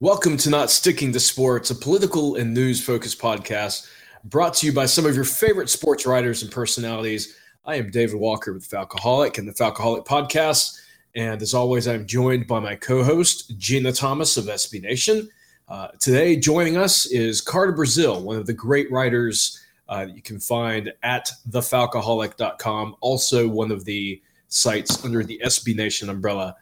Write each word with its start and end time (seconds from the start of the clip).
Welcome 0.00 0.36
to 0.38 0.50
Not 0.50 0.70
Sticking 0.70 1.10
to 1.14 1.20
Sports, 1.20 1.70
a 1.70 1.74
political 1.74 2.36
and 2.36 2.52
news 2.52 2.84
focused 2.84 3.18
podcast 3.18 3.88
brought 4.24 4.52
to 4.56 4.66
you 4.66 4.72
by 4.74 4.84
some 4.84 5.06
of 5.06 5.14
your 5.14 5.24
favorite 5.24 5.70
sports 5.70 6.04
writers 6.04 6.42
and 6.42 6.52
personalities. 6.52 7.34
I 7.64 7.76
am 7.76 7.90
David 7.90 8.16
Walker 8.16 8.52
with 8.52 8.68
Falcoholic 8.68 9.38
and 9.38 9.48
the 9.48 9.54
Falcoholic 9.54 10.04
podcast. 10.04 10.78
And 11.14 11.40
as 11.40 11.54
always, 11.54 11.88
I'm 11.88 12.06
joined 12.06 12.46
by 12.46 12.60
my 12.60 12.74
co 12.74 13.02
host, 13.02 13.56
Gina 13.56 13.90
Thomas 13.90 14.36
of 14.36 14.44
SB 14.44 14.82
Nation. 14.82 15.30
Uh, 15.66 15.88
today, 15.98 16.36
joining 16.36 16.76
us 16.76 17.06
is 17.06 17.40
Carter 17.40 17.72
Brazil, 17.72 18.22
one 18.22 18.36
of 18.36 18.44
the 18.44 18.52
great 18.52 18.92
writers 18.92 19.64
uh, 19.88 20.04
that 20.04 20.14
you 20.14 20.20
can 20.20 20.38
find 20.38 20.92
at 21.04 21.30
thefalcoholic.com, 21.48 22.96
also 23.00 23.48
one 23.48 23.70
of 23.70 23.86
the 23.86 24.20
sites 24.48 25.02
under 25.06 25.24
the 25.24 25.40
SB 25.42 25.74
Nation 25.74 26.10
umbrella. 26.10 26.54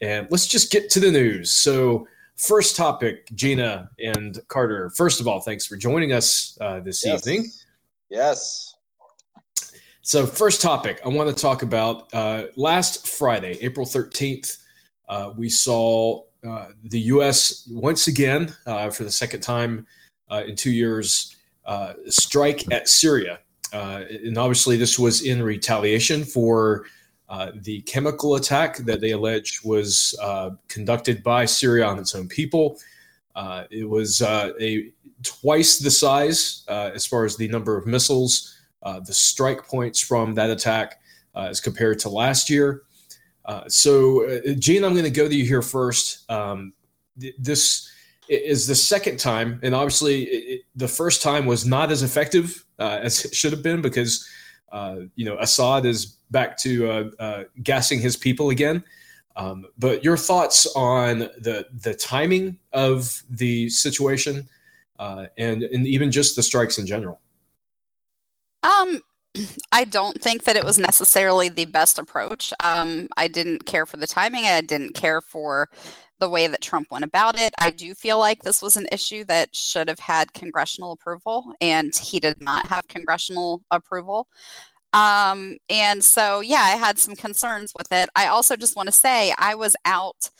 And 0.00 0.26
let's 0.28 0.48
just 0.48 0.72
get 0.72 0.90
to 0.90 0.98
the 0.98 1.12
news. 1.12 1.52
So, 1.52 2.08
First 2.40 2.74
topic, 2.74 3.28
Gina 3.34 3.90
and 3.98 4.40
Carter. 4.48 4.88
First 4.96 5.20
of 5.20 5.28
all, 5.28 5.40
thanks 5.40 5.66
for 5.66 5.76
joining 5.76 6.14
us 6.14 6.56
uh, 6.62 6.80
this 6.80 7.04
yes. 7.04 7.26
evening. 7.26 7.50
Yes. 8.08 8.76
So, 10.00 10.26
first 10.26 10.62
topic, 10.62 11.02
I 11.04 11.10
want 11.10 11.28
to 11.28 11.38
talk 11.38 11.62
about 11.62 12.08
uh, 12.14 12.44
last 12.56 13.06
Friday, 13.06 13.58
April 13.60 13.84
13th, 13.84 14.56
uh, 15.10 15.34
we 15.36 15.50
saw 15.50 16.22
uh, 16.42 16.68
the 16.84 17.00
U.S. 17.00 17.68
once 17.70 18.08
again, 18.08 18.56
uh, 18.64 18.88
for 18.88 19.04
the 19.04 19.10
second 19.10 19.42
time 19.42 19.86
uh, 20.30 20.42
in 20.46 20.56
two 20.56 20.70
years, 20.70 21.36
strike 22.08 22.72
at 22.72 22.88
Syria. 22.88 23.40
and 23.74 24.38
obviously, 24.38 24.78
this 24.78 24.98
was 24.98 25.26
in 25.26 25.42
retaliation 25.42 26.24
for 26.24 26.86
uh, 27.30 27.52
the 27.62 27.80
chemical 27.82 28.34
attack 28.34 28.78
that 28.78 29.00
they 29.00 29.12
allege 29.12 29.60
was 29.64 30.18
uh, 30.20 30.50
conducted 30.66 31.22
by 31.22 31.44
Syria 31.44 31.86
on 31.86 31.96
its 31.96 32.12
own 32.16 32.26
people. 32.26 32.76
Uh, 33.36 33.64
it 33.70 33.88
was 33.88 34.20
uh, 34.20 34.52
a 34.60 34.90
twice 35.22 35.78
the 35.78 35.92
size 35.92 36.64
uh, 36.66 36.90
as 36.92 37.06
far 37.06 37.24
as 37.24 37.36
the 37.36 37.46
number 37.46 37.76
of 37.76 37.86
missiles, 37.86 38.58
the 39.06 39.12
strike 39.12 39.64
points 39.64 40.00
from 40.00 40.34
that 40.34 40.50
attack 40.50 41.00
as 41.36 41.60
compared 41.60 42.00
to 42.00 42.08
last 42.08 42.50
year. 42.50 42.82
so, 43.68 44.40
Gene, 44.58 44.84
I'm 44.84 44.92
going 44.92 45.04
to 45.04 45.10
go 45.10 45.28
to 45.28 45.34
you 45.34 45.44
here 45.44 45.62
first. 45.62 46.28
Um, 46.28 46.72
th- 47.20 47.36
this 47.38 47.88
is 48.28 48.66
the 48.66 48.74
second 48.74 49.20
time, 49.20 49.60
and 49.62 49.72
obviously, 49.72 50.24
it, 50.24 50.62
the 50.74 50.88
first 50.88 51.22
time 51.22 51.46
was 51.46 51.64
not 51.64 51.92
as 51.92 52.02
effective 52.02 52.64
as 52.80 53.24
it 53.24 53.36
should 53.36 53.52
have 53.52 53.62
been 53.62 53.80
because 53.80 54.28
uh, 54.72 55.00
you 55.16 55.24
know, 55.24 55.36
Assad 55.38 55.86
is 55.86 56.06
back 56.30 56.56
to 56.58 56.90
uh, 56.90 57.10
uh, 57.18 57.44
gassing 57.62 58.00
his 58.00 58.16
people 58.16 58.50
again. 58.50 58.84
Um, 59.36 59.66
but 59.78 60.04
your 60.04 60.16
thoughts 60.16 60.66
on 60.74 61.20
the 61.38 61.66
the 61.82 61.94
timing 61.94 62.58
of 62.72 63.22
the 63.30 63.70
situation 63.70 64.48
and 64.98 65.62
and 65.62 65.86
even 65.86 66.10
just 66.10 66.36
the 66.36 66.42
strikes 66.42 66.78
in 66.78 66.86
general? 66.86 67.20
Um, 68.62 69.00
I 69.72 69.84
don't 69.84 70.20
think 70.20 70.44
that 70.44 70.56
it 70.56 70.64
was 70.64 70.78
necessarily 70.78 71.48
the 71.48 71.66
best 71.66 71.98
approach. 71.98 72.52
Um, 72.62 73.08
I 73.16 73.28
didn't 73.28 73.66
care 73.66 73.86
for 73.86 73.96
the 73.96 74.06
timing. 74.06 74.44
I 74.44 74.60
didn't 74.60 74.94
care 74.94 75.20
for 75.20 75.68
the 76.20 76.28
way 76.28 76.46
that 76.46 76.60
Trump 76.60 76.88
went 76.90 77.04
about 77.04 77.40
it. 77.40 77.54
I 77.58 77.70
do 77.70 77.94
feel 77.94 78.18
like 78.18 78.42
this 78.42 78.62
was 78.62 78.76
an 78.76 78.86
issue 78.92 79.24
that 79.24 79.54
should 79.54 79.88
have 79.88 79.98
had 79.98 80.32
congressional 80.32 80.92
approval, 80.92 81.54
and 81.60 81.94
he 81.96 82.20
did 82.20 82.40
not 82.40 82.66
have 82.68 82.86
congressional 82.88 83.62
approval. 83.70 84.28
Um, 84.92 85.56
and 85.68 86.02
so, 86.04 86.40
yeah, 86.40 86.62
I 86.62 86.70
had 86.70 86.98
some 86.98 87.14
concerns 87.16 87.72
with 87.76 87.90
it. 87.92 88.10
I 88.16 88.26
also 88.26 88.56
just 88.56 88.76
want 88.76 88.88
to 88.88 88.92
say 88.92 89.32
I 89.38 89.54
was 89.54 89.76
out 89.84 90.30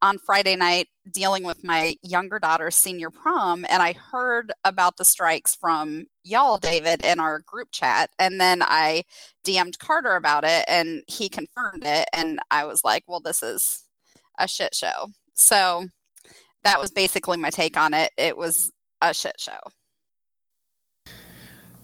on 0.00 0.18
Friday 0.18 0.54
night 0.54 0.88
dealing 1.12 1.42
with 1.42 1.64
my 1.64 1.96
younger 2.02 2.38
daughter's 2.38 2.76
senior 2.76 3.10
prom, 3.10 3.66
and 3.68 3.82
I 3.82 3.92
heard 3.92 4.52
about 4.64 4.96
the 4.96 5.04
strikes 5.04 5.56
from 5.56 6.06
y'all, 6.22 6.58
David, 6.58 7.04
in 7.04 7.18
our 7.18 7.40
group 7.40 7.68
chat. 7.72 8.10
And 8.18 8.40
then 8.40 8.62
I 8.62 9.04
DM'd 9.44 9.78
Carter 9.78 10.14
about 10.16 10.44
it, 10.44 10.64
and 10.68 11.02
he 11.08 11.28
confirmed 11.28 11.84
it. 11.84 12.08
And 12.12 12.38
I 12.50 12.64
was 12.64 12.84
like, 12.84 13.04
well, 13.06 13.20
this 13.20 13.42
is 13.42 13.84
a 14.38 14.46
shit 14.46 14.74
show. 14.74 15.10
So 15.38 15.86
that 16.64 16.80
was 16.80 16.90
basically 16.90 17.36
my 17.38 17.50
take 17.50 17.76
on 17.76 17.94
it. 17.94 18.12
It 18.16 18.36
was 18.36 18.70
a 19.00 19.14
shit 19.14 19.36
show. 19.38 19.58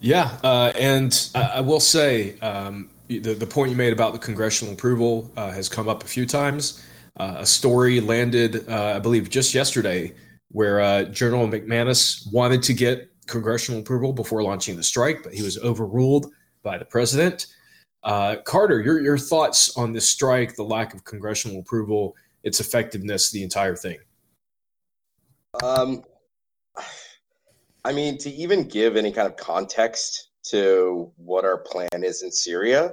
Yeah, 0.01 0.37
uh, 0.43 0.73
and 0.77 1.31
I, 1.35 1.43
I, 1.43 1.61
will 1.61 1.81
say 1.81 2.39
um, 2.41 2.91
the 3.09 3.19
the 3.19 3.47
point 3.47 3.71
you 3.71 3.77
made 3.77 3.93
about 3.93 4.13
the 4.13 4.19
congressional 4.19 4.75
approval 4.75 5.31
uh, 5.37 5.51
has 5.53 5.69
come 5.69 5.89
up 5.89 6.05
a 6.05 6.07
few 6.07 6.27
times. 6.27 6.85
Uh, 7.17 7.37
a 7.39 7.47
story 7.47 8.01
landed, 8.01 8.69
uh, 8.69 8.95
I 8.97 8.99
believe, 8.99 9.31
just 9.31 9.55
yesterday, 9.55 10.13
where 10.51 10.81
uh, 10.81 11.05
General 11.05 11.49
McManus 11.49 12.31
wanted 12.33 12.63
to 12.65 12.75
get 12.75 13.09
congressional 13.27 13.81
approval 13.81 14.13
before 14.13 14.43
launching 14.43 14.77
the 14.77 14.83
strike, 14.83 15.23
but 15.23 15.33
he 15.33 15.43
was 15.43 15.57
overruled 15.59 16.27
by 16.63 16.77
the 16.77 16.85
president. 16.85 17.47
Uh, 18.03 18.37
Carter, 18.45 18.83
your 18.83 19.01
your 19.01 19.17
thoughts 19.17 19.75
on 19.79 19.93
this 19.93 20.09
strike, 20.09 20.55
the 20.55 20.63
lack 20.63 20.93
of 20.93 21.05
congressional 21.05 21.61
approval, 21.61 22.15
its 22.45 22.61
effectiveness, 22.61 23.31
the 23.31 23.43
entire 23.43 23.75
thing? 23.75 23.99
Um, 25.63 26.05
I 27.85 27.93
mean, 27.93 28.19
to 28.19 28.31
even 28.31 28.69
give 28.69 28.97
any 28.97 29.13
kind 29.13 29.27
of 29.27 29.37
context 29.37 30.31
to 30.45 31.11
what 31.17 31.45
our 31.45 31.59
plan 31.59 31.89
is 32.05 32.23
in 32.23 32.31
Syria, 32.31 32.93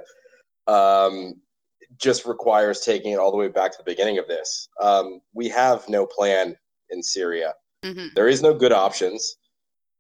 um, 0.68 1.36
just 1.98 2.26
requires 2.26 2.82
taking 2.82 3.12
it 3.12 3.20
all 3.20 3.32
the 3.32 3.38
way 3.38 3.50
back 3.50 3.72
to 3.72 3.78
the 3.78 3.84
beginning 3.84 4.18
of 4.18 4.28
this. 4.28 4.70
Um, 4.80 5.22
we 5.34 5.50
have 5.50 5.88
no 5.90 6.06
plan 6.06 6.56
in 6.90 7.04
Syria. 7.04 7.54
Mm-hmm. 7.84 8.08
There 8.16 8.28
is 8.28 8.42
no 8.42 8.54
good 8.54 8.72
options. 8.72 9.38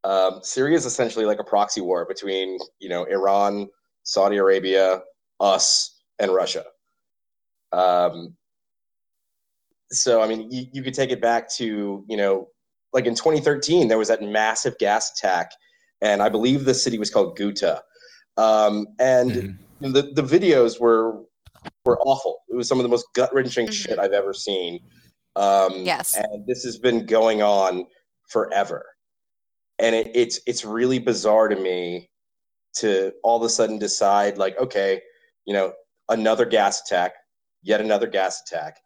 Um, 0.04 0.40
Syria 0.42 0.78
is 0.78 0.86
essentially 0.86 1.26
like 1.26 1.40
a 1.40 1.44
proxy 1.44 1.82
war 1.82 2.06
between, 2.06 2.58
you 2.80 2.90
know, 2.90 3.04
Iran, 3.06 3.70
Saudi 4.04 4.38
Arabia, 4.38 5.02
us, 5.40 6.02
and 6.20 6.34
Russia. 6.34 6.64
Um, 7.72 8.36
so 9.92 10.22
I 10.22 10.28
mean, 10.28 10.50
you, 10.50 10.66
you 10.72 10.84
could 10.84 10.94
take 10.94 11.12
it 11.12 11.22
back 11.22 11.50
to 11.56 12.04
you 12.08 12.18
know, 12.18 12.48
like 12.94 13.06
in 13.06 13.16
2013, 13.16 13.88
there 13.88 13.98
was 13.98 14.08
that 14.08 14.22
massive 14.22 14.78
gas 14.78 15.12
attack, 15.18 15.52
and 16.02 16.22
I 16.22 16.30
believe 16.30 16.66
the 16.66 16.74
city 16.74 16.98
was 16.98 17.10
called 17.10 17.38
Ghouta, 17.38 17.82
um, 18.38 18.88
and 19.00 19.32
mm-hmm. 19.32 19.92
the 19.92 20.12
the 20.14 20.24
videos 20.24 20.80
were 20.80 21.22
were 21.86 22.00
awful. 22.00 22.40
It 22.50 22.56
was 22.56 22.68
some 22.68 22.80
of 22.80 22.84
the 22.84 22.90
most 22.90 23.06
gut 23.14 23.34
wrenching 23.34 23.68
mm-hmm. 23.68 23.74
shit 23.74 24.00
I've 24.00 24.14
ever 24.14 24.34
seen. 24.34 24.80
Um, 25.36 25.74
yes, 25.84 26.18
and 26.18 26.46
this 26.46 26.64
has 26.64 26.78
been 26.78 27.06
going 27.06 27.42
on 27.42 27.86
forever, 28.30 28.86
and 29.80 29.96
it, 29.96 30.12
it's 30.16 30.40
it's 30.48 30.66
really 30.66 31.00
bizarre 31.00 31.50
to 31.50 31.56
me 31.56 32.10
to 32.74 33.12
all 33.24 33.38
of 33.38 33.44
a 33.44 33.50
sudden 33.50 33.78
decide 33.78 34.38
like, 34.38 34.58
okay, 34.58 35.02
you 35.46 35.54
know, 35.54 35.74
another 36.08 36.46
gas 36.46 36.82
attack, 36.82 37.12
yet 37.64 37.82
another 37.82 38.08
gas 38.08 38.42
attack 38.42 38.78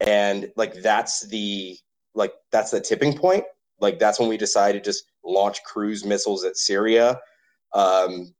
and 0.00 0.50
like 0.56 0.74
that's 0.82 1.26
the 1.28 1.76
like 2.14 2.32
that's 2.50 2.70
the 2.70 2.80
tipping 2.80 3.16
point 3.16 3.44
like 3.80 3.98
that's 3.98 4.18
when 4.18 4.28
we 4.28 4.36
decided 4.36 4.82
to 4.82 4.90
just 4.90 5.04
launch 5.24 5.62
cruise 5.64 6.04
missiles 6.04 6.44
at 6.44 6.56
syria 6.56 7.18
um, 7.74 8.32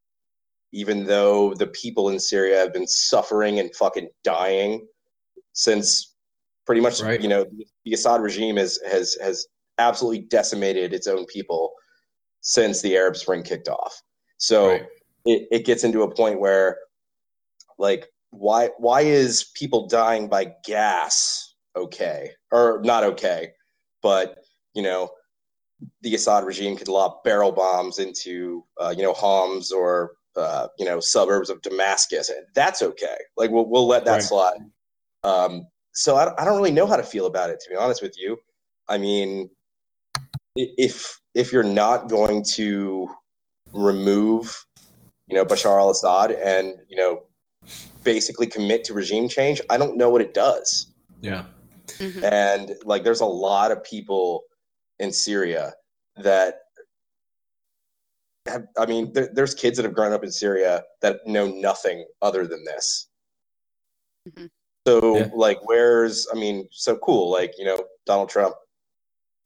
even 0.72 1.04
though 1.04 1.54
the 1.54 1.66
people 1.68 2.08
in 2.10 2.18
syria 2.18 2.58
have 2.58 2.72
been 2.72 2.86
suffering 2.86 3.58
and 3.58 3.74
fucking 3.74 4.08
dying 4.22 4.86
since 5.52 6.14
pretty 6.66 6.80
much 6.80 7.00
right. 7.00 7.22
you 7.22 7.28
know 7.28 7.46
the 7.84 7.92
assad 7.92 8.20
regime 8.20 8.56
has 8.56 8.78
has 8.88 9.16
has 9.22 9.46
absolutely 9.78 10.20
decimated 10.20 10.92
its 10.92 11.06
own 11.06 11.24
people 11.26 11.72
since 12.40 12.82
the 12.82 12.96
arab 12.96 13.16
spring 13.16 13.42
kicked 13.42 13.68
off 13.68 14.02
so 14.38 14.68
right. 14.68 14.86
it, 15.24 15.48
it 15.50 15.64
gets 15.64 15.84
into 15.84 16.02
a 16.02 16.14
point 16.14 16.40
where 16.40 16.78
like 17.78 18.06
why 18.30 18.70
why 18.78 19.00
is 19.02 19.50
people 19.54 19.86
dying 19.88 20.28
by 20.28 20.52
gas 20.64 21.45
okay 21.76 22.30
or 22.50 22.80
not 22.84 23.04
okay 23.04 23.50
but 24.02 24.38
you 24.74 24.82
know 24.82 25.10
the 26.02 26.14
Assad 26.14 26.44
regime 26.44 26.76
could 26.76 26.88
lob 26.88 27.22
barrel 27.24 27.52
bombs 27.52 27.98
into 27.98 28.64
uh, 28.80 28.94
you 28.96 29.02
know 29.02 29.12
Homs 29.12 29.70
or 29.70 30.12
uh, 30.36 30.68
you 30.78 30.84
know 30.84 31.00
suburbs 31.00 31.50
of 31.50 31.62
Damascus 31.62 32.30
that's 32.54 32.82
okay 32.82 33.16
like 33.36 33.50
we'll, 33.50 33.68
we'll 33.68 33.86
let 33.86 34.04
that 34.04 34.12
right. 34.12 34.22
slide 34.22 34.58
um, 35.22 35.66
so 35.92 36.16
I, 36.16 36.40
I 36.40 36.44
don't 36.44 36.56
really 36.56 36.72
know 36.72 36.86
how 36.86 36.96
to 36.96 37.02
feel 37.02 37.26
about 37.26 37.50
it 37.50 37.60
to 37.60 37.70
be 37.70 37.76
honest 37.76 38.02
with 38.02 38.16
you 38.18 38.38
I 38.88 38.98
mean 38.98 39.50
if 40.56 41.20
if 41.34 41.52
you're 41.52 41.62
not 41.62 42.08
going 42.08 42.44
to 42.54 43.08
remove 43.72 44.64
you 45.26 45.36
know 45.36 45.44
Bashar 45.44 45.78
al-Assad 45.78 46.30
and 46.32 46.74
you 46.88 46.96
know 46.96 47.22
basically 48.06 48.46
commit 48.46 48.84
to 48.84 48.94
regime 48.94 49.28
change, 49.28 49.60
I 49.68 49.76
don't 49.76 49.96
know 49.96 50.08
what 50.08 50.22
it 50.22 50.32
does. 50.32 50.86
Yeah. 51.20 51.44
Mm-hmm. 51.86 52.24
And 52.24 52.74
like, 52.84 53.04
there's 53.04 53.20
a 53.20 53.26
lot 53.26 53.70
of 53.72 53.82
people 53.84 54.44
in 54.98 55.12
Syria 55.12 55.74
that 56.16 56.60
have, 58.46 58.66
I 58.78 58.86
mean, 58.86 59.12
there, 59.12 59.28
there's 59.32 59.54
kids 59.54 59.76
that 59.76 59.84
have 59.84 59.94
grown 59.94 60.12
up 60.12 60.24
in 60.24 60.30
Syria 60.30 60.84
that 61.02 61.26
know 61.26 61.46
nothing 61.46 62.06
other 62.22 62.46
than 62.46 62.64
this. 62.64 63.08
Mm-hmm. 64.28 64.46
So, 64.86 65.16
yeah. 65.18 65.28
like, 65.34 65.58
where's, 65.64 66.28
I 66.32 66.36
mean, 66.36 66.68
so 66.70 66.96
cool. 66.96 67.30
Like, 67.30 67.54
you 67.58 67.64
know, 67.64 67.84
Donald 68.06 68.28
Trump 68.28 68.54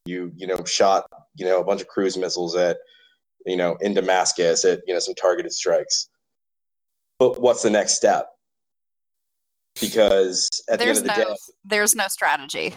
You 0.07 0.33
you 0.37 0.47
know 0.47 0.65
shot 0.65 1.05
you 1.37 1.45
know 1.47 1.61
a 1.61 1.65
bunch 1.65 1.83
of 1.83 1.89
cruise 1.89 2.17
missiles 2.17 2.57
at 2.57 2.79
you 3.47 3.57
know 3.57 3.77
in 3.81 3.95
Damascus 3.95 4.65
at 4.65 4.81
you 4.87 4.95
know 4.95 5.01
some 5.01 5.15
targeted 5.15 5.53
strikes. 5.53 6.09
But 7.19 7.41
what's 7.41 7.63
the 7.63 7.71
next 7.71 7.95
step? 7.95 8.29
Because 9.81 10.49
at 10.69 10.79
there's 10.79 11.03
the 11.03 11.11
end 11.11 11.11
of 11.11 11.17
the 11.17 11.23
no, 11.23 11.29
day, 11.31 11.37
there's 11.65 11.95
no 11.95 12.09
strategy. 12.09 12.75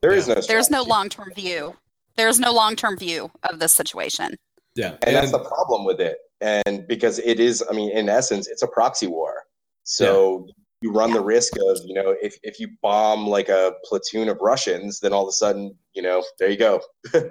there 0.00 0.12
is 0.12 0.28
Yeah. 0.28 0.34
no 0.34 0.40
There's 0.40 0.70
no 0.70 0.82
long 0.82 1.08
term 1.08 1.32
view. 1.34 1.76
There's 2.16 2.38
no 2.38 2.52
long 2.52 2.76
term 2.76 2.96
view 2.96 3.30
of 3.44 3.58
this 3.58 3.72
situation. 3.72 4.36
Yeah, 4.74 4.96
and 5.06 5.14
that's 5.16 5.32
the 5.32 5.38
problem 5.38 5.84
with 5.84 6.00
it. 6.00 6.18
And 6.40 6.86
because 6.88 7.18
it 7.20 7.38
is 7.38 7.62
i 7.70 7.72
mean 7.72 7.90
in 7.96 8.08
essence 8.08 8.48
it's 8.48 8.62
a 8.62 8.66
proxy 8.66 9.06
war. 9.06 9.44
So 9.84 10.46
you 10.80 10.92
run 10.92 11.12
the 11.12 11.20
risk 11.22 11.52
of 11.56 11.78
you 11.84 11.94
know 11.94 12.14
if, 12.20 12.36
if 12.42 12.58
you 12.58 12.68
bomb 12.82 13.26
like 13.26 13.48
a 13.48 13.72
platoon 13.84 14.28
of 14.28 14.38
russians 14.40 14.98
then 14.98 15.12
all 15.12 15.22
of 15.22 15.28
a 15.28 15.32
sudden 15.32 15.72
you 15.94 16.02
know 16.02 16.24
there 16.38 16.50
you 16.50 16.56
go. 16.56 16.80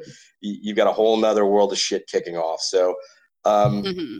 You, 0.44 0.58
you've 0.64 0.76
got 0.76 0.88
a 0.88 0.92
whole 0.92 1.18
nother 1.18 1.46
world 1.46 1.72
of 1.72 1.78
shit 1.78 2.08
kicking 2.08 2.36
off. 2.36 2.62
So 2.62 2.96
um, 3.46 3.84
hmm 3.84 4.18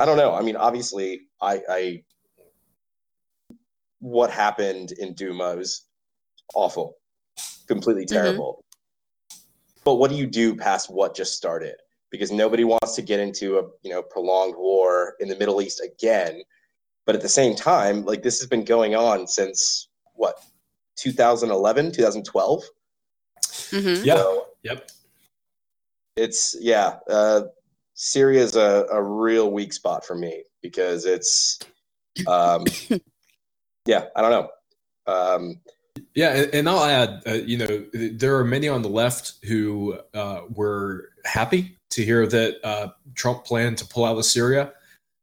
i 0.00 0.04
don't 0.06 0.16
know. 0.16 0.34
I 0.34 0.42
mean 0.42 0.56
obviously 0.56 1.28
i 1.40 1.60
i 1.68 2.02
what 4.02 4.30
happened 4.30 4.92
in 4.92 5.14
duma 5.14 5.56
was 5.56 5.86
awful 6.54 6.96
completely 7.66 8.04
terrible 8.04 8.62
but 9.84 9.94
what 9.94 10.10
do 10.10 10.16
you 10.16 10.26
do 10.26 10.54
past 10.54 10.90
what 10.90 11.16
just 11.16 11.34
started 11.34 11.76
because 12.12 12.30
nobody 12.30 12.62
wants 12.62 12.94
to 12.94 13.02
get 13.02 13.18
into 13.18 13.58
a 13.58 13.62
you 13.82 13.90
know 13.90 14.02
prolonged 14.02 14.54
war 14.56 15.14
in 15.18 15.28
the 15.28 15.36
Middle 15.36 15.60
East 15.60 15.82
again. 15.82 16.42
But 17.04 17.16
at 17.16 17.22
the 17.22 17.28
same 17.28 17.56
time, 17.56 18.04
like 18.04 18.22
this 18.22 18.38
has 18.38 18.48
been 18.48 18.64
going 18.64 18.94
on 18.94 19.26
since 19.26 19.88
what 20.14 20.36
2011, 20.96 21.90
2012. 21.90 22.62
hmm 23.70 23.94
Yeah. 24.04 24.14
So 24.14 24.46
Yep. 24.62 24.90
it's 26.16 26.54
yeah, 26.60 26.98
uh, 27.10 27.42
Syria 27.94 28.42
is 28.44 28.54
a, 28.54 28.86
a 28.92 29.02
real 29.02 29.50
weak 29.50 29.72
spot 29.72 30.04
for 30.04 30.14
me 30.14 30.44
because 30.60 31.04
it's 31.04 31.58
um, 32.28 32.64
yeah, 33.86 34.06
I 34.16 34.22
don't 34.22 34.30
know. 34.30 35.12
Um, 35.12 35.60
Yeah, 36.14 36.46
and, 36.52 36.68
I'll 36.68 36.84
add, 36.84 37.22
uh, 37.26 37.32
you 37.32 37.58
know, 37.58 37.84
there 37.92 38.36
are 38.36 38.44
many 38.44 38.68
on 38.68 38.82
the 38.82 38.88
left 38.88 39.34
who 39.44 39.98
uh, 40.14 40.42
were 40.50 41.10
happy 41.24 41.78
to 41.90 42.04
hear 42.04 42.26
that 42.26 42.56
uh, 42.64 42.88
Trump 43.14 43.44
planned 43.44 43.78
to 43.78 43.86
pull 43.86 44.04
out 44.04 44.16
of 44.16 44.24
Syria. 44.24 44.72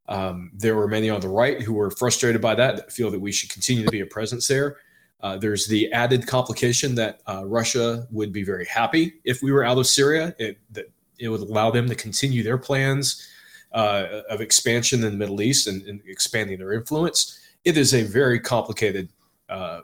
Um, 0.07 0.51
there 0.55 0.75
were 0.75 0.87
many 0.87 1.09
on 1.09 1.21
the 1.21 1.29
right 1.29 1.61
who 1.61 1.73
were 1.73 1.91
frustrated 1.91 2.41
by 2.41 2.55
that, 2.55 2.75
that 2.75 2.91
feel 2.91 3.11
that 3.11 3.19
we 3.19 3.31
should 3.31 3.49
continue 3.49 3.85
to 3.85 3.91
be 3.91 4.01
a 4.01 4.05
presence 4.05 4.47
there. 4.47 4.77
Uh, 5.21 5.37
there's 5.37 5.67
the 5.67 5.91
added 5.91 6.27
complication 6.27 6.95
that 6.95 7.21
uh, 7.27 7.45
Russia 7.45 8.07
would 8.11 8.31
be 8.31 8.43
very 8.43 8.65
happy 8.65 9.15
if 9.23 9.43
we 9.43 9.51
were 9.51 9.63
out 9.63 9.77
of 9.77 9.85
Syria. 9.85 10.33
It, 10.39 10.57
that 10.71 10.91
it 11.19 11.29
would 11.29 11.41
allow 11.41 11.69
them 11.69 11.87
to 11.89 11.95
continue 11.95 12.41
their 12.41 12.57
plans 12.57 13.27
uh, 13.73 14.21
of 14.29 14.41
expansion 14.41 15.03
in 15.03 15.11
the 15.11 15.17
Middle 15.17 15.41
East 15.41 15.67
and, 15.67 15.81
and 15.83 16.01
expanding 16.07 16.57
their 16.57 16.73
influence. 16.73 17.39
It 17.65 17.77
is 17.77 17.93
a 17.93 18.03
very 18.03 18.39
complicated 18.39 19.09
uh, 19.49 19.81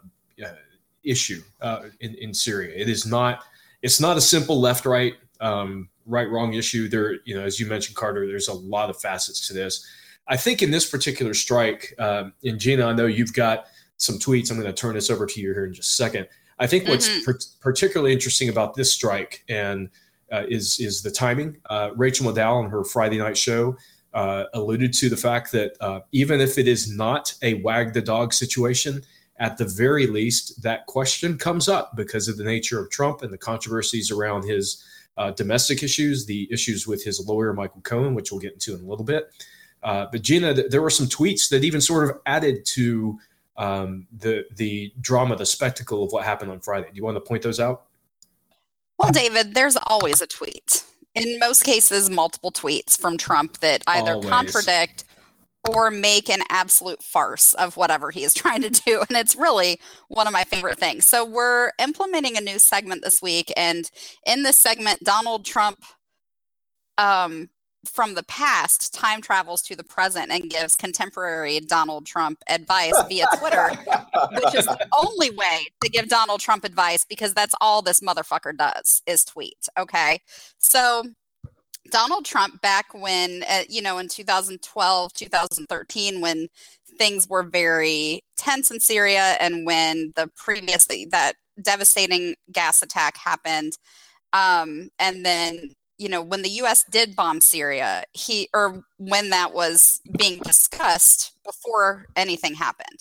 issue 1.04 1.42
uh, 1.62 1.84
in 2.00 2.16
in 2.16 2.34
Syria. 2.34 2.74
It 2.76 2.90
is 2.90 3.06
not 3.06 3.44
it's 3.82 4.00
not 4.00 4.18
a 4.18 4.22
simple 4.22 4.60
left 4.60 4.86
right 4.86 5.14
um, 5.42 5.90
right 6.06 6.30
wrong 6.30 6.54
issue. 6.54 6.88
There, 6.88 7.18
you 7.26 7.36
know, 7.36 7.44
as 7.44 7.60
you 7.60 7.66
mentioned, 7.66 7.96
Carter, 7.96 8.26
there's 8.28 8.48
a 8.48 8.54
lot 8.54 8.90
of 8.90 9.00
facets 9.00 9.48
to 9.48 9.54
this. 9.54 9.86
I 10.28 10.38
think 10.38 10.64
in 10.64 10.72
this 10.72 10.90
particular 10.90 11.34
strike, 11.36 11.94
um, 12.00 12.34
and 12.44 12.60
Gina, 12.60 12.86
I 12.88 12.94
know 12.94 13.06
you've 13.06 13.34
got 13.34 13.66
some 13.98 14.18
tweets. 14.18 14.50
I'm 14.50 14.60
going 14.60 14.66
to 14.68 14.74
turn 14.74 14.96
this 14.96 15.12
over 15.12 15.26
to 15.28 15.40
you 15.40 15.54
here 15.54 15.66
in 15.66 15.74
just 15.74 15.92
a 15.92 15.96
second. 15.96 16.28
I 16.58 16.66
think 16.68 16.88
what's 16.88 17.08
Mhm. 17.10 17.26
par- 17.26 17.40
particularly 17.62 18.12
interesting 18.14 18.50
about 18.50 18.74
this 18.74 18.92
strike 18.92 19.44
and 19.50 19.90
uh, 20.32 20.44
is 20.50 20.80
is 20.80 21.02
the 21.04 21.12
timing. 21.12 21.58
Uh, 21.70 21.92
Rachel 21.96 22.26
Maddow 22.32 22.64
on 22.64 22.70
her 22.72 22.84
Friday 22.84 23.18
night 23.20 23.38
show 23.38 23.78
uh, 24.16 24.46
alluded 24.54 24.94
to 24.94 25.10
the 25.10 25.18
fact 25.18 25.52
that 25.52 25.76
uh, 25.82 26.00
even 26.14 26.40
if 26.40 26.58
it 26.58 26.68
is 26.68 26.90
not 26.96 27.34
a 27.42 27.56
wag 27.56 27.94
the 27.94 28.02
dog 28.02 28.34
situation, 28.34 29.04
at 29.38 29.58
the 29.58 29.66
very 29.66 30.08
least, 30.08 30.64
that 30.64 30.86
question 30.86 31.38
comes 31.38 31.68
up 31.68 31.96
because 31.98 32.30
of 32.30 32.38
the 32.38 32.44
nature 32.44 32.80
of 32.80 32.90
Trump 32.90 33.22
and 33.22 33.32
the 33.32 33.38
controversies 33.38 34.10
around 34.10 34.44
his 34.44 34.84
uh, 35.18 35.32
domestic 35.32 35.84
issues, 35.84 36.26
the 36.26 36.48
issues 36.52 36.88
with 36.88 37.04
his 37.04 37.26
lawyer, 37.28 37.54
Michael 37.54 37.82
Cohen, 37.82 38.16
which 38.16 38.32
we'll 38.32 38.40
get 38.40 38.54
into 38.54 38.74
in 38.74 38.82
a 38.82 38.88
little 38.88 39.04
bit. 39.06 39.30
Uh, 39.84 40.06
but 40.10 40.22
Gina, 40.22 40.54
th- 40.54 40.72
there 40.72 40.82
were 40.82 40.90
some 40.90 41.08
tweets 41.08 41.50
that 41.50 41.66
even 41.66 41.82
sort 41.82 42.10
of 42.10 42.18
added 42.26 42.66
to 42.66 43.20
um, 43.58 44.08
the 44.18 44.46
the 44.56 44.94
drama, 45.00 45.36
the 45.36 45.46
spectacle 45.46 46.04
of 46.04 46.12
what 46.12 46.26
happened 46.26 46.52
on 46.52 46.60
Friday. 46.60 46.88
Do 46.90 46.96
you 46.96 47.04
want 47.04 47.18
to 47.18 47.22
point 47.22 47.44
those 47.44 47.60
out? 47.60 47.84
Well, 48.98 49.12
David, 49.12 49.54
there's 49.54 49.78
always 49.88 50.22
a 50.22 50.28
tweet. 50.28 50.84
In 51.16 51.40
most 51.40 51.64
cases, 51.64 52.10
multiple 52.10 52.52
tweets 52.52 53.00
from 53.00 53.18
Trump 53.18 53.60
that 53.60 53.84
either 53.88 54.14
Always. 54.14 54.30
contradict 54.30 55.06
or 55.70 55.90
make 55.90 56.30
an 56.30 56.42
absolute 56.50 57.02
farce 57.02 57.54
of 57.56 57.78
whatever 57.78 58.12
he 58.12 58.24
is 58.24 58.34
trying 58.36 58.62
to 58.62 58.70
do. 58.70 59.04
And 59.08 59.18
it's 59.18 59.36
really 59.36 59.80
one 60.10 60.28
of 60.28 60.34
my 60.34 60.44
favorite 60.44 60.78
things. 60.78 61.08
So, 61.08 61.26
we're 61.26 61.72
implementing 61.80 62.38
a 62.38 62.42
new 62.42 62.60
segment 62.60 63.04
this 63.04 63.22
week. 63.22 63.52
And 63.56 63.90
in 64.26 64.44
this 64.44 64.60
segment, 64.60 65.00
Donald 65.04 65.46
Trump, 65.46 65.80
um, 66.98 67.50
from 67.88 68.16
the 68.16 68.24
past, 68.24 68.94
time 68.94 69.22
travels 69.22 69.62
to 69.64 69.76
the 69.76 69.84
present 69.84 70.32
and 70.32 70.50
gives 70.50 70.76
contemporary 70.76 71.60
Donald 71.60 72.06
Trump 72.06 72.40
advice 72.50 72.94
via 73.08 73.26
Twitter 73.40 73.72
which 74.32 74.56
is 74.56 74.66
the 74.66 74.88
only 75.00 75.30
way 75.32 75.68
to 75.84 75.90
give 75.90 76.08
Donald 76.08 76.40
Trump 76.40 76.64
advice 76.64 77.06
because 77.06 77.34
that's 77.34 77.56
all 77.62 77.82
this 77.82 78.00
motherfucker 78.00 78.56
does 78.56 79.02
is 79.06 79.24
tweet. 79.24 79.68
Okay. 79.78 80.20
So, 80.58 81.04
Donald 81.92 82.26
Trump, 82.26 82.62
back 82.62 82.88
when, 82.94 83.44
uh, 83.48 83.62
you 83.70 83.82
know, 83.82 84.00
in 84.00 84.08
2012, 84.08 85.14
2013, 85.14 86.20
when 86.20 86.48
things 86.98 87.30
were 87.30 87.44
very 87.44 88.22
tense 88.38 88.72
in 88.72 88.80
Syria 88.80 89.38
and 89.40 89.68
when 89.68 90.12
the 90.16 90.28
previous, 90.36 90.88
that 91.12 91.34
devastating 91.62 92.36
gas 92.52 92.82
attack 92.82 93.18
happened, 93.18 93.74
um, 94.34 94.90
and 94.98 95.24
then 95.24 95.74
you 95.98 96.10
know 96.10 96.22
when 96.22 96.42
the 96.42 96.50
US 96.62 96.84
did 96.90 97.16
bomb 97.16 97.42
Syria 97.42 98.04
he 98.14 98.50
or 98.54 98.84
when 98.98 99.30
that 99.30 99.54
was 99.54 100.02
being 100.18 100.40
discussed 100.40 101.32
before 101.44 102.08
anything 102.16 102.56
happened 102.56 103.00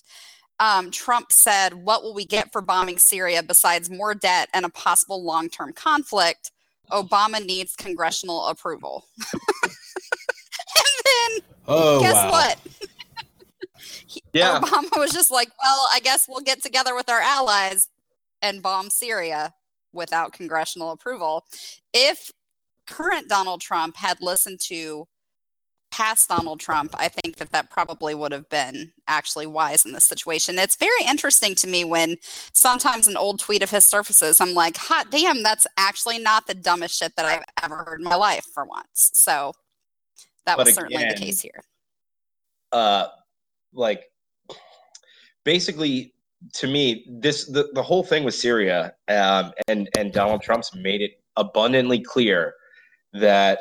um, 0.60 0.90
Trump 0.92 1.32
said, 1.32 1.74
What 1.74 2.02
will 2.04 2.14
we 2.14 2.24
get 2.24 2.52
for 2.52 2.60
bombing 2.62 2.98
Syria 2.98 3.42
besides 3.42 3.90
more 3.90 4.14
debt 4.14 4.48
and 4.54 4.64
a 4.64 4.68
possible 4.68 5.22
long 5.22 5.48
term 5.48 5.72
conflict? 5.72 6.52
Obama 6.92 7.44
needs 7.44 7.74
congressional 7.74 8.46
approval. 8.46 9.06
and 9.64 9.72
then 11.04 11.44
Oh, 11.66 12.00
guess 12.00 12.14
wow. 12.14 12.30
what? 12.30 12.58
He- 14.06 14.22
Yeah. 14.32 14.60
Obama 14.60 14.96
was 14.96 15.12
just 15.12 15.30
like, 15.30 15.50
Well, 15.62 15.88
I 15.92 15.98
guess 16.00 16.26
we'll 16.28 16.40
get 16.40 16.62
together 16.62 16.94
with 16.94 17.08
our 17.10 17.20
allies 17.20 17.88
and 18.40 18.62
bomb 18.62 18.90
Syria 18.90 19.54
without 19.92 20.32
congressional 20.32 20.92
approval. 20.92 21.44
If 21.92 22.30
current 22.86 23.28
Donald 23.28 23.60
Trump 23.60 23.96
had 23.96 24.20
listened 24.20 24.60
to 24.62 25.06
past 25.90 26.28
Donald 26.28 26.58
Trump, 26.58 26.92
I 26.98 27.06
think 27.08 27.36
that 27.36 27.52
that 27.52 27.70
probably 27.70 28.16
would 28.16 28.32
have 28.32 28.48
been 28.48 28.92
actually 29.06 29.46
wise 29.46 29.86
in 29.86 29.92
this 29.92 30.06
situation. 30.06 30.58
It's 30.58 30.74
very 30.76 31.04
interesting 31.06 31.54
to 31.56 31.68
me 31.68 31.84
when 31.84 32.16
sometimes 32.52 33.06
an 33.06 33.16
old 33.16 33.38
tweet 33.38 33.62
of 33.62 33.70
his 33.70 33.84
surfaces, 33.84 34.40
I'm 34.40 34.54
like, 34.54 34.76
hot 34.76 35.10
damn, 35.10 35.44
that's 35.44 35.68
actually 35.76 36.18
not 36.18 36.48
the 36.48 36.54
dumbest 36.54 36.98
shit 36.98 37.14
that 37.16 37.24
I've 37.26 37.44
ever 37.62 37.84
heard 37.84 38.00
in 38.00 38.04
my 38.04 38.16
life 38.16 38.44
for 38.52 38.64
once. 38.64 39.10
So 39.14 39.52
that 40.46 40.56
But 40.56 40.66
was 40.66 40.74
certainly 40.74 41.04
the 41.04 41.14
case 41.14 41.40
here. 41.40 41.62
uh, 42.72 43.06
like 43.72 44.10
basically 45.44 46.12
to 46.54 46.66
me 46.66 47.06
this 47.08 47.46
the, 47.46 47.70
the 47.74 47.82
whole 47.82 48.02
thing 48.02 48.24
with 48.24 48.34
syria 48.34 48.94
um, 49.08 49.52
and 49.68 49.88
and 49.96 50.12
donald 50.12 50.42
trump's 50.42 50.74
made 50.74 51.00
it 51.00 51.20
abundantly 51.36 52.00
clear 52.00 52.54
that 53.14 53.60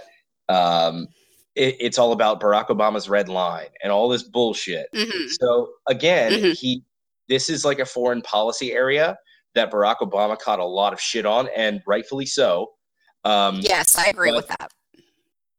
um, 0.50 1.07
it, 1.55 1.77
it's 1.79 1.98
all 1.98 2.12
about 2.12 2.41
barack 2.41 2.67
obama's 2.67 3.07
red 3.07 3.29
line 3.29 3.67
and 3.83 3.91
all 3.91 4.10
this 4.10 4.24
bullshit 4.24 4.88
hmm 4.93 5.27
so 5.39 5.69
again 5.88 6.33
Mhm. 6.33 6.57
he 6.57 6.83
this 7.29 7.50
is 7.50 7.63
like 7.63 7.79
a 7.79 7.86
foreign 7.86 8.22
policy 8.24 8.72
area 8.74 9.15
that 9.55 9.72
barack 9.72 9.98
obama 10.01 10.38
caught 10.38 10.60
a 10.60 10.65
lot 10.65 10.91
of 10.93 11.00
shit 11.00 11.25
on 11.25 11.48
and 11.55 11.81
rightfully 11.88 12.25
so 12.25 12.72
um, 13.25 13.62
Yes, 13.62 13.98
I 13.98 14.07
agree 14.07 14.31
but- 14.31 14.36
with 14.36 14.48
that. 14.50 14.72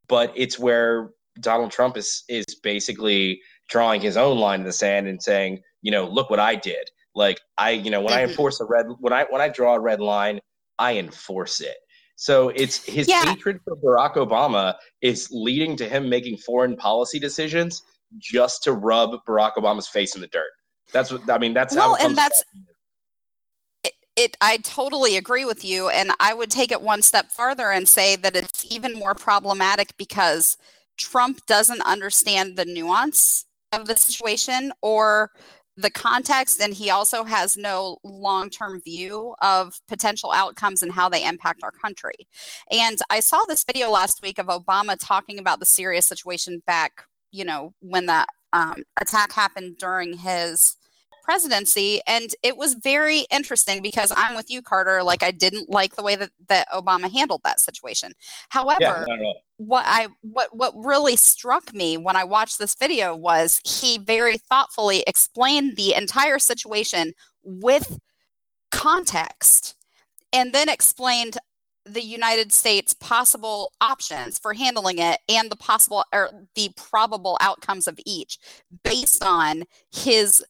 but 0.06 0.32
it's 0.36 0.58
where 0.58 1.10
Donald 1.40 1.70
Trump 1.70 1.96
is 1.96 2.22
is 2.28 2.44
basically 2.62 3.40
drawing 3.70 4.00
his 4.02 4.16
own 4.18 4.36
line 4.38 4.60
in 4.60 4.66
the 4.66 4.72
sand 4.72 5.08
and 5.08 5.20
saying, 5.22 5.60
you 5.80 5.90
know, 5.90 6.04
look 6.06 6.28
what 6.30 6.38
I 6.38 6.54
did. 6.56 6.90
Like 7.14 7.40
I, 7.56 7.70
you 7.70 7.90
know, 7.90 8.00
when 8.02 8.12
I 8.12 8.20
Mhm. 8.20 8.28
enforce 8.30 8.60
a 8.60 8.64
red 8.66 8.86
when 9.00 9.12
I 9.14 9.24
when 9.30 9.40
I 9.40 9.48
draw 9.48 9.74
a 9.74 9.80
red 9.80 10.00
line, 10.00 10.40
I 10.78 10.98
enforce 10.98 11.60
it. 11.60 11.76
So 12.16 12.50
it's 12.50 12.84
his 12.84 13.08
Yeah. 13.08 13.24
hatred 13.24 13.60
for 13.64 13.76
Barack 13.76 14.14
Obama 14.14 14.74
is 15.00 15.28
leading 15.30 15.76
to 15.76 15.88
him 15.88 16.08
making 16.08 16.38
foreign 16.38 16.76
policy 16.76 17.18
decisions 17.18 17.82
just 18.18 18.62
to 18.64 18.72
rub 18.72 19.24
Barack 19.26 19.54
Obama's 19.54 19.88
face 19.88 20.14
in 20.14 20.20
the 20.20 20.28
dirt. 20.28 20.50
That's 20.92 21.10
what 21.10 21.28
I 21.28 21.38
mean. 21.38 21.54
That's 21.54 21.74
Well, 21.74 21.94
how. 21.94 21.94
it 21.96 22.04
and 22.04 22.16
that's 22.16 22.44
it 24.16 24.36
I 24.40 24.58
totally 24.58 25.16
agree 25.16 25.44
with 25.44 25.64
you 25.64 25.88
and 25.88 26.12
I 26.20 26.34
would 26.34 26.50
take 26.50 26.70
it 26.70 26.80
one 26.80 27.02
step 27.02 27.32
farther 27.32 27.72
and 27.72 27.88
say 27.88 28.14
that 28.16 28.36
it's 28.36 28.64
even 28.70 28.94
more 28.94 29.14
problematic 29.14 29.96
because 29.96 30.56
Trump 30.96 31.44
doesn't 31.46 31.82
understand 31.82 32.56
the 32.56 32.64
nuance 32.64 33.46
of 33.72 33.86
the 33.86 33.96
situation 33.96 34.72
or 34.82 35.32
the 35.76 35.90
context 35.90 36.60
and 36.60 36.74
he 36.74 36.90
also 36.90 37.24
has 37.24 37.56
no 37.56 37.98
long-term 38.04 38.80
view 38.82 39.34
of 39.42 39.74
potential 39.88 40.30
outcomes 40.32 40.82
and 40.82 40.92
how 40.92 41.08
they 41.08 41.24
impact 41.26 41.60
our 41.62 41.72
country. 41.72 42.14
And 42.70 42.98
i 43.10 43.20
saw 43.20 43.44
this 43.48 43.64
video 43.64 43.90
last 43.90 44.22
week 44.22 44.38
of 44.38 44.46
obama 44.46 44.96
talking 44.98 45.38
about 45.38 45.60
the 45.60 45.66
Syria 45.66 46.02
situation 46.02 46.62
back 46.66 47.04
you 47.32 47.44
know 47.44 47.74
when 47.80 48.06
that 48.06 48.28
um, 48.52 48.84
attack 49.00 49.32
happened 49.32 49.76
during 49.78 50.16
his 50.18 50.76
presidency 51.24 52.00
and 52.06 52.34
it 52.42 52.56
was 52.56 52.74
very 52.74 53.26
interesting 53.30 53.80
because 53.82 54.12
i'm 54.16 54.36
with 54.36 54.50
you 54.50 54.60
carter 54.60 55.02
like 55.02 55.22
i 55.22 55.30
didn't 55.30 55.70
like 55.70 55.96
the 55.96 56.02
way 56.02 56.14
that, 56.14 56.30
that 56.48 56.68
obama 56.68 57.10
handled 57.10 57.40
that 57.44 57.58
situation. 57.58 58.12
However 58.50 59.06
yeah, 59.08 59.32
what 59.56 59.84
i 59.86 60.08
what 60.20 60.54
what 60.54 60.72
really 60.76 61.16
struck 61.16 61.72
me 61.72 61.96
when 61.96 62.14
i 62.14 62.24
watched 62.24 62.58
this 62.58 62.74
video 62.74 63.16
was 63.16 63.60
he 63.64 63.98
very 63.98 64.36
thoughtfully 64.36 65.02
explained 65.06 65.76
the 65.76 65.94
entire 65.94 66.38
situation 66.38 67.12
with 67.42 67.98
context 68.70 69.76
and 70.32 70.52
then 70.52 70.68
explained 70.68 71.38
the 71.86 72.02
United 72.02 72.52
States 72.52 72.94
possible 72.94 73.72
options 73.80 74.38
for 74.38 74.54
handling 74.54 74.98
it 74.98 75.20
and 75.28 75.50
the 75.50 75.56
possible 75.56 76.04
or 76.12 76.30
the 76.54 76.70
probable 76.76 77.36
outcomes 77.40 77.86
of 77.86 77.98
each 78.06 78.38
based 78.82 79.22
on 79.22 79.64
his 79.92 80.42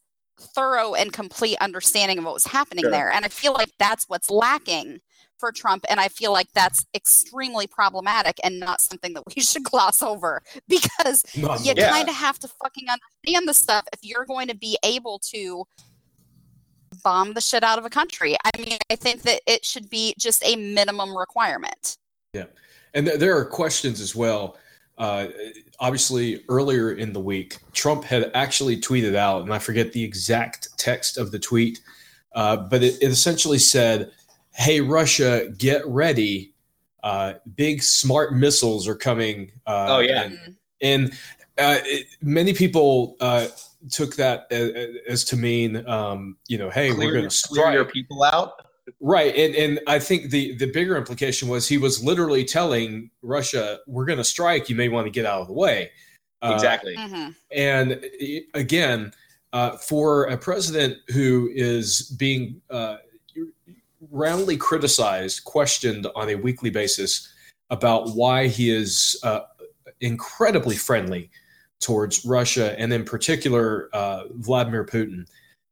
thorough 0.44 0.94
and 0.94 1.12
complete 1.12 1.56
understanding 1.60 2.18
of 2.18 2.24
what 2.24 2.34
was 2.34 2.46
happening 2.46 2.84
sure. 2.84 2.90
there. 2.90 3.10
And 3.10 3.24
I 3.24 3.28
feel 3.28 3.52
like 3.52 3.70
that's 3.78 4.04
what's 4.08 4.30
lacking 4.30 5.00
for 5.38 5.52
Trump. 5.52 5.84
And 5.88 6.00
I 6.00 6.08
feel 6.08 6.32
like 6.32 6.48
that's 6.54 6.84
extremely 6.94 7.66
problematic 7.66 8.38
and 8.42 8.60
not 8.60 8.80
something 8.80 9.14
that 9.14 9.24
we 9.34 9.42
should 9.42 9.64
gloss 9.64 10.02
over 10.02 10.42
because 10.68 11.22
no, 11.36 11.54
you 11.56 11.74
yeah. 11.76 11.90
kind 11.90 12.08
of 12.08 12.14
have 12.14 12.38
to 12.40 12.48
fucking 12.48 12.86
understand 12.88 13.48
the 13.48 13.54
stuff 13.54 13.84
if 13.92 14.00
you're 14.02 14.24
going 14.24 14.48
to 14.48 14.56
be 14.56 14.78
able 14.84 15.18
to 15.30 15.64
bomb 17.02 17.34
the 17.34 17.40
shit 17.40 17.64
out 17.64 17.78
of 17.78 17.84
a 17.84 17.90
country. 17.90 18.36
I 18.44 18.50
mean, 18.58 18.78
I 18.90 18.96
think 18.96 19.22
that 19.22 19.40
it 19.46 19.64
should 19.64 19.90
be 19.90 20.14
just 20.18 20.44
a 20.44 20.56
minimum 20.56 21.16
requirement. 21.16 21.98
Yeah. 22.32 22.46
And 22.94 23.06
th- 23.06 23.18
there 23.18 23.36
are 23.36 23.44
questions 23.44 24.00
as 24.00 24.14
well 24.14 24.56
uh, 24.98 25.26
obviously, 25.80 26.44
earlier 26.48 26.92
in 26.92 27.12
the 27.12 27.20
week, 27.20 27.58
Trump 27.72 28.04
had 28.04 28.30
actually 28.34 28.76
tweeted 28.80 29.14
out, 29.14 29.42
and 29.42 29.52
I 29.52 29.58
forget 29.58 29.92
the 29.92 30.04
exact 30.04 30.68
text 30.78 31.18
of 31.18 31.32
the 31.32 31.38
tweet, 31.38 31.80
uh, 32.34 32.56
but 32.56 32.82
it, 32.82 33.02
it, 33.02 33.10
essentially 33.10 33.58
said, 33.58 34.10
Hey, 34.52 34.80
Russia, 34.80 35.48
get 35.58 35.86
ready. 35.86 36.52
Uh, 37.02 37.34
big 37.56 37.82
smart 37.82 38.34
missiles 38.34 38.86
are 38.86 38.94
coming. 38.94 39.50
Uh, 39.66 39.86
oh, 39.88 39.98
yeah. 39.98 40.22
And, 40.22 40.56
and 40.80 41.12
uh, 41.58 41.78
it, 41.84 42.06
many 42.22 42.52
people 42.54 43.16
uh, 43.20 43.48
took 43.90 44.16
that 44.16 44.46
as, 44.50 44.70
as 45.08 45.24
to 45.24 45.36
mean, 45.36 45.86
um, 45.88 46.36
you 46.48 46.56
know, 46.56 46.70
hey, 46.70 46.90
clear, 46.90 47.06
we're 47.06 47.14
going 47.14 47.28
to 47.28 47.48
clear 47.48 47.72
your 47.72 47.84
people 47.84 48.22
out. 48.22 48.63
Right, 49.00 49.34
and 49.34 49.54
and 49.54 49.80
I 49.86 49.98
think 49.98 50.30
the 50.30 50.56
the 50.56 50.70
bigger 50.70 50.96
implication 50.96 51.48
was 51.48 51.66
he 51.66 51.78
was 51.78 52.04
literally 52.04 52.44
telling 52.44 53.10
Russia, 53.22 53.78
"We're 53.86 54.04
going 54.04 54.18
to 54.18 54.24
strike. 54.24 54.68
You 54.68 54.76
may 54.76 54.88
want 54.88 55.06
to 55.06 55.10
get 55.10 55.24
out 55.24 55.40
of 55.40 55.46
the 55.46 55.54
way." 55.54 55.90
Uh, 56.42 56.52
exactly. 56.52 56.94
Uh, 56.94 57.08
mm-hmm. 57.08 57.30
And 57.52 58.04
again, 58.52 59.12
uh, 59.54 59.78
for 59.78 60.24
a 60.24 60.36
president 60.36 60.98
who 61.08 61.48
is 61.54 62.14
being 62.18 62.60
uh, 62.68 62.98
roundly 64.10 64.58
criticized, 64.58 65.44
questioned 65.44 66.06
on 66.14 66.28
a 66.28 66.34
weekly 66.34 66.70
basis 66.70 67.32
about 67.70 68.10
why 68.10 68.48
he 68.48 68.70
is 68.70 69.18
uh, 69.22 69.40
incredibly 70.02 70.76
friendly 70.76 71.30
towards 71.80 72.26
Russia, 72.26 72.78
and 72.78 72.92
in 72.92 73.04
particular 73.04 73.88
uh, 73.94 74.24
Vladimir 74.32 74.84
Putin. 74.84 75.26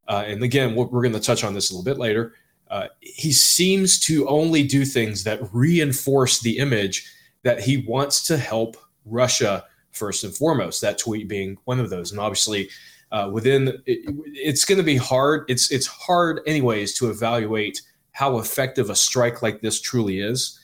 and 0.09 0.43
again, 0.43 0.75
we're 0.75 1.03
going 1.03 1.13
to 1.13 1.21
touch 1.21 1.45
on 1.45 1.53
this 1.53 1.71
a 1.71 1.75
little 1.75 1.85
bit 1.85 1.99
later. 1.99 2.35
Uh, 2.73 2.89
he 3.01 3.31
seems 3.33 4.01
to 4.01 4.27
only 4.29 4.63
do 4.63 4.87
things 4.87 5.25
that 5.25 5.39
reinforce 5.53 6.41
the 6.41 6.57
image 6.57 7.07
that 7.43 7.61
he 7.61 7.85
wants 7.87 8.27
to 8.27 8.39
help 8.39 8.79
Russia 9.05 9.63
first 9.91 10.25
and 10.25 10.35
foremost. 10.35 10.81
That 10.81 10.97
tweet 10.97 11.29
being 11.29 11.59
one 11.67 11.79
of 11.79 11.91
those, 11.91 12.13
and 12.13 12.21
obviously, 12.21 12.71
uh, 13.13 13.29
within 13.31 13.69
it, 13.85 14.01
it's 14.33 14.65
going 14.65 14.79
to 14.79 14.85
be 14.85 14.97
hard. 14.97 15.45
It's 15.49 15.71
it's 15.71 15.87
hard, 15.87 16.41
anyways, 16.47 16.95
to 16.99 17.11
evaluate 17.11 17.83
how 18.13 18.39
effective 18.39 18.89
a 18.89 18.95
strike 18.95 19.43
like 19.43 19.61
this 19.61 19.79
truly 19.79 20.21
is 20.21 20.59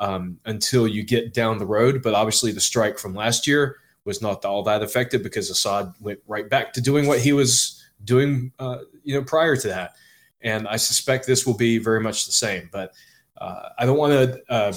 um, 0.00 0.40
until 0.46 0.88
you 0.88 1.04
get 1.04 1.32
down 1.32 1.58
the 1.58 1.66
road. 1.66 2.02
But 2.02 2.14
obviously, 2.14 2.50
the 2.50 2.60
strike 2.60 2.98
from 2.98 3.14
last 3.14 3.46
year 3.46 3.76
was 4.04 4.20
not 4.20 4.44
all 4.44 4.64
that 4.64 4.82
effective 4.82 5.22
because 5.22 5.48
Assad 5.48 5.94
went 6.00 6.18
right 6.26 6.50
back 6.50 6.72
to 6.72 6.80
doing 6.80 7.06
what 7.06 7.20
he 7.20 7.32
was 7.32 7.80
doing, 8.02 8.50
uh, 8.58 8.78
you 9.04 9.14
know, 9.14 9.22
prior 9.22 9.54
to 9.54 9.68
that 9.68 9.94
and 10.42 10.68
I 10.68 10.76
suspect 10.76 11.26
this 11.26 11.46
will 11.46 11.56
be 11.56 11.78
very 11.78 12.00
much 12.00 12.26
the 12.26 12.32
same. 12.32 12.68
But 12.72 12.92
uh, 13.38 13.70
I 13.78 13.86
don't 13.86 13.98
want 13.98 14.12
to, 14.12 14.42
uh, 14.52 14.72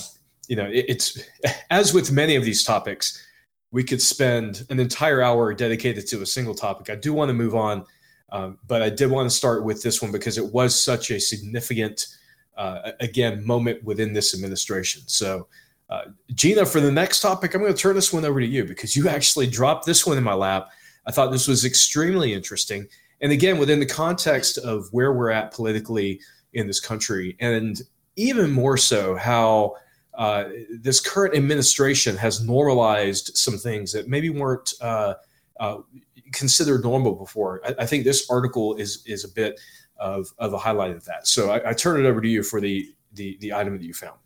you 0.48 0.56
know, 0.56 0.66
it, 0.66 0.86
it's 0.88 1.20
as 1.70 1.94
with 1.94 2.12
many 2.12 2.36
of 2.36 2.44
these 2.44 2.64
topics, 2.64 3.26
we 3.72 3.84
could 3.84 4.02
spend 4.02 4.66
an 4.70 4.80
entire 4.80 5.22
hour 5.22 5.54
dedicated 5.54 6.08
to 6.08 6.22
a 6.22 6.26
single 6.26 6.56
topic. 6.56 6.90
I 6.90 6.96
do 6.96 7.14
want 7.14 7.30
to 7.30 7.34
move 7.34 7.56
on, 7.56 7.86
um, 8.32 8.58
but 8.68 8.82
I 8.82 8.90
did 8.90 9.10
want 9.10 9.30
to 9.30 9.36
start 9.36 9.64
with 9.64 9.82
this 9.82 10.02
one 10.02 10.12
because 10.12 10.38
it 10.38 10.46
was 10.46 10.80
such 10.80 11.12
a 11.12 11.20
significant, 11.20 12.08
uh, 12.58 12.92
again, 13.00 13.46
moment 13.46 13.84
within 13.84 14.14
this 14.14 14.34
administration. 14.34 15.04
So. 15.08 15.48
Uh, 15.88 16.06
Gina, 16.34 16.66
for 16.66 16.80
the 16.80 16.92
next 16.92 17.22
topic, 17.22 17.54
I'm 17.54 17.62
going 17.62 17.72
to 17.72 17.80
turn 17.80 17.94
this 17.94 18.12
one 18.12 18.26
over 18.26 18.40
to 18.40 18.46
you 18.48 18.66
because 18.66 18.96
you 18.96 19.08
actually 19.08 19.46
dropped 19.46 19.86
this 19.86 20.04
one 20.04 20.18
in 20.18 20.24
my 20.24 20.34
lap. 20.34 20.72
I 21.06 21.12
thought 21.12 21.32
this 21.32 21.48
was 21.48 21.64
extremely 21.64 22.34
interesting 22.34 22.88
and 23.26 23.34
again 23.34 23.58
within 23.58 23.80
the 23.80 23.86
context 23.88 24.60
of 24.60 24.88
where 24.92 25.12
we're 25.12 25.32
at 25.32 25.52
politically 25.52 26.22
in 26.54 26.68
this 26.68 26.80
country 26.80 27.36
and 27.40 27.82
even 28.18 28.52
more 28.52 28.78
so 28.78 29.16
how 29.16 29.74
uh, 30.14 30.44
this 30.80 31.00
current 31.00 31.36
administration 31.36 32.16
has 32.16 32.46
normalized 32.46 33.36
some 33.36 33.58
things 33.58 33.92
that 33.92 34.08
maybe 34.08 34.30
weren't 34.30 34.76
uh, 34.80 35.16
uh, 35.60 35.78
considered 36.34 36.84
normal 36.84 37.16
before. 37.16 37.62
I, 37.66 37.74
I, 37.80 37.86
think 37.88 38.04
this 38.04 38.30
article 38.30 38.76
is 38.76 39.04
is 39.08 39.24
a 39.24 39.28
bit 39.28 39.60
of, 39.98 40.28
of 40.38 40.54
a 40.54 40.58
highlight 40.60 40.92
of 40.92 41.04
that. 41.06 41.28
So 41.28 41.50
I, 41.50 41.72
I 41.72 41.74
turn 41.74 42.00
it 42.00 42.08
over 42.08 42.22
to 42.22 42.28
you 42.28 42.44
for 42.44 42.62
the, 42.62 42.88
the 43.14 43.38
the 43.42 43.54
item 43.54 43.76
that 43.76 43.84
you 43.84 43.94
found. 43.94 44.20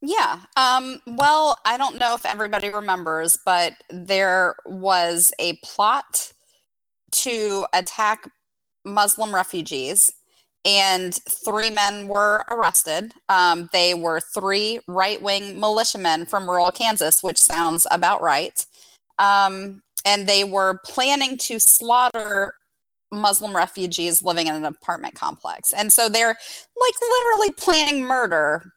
Yeah. 0.00 0.40
Um, 0.56 1.02
well, 1.06 1.58
I 1.66 1.76
don't 1.76 1.98
know 1.98 2.14
if 2.14 2.24
everybody 2.24 2.70
remembers, 2.70 3.38
but 3.44 3.74
there 3.90 4.56
was 4.64 5.30
a 5.38 5.58
plot 5.62 6.32
to 7.12 7.66
attack 7.72 8.28
Muslim 8.84 9.34
refugees, 9.34 10.12
and 10.64 11.14
three 11.44 11.70
men 11.70 12.08
were 12.08 12.44
arrested. 12.50 13.12
Um, 13.28 13.68
they 13.72 13.94
were 13.94 14.20
three 14.20 14.80
right 14.88 15.20
wing 15.22 15.58
militiamen 15.58 16.26
from 16.26 16.48
rural 16.48 16.70
Kansas, 16.70 17.22
which 17.22 17.38
sounds 17.38 17.86
about 17.90 18.22
right. 18.22 18.64
Um, 19.18 19.82
and 20.04 20.26
they 20.26 20.44
were 20.44 20.80
planning 20.84 21.38
to 21.38 21.58
slaughter 21.58 22.54
Muslim 23.12 23.54
refugees 23.54 24.22
living 24.22 24.46
in 24.48 24.54
an 24.54 24.64
apartment 24.64 25.14
complex. 25.14 25.72
And 25.72 25.92
so 25.92 26.08
they're 26.08 26.36
like 26.80 26.94
literally 27.00 27.52
planning 27.52 28.02
murder 28.02 28.72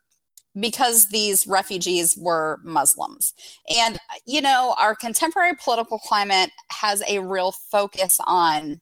because 0.60 1.10
these 1.10 1.46
refugees 1.48 2.18
were 2.18 2.60
Muslims. 2.64 3.34
And, 3.76 3.98
you 4.26 4.42
know, 4.42 4.76
our 4.78 4.96
contemporary 4.96 5.54
political 5.62 6.00
climate 6.00 6.52
has 6.72 7.04
a 7.08 7.20
real 7.20 7.52
focus 7.52 8.20
on 8.26 8.82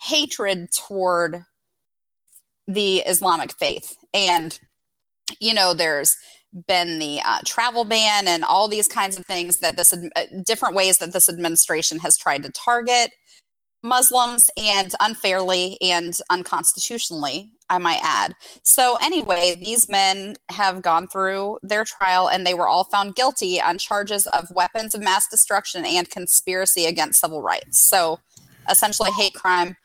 hatred 0.00 0.70
toward 0.72 1.44
the 2.66 2.98
Islamic 2.98 3.52
faith. 3.52 3.96
And, 4.14 4.58
you 5.40 5.54
know, 5.54 5.74
there's 5.74 6.16
been 6.66 6.98
the 6.98 7.20
uh, 7.24 7.40
travel 7.44 7.84
ban 7.84 8.28
and 8.28 8.44
all 8.44 8.68
these 8.68 8.88
kinds 8.88 9.18
of 9.18 9.26
things 9.26 9.58
that 9.58 9.76
this, 9.76 9.92
uh, 9.92 10.24
different 10.44 10.74
ways 10.74 10.98
that 10.98 11.12
this 11.12 11.28
administration 11.28 11.98
has 11.98 12.16
tried 12.16 12.42
to 12.42 12.52
target 12.52 13.10
Muslims 13.82 14.50
and 14.56 14.92
unfairly 15.00 15.78
and 15.80 16.18
unconstitutionally, 16.30 17.50
I 17.70 17.78
might 17.78 18.00
add. 18.02 18.34
So, 18.62 18.96
anyway, 19.02 19.56
these 19.60 19.88
men 19.88 20.36
have 20.50 20.82
gone 20.82 21.06
through 21.06 21.58
their 21.62 21.84
trial 21.84 22.28
and 22.28 22.46
they 22.46 22.54
were 22.54 22.66
all 22.66 22.84
found 22.84 23.14
guilty 23.14 23.60
on 23.60 23.78
charges 23.78 24.26
of 24.26 24.50
weapons 24.50 24.94
of 24.94 25.02
mass 25.02 25.28
destruction 25.28 25.84
and 25.84 26.10
conspiracy 26.10 26.86
against 26.86 27.20
civil 27.20 27.42
rights. 27.42 27.78
So, 27.78 28.18
essentially, 28.68 29.10
hate 29.12 29.34
crime. 29.34 29.76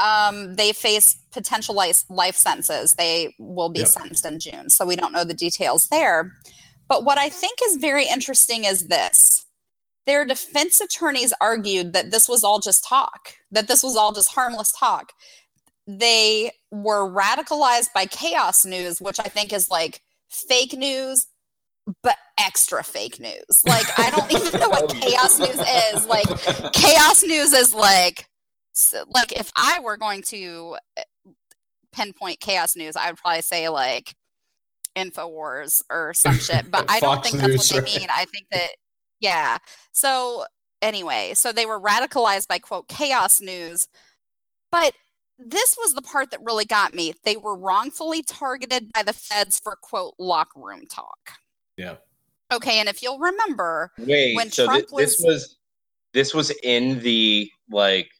Um, 0.00 0.54
they 0.54 0.72
face 0.72 1.16
potential 1.32 1.74
life, 1.74 2.04
life 2.08 2.36
sentences. 2.36 2.94
They 2.94 3.34
will 3.38 3.70
be 3.70 3.80
yep. 3.80 3.88
sentenced 3.88 4.26
in 4.26 4.40
June. 4.40 4.68
So, 4.68 4.84
we 4.84 4.96
don't 4.96 5.12
know 5.12 5.24
the 5.24 5.34
details 5.34 5.88
there. 5.88 6.32
But 6.88 7.04
what 7.04 7.18
I 7.18 7.28
think 7.28 7.58
is 7.66 7.76
very 7.76 8.06
interesting 8.06 8.64
is 8.64 8.88
this 8.88 9.46
their 10.08 10.24
defense 10.24 10.80
attorneys 10.80 11.32
argued 11.40 11.92
that 11.92 12.10
this 12.10 12.28
was 12.28 12.42
all 12.42 12.60
just 12.60 12.84
talk, 12.84 13.34
that 13.50 13.68
this 13.68 13.82
was 13.82 13.96
all 13.96 14.12
just 14.12 14.32
harmless 14.32 14.72
talk. 14.72 15.12
they 15.86 16.50
were 16.70 17.08
radicalized 17.10 17.92
by 17.94 18.04
chaos 18.06 18.64
news, 18.64 19.00
which 19.00 19.18
I 19.18 19.24
think 19.24 19.52
is 19.52 19.70
like 19.70 20.02
fake 20.28 20.74
news, 20.74 21.26
but 22.02 22.16
extra 22.38 22.82
fake 22.84 23.18
news. 23.18 23.62
Like 23.66 23.86
I 23.98 24.10
don't 24.10 24.30
even 24.32 24.60
know 24.60 24.68
what 24.68 24.90
chaos 25.00 25.38
news 25.38 25.58
is. 25.94 26.06
Like 26.06 26.26
chaos 26.72 27.22
news 27.24 27.52
is 27.52 27.74
like 27.74 28.26
like 29.08 29.32
if 29.32 29.50
I 29.56 29.80
were 29.80 29.96
going 29.96 30.22
to 30.28 30.76
eh, 30.96 31.02
pinpoint 31.92 32.40
chaos 32.40 32.76
news, 32.76 32.96
I 32.96 33.10
would 33.10 33.18
probably 33.18 33.42
say 33.42 33.68
like 33.68 34.14
Infowars 34.96 35.82
or 35.90 36.12
some 36.14 36.34
shit. 36.38 36.70
But 36.70 36.84
I 36.90 37.00
don't 37.00 37.22
think 37.24 37.36
that's 37.36 37.48
news, 37.48 37.72
what 37.72 37.86
they 37.86 37.98
mean. 37.98 38.08
I 38.10 38.26
think 38.26 38.46
that 38.50 38.68
yeah. 39.20 39.58
So 39.92 40.44
anyway, 40.82 41.32
so 41.34 41.52
they 41.52 41.66
were 41.66 41.80
radicalized 41.80 42.48
by 42.48 42.58
quote 42.58 42.88
chaos 42.88 43.40
news, 43.40 43.88
but 44.70 44.94
this 45.38 45.76
was 45.78 45.94
the 45.94 46.02
part 46.02 46.30
that 46.30 46.40
really 46.42 46.64
got 46.64 46.94
me. 46.94 47.14
They 47.24 47.36
were 47.36 47.56
wrongfully 47.56 48.22
targeted 48.22 48.92
by 48.92 49.02
the 49.02 49.12
feds 49.12 49.60
for 49.60 49.76
quote 49.76 50.14
locker 50.18 50.60
room 50.60 50.86
talk. 50.86 51.32
Yeah. 51.76 51.96
Okay, 52.50 52.80
and 52.80 52.88
if 52.88 53.02
you'll 53.02 53.18
remember, 53.18 53.92
wait, 53.98 54.34
when 54.34 54.50
so 54.50 54.64
Trump 54.64 54.88
th- 54.88 54.92
was, 54.92 55.04
this 55.04 55.20
was 55.22 55.56
this 56.14 56.34
was 56.34 56.50
in 56.62 57.00
the 57.00 57.50
like 57.70 58.10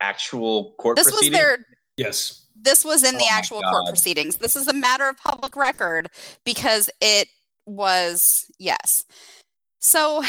actual 0.00 0.72
court. 0.78 0.96
This 0.96 1.10
proceeding? 1.10 1.32
was 1.32 1.38
their 1.38 1.66
yes. 1.96 2.46
This 2.62 2.84
was 2.84 3.04
in 3.04 3.14
oh 3.14 3.18
the 3.18 3.26
actual 3.30 3.60
court 3.62 3.86
proceedings. 3.86 4.36
This 4.36 4.56
is 4.56 4.66
a 4.66 4.72
matter 4.72 5.08
of 5.08 5.16
public 5.18 5.56
record 5.56 6.08
because 6.44 6.90
it 7.00 7.28
was 7.66 8.46
yes. 8.58 9.04
So 9.80 10.22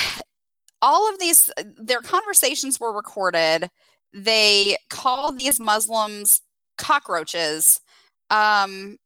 all 0.81 1.09
of 1.09 1.19
these 1.19 1.51
their 1.77 2.01
conversations 2.01 2.79
were 2.79 2.93
recorded. 2.93 3.69
They 4.13 4.77
call 4.89 5.31
these 5.31 5.59
Muslims 5.59 6.41
cockroaches. 6.77 7.79
Um, 8.29 8.97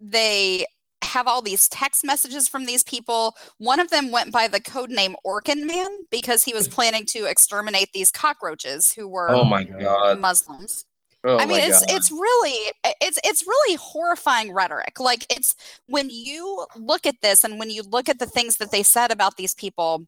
they 0.00 0.66
have 1.02 1.26
all 1.26 1.42
these 1.42 1.68
text 1.68 2.04
messages 2.04 2.48
from 2.48 2.64
these 2.64 2.82
people. 2.82 3.36
One 3.58 3.80
of 3.80 3.90
them 3.90 4.10
went 4.10 4.32
by 4.32 4.48
the 4.48 4.60
code 4.60 4.90
name 4.90 5.16
Orkin 5.26 5.66
Man 5.66 5.90
because 6.10 6.44
he 6.44 6.54
was 6.54 6.68
planning 6.68 7.04
to 7.06 7.24
exterminate 7.26 7.92
these 7.92 8.10
cockroaches 8.10 8.92
who 8.92 9.08
were 9.08 9.30
oh 9.30 9.44
my 9.44 9.64
god 9.64 10.18
Muslims. 10.18 10.84
Oh 11.24 11.38
I 11.38 11.46
mean, 11.46 11.60
it's 11.60 11.86
god. 11.86 11.94
it's 11.94 12.10
really 12.10 12.72
it's 13.00 13.18
it's 13.22 13.46
really 13.46 13.76
horrifying 13.80 14.52
rhetoric. 14.52 14.98
Like 14.98 15.24
it's 15.30 15.54
when 15.86 16.10
you 16.10 16.66
look 16.76 17.06
at 17.06 17.20
this 17.22 17.44
and 17.44 17.58
when 17.58 17.70
you 17.70 17.82
look 17.82 18.08
at 18.08 18.18
the 18.18 18.26
things 18.26 18.56
that 18.56 18.72
they 18.72 18.82
said 18.82 19.12
about 19.12 19.36
these 19.36 19.54
people, 19.54 20.06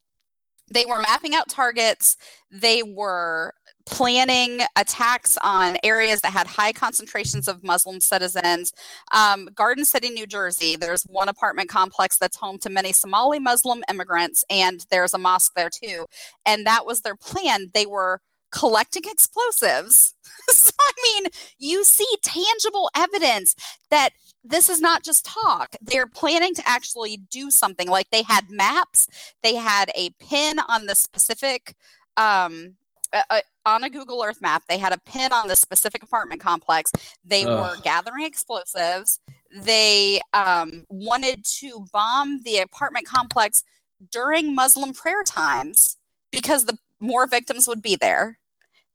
they 0.70 0.84
were 0.86 1.00
mapping 1.00 1.34
out 1.34 1.48
targets. 1.48 2.16
They 2.50 2.82
were 2.82 3.54
planning 3.86 4.60
attacks 4.76 5.36
on 5.42 5.76
areas 5.84 6.20
that 6.22 6.32
had 6.32 6.46
high 6.46 6.72
concentrations 6.72 7.48
of 7.48 7.62
Muslim 7.62 8.00
citizens. 8.00 8.72
Um, 9.12 9.48
Garden 9.54 9.84
City, 9.84 10.10
New 10.10 10.26
Jersey, 10.26 10.74
there's 10.74 11.02
one 11.04 11.28
apartment 11.28 11.68
complex 11.68 12.18
that's 12.18 12.36
home 12.36 12.58
to 12.60 12.70
many 12.70 12.92
Somali 12.92 13.38
Muslim 13.38 13.84
immigrants, 13.90 14.42
and 14.48 14.84
there's 14.90 15.14
a 15.14 15.18
mosque 15.18 15.52
there 15.54 15.70
too. 15.70 16.06
And 16.46 16.66
that 16.66 16.86
was 16.86 17.02
their 17.02 17.16
plan. 17.16 17.70
They 17.74 17.86
were 17.86 18.20
collecting 18.54 19.02
explosives. 19.06 20.14
so, 20.48 20.72
I 20.80 20.92
mean, 21.02 21.30
you 21.58 21.84
see 21.84 22.06
tangible 22.22 22.90
evidence 22.96 23.54
that 23.90 24.10
this 24.44 24.68
is 24.68 24.80
not 24.80 25.02
just 25.02 25.26
talk. 25.26 25.74
They're 25.82 26.06
planning 26.06 26.54
to 26.54 26.62
actually 26.66 27.16
do 27.16 27.50
something. 27.50 27.88
Like 27.88 28.10
they 28.10 28.22
had 28.22 28.50
maps, 28.50 29.08
they 29.42 29.56
had 29.56 29.90
a 29.96 30.10
pin 30.20 30.58
on 30.68 30.86
the 30.86 30.94
specific 30.94 31.74
um, 32.16 32.74
uh, 33.12 33.40
on 33.66 33.84
a 33.84 33.90
Google 33.90 34.22
Earth 34.24 34.40
map. 34.40 34.64
They 34.68 34.78
had 34.78 34.92
a 34.92 34.98
pin 34.98 35.32
on 35.32 35.48
the 35.48 35.56
specific 35.56 36.02
apartment 36.02 36.40
complex. 36.40 36.92
They 37.24 37.44
Ugh. 37.44 37.76
were 37.76 37.82
gathering 37.82 38.24
explosives. 38.24 39.18
They 39.56 40.20
um, 40.32 40.84
wanted 40.88 41.44
to 41.60 41.86
bomb 41.92 42.42
the 42.42 42.58
apartment 42.58 43.06
complex 43.06 43.62
during 44.10 44.54
Muslim 44.54 44.92
prayer 44.92 45.22
times 45.22 45.96
because 46.30 46.64
the 46.64 46.78
more 47.00 47.26
victims 47.26 47.68
would 47.68 47.82
be 47.82 47.96
there. 47.96 48.38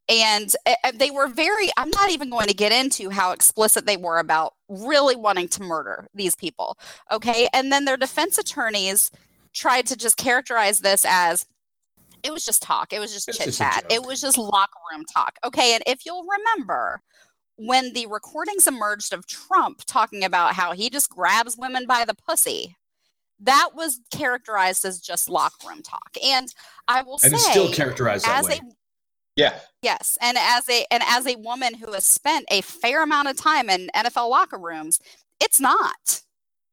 And 0.10 0.54
uh, 0.66 0.92
they 0.96 1.12
were 1.12 1.28
very, 1.28 1.70
I'm 1.78 1.92
not 1.92 2.10
even 2.10 2.32
going 2.32 2.48
to 2.48 2.54
get 2.54 2.72
into 2.72 3.12
how 3.12 3.32
explicit 3.32 3.86
they 3.86 3.98
were 3.98 4.18
about 4.18 4.56
really 4.68 5.16
wanting 5.16 5.48
to 5.50 5.62
murder 5.62 6.08
these 6.16 6.36
people. 6.36 6.78
Okay. 7.12 7.48
And 7.54 7.72
then 7.72 7.86
their 7.86 7.98
defense 7.98 8.40
attorneys 8.40 9.12
tried 9.54 9.86
to 9.88 9.96
just 9.96 10.18
characterize 10.18 10.80
this 10.80 11.06
as 11.08 11.46
it 12.24 12.34
was 12.34 12.44
just 12.44 12.64
talk. 12.64 12.92
It 12.92 13.00
was 13.00 13.14
just 13.14 13.30
chit 13.38 13.54
chat. 13.54 13.86
It 13.90 14.04
was 14.04 14.20
just 14.20 14.38
locker 14.38 14.80
room 14.92 15.06
talk. 15.06 15.38
Okay. 15.46 15.76
And 15.76 15.84
if 15.86 16.06
you'll 16.06 16.26
remember, 16.26 17.02
when 17.58 17.94
the 17.94 18.08
recordings 18.08 18.68
emerged 18.68 19.14
of 19.14 19.28
Trump 19.28 19.84
talking 19.86 20.24
about 20.24 20.54
how 20.54 20.74
he 20.74 20.90
just 20.90 21.10
grabs 21.10 21.56
women 21.58 21.86
by 21.86 22.04
the 22.04 22.16
pussy, 22.16 22.76
that 23.42 23.70
was 23.74 24.02
characterized 24.12 24.84
as 24.86 25.00
just 25.00 25.30
locker 25.30 25.68
room 25.68 25.82
talk. 25.82 26.18
And 26.24 26.54
I 26.88 27.04
will 27.04 27.20
and 27.24 27.38
say, 27.38 27.52
still 27.52 27.72
characterized 27.72 28.26
as 28.28 28.50
a 28.50 28.60
yeah. 29.40 29.60
Yes, 29.82 30.18
and 30.22 30.38
as 30.38 30.68
a 30.70 30.86
and 30.92 31.02
as 31.08 31.26
a 31.26 31.38
woman 31.38 31.74
who 31.76 31.92
has 31.94 32.06
spent 32.06 32.46
a 32.52 32.62
fair 32.62 33.04
amount 33.04 33.30
of 33.30 33.38
time 33.38 33.70
in 33.70 33.90
NFL 33.96 34.30
locker 34.30 34.58
rooms, 34.58 35.00
it's 35.40 35.60
not. 35.60 36.22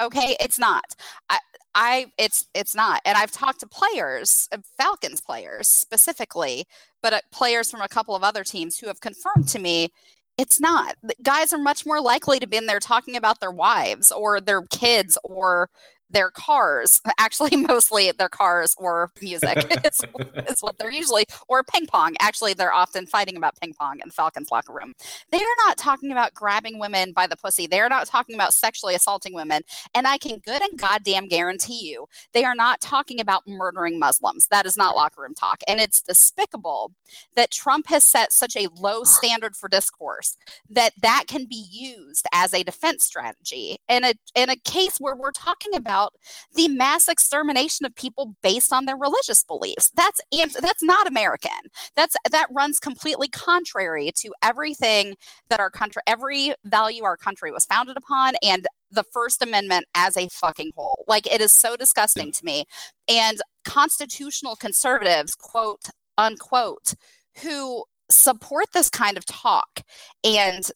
Okay, 0.01 0.37
it's 0.41 0.59
not. 0.59 0.85
I, 1.31 1.39
I 1.75 2.07
it's 2.19 2.47
it's 2.55 2.75
not. 2.75 3.01
And 3.05 3.17
I've 3.17 3.31
talked 3.31 3.61
to 3.61 3.67
players, 3.69 4.49
uh, 4.53 4.59
Falcons 4.77 5.21
players 5.21 5.69
specifically, 5.69 6.67
but 7.03 7.13
uh, 7.13 7.21
players 7.33 7.71
from 7.71 7.81
a 7.81 7.89
couple 7.89 8.17
of 8.17 8.25
other 8.25 8.43
teams 8.45 8.79
who 8.79 8.89
have 8.89 9.01
confirmed 9.01 9.49
to 9.49 9.59
me 9.59 9.91
it's 10.39 10.61
not. 10.61 10.97
Guys 11.23 11.53
are 11.53 11.59
much 11.59 11.87
more 11.87 12.01
likely 12.01 12.39
to 12.39 12.47
be 12.47 12.57
in 12.57 12.67
there 12.67 12.81
talking 12.81 13.17
about 13.17 13.41
their 13.41 13.51
wives 13.51 14.13
or 14.13 14.41
their 14.41 14.63
kids 14.63 15.17
or 15.25 15.71
their 16.11 16.31
cars 16.31 17.01
actually 17.19 17.57
mostly 17.57 18.13
their 18.13 18.29
cars 18.29 18.75
or 18.79 19.11
music 19.21 19.57
is, 19.85 20.01
is, 20.49 20.61
what 20.61 20.79
they're 20.79 20.91
usually 20.91 21.25
or 21.49 21.63
ping 21.63 21.87
pong. 21.87 22.15
Actually 22.21 22.55
they're 22.55 22.73
often 22.73 23.07
fighting 23.07 23.37
about 23.37 23.59
ping 23.61 23.75
pong 23.79 23.99
in 24.03 24.09
the 24.09 24.13
falcons 24.13 24.49
locker 24.51 24.73
room. 24.73 24.95
They 25.31 25.39
are 25.39 25.57
not 25.67 25.77
talking 25.77 26.13
about 26.13 26.35
grabbing 26.35 26.79
women 26.79 27.13
by 27.13 27.27
the 27.27 27.37
pussy. 27.37 27.67
They're 27.67 27.89
not 27.89 28.07
talking 28.07 28.35
about 28.35 28.55
sexually 28.55 28.95
assaulting 28.95 29.35
women. 29.35 29.63
And 29.95 30.07
i 30.07 30.19
can 30.19 30.39
good 30.39 30.63
and 30.63 30.79
goddamn 30.79 31.29
guarantee 31.29 31.89
you 31.89 32.07
they 32.33 32.45
are 32.45 32.55
not 32.55 32.81
talking 32.81 33.21
about 33.21 33.47
murdering 33.47 33.99
muslims. 33.99 34.49
That 34.49 34.67
is 34.67 34.77
not 34.77 34.97
locker 34.97 35.23
room 35.23 35.35
talk. 35.35 35.63
And 35.67 35.81
it's 35.81 36.01
despicable 36.01 36.93
that 37.35 37.51
trump 37.51 37.89
has 37.89 38.05
set 38.05 38.33
such 38.33 38.57
a 38.57 38.69
low 38.77 39.05
standard 39.05 39.57
for 39.57 39.69
discourse 39.69 40.37
that 40.71 40.93
that 41.01 41.25
can 41.27 41.47
be 41.47 41.67
used 41.71 42.27
as 42.33 42.55
a 42.55 42.63
defense 42.63 43.05
strategy 43.05 43.79
in 43.89 44.05
a 44.05 44.15
in 44.35 44.51
a 44.51 44.57
case 44.57 44.99
where 44.99 45.17
we're 45.17 45.33
talking 45.33 45.75
about 45.75 45.96
about 45.97 46.15
the 46.55 46.69
mass 46.69 47.09
extermination 47.09 47.87
of 47.87 47.95
people 47.95 48.35
based 48.43 48.73
on 48.73 48.85
their 48.85 48.97
religious 48.97 49.43
beliefs. 49.43 49.91
That's 49.97 50.21
that's 50.61 50.83
not 50.83 51.07
American. 51.07 51.51
That's 51.95 52.17
that 52.31 52.49
runs 52.51 52.79
completely 52.79 53.29
contrary 53.29 54.11
to 54.17 54.33
everything 54.43 55.17
that 55.49 55.61
our 55.61 55.71
country, 55.71 56.03
every 56.07 56.55
value 56.65 57.05
our 57.05 57.17
country 57.17 57.51
was 57.51 57.65
founded 57.65 57.97
upon, 57.97 58.35
and 58.43 58.67
the 58.91 59.05
First 59.05 59.43
Amendment 59.43 59.87
as 59.95 60.17
a 60.17 60.29
fucking 60.29 60.73
whole. 60.77 61.05
Like 61.09 61.27
it 61.33 61.41
is 61.41 61.53
so 61.53 61.77
disgusting 61.77 62.33
to 62.33 62.45
me. 62.45 62.65
And 63.09 63.41
constitutional 63.65 64.57
conservatives, 64.57 65.35
quote 65.35 65.87
unquote, 66.19 66.95
who 67.43 67.85
support 68.11 68.67
this 68.73 68.89
kind 68.89 69.17
of 69.17 69.27
talk 69.27 69.83
and 70.23 70.71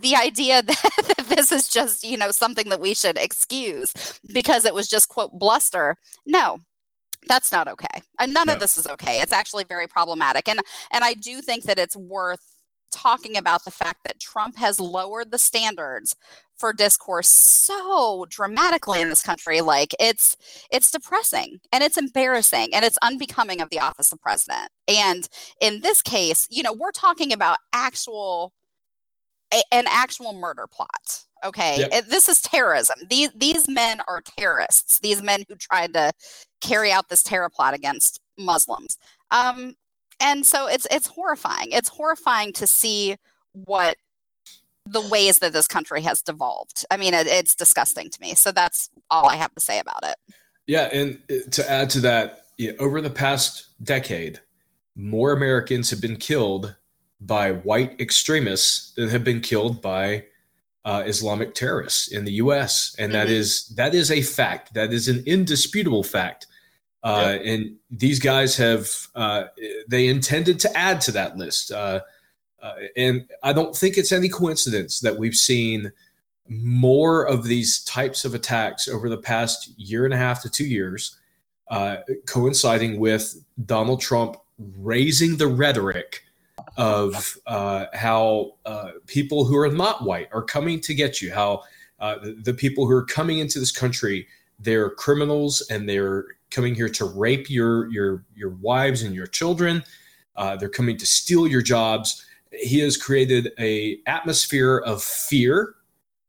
the 0.00 0.16
idea 0.16 0.62
that, 0.62 0.90
that, 1.16 1.26
this 1.28 1.52
is 1.52 1.68
just 1.68 2.04
you 2.04 2.16
know 2.16 2.30
something 2.30 2.68
that 2.68 2.80
we 2.80 2.94
should 2.94 3.18
excuse 3.18 3.92
because 4.32 4.64
it 4.64 4.74
was 4.74 4.88
just 4.88 5.08
quote 5.08 5.32
bluster. 5.38 5.96
No 6.26 6.58
that's 7.26 7.52
not 7.52 7.68
okay. 7.68 8.02
And 8.18 8.34
none 8.34 8.46
no. 8.48 8.54
of 8.54 8.60
this 8.60 8.76
is 8.76 8.86
okay. 8.86 9.20
It's 9.20 9.32
actually 9.32 9.64
very 9.64 9.86
problematic. 9.86 10.48
And 10.48 10.60
and 10.92 11.04
i 11.04 11.14
do 11.14 11.40
think 11.40 11.64
that 11.64 11.78
it's 11.78 11.96
worth 11.96 12.40
talking 12.92 13.36
about 13.36 13.64
the 13.64 13.72
fact 13.72 14.04
that 14.04 14.20
trump 14.20 14.56
has 14.56 14.78
lowered 14.78 15.32
the 15.32 15.38
standards 15.38 16.14
for 16.56 16.72
discourse 16.72 17.28
so 17.28 18.24
dramatically 18.28 19.00
in 19.00 19.08
this 19.08 19.22
country. 19.22 19.60
Like 19.60 19.94
it's 19.98 20.36
it's 20.70 20.90
depressing 20.90 21.58
and 21.72 21.82
it's 21.82 21.96
embarrassing 21.96 22.68
and 22.72 22.84
it's 22.84 22.98
unbecoming 23.02 23.60
of 23.60 23.70
the 23.70 23.80
office 23.80 24.12
of 24.12 24.20
president. 24.20 24.70
And 24.86 25.28
in 25.60 25.80
this 25.80 26.02
case 26.02 26.46
you 26.50 26.62
know 26.62 26.72
we're 26.72 26.92
talking 26.92 27.32
about 27.32 27.58
actual 27.72 28.52
a, 29.54 29.62
an 29.72 29.84
actual 29.88 30.32
murder 30.32 30.66
plot. 30.66 31.24
Okay, 31.44 31.78
yep. 31.78 31.90
it, 31.92 32.08
this 32.08 32.28
is 32.28 32.40
terrorism. 32.40 32.96
These 33.08 33.30
these 33.36 33.68
men 33.68 34.00
are 34.08 34.22
terrorists. 34.38 34.98
These 35.00 35.22
men 35.22 35.44
who 35.48 35.56
tried 35.56 35.92
to 35.94 36.12
carry 36.60 36.90
out 36.90 37.08
this 37.08 37.22
terror 37.22 37.50
plot 37.50 37.74
against 37.74 38.20
Muslims. 38.38 38.96
Um, 39.30 39.76
and 40.20 40.46
so 40.46 40.66
it's 40.66 40.86
it's 40.90 41.06
horrifying. 41.06 41.68
It's 41.70 41.88
horrifying 41.88 42.52
to 42.54 42.66
see 42.66 43.16
what 43.52 43.96
the 44.86 45.06
ways 45.08 45.38
that 45.38 45.52
this 45.52 45.68
country 45.68 46.02
has 46.02 46.22
devolved. 46.22 46.84
I 46.90 46.96
mean, 46.96 47.14
it, 47.14 47.26
it's 47.26 47.54
disgusting 47.54 48.10
to 48.10 48.20
me. 48.20 48.34
So 48.34 48.52
that's 48.52 48.90
all 49.10 49.28
I 49.28 49.36
have 49.36 49.54
to 49.54 49.60
say 49.60 49.78
about 49.78 50.04
it. 50.04 50.16
Yeah, 50.66 50.88
and 50.92 51.18
uh, 51.30 51.50
to 51.50 51.70
add 51.70 51.90
to 51.90 52.00
that, 52.00 52.46
yeah, 52.56 52.72
over 52.78 53.00
the 53.00 53.10
past 53.10 53.68
decade, 53.82 54.40
more 54.96 55.32
Americans 55.32 55.90
have 55.90 56.00
been 56.00 56.16
killed 56.16 56.74
by 57.26 57.52
white 57.52 58.00
extremists 58.00 58.92
that 58.96 59.10
have 59.10 59.24
been 59.24 59.40
killed 59.40 59.80
by 59.80 60.24
uh, 60.84 61.02
Islamic 61.06 61.54
terrorists 61.54 62.08
in 62.08 62.24
the 62.24 62.32
U.S. 62.32 62.94
And 62.98 63.12
mm-hmm. 63.12 63.20
that 63.20 63.30
is 63.30 63.68
that 63.76 63.94
is 63.94 64.10
a 64.10 64.22
fact. 64.22 64.74
That 64.74 64.92
is 64.92 65.08
an 65.08 65.22
indisputable 65.26 66.02
fact. 66.02 66.46
Uh. 67.02 67.38
And 67.44 67.76
these 67.90 68.18
guys 68.18 68.56
have 68.56 68.88
uh, 69.14 69.44
they 69.88 70.08
intended 70.08 70.58
to 70.60 70.76
add 70.76 71.00
to 71.02 71.12
that 71.12 71.36
list. 71.36 71.70
Uh, 71.72 72.00
uh, 72.62 72.74
and 72.96 73.28
I 73.42 73.52
don't 73.52 73.76
think 73.76 73.98
it's 73.98 74.12
any 74.12 74.28
coincidence 74.28 75.00
that 75.00 75.18
we've 75.18 75.34
seen 75.34 75.92
more 76.48 77.26
of 77.26 77.44
these 77.44 77.84
types 77.84 78.24
of 78.24 78.34
attacks 78.34 78.88
over 78.88 79.08
the 79.08 79.18
past 79.18 79.78
year 79.78 80.04
and 80.04 80.14
a 80.14 80.16
half 80.16 80.42
to 80.42 80.50
two 80.50 80.66
years, 80.66 81.18
uh, 81.68 81.98
coinciding 82.26 82.98
with 82.98 83.42
Donald 83.66 84.00
Trump 84.00 84.36
raising 84.58 85.36
the 85.36 85.46
rhetoric 85.46 86.23
of 86.76 87.38
uh, 87.46 87.86
how 87.92 88.52
uh, 88.66 88.90
people 89.06 89.44
who 89.44 89.56
are 89.56 89.70
not 89.70 90.04
white 90.04 90.28
are 90.32 90.42
coming 90.42 90.80
to 90.80 90.94
get 90.94 91.22
you, 91.22 91.32
how 91.32 91.62
uh, 92.00 92.18
the, 92.18 92.32
the, 92.32 92.54
people 92.54 92.86
who 92.86 92.92
are 92.92 93.04
coming 93.04 93.38
into 93.38 93.60
this 93.60 93.70
country, 93.70 94.26
they're 94.58 94.90
criminals 94.90 95.62
and 95.70 95.88
they're 95.88 96.24
coming 96.50 96.74
here 96.74 96.88
to 96.88 97.04
rape 97.04 97.48
your 97.48 97.90
your 97.90 98.24
your 98.34 98.50
wives 98.50 99.02
and 99.02 99.14
your 99.14 99.26
children. 99.26 99.82
Uh, 100.36 100.56
they're 100.56 100.68
coming 100.68 100.96
to 100.96 101.06
steal 101.06 101.46
your 101.46 101.62
jobs. 101.62 102.26
He 102.50 102.80
has 102.80 102.96
created 102.96 103.52
a 103.58 103.98
atmosphere 104.06 104.78
of 104.78 105.02
fear 105.02 105.76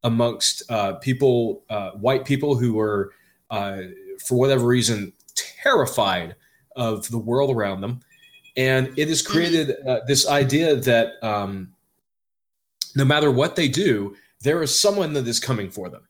amongst 0.03 0.69
uh, 0.69 0.93
people, 0.95 1.63
uh, 1.69 1.91
white 1.91 2.25
people 2.25 2.55
who 2.55 2.79
are, 2.79 3.12
for 3.49 4.38
whatever 4.38 4.65
reason, 4.65 5.12
terrified 5.36 6.36
of 6.75 7.10
the 7.10 7.17
world 7.17 7.49
around 7.49 7.81
them 7.81 8.01
and 8.57 8.97
it 8.97 9.09
has 9.09 9.21
created 9.21 9.75
uh, 9.85 9.99
this 10.07 10.27
idea 10.27 10.75
that 10.75 11.21
um, 11.23 11.73
no 12.95 13.05
matter 13.05 13.31
what 13.31 13.55
they 13.55 13.67
do, 13.67 14.15
there 14.41 14.61
is 14.63 14.77
someone 14.77 15.13
that 15.13 15.27
is 15.27 15.39
coming 15.39 15.69
for 15.69 15.89
them. 15.89 16.07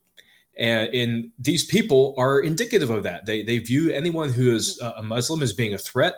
And, 0.57 0.93
and 0.93 1.31
these 1.39 1.65
people 1.65 2.13
are 2.17 2.39
indicative 2.39 2.89
of 2.89 3.03
that. 3.03 3.25
They, 3.25 3.43
they 3.43 3.57
view 3.57 3.91
anyone 3.91 4.31
who 4.31 4.55
is 4.55 4.79
a 4.79 5.03
Muslim 5.03 5.41
as 5.41 5.53
being 5.53 5.73
a 5.73 5.77
threat. 5.77 6.15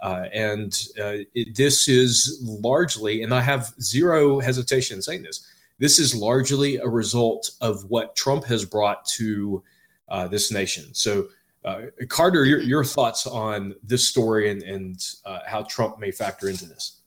Uh, 0.00 0.26
and 0.32 0.86
uh, 1.00 1.24
it, 1.34 1.56
this 1.56 1.88
is 1.88 2.38
largely, 2.42 3.22
and 3.22 3.32
I 3.32 3.40
have 3.40 3.74
zero 3.80 4.38
hesitation 4.38 4.96
in 4.96 5.02
saying 5.02 5.22
this, 5.22 5.46
this 5.78 5.98
is 5.98 6.14
largely 6.14 6.76
a 6.76 6.86
result 6.88 7.50
of 7.60 7.84
what 7.90 8.14
Trump 8.14 8.44
has 8.44 8.64
brought 8.64 9.04
to 9.06 9.62
uh, 10.08 10.28
this 10.28 10.52
nation. 10.52 10.92
So 10.92 11.28
Carter, 12.08 12.44
your, 12.44 12.60
your 12.60 12.84
thoughts 12.84 13.26
on 13.26 13.74
this 13.82 14.06
story 14.06 14.50
and, 14.50 14.62
and 14.62 15.02
uh, 15.24 15.40
how 15.46 15.62
Trump 15.62 15.98
may 15.98 16.10
factor 16.10 16.48
into 16.48 16.66
this? 16.66 17.00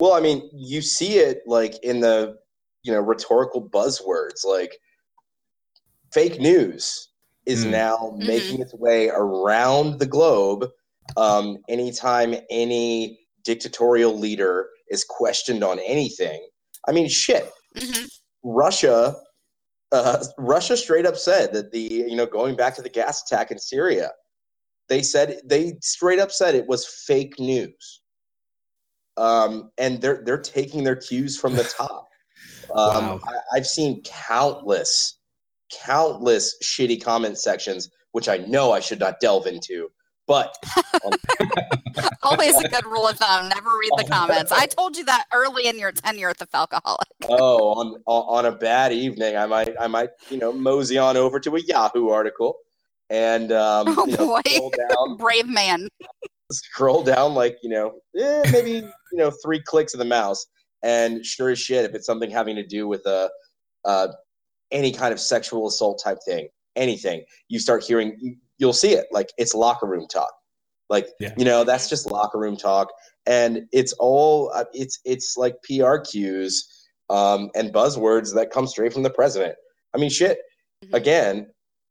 Well, 0.00 0.12
I 0.12 0.20
mean, 0.20 0.48
you 0.52 0.80
see 0.80 1.18
it 1.18 1.42
like 1.46 1.82
in 1.82 2.00
the 2.00 2.38
you 2.84 2.92
know 2.92 3.00
rhetorical 3.00 3.68
buzzwords 3.68 4.44
like 4.44 4.78
fake 6.12 6.40
news 6.40 7.08
is 7.46 7.64
mm. 7.64 7.70
now 7.70 7.96
mm-hmm. 7.96 8.26
making 8.26 8.60
its 8.60 8.74
way 8.74 9.08
around 9.08 9.98
the 9.98 10.06
globe. 10.06 10.66
Um, 11.16 11.58
anytime 11.68 12.34
any 12.50 13.20
dictatorial 13.42 14.16
leader 14.16 14.68
is 14.90 15.04
questioned 15.04 15.64
on 15.64 15.78
anything, 15.80 16.46
I 16.86 16.92
mean, 16.92 17.08
shit. 17.08 17.50
Mm-hmm. 17.76 18.04
Russia 18.44 19.16
uh, 19.92 20.24
Russia 20.36 20.76
straight 20.76 21.06
up 21.06 21.16
said 21.16 21.52
that 21.52 21.72
the 21.72 21.80
you 21.80 22.16
know 22.16 22.26
going 22.26 22.56
back 22.56 22.74
to 22.76 22.82
the 22.82 22.88
gas 22.88 23.22
attack 23.22 23.50
in 23.50 23.58
Syria, 23.58 24.10
they 24.88 25.02
said 25.02 25.40
they 25.44 25.74
straight 25.80 26.18
up 26.18 26.30
said 26.30 26.54
it 26.54 26.66
was 26.66 26.86
fake 26.86 27.38
news. 27.38 28.02
Um, 29.16 29.70
and 29.78 30.00
they're 30.00 30.22
they're 30.24 30.40
taking 30.40 30.84
their 30.84 30.96
cues 30.96 31.38
from 31.38 31.54
the 31.54 31.64
top. 31.76 32.08
Um, 32.70 33.04
wow. 33.04 33.20
I, 33.24 33.56
I've 33.56 33.66
seen 33.66 34.02
countless, 34.02 35.18
countless 35.72 36.56
shitty 36.62 37.02
comment 37.02 37.38
sections, 37.38 37.90
which 38.12 38.28
I 38.28 38.38
know 38.38 38.72
I 38.72 38.80
should 38.80 39.00
not 39.00 39.20
delve 39.20 39.46
into. 39.46 39.90
But 40.28 40.54
always 42.22 42.54
a 42.58 42.68
good 42.68 42.84
rule 42.84 43.08
of 43.08 43.16
thumb: 43.16 43.48
never 43.48 43.70
read 43.80 43.90
the 43.96 44.04
comments. 44.10 44.52
I 44.52 44.66
told 44.66 44.94
you 44.96 45.04
that 45.06 45.24
early 45.32 45.66
in 45.66 45.78
your 45.78 45.90
tenure 45.90 46.28
at 46.28 46.38
the 46.38 46.46
Falcoholic. 46.46 47.06
oh, 47.30 47.72
on 47.72 48.02
on 48.06 48.44
a 48.44 48.52
bad 48.52 48.92
evening, 48.92 49.38
I 49.38 49.46
might 49.46 49.74
I 49.80 49.86
might 49.86 50.10
you 50.28 50.36
know 50.36 50.52
mosey 50.52 50.98
on 50.98 51.16
over 51.16 51.40
to 51.40 51.56
a 51.56 51.60
Yahoo 51.60 52.10
article 52.10 52.58
and 53.08 53.52
um, 53.52 53.86
oh 53.88 54.06
you 54.06 54.16
know, 54.18 54.26
boy, 54.26 54.70
down, 54.90 55.16
brave 55.16 55.48
man. 55.48 55.88
scroll 56.52 57.02
down 57.02 57.34
like 57.34 57.56
you 57.62 57.70
know 57.70 57.94
eh, 58.20 58.42
maybe 58.52 58.70
you 58.72 59.18
know 59.18 59.32
three 59.42 59.62
clicks 59.62 59.94
of 59.94 59.98
the 59.98 60.04
mouse, 60.04 60.46
and 60.82 61.24
sure 61.24 61.48
as 61.48 61.58
shit, 61.58 61.86
if 61.86 61.94
it's 61.94 62.04
something 62.04 62.30
having 62.30 62.54
to 62.54 62.66
do 62.66 62.86
with 62.86 63.06
a 63.06 63.30
uh, 63.86 64.08
any 64.72 64.92
kind 64.92 65.14
of 65.14 65.20
sexual 65.20 65.68
assault 65.68 66.02
type 66.04 66.18
thing, 66.26 66.48
anything, 66.76 67.24
you 67.48 67.58
start 67.58 67.82
hearing 67.82 68.38
you'll 68.58 68.72
see 68.72 68.92
it 68.92 69.06
like 69.10 69.28
it's 69.38 69.54
locker 69.54 69.86
room 69.86 70.06
talk 70.08 70.32
like 70.90 71.08
yeah. 71.20 71.32
you 71.36 71.44
know 71.44 71.64
that's 71.64 71.88
just 71.88 72.10
locker 72.10 72.38
room 72.38 72.56
talk 72.56 72.88
and 73.26 73.62
it's 73.72 73.92
all 73.94 74.50
uh, 74.54 74.64
it's 74.72 75.00
it's 75.04 75.36
like 75.36 75.54
pr 75.62 75.96
cues 75.98 76.86
um, 77.10 77.48
and 77.54 77.72
buzzwords 77.72 78.34
that 78.34 78.50
come 78.50 78.66
straight 78.66 78.92
from 78.92 79.02
the 79.02 79.10
president 79.10 79.54
i 79.94 79.98
mean 79.98 80.10
shit 80.10 80.38
mm-hmm. 80.84 80.94
again 80.94 81.46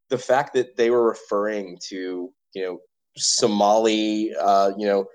the 0.10 0.17
fact 0.17 0.53
that 0.53 0.77
they 0.77 0.89
were 0.89 1.08
referring 1.08 1.77
to 1.89 2.32
you 2.53 2.63
know 2.63 2.80
somali 3.17 4.34
uh, 4.39 4.71
you 4.77 4.86
know 4.86 5.06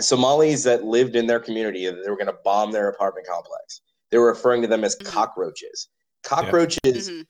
somalis 0.00 0.62
that 0.62 0.84
lived 0.84 1.16
in 1.16 1.26
their 1.26 1.40
community 1.40 1.86
that 1.86 2.02
they 2.04 2.10
were 2.10 2.16
going 2.16 2.26
to 2.26 2.38
bomb 2.44 2.70
their 2.70 2.88
apartment 2.88 3.26
complex 3.26 3.80
they 4.10 4.18
were 4.18 4.28
referring 4.28 4.62
to 4.62 4.68
them 4.68 4.84
as 4.84 4.96
mm-hmm. 4.96 5.12
cockroaches 5.12 5.88
cockroaches 6.22 6.78
yeah. 6.84 6.92
mm-hmm. 6.92 7.22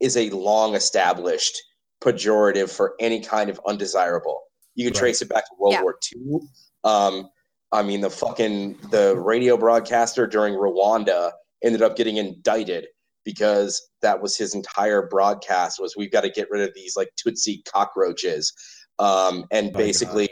is 0.00 0.16
a 0.16 0.30
long 0.30 0.74
established 0.74 1.58
pejorative 2.02 2.70
for 2.70 2.94
any 3.00 3.20
kind 3.20 3.48
of 3.48 3.60
undesirable. 3.66 4.42
You 4.74 4.84
can 4.84 4.94
right. 4.94 5.00
trace 5.00 5.22
it 5.22 5.28
back 5.28 5.44
to 5.46 5.54
World 5.58 5.74
yeah. 5.74 5.82
War 5.82 5.98
II. 6.14 6.40
Um, 6.84 7.28
I 7.72 7.82
mean, 7.82 8.00
the 8.00 8.10
fucking 8.10 8.78
the 8.90 9.16
radio 9.16 9.56
broadcaster 9.56 10.26
during 10.26 10.54
Rwanda 10.54 11.32
ended 11.62 11.82
up 11.82 11.96
getting 11.96 12.16
indicted 12.16 12.86
because 13.24 13.88
that 14.02 14.20
was 14.20 14.36
his 14.36 14.54
entire 14.54 15.06
broadcast 15.08 15.80
was 15.80 15.96
we've 15.96 16.10
got 16.10 16.22
to 16.22 16.30
get 16.30 16.48
rid 16.50 16.68
of 16.68 16.74
these 16.74 16.96
like 16.96 17.10
Tutsi 17.16 17.64
cockroaches, 17.64 18.52
um, 18.98 19.44
and 19.50 19.72
basically 19.72 20.28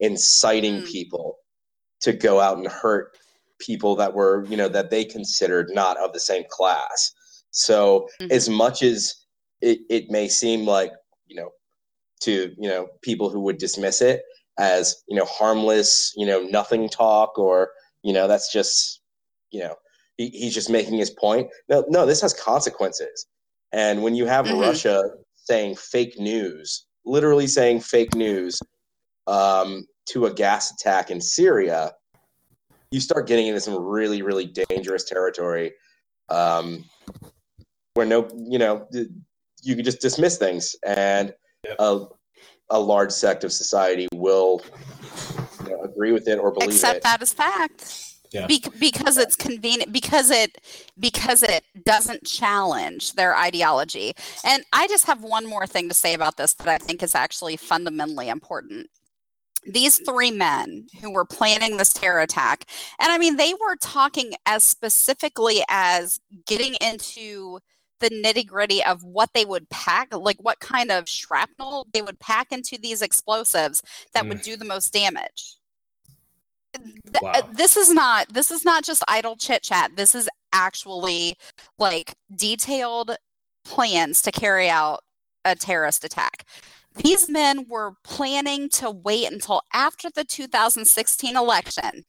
inciting 0.00 0.82
mm. 0.82 0.86
people 0.86 1.38
to 2.00 2.12
go 2.12 2.40
out 2.40 2.58
and 2.58 2.66
hurt 2.66 3.16
people 3.58 3.96
that 3.96 4.12
were 4.12 4.44
you 4.46 4.56
know 4.56 4.68
that 4.68 4.90
they 4.90 5.04
considered 5.04 5.70
not 5.72 5.96
of 5.96 6.12
the 6.12 6.20
same 6.20 6.44
class. 6.50 7.12
So 7.50 8.08
mm-hmm. 8.20 8.30
as 8.32 8.48
much 8.48 8.82
as 8.82 9.26
it, 9.60 9.80
it 9.88 10.10
may 10.10 10.28
seem 10.28 10.66
like 10.66 10.92
you 11.26 11.36
know, 11.36 11.50
to 12.20 12.54
you 12.58 12.68
know 12.68 12.88
people 13.02 13.30
who 13.30 13.40
would 13.40 13.58
dismiss 13.58 14.00
it 14.00 14.22
as 14.58 15.02
you 15.08 15.16
know 15.16 15.24
harmless, 15.24 16.12
you 16.16 16.26
know, 16.26 16.40
nothing 16.40 16.88
talk, 16.88 17.38
or 17.38 17.70
you 18.02 18.12
know 18.12 18.28
that's 18.28 18.52
just 18.52 19.00
you 19.50 19.60
know 19.60 19.74
he, 20.16 20.28
he's 20.30 20.54
just 20.54 20.70
making 20.70 20.98
his 20.98 21.10
point. 21.10 21.48
No, 21.68 21.84
no, 21.88 22.06
this 22.06 22.20
has 22.22 22.32
consequences. 22.32 23.26
And 23.72 24.02
when 24.02 24.14
you 24.14 24.26
have 24.26 24.46
mm-hmm. 24.46 24.60
Russia 24.60 25.10
saying 25.34 25.76
fake 25.76 26.18
news, 26.18 26.86
literally 27.04 27.46
saying 27.46 27.80
fake 27.80 28.14
news 28.14 28.60
um, 29.26 29.86
to 30.06 30.26
a 30.26 30.32
gas 30.32 30.72
attack 30.72 31.10
in 31.10 31.20
Syria, 31.20 31.92
you 32.90 33.00
start 33.00 33.26
getting 33.26 33.46
into 33.48 33.60
some 33.60 33.76
really, 33.76 34.22
really 34.22 34.46
dangerous 34.68 35.04
territory 35.04 35.72
um, 36.28 36.84
where 37.94 38.06
no, 38.06 38.28
you 38.36 38.58
know, 38.58 38.86
you 39.66 39.74
can 39.74 39.84
just 39.84 40.00
dismiss 40.00 40.38
things, 40.38 40.76
and 40.86 41.34
yep. 41.64 41.76
a, 41.78 42.06
a 42.70 42.78
large 42.78 43.10
sect 43.10 43.42
of 43.42 43.52
society 43.52 44.06
will 44.14 44.62
you 45.64 45.70
know, 45.70 45.82
agree 45.82 46.12
with 46.12 46.28
it 46.28 46.38
or 46.38 46.52
believe 46.52 46.70
accept 46.70 46.96
it. 46.96 46.98
Accept 46.98 47.02
that 47.04 47.22
as 47.22 47.32
fact. 47.32 48.02
Yeah. 48.32 48.46
Be- 48.46 48.62
because 48.78 49.18
it's 49.18 49.36
convenient 49.36 49.92
because 49.92 50.30
it 50.30 50.58
because 50.98 51.42
it 51.42 51.64
doesn't 51.84 52.24
challenge 52.24 53.12
their 53.12 53.36
ideology 53.36 54.14
and 54.44 54.64
i 54.72 54.88
just 54.88 55.06
have 55.06 55.22
one 55.22 55.46
more 55.46 55.64
thing 55.64 55.88
to 55.88 55.94
say 55.94 56.12
about 56.12 56.36
this 56.36 56.52
that 56.54 56.68
i 56.68 56.76
think 56.76 57.04
is 57.04 57.14
actually 57.14 57.56
fundamentally 57.56 58.28
important 58.28 58.90
these 59.64 59.98
three 59.98 60.32
men 60.32 60.88
who 61.00 61.12
were 61.12 61.24
planning 61.24 61.76
this 61.76 61.92
terror 61.92 62.20
attack 62.20 62.64
and 63.00 63.12
i 63.12 63.16
mean 63.16 63.36
they 63.36 63.54
were 63.54 63.76
talking 63.80 64.32
as 64.44 64.64
specifically 64.64 65.62
as 65.68 66.18
getting 66.46 66.74
into 66.80 67.60
the 68.00 68.10
nitty 68.10 68.46
gritty 68.46 68.84
of 68.84 69.02
what 69.04 69.30
they 69.34 69.44
would 69.44 69.68
pack, 69.70 70.14
like 70.14 70.38
what 70.40 70.60
kind 70.60 70.90
of 70.90 71.08
shrapnel 71.08 71.86
they 71.92 72.02
would 72.02 72.18
pack 72.20 72.52
into 72.52 72.78
these 72.80 73.02
explosives 73.02 73.82
that 74.12 74.24
mm. 74.24 74.28
would 74.28 74.42
do 74.42 74.56
the 74.56 74.64
most 74.64 74.92
damage. 74.92 75.56
Uh, 76.74 76.80
wow. 77.22 77.48
This 77.52 77.76
is 77.76 77.90
not 77.90 78.28
this 78.32 78.50
is 78.50 78.64
not 78.64 78.84
just 78.84 79.02
idle 79.08 79.36
chit 79.36 79.62
chat. 79.62 79.96
This 79.96 80.14
is 80.14 80.28
actually 80.52 81.36
like 81.78 82.14
detailed 82.34 83.16
plans 83.64 84.22
to 84.22 84.32
carry 84.32 84.68
out 84.68 85.00
a 85.44 85.54
terrorist 85.54 86.04
attack. 86.04 86.44
These 86.96 87.28
men 87.28 87.66
were 87.68 87.92
planning 88.04 88.68
to 88.70 88.90
wait 88.90 89.30
until 89.30 89.62
after 89.72 90.08
the 90.10 90.24
2016 90.24 91.36
election 91.36 92.04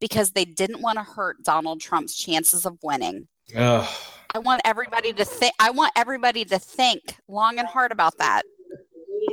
because 0.00 0.32
they 0.32 0.44
didn't 0.44 0.80
want 0.80 0.98
to 0.98 1.04
hurt 1.04 1.42
Donald 1.42 1.80
Trump's 1.80 2.16
chances 2.16 2.64
of 2.64 2.78
winning. 2.82 3.28
Ugh. 3.56 3.88
I 4.34 4.38
want 4.38 4.62
everybody 4.64 5.12
to 5.12 5.24
think. 5.24 5.54
I 5.58 5.70
want 5.70 5.92
everybody 5.96 6.44
to 6.46 6.58
think 6.58 7.16
long 7.28 7.58
and 7.58 7.68
hard 7.68 7.92
about 7.92 8.16
that. 8.18 8.42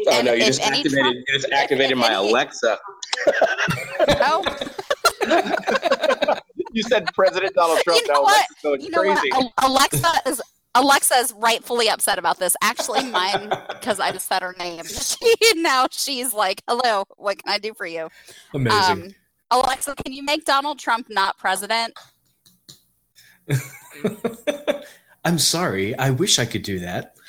Oh 0.07 0.11
And 0.11 0.25
no, 0.25 0.33
you 0.33 0.45
just 0.45 0.61
activated. 0.61 0.91
Trump- 0.99 1.15
you 1.15 1.23
just 1.33 1.51
activated 1.51 1.91
if 1.93 1.97
my 1.97 2.07
any- 2.07 2.15
Alexa. 2.29 2.77
No, 4.19 4.43
you 6.71 6.83
said 6.83 7.07
President 7.13 7.53
Donald 7.55 7.79
Trump. 7.83 8.01
You 8.01 8.07
know 8.07 8.13
now 8.15 8.21
what? 8.23 8.35
Alexa's 8.35 8.61
going 8.63 8.81
you 8.81 8.89
know 8.91 9.01
crazy. 9.01 9.29
what? 9.31 9.51
Alexa 9.63 10.11
is 10.27 10.41
Alexa 10.75 11.15
is 11.15 11.33
rightfully 11.33 11.89
upset 11.89 12.19
about 12.19 12.37
this. 12.39 12.55
Actually, 12.61 13.03
mine 13.09 13.49
because 13.69 13.99
I 13.99 14.11
just 14.11 14.27
said 14.27 14.41
her 14.41 14.55
name. 14.59 14.83
She 15.19 15.35
now 15.55 15.87
she's 15.91 16.33
like, 16.33 16.61
"Hello, 16.67 17.03
what 17.17 17.41
can 17.43 17.51
I 17.53 17.57
do 17.57 17.73
for 17.73 17.85
you?" 17.85 18.09
Amazing. 18.53 19.03
Um, 19.03 19.15
Alexa, 19.51 19.95
can 19.95 20.13
you 20.13 20.23
make 20.23 20.45
Donald 20.45 20.77
Trump 20.79 21.07
not 21.09 21.37
president? 21.37 21.93
I'm 25.25 25.39
sorry. 25.39 25.97
I 25.97 26.11
wish 26.11 26.39
I 26.39 26.45
could 26.45 26.63
do 26.63 26.79
that. 26.79 27.15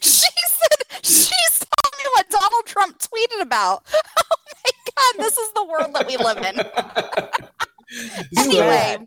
She 0.00 0.30
said 0.30 1.02
she 1.02 1.34
telling 1.58 1.98
me 1.98 2.04
what 2.14 2.30
Donald 2.30 2.66
Trump 2.66 2.98
tweeted 2.98 3.42
about. 3.42 3.84
Oh 4.32 4.36
my 4.64 4.70
god, 4.94 5.24
this 5.24 5.38
is 5.38 5.52
the 5.52 5.64
world 5.64 5.94
that 5.94 6.06
we 6.06 6.16
live 6.18 6.36
in. 6.38 6.60
Anyway, 8.38 8.98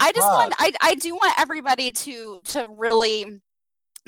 I 0.00 0.12
just 0.12 0.26
want 0.26 0.52
I 0.58 0.72
I 0.82 0.94
do 0.96 1.14
want 1.14 1.38
everybody 1.38 1.90
to 1.92 2.40
to 2.46 2.66
really 2.76 3.40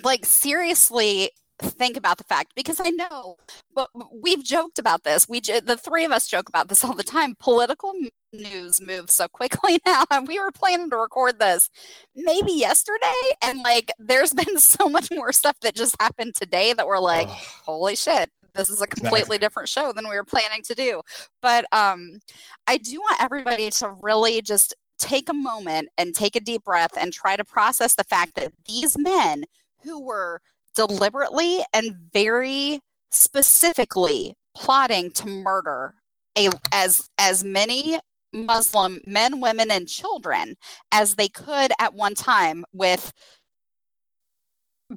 like 0.03 0.27
seriously 0.27 1.31
think 1.61 1.97
about 1.97 2.18
the 2.18 2.25
fact 2.25 2.53
because 2.55 2.81
I 2.81 2.90
know 2.90 3.37
but 3.75 3.90
we've 4.12 4.42
joked 4.42 4.79
about 4.79 5.05
this. 5.05 5.29
We 5.29 5.40
the 5.40 5.79
three 5.81 6.05
of 6.05 6.12
us 6.12 6.27
joke 6.27 6.49
about 6.49 6.68
this 6.68 6.85
all 6.85 6.94
the 6.94 7.05
time. 7.05 7.37
Political 7.38 7.92
news 8.33 8.81
moves 8.81 9.14
so 9.14 9.27
quickly 9.29 9.81
now 9.87 10.05
and 10.11 10.29
we 10.29 10.38
were 10.38 10.51
planning 10.51 10.90
to 10.90 10.97
record 10.97 11.38
this 11.38 11.71
maybe 12.14 12.53
yesterday 12.53 13.33
and 13.42 13.61
like 13.61 13.90
there's 13.99 14.35
been 14.35 14.59
so 14.59 14.88
much 14.88 15.11
more 15.11 15.33
stuff 15.33 15.59
that 15.61 15.75
just 15.75 15.97
happened 16.01 16.35
today 16.35 16.73
that 16.73 16.87
we're 16.87 16.99
like 16.99 17.29
holy 17.29 17.97
shit 17.97 18.31
this 18.55 18.68
is 18.68 18.83
a 18.83 18.87
completely 18.87 19.38
different 19.38 19.68
show 19.68 19.92
than 19.92 20.07
we 20.09 20.14
were 20.14 20.25
planning 20.25 20.61
to 20.62 20.75
do 20.75 21.01
but 21.40 21.64
um 21.73 22.18
i 22.66 22.77
do 22.77 23.01
want 23.01 23.23
everybody 23.23 23.71
to 23.71 23.90
really 24.03 24.42
just 24.42 24.75
take 24.99 25.29
a 25.29 25.35
moment 25.35 25.88
and 25.97 26.14
take 26.14 26.37
a 26.37 26.40
deep 26.40 26.64
breath 26.64 26.92
and 26.99 27.12
try 27.12 27.37
to 27.37 27.44
process 27.44 27.94
the 27.94 28.05
fact 28.05 28.35
that 28.35 28.53
these 28.66 28.99
men 28.99 29.44
who 29.85 30.05
were 30.05 30.42
deliberately 30.79 31.64
and 31.73 31.97
very 32.12 32.81
specifically 33.11 34.35
plotting 34.55 35.11
to 35.11 35.27
murder 35.27 35.95
a 36.37 36.51
as 36.73 37.09
as 37.19 37.43
many 37.43 37.99
muslim 38.33 39.01
men 39.07 39.41
women 39.41 39.71
and 39.71 39.88
children 39.88 40.55
as 40.93 41.14
they 41.14 41.29
could 41.29 41.73
at 41.81 41.95
one 41.95 42.14
time 42.14 42.64
with 42.73 43.12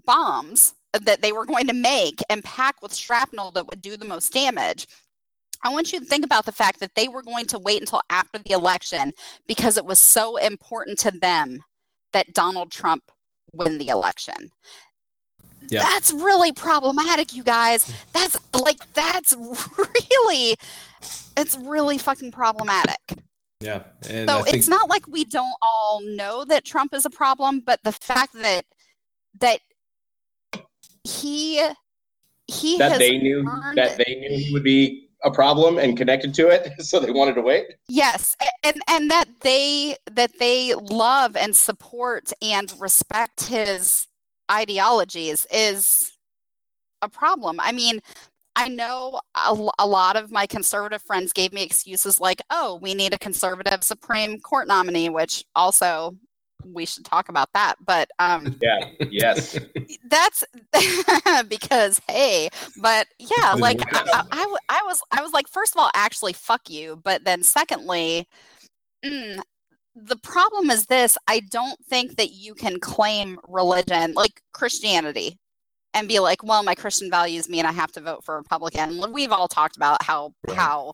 bombs 0.05 0.75
that 0.93 1.21
they 1.21 1.31
were 1.31 1.45
going 1.45 1.67
to 1.67 1.73
make 1.73 2.21
and 2.29 2.43
pack 2.43 2.81
with 2.81 2.93
shrapnel 2.93 3.51
that 3.51 3.67
would 3.67 3.81
do 3.81 3.97
the 3.97 4.05
most 4.05 4.33
damage. 4.33 4.87
I 5.63 5.69
want 5.69 5.93
you 5.93 5.99
to 5.99 6.05
think 6.05 6.25
about 6.25 6.45
the 6.45 6.51
fact 6.51 6.79
that 6.79 6.95
they 6.95 7.07
were 7.07 7.21
going 7.21 7.45
to 7.47 7.59
wait 7.59 7.81
until 7.81 8.01
after 8.09 8.39
the 8.39 8.51
election 8.51 9.13
because 9.47 9.77
it 9.77 9.85
was 9.85 9.99
so 9.99 10.37
important 10.37 10.97
to 10.99 11.11
them 11.11 11.63
that 12.13 12.33
Donald 12.33 12.71
Trump 12.71 13.03
win 13.53 13.77
the 13.77 13.89
election. 13.89 14.51
Yeah. 15.71 15.83
That's 15.83 16.11
really 16.11 16.51
problematic, 16.51 17.33
you 17.33 17.43
guys. 17.43 17.91
That's 18.11 18.37
like 18.53 18.93
that's 18.93 19.33
really 19.77 20.57
it's 21.37 21.57
really 21.57 21.97
fucking 21.97 22.31
problematic. 22.31 22.99
Yeah. 23.61 23.83
And 24.09 24.29
So 24.29 24.39
I 24.39 24.41
think 24.43 24.57
it's 24.57 24.67
not 24.67 24.89
like 24.89 25.07
we 25.07 25.23
don't 25.23 25.55
all 25.61 26.01
know 26.03 26.43
that 26.45 26.65
Trump 26.65 26.93
is 26.93 27.05
a 27.05 27.09
problem, 27.09 27.61
but 27.65 27.79
the 27.83 27.93
fact 27.93 28.33
that 28.33 28.65
that 29.39 29.61
he 31.05 31.65
he 32.47 32.77
that 32.77 32.91
has 32.91 32.99
they 32.99 33.17
knew 33.17 33.47
earned 33.47 33.77
that 33.77 33.97
they 33.97 34.15
knew 34.15 34.37
he 34.37 34.53
would 34.53 34.63
be 34.63 35.07
a 35.23 35.31
problem 35.31 35.77
and 35.77 35.95
connected 35.95 36.33
to 36.33 36.49
it, 36.49 36.69
so 36.83 36.99
they 36.99 37.11
wanted 37.11 37.35
to 37.35 37.41
wait. 37.41 37.65
yes 37.87 38.35
and 38.63 38.81
and 38.87 39.09
that 39.09 39.25
they 39.41 39.95
that 40.11 40.31
they 40.39 40.73
love 40.75 41.35
and 41.35 41.55
support 41.55 42.33
and 42.41 42.73
respect 42.79 43.45
his 43.45 44.07
ideologies 44.51 45.47
is 45.51 46.11
a 47.01 47.09
problem. 47.09 47.59
I 47.59 47.71
mean, 47.71 48.01
I 48.55 48.67
know 48.67 49.21
a 49.79 49.87
lot 49.87 50.17
of 50.17 50.31
my 50.31 50.45
conservative 50.45 51.01
friends 51.01 51.31
gave 51.31 51.53
me 51.53 51.63
excuses 51.63 52.19
like, 52.19 52.41
"Oh, 52.49 52.79
we 52.81 52.93
need 52.93 53.13
a 53.13 53.17
conservative 53.17 53.83
Supreme 53.83 54.39
Court 54.41 54.67
nominee," 54.67 55.09
which 55.09 55.45
also 55.55 56.15
we 56.65 56.85
should 56.85 57.05
talk 57.05 57.29
about 57.29 57.49
that. 57.53 57.75
But 57.85 58.09
um, 58.19 58.57
Yeah. 58.61 58.89
Yes. 59.09 59.57
that's 60.09 60.43
because 61.47 61.99
hey 62.07 62.49
but 62.81 63.07
yeah 63.19 63.53
like. 63.57 63.81
I, 63.93 64.01
I, 64.13 64.23
I 64.31 64.41
w- 64.41 64.57
I 64.69 64.81
was 64.85 65.01
i 65.11 65.21
was 65.21 65.33
like 65.33 65.47
first 65.47 65.75
of 65.75 65.81
all 65.81 65.89
actually 65.93 66.33
fuck 66.33 66.69
you 66.69 66.99
but 67.03 67.25
then 67.25 67.43
secondly 67.43 68.27
mm, 69.03 69.41
the 69.95 70.15
problem 70.17 70.69
is 70.69 70.85
this 70.85 71.17
i 71.27 71.39
don't 71.39 71.83
think 71.85 72.15
that 72.17 72.31
you 72.31 72.53
can 72.53 72.79
claim 72.79 73.37
religion 73.47 74.13
like 74.13 74.41
christianity 74.53 75.37
and 75.93 76.07
be 76.07 76.19
like 76.19 76.43
well 76.43 76.63
my 76.63 76.75
christian 76.75 77.09
values 77.09 77.49
mean 77.49 77.65
i 77.65 77.71
have 77.71 77.91
to 77.91 78.01
vote 78.01 78.23
for 78.23 78.37
republican 78.37 79.03
we've 79.11 79.31
all 79.31 79.47
talked 79.47 79.75
about 79.75 80.01
how 80.03 80.33
Right. 80.47 80.57
how 80.57 80.93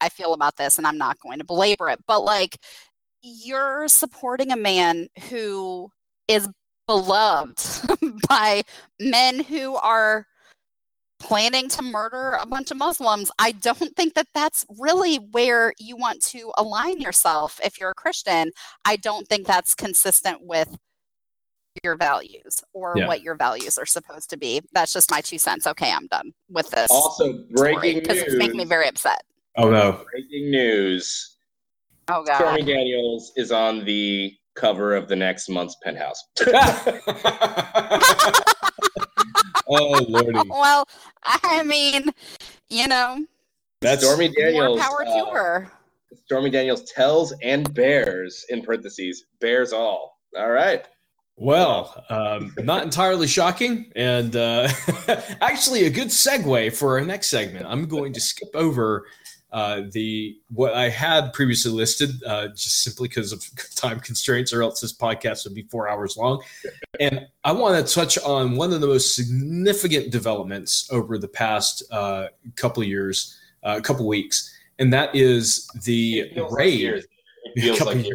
i 0.00 0.08
feel 0.08 0.34
about 0.34 0.56
this 0.56 0.78
and 0.78 0.86
i'm 0.86 0.98
not 0.98 1.18
going 1.20 1.38
to 1.38 1.44
belabor 1.44 1.88
it 1.88 1.98
but 2.06 2.20
like 2.20 2.58
you're 3.22 3.88
supporting 3.88 4.52
a 4.52 4.56
man 4.56 5.08
who 5.28 5.90
is 6.28 6.48
beloved 6.86 7.58
by 8.28 8.62
men 9.00 9.42
who 9.42 9.74
are 9.76 10.26
planning 11.18 11.68
to 11.68 11.82
murder 11.82 12.38
a 12.40 12.46
bunch 12.46 12.70
of 12.70 12.76
Muslims. 12.76 13.30
I 13.38 13.52
don't 13.52 13.94
think 13.96 14.14
that 14.14 14.28
that's 14.34 14.64
really 14.78 15.16
where 15.16 15.72
you 15.78 15.96
want 15.96 16.22
to 16.26 16.52
align 16.56 17.00
yourself 17.00 17.60
if 17.62 17.80
you're 17.80 17.90
a 17.90 17.94
Christian. 17.94 18.52
I 18.84 18.96
don't 18.96 19.26
think 19.26 19.46
that's 19.46 19.74
consistent 19.74 20.42
with 20.42 20.76
your 21.84 21.96
values 21.96 22.62
or 22.72 22.94
Yeah. 22.96 23.06
what 23.06 23.22
your 23.22 23.34
values 23.34 23.78
are 23.78 23.86
supposed 23.86 24.30
to 24.30 24.36
be. 24.36 24.62
That's 24.72 24.92
just 24.92 25.10
my 25.10 25.20
two 25.20 25.38
cents. 25.38 25.66
Okay, 25.66 25.92
I'm 25.92 26.06
done 26.08 26.32
with 26.48 26.70
this. 26.70 26.90
Also, 26.90 27.44
breaking 27.54 28.00
because 28.00 28.18
it's 28.18 28.34
making 28.34 28.56
me 28.56 28.64
very 28.64 28.88
upset. 28.88 29.22
Oh 29.56 29.70
no. 29.70 30.04
Breaking 30.10 30.50
news. 30.50 31.36
Oh 32.08 32.24
god. 32.24 32.38
Stormy 32.38 32.62
Daniels 32.62 33.32
is 33.36 33.52
on 33.52 33.84
the 33.84 34.32
cover 34.54 34.96
of 34.96 35.08
the 35.08 35.16
next 35.16 35.48
month's 35.48 35.76
penthouse. 35.82 36.22
oh 39.68 40.04
lordy. 40.08 40.38
Well, 40.48 40.86
I 41.24 41.62
mean, 41.62 42.10
you 42.68 42.88
know, 42.88 43.24
That's 43.80 44.04
Stormy 44.04 44.28
Daniels. 44.28 44.78
more 44.78 44.78
power 44.78 45.04
to 45.04 45.10
uh, 45.10 45.30
her. 45.30 45.72
Stormy 46.24 46.50
Daniels 46.50 46.90
tells 46.90 47.32
and 47.42 47.72
bears 47.74 48.44
in 48.48 48.62
parentheses 48.62 49.26
bears 49.40 49.72
all. 49.72 50.18
All 50.36 50.50
right. 50.50 50.84
Well, 51.40 52.04
um, 52.10 52.52
not 52.58 52.82
entirely 52.82 53.28
shocking, 53.28 53.92
and 53.94 54.34
uh, 54.34 54.68
actually 55.40 55.86
a 55.86 55.90
good 55.90 56.08
segue 56.08 56.74
for 56.74 56.98
our 56.98 57.04
next 57.04 57.28
segment. 57.28 57.64
I'm 57.68 57.86
going 57.86 58.12
to 58.14 58.20
skip 58.20 58.48
over 58.54 59.06
uh, 59.52 59.82
the 59.92 60.36
what 60.50 60.74
I 60.74 60.88
had 60.88 61.32
previously 61.32 61.72
listed, 61.72 62.10
uh, 62.24 62.48
just 62.48 62.82
simply 62.82 63.08
because 63.08 63.32
of 63.32 63.42
time 63.74 64.00
constraints, 64.00 64.52
or 64.52 64.62
else 64.62 64.80
this 64.80 64.92
podcast 64.92 65.44
would 65.44 65.54
be 65.54 65.62
four 65.62 65.88
hours 65.88 66.16
long. 66.16 66.42
And 67.00 67.26
I 67.44 67.52
want 67.52 67.86
to 67.86 67.94
touch 67.94 68.18
on 68.18 68.56
one 68.56 68.72
of 68.72 68.80
the 68.80 68.86
most 68.86 69.14
significant 69.14 70.10
developments 70.10 70.88
over 70.92 71.18
the 71.18 71.28
past 71.28 71.82
uh, 71.90 72.28
couple 72.56 72.82
of 72.82 72.88
years, 72.88 73.38
a 73.64 73.68
uh, 73.68 73.80
couple 73.80 74.06
weeks, 74.06 74.54
and 74.78 74.92
that 74.92 75.14
is 75.14 75.66
the 75.84 76.30
feels 76.34 76.50
like 76.52 76.58
raid. 76.58 77.04
It 77.54 77.60
feels 77.62 77.80
like. 77.80 77.98
It, 77.98 78.10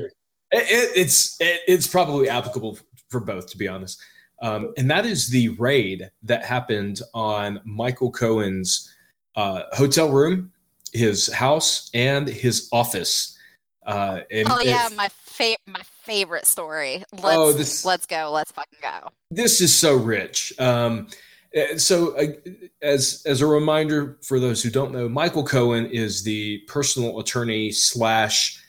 it- 0.52 0.92
it's 0.96 1.42
it, 1.42 1.62
it's 1.68 1.88
probably 1.88 2.30
applicable 2.30 2.78
for 3.10 3.20
both, 3.20 3.50
to 3.50 3.58
be 3.58 3.68
honest. 3.68 4.00
Um, 4.44 4.74
and 4.78 4.92
that 4.92 5.06
is 5.06 5.30
the 5.30 5.50
raid 5.50 6.12
that 6.24 6.44
happened 6.46 7.02
on 7.14 7.60
Michael 7.64 8.12
Cohen's 8.12 8.94
uh, 9.36 9.64
hotel 9.72 10.10
room, 10.10 10.52
his 10.94 11.32
house, 11.32 11.90
and 11.94 12.28
his 12.28 12.70
office. 12.72 13.38
Uh, 13.86 14.22
and 14.32 14.48
Oh 14.50 14.62
yeah, 14.62 14.90
my 14.96 15.10
fa- 15.10 15.56
my 15.68 15.82
favorite 16.04 16.46
story. 16.46 17.04
Let's 17.12 17.26
Oh, 17.38 17.52
this- 17.52 17.84
let's 17.86 18.06
go. 18.06 18.32
Let's 18.32 18.52
fucking 18.52 18.80
go. 18.82 19.10
this 19.32 19.60
is 19.62 19.74
so 19.76 19.96
rich. 19.96 20.54
Um, 20.60 21.08
uh, 21.56 21.78
so, 21.78 22.16
uh, 22.18 22.28
as 22.82 23.22
as 23.26 23.42
a 23.42 23.46
reminder 23.48 24.18
for 24.24 24.40
those 24.40 24.64
who 24.64 24.70
don't 24.70 24.92
know, 24.92 25.08
Michael 25.10 25.44
Cohen 25.44 25.86
is 25.88 26.24
the 26.24 26.60
personal 26.68 27.20
attorney 27.20 27.72
slash 27.72 28.60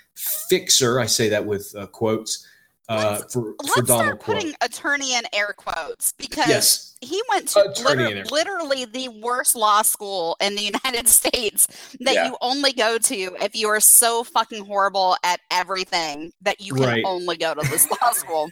fixer. 0.49 1.01
I 1.01 1.07
say 1.07 1.29
that 1.29 1.45
with 1.47 1.75
uh, 1.77 1.87
quotes 1.87 2.47
uh, 2.89 3.19
Let's- 3.21 3.33
for 3.33 3.55
Let's 3.63 3.75
for 3.75 3.83
Donald 3.83 4.05
start 4.07 4.21
Quote. 4.21 4.37
putting 4.39 4.55
attorney 4.61 5.15
in 5.15 5.23
air 5.33 5.55
quotes 5.57 6.13
because 6.19 6.49
Yes, 6.49 6.97
he 7.01 7.21
went 7.31 7.49
to 7.49 7.73
liter- 7.85 8.25
literally 8.31 8.85
the 8.85 9.09
worst 9.09 9.57
law 9.57 9.83
school 9.83 10.37
in 10.41 10.55
the 10.55 10.63
United 10.85 11.09
States 11.09 11.67
that 12.01 12.15
Yeah. 12.15 12.27
you 12.29 12.37
only 12.41 12.73
go 12.73 12.99
to 12.99 13.37
if 13.41 13.55
you 13.57 13.69
are 13.69 13.81
so 13.81 14.23
fucking 14.25 14.65
horrible 14.67 15.17
at 15.25 15.41
everything 15.51 16.33
that 16.43 16.61
you 16.61 16.75
can 16.75 16.83
Right. 16.85 17.05
only 17.07 17.37
go 17.37 17.55
to 17.55 17.69
this 17.71 17.89
law 17.91 18.11
school. 18.13 18.51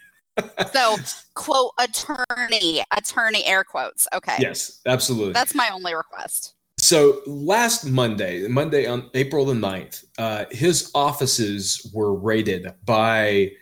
So, 0.72 0.96
quote 1.34 1.72
attorney, 1.78 2.82
attorney 2.96 3.44
air 3.44 3.64
quotes. 3.64 4.08
Okay. 4.14 4.36
yes, 4.38 4.80
absolutely. 4.86 5.34
That's 5.34 5.54
my 5.54 5.68
only 5.72 5.94
request. 5.94 6.54
So 6.78 7.20
last 7.26 7.84
Monday, 7.86 8.48
Monday 8.48 8.86
on 8.86 9.08
April 9.14 9.44
the 9.44 9.52
9th, 9.54 10.04
uh, 10.18 10.46
his 10.50 10.90
offices 10.94 11.88
were 11.94 12.14
raided 12.14 12.72
by 12.84 13.52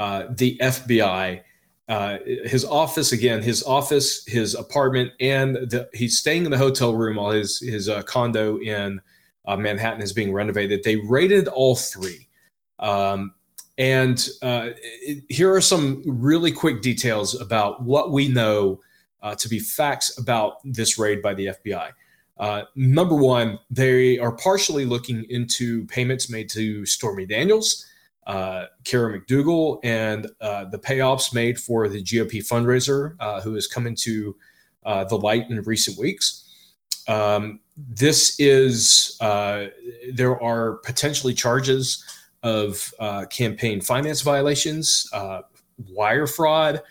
uh, 0.00 0.24
the 0.30 0.58
FBI. 0.58 1.42
Uh, 1.88 2.18
his 2.44 2.64
office, 2.64 3.12
again, 3.12 3.42
his 3.42 3.62
office, 3.64 4.24
his 4.26 4.54
apartment, 4.54 5.12
and 5.20 5.56
the, 5.56 5.88
he's 5.92 6.18
staying 6.18 6.44
in 6.44 6.50
the 6.50 6.58
hotel 6.58 6.94
room 6.94 7.16
while 7.16 7.30
his, 7.32 7.58
his 7.60 7.88
uh, 7.88 8.00
condo 8.02 8.58
in 8.60 9.00
uh, 9.46 9.56
Manhattan 9.56 10.00
is 10.00 10.12
being 10.12 10.32
renovated. 10.32 10.82
They 10.84 10.96
raided 10.96 11.48
all 11.48 11.76
three. 11.76 12.28
Um, 12.78 13.34
and 13.76 14.28
uh, 14.42 14.70
it- 15.02 15.24
here 15.28 15.52
are 15.52 15.60
some 15.60 16.02
really 16.06 16.52
quick 16.52 16.80
details 16.80 17.40
about 17.40 17.82
what 17.82 18.10
we 18.10 18.26
know 18.28 18.80
to 19.36 19.48
be 19.50 19.58
facts 19.58 20.16
about 20.16 20.54
this 20.64 20.98
raid 20.98 21.20
by 21.20 21.34
the 21.34 21.46
FBI. 21.46 21.90
Uh, 22.38 22.62
number 22.74 23.14
one, 23.14 23.58
they 23.70 24.18
are 24.18 24.32
partially 24.32 24.86
looking 24.86 25.26
into 25.28 25.84
payments 25.88 26.30
made 26.30 26.48
to 26.48 26.86
Stormy 26.86 27.26
Daniels, 27.26 27.84
uh, 28.26 28.66
Karen 28.84 29.20
McDougal, 29.20 29.80
and 29.82 30.28
uh, 30.40 30.66
the 30.66 30.78
payoffs 30.78 31.34
made 31.34 31.58
for 31.58 31.88
the 31.88 32.02
GOP 32.02 32.36
fundraiser, 32.46 33.16
uh, 33.20 33.40
who 33.40 33.54
has 33.54 33.66
come 33.66 33.86
into 33.86 34.36
uh, 34.84 35.04
the 35.04 35.16
light 35.16 35.50
in 35.50 35.60
recent 35.62 35.98
weeks. 35.98 36.46
Um, 37.08 37.60
this 37.76 38.38
is, 38.38 39.16
uh, 39.20 39.66
there 40.12 40.40
are 40.42 40.74
potentially 40.84 41.34
charges 41.34 42.04
of 42.42 42.92
uh, 43.00 43.24
campaign 43.26 43.80
finance 43.80 44.20
violations, 44.22 45.08
wire 45.88 46.26
fraud, 46.26 46.82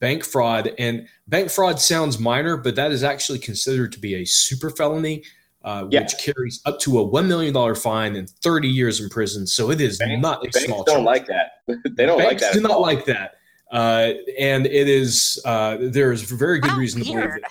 bank 0.00 0.24
fraud, 0.24 0.72
and 0.78 1.08
bank 1.26 1.50
fraud 1.50 1.80
sounds 1.80 2.18
minor, 2.18 2.56
but 2.56 2.76
that 2.76 2.92
is 2.92 3.02
actually 3.02 3.38
considered 3.38 3.92
to 3.92 3.98
be 3.98 4.14
a 4.14 4.24
super 4.24 4.70
felony, 4.70 5.24
uh, 5.64 5.86
Yeah. 5.90 6.02
which 6.02 6.14
carries 6.18 6.60
up 6.66 6.78
to 6.80 6.98
a 6.98 7.02
one 7.02 7.28
million 7.28 7.52
dollar 7.54 7.74
fine 7.74 8.16
and 8.16 8.28
thirty 8.28 8.68
years 8.68 9.00
in 9.00 9.08
prison. 9.08 9.46
So 9.46 9.70
it 9.70 9.80
is 9.80 9.98
Banks- 9.98 10.22
not 10.22 10.38
a 10.38 10.42
Banks 10.50 10.64
small. 10.64 10.84
don't 10.84 10.96
charge. 10.96 11.04
like 11.06 11.26
that. 11.26 11.52
they 11.96 12.06
don't 12.06 12.18
like 12.18 12.28
Banks 12.40 12.42
that. 12.42 12.52
do 12.54 12.60
not 12.60 12.72
all. 12.72 12.82
like 12.82 13.04
that, 13.06 13.34
uh, 13.72 14.12
and 14.38 14.66
it 14.66 14.88
is 14.88 15.40
uh, 15.44 15.76
there 15.80 16.12
is 16.12 16.22
very 16.22 16.58
good 16.58 16.70
How 16.72 16.78
reason 16.78 17.00
to 17.02 17.04
believe. 17.06 17.24
weird. 17.26 17.42
That, 17.42 17.50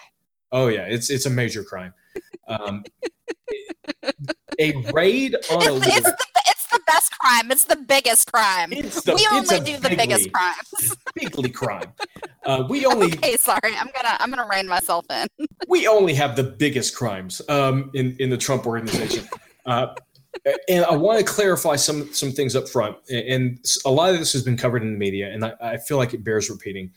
oh 0.51 0.67
yeah, 0.67 0.81
it's 0.85 1.09
it's 1.09 1.25
a 1.25 1.29
major 1.29 1.63
crime. 1.63 1.93
Um, 2.47 2.83
a 4.59 4.73
raid 4.93 5.35
on 5.51 5.67
a 5.67 5.75
It's, 5.77 5.87
it's, 5.87 5.95
the, 5.95 5.97
it's 5.97 6.03
the 6.03 6.17
best 6.91 7.17
crime. 7.17 7.51
It's 7.51 7.65
the 7.65 7.75
biggest 7.75 8.31
crime. 8.31 8.69
the, 8.69 9.13
we 9.15 9.37
only 9.37 9.59
do 9.59 9.77
the 9.77 9.95
biggest 9.95 10.31
crimes. 10.31 10.95
bigly 11.15 11.49
crime. 11.49 11.93
Uh, 12.45 12.65
we 12.69 12.85
only 12.85 13.07
okay, 13.13 13.37
sorry. 13.37 13.59
I'm 13.77 13.89
gonna 13.95 14.17
I'm 14.19 14.29
gonna 14.29 14.47
rein 14.49 14.67
myself 14.67 15.05
in. 15.09 15.27
we 15.67 15.87
only 15.87 16.13
have 16.13 16.35
the 16.35 16.43
biggest 16.43 16.95
crimes 16.95 17.41
um, 17.49 17.91
in 17.93 18.15
in 18.19 18.29
the 18.29 18.37
Trump 18.37 18.65
organization. 18.65 19.27
Uh, 19.65 19.87
and 20.69 20.85
I 20.85 20.95
want 20.95 21.19
to 21.19 21.25
clarify 21.25 21.75
some 21.75 22.13
some 22.13 22.31
things 22.31 22.55
up 22.55 22.67
front. 22.67 22.97
And 23.09 23.63
a 23.85 23.91
lot 23.91 24.13
of 24.13 24.19
this 24.19 24.33
has 24.33 24.43
been 24.43 24.57
covered 24.57 24.81
in 24.81 24.93
the 24.93 24.99
media, 24.99 25.31
and 25.31 25.45
I, 25.45 25.53
I 25.61 25.77
feel 25.77 25.97
like 25.97 26.13
it 26.13 26.23
bears 26.23 26.49
repeating. 26.49 26.91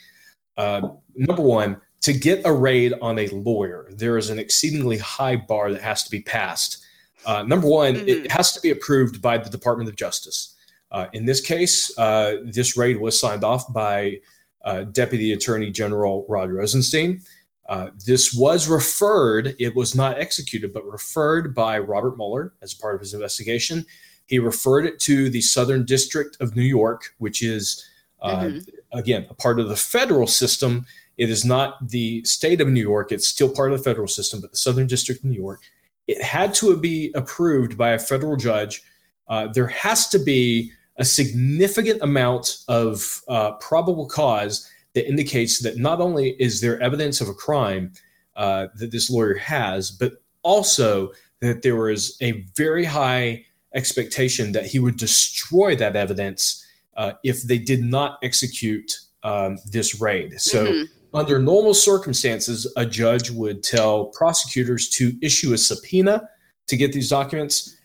Uh, 0.57 0.89
number 1.17 1.43
one, 1.43 1.81
to 2.03 2.13
get 2.13 2.43
a 2.45 2.53
raid 2.53 2.95
on 3.03 3.19
a 3.19 3.27
lawyer, 3.29 3.91
there 3.93 4.17
is 4.17 4.31
an 4.31 4.39
exceedingly 4.39 4.99
high 4.99 5.37
bar 5.37 5.73
that 5.73 5.83
has 5.83 6.05
to 6.05 6.11
be 6.11 6.21
passed. 6.21 6.84
Uh, 7.27 7.43
number 7.43 7.67
one, 7.67 7.97
it 7.97 8.31
has 8.31 8.53
to 8.53 8.61
be 8.61 8.71
approved 8.71 9.21
by 9.23 9.39
the 9.39 9.51
Department 9.51 9.89
of 9.89 9.97
Justice. 9.97 10.55
Uh, 10.91 11.07
in 11.13 11.25
this 11.25 11.41
case, 11.41 11.97
uh, 11.99 12.37
this 12.45 12.77
raid 12.77 13.01
was 13.01 13.19
signed 13.19 13.43
off 13.45 13.73
by 13.73 14.21
uh, 14.65 14.85
Deputy 14.85 15.33
Attorney 15.33 15.71
General 15.71 16.25
Rod 16.29 16.51
Rosenstein. 16.51 17.21
Uh, 17.69 17.89
this 18.05 18.35
was 18.35 18.69
referred, 18.69 19.57
it 19.59 19.75
was 19.75 19.95
not 19.95 20.19
executed, 20.19 20.73
but 20.73 20.85
referred 20.85 21.55
by 21.55 21.79
Robert 21.79 22.17
Mueller 22.17 22.53
as 22.63 22.75
part 22.75 22.95
of 22.95 23.01
his 23.01 23.15
investigation. 23.15 23.85
He 24.27 24.39
referred 24.39 24.87
it 24.87 25.01
to 25.01 25.31
the 25.31 25.41
Southern 25.41 25.85
District 25.85 26.37
of 26.41 26.57
New 26.57 26.63
York, 26.63 27.15
which 27.19 27.43
is, 27.43 27.85
uh, 28.23 28.43
Mhm. 28.43 28.69
again, 28.93 29.27
a 29.31 29.35
part 29.35 29.59
of 29.59 29.69
the 29.69 29.77
federal 29.77 30.27
system. 30.27 30.87
It 31.17 31.31
is 31.31 31.45
not 31.45 31.89
the 31.89 32.23
state 32.25 32.61
of 32.61 32.69
New 32.69 32.81
York, 32.83 33.13
it's 33.13 33.27
still 33.29 33.49
part 33.49 33.73
of 33.73 33.79
the 33.79 33.85
federal 33.85 34.09
system, 34.09 34.41
but 34.41 34.51
the 34.51 34.57
Southern 34.59 34.87
District 34.87 35.21
of 35.23 35.31
New 35.31 35.37
York. 35.37 35.63
It 36.07 36.23
had 36.23 36.55
to 36.55 36.77
be 36.77 37.13
approved 37.15 37.77
by 37.79 37.91
a 37.91 37.99
federal 37.99 38.37
judge. 38.37 38.83
Uh, 39.29 39.49
there 39.49 39.67
has 39.67 40.09
to 40.09 40.19
be 40.19 40.71
a 40.97 41.05
significant 41.05 42.03
amount 42.03 42.59
of 42.69 43.23
uh, 43.29 43.53
probable 43.53 44.07
cause 44.07 44.71
that 44.95 45.09
indicates 45.09 45.61
that 45.61 45.77
not 45.79 46.01
only 46.01 46.37
is 46.39 46.61
there 46.61 46.81
evidence 46.81 47.21
of 47.21 47.29
a 47.29 47.35
crime 47.35 47.93
uh, 48.37 48.69
that 48.77 48.93
this 48.93 49.11
lawyer 49.11 49.35
has, 49.35 49.91
but 49.91 50.23
also 50.43 51.11
that 51.41 51.63
there 51.63 51.89
is 51.89 52.17
a 52.21 52.45
very 52.57 52.85
high 52.85 53.45
expectation 53.75 54.53
that 54.53 54.67
he 54.67 54.79
would 54.79 54.97
destroy 54.97 55.75
that 55.75 55.97
evidence 55.97 56.65
uh, 56.97 57.13
if 57.25 57.43
they 57.43 57.59
did 57.59 57.83
not 57.83 58.19
execute 58.23 58.93
um, 59.25 59.59
this 59.73 60.01
raid. 60.01 60.41
So, 60.41 60.67
Mhm. 60.67 60.89
Under 61.15 61.39
normal 61.39 61.75
circumstances, 61.75 62.71
a 62.77 62.85
judge 62.85 63.31
would 63.31 63.63
tell 63.63 64.07
prosecutors 64.07 64.89
to 64.91 65.17
issue 65.23 65.53
a 65.53 65.59
subpoena 65.59 66.29
to 66.67 66.77
get 66.77 66.93
these 66.93 67.09
documents. 67.09 67.77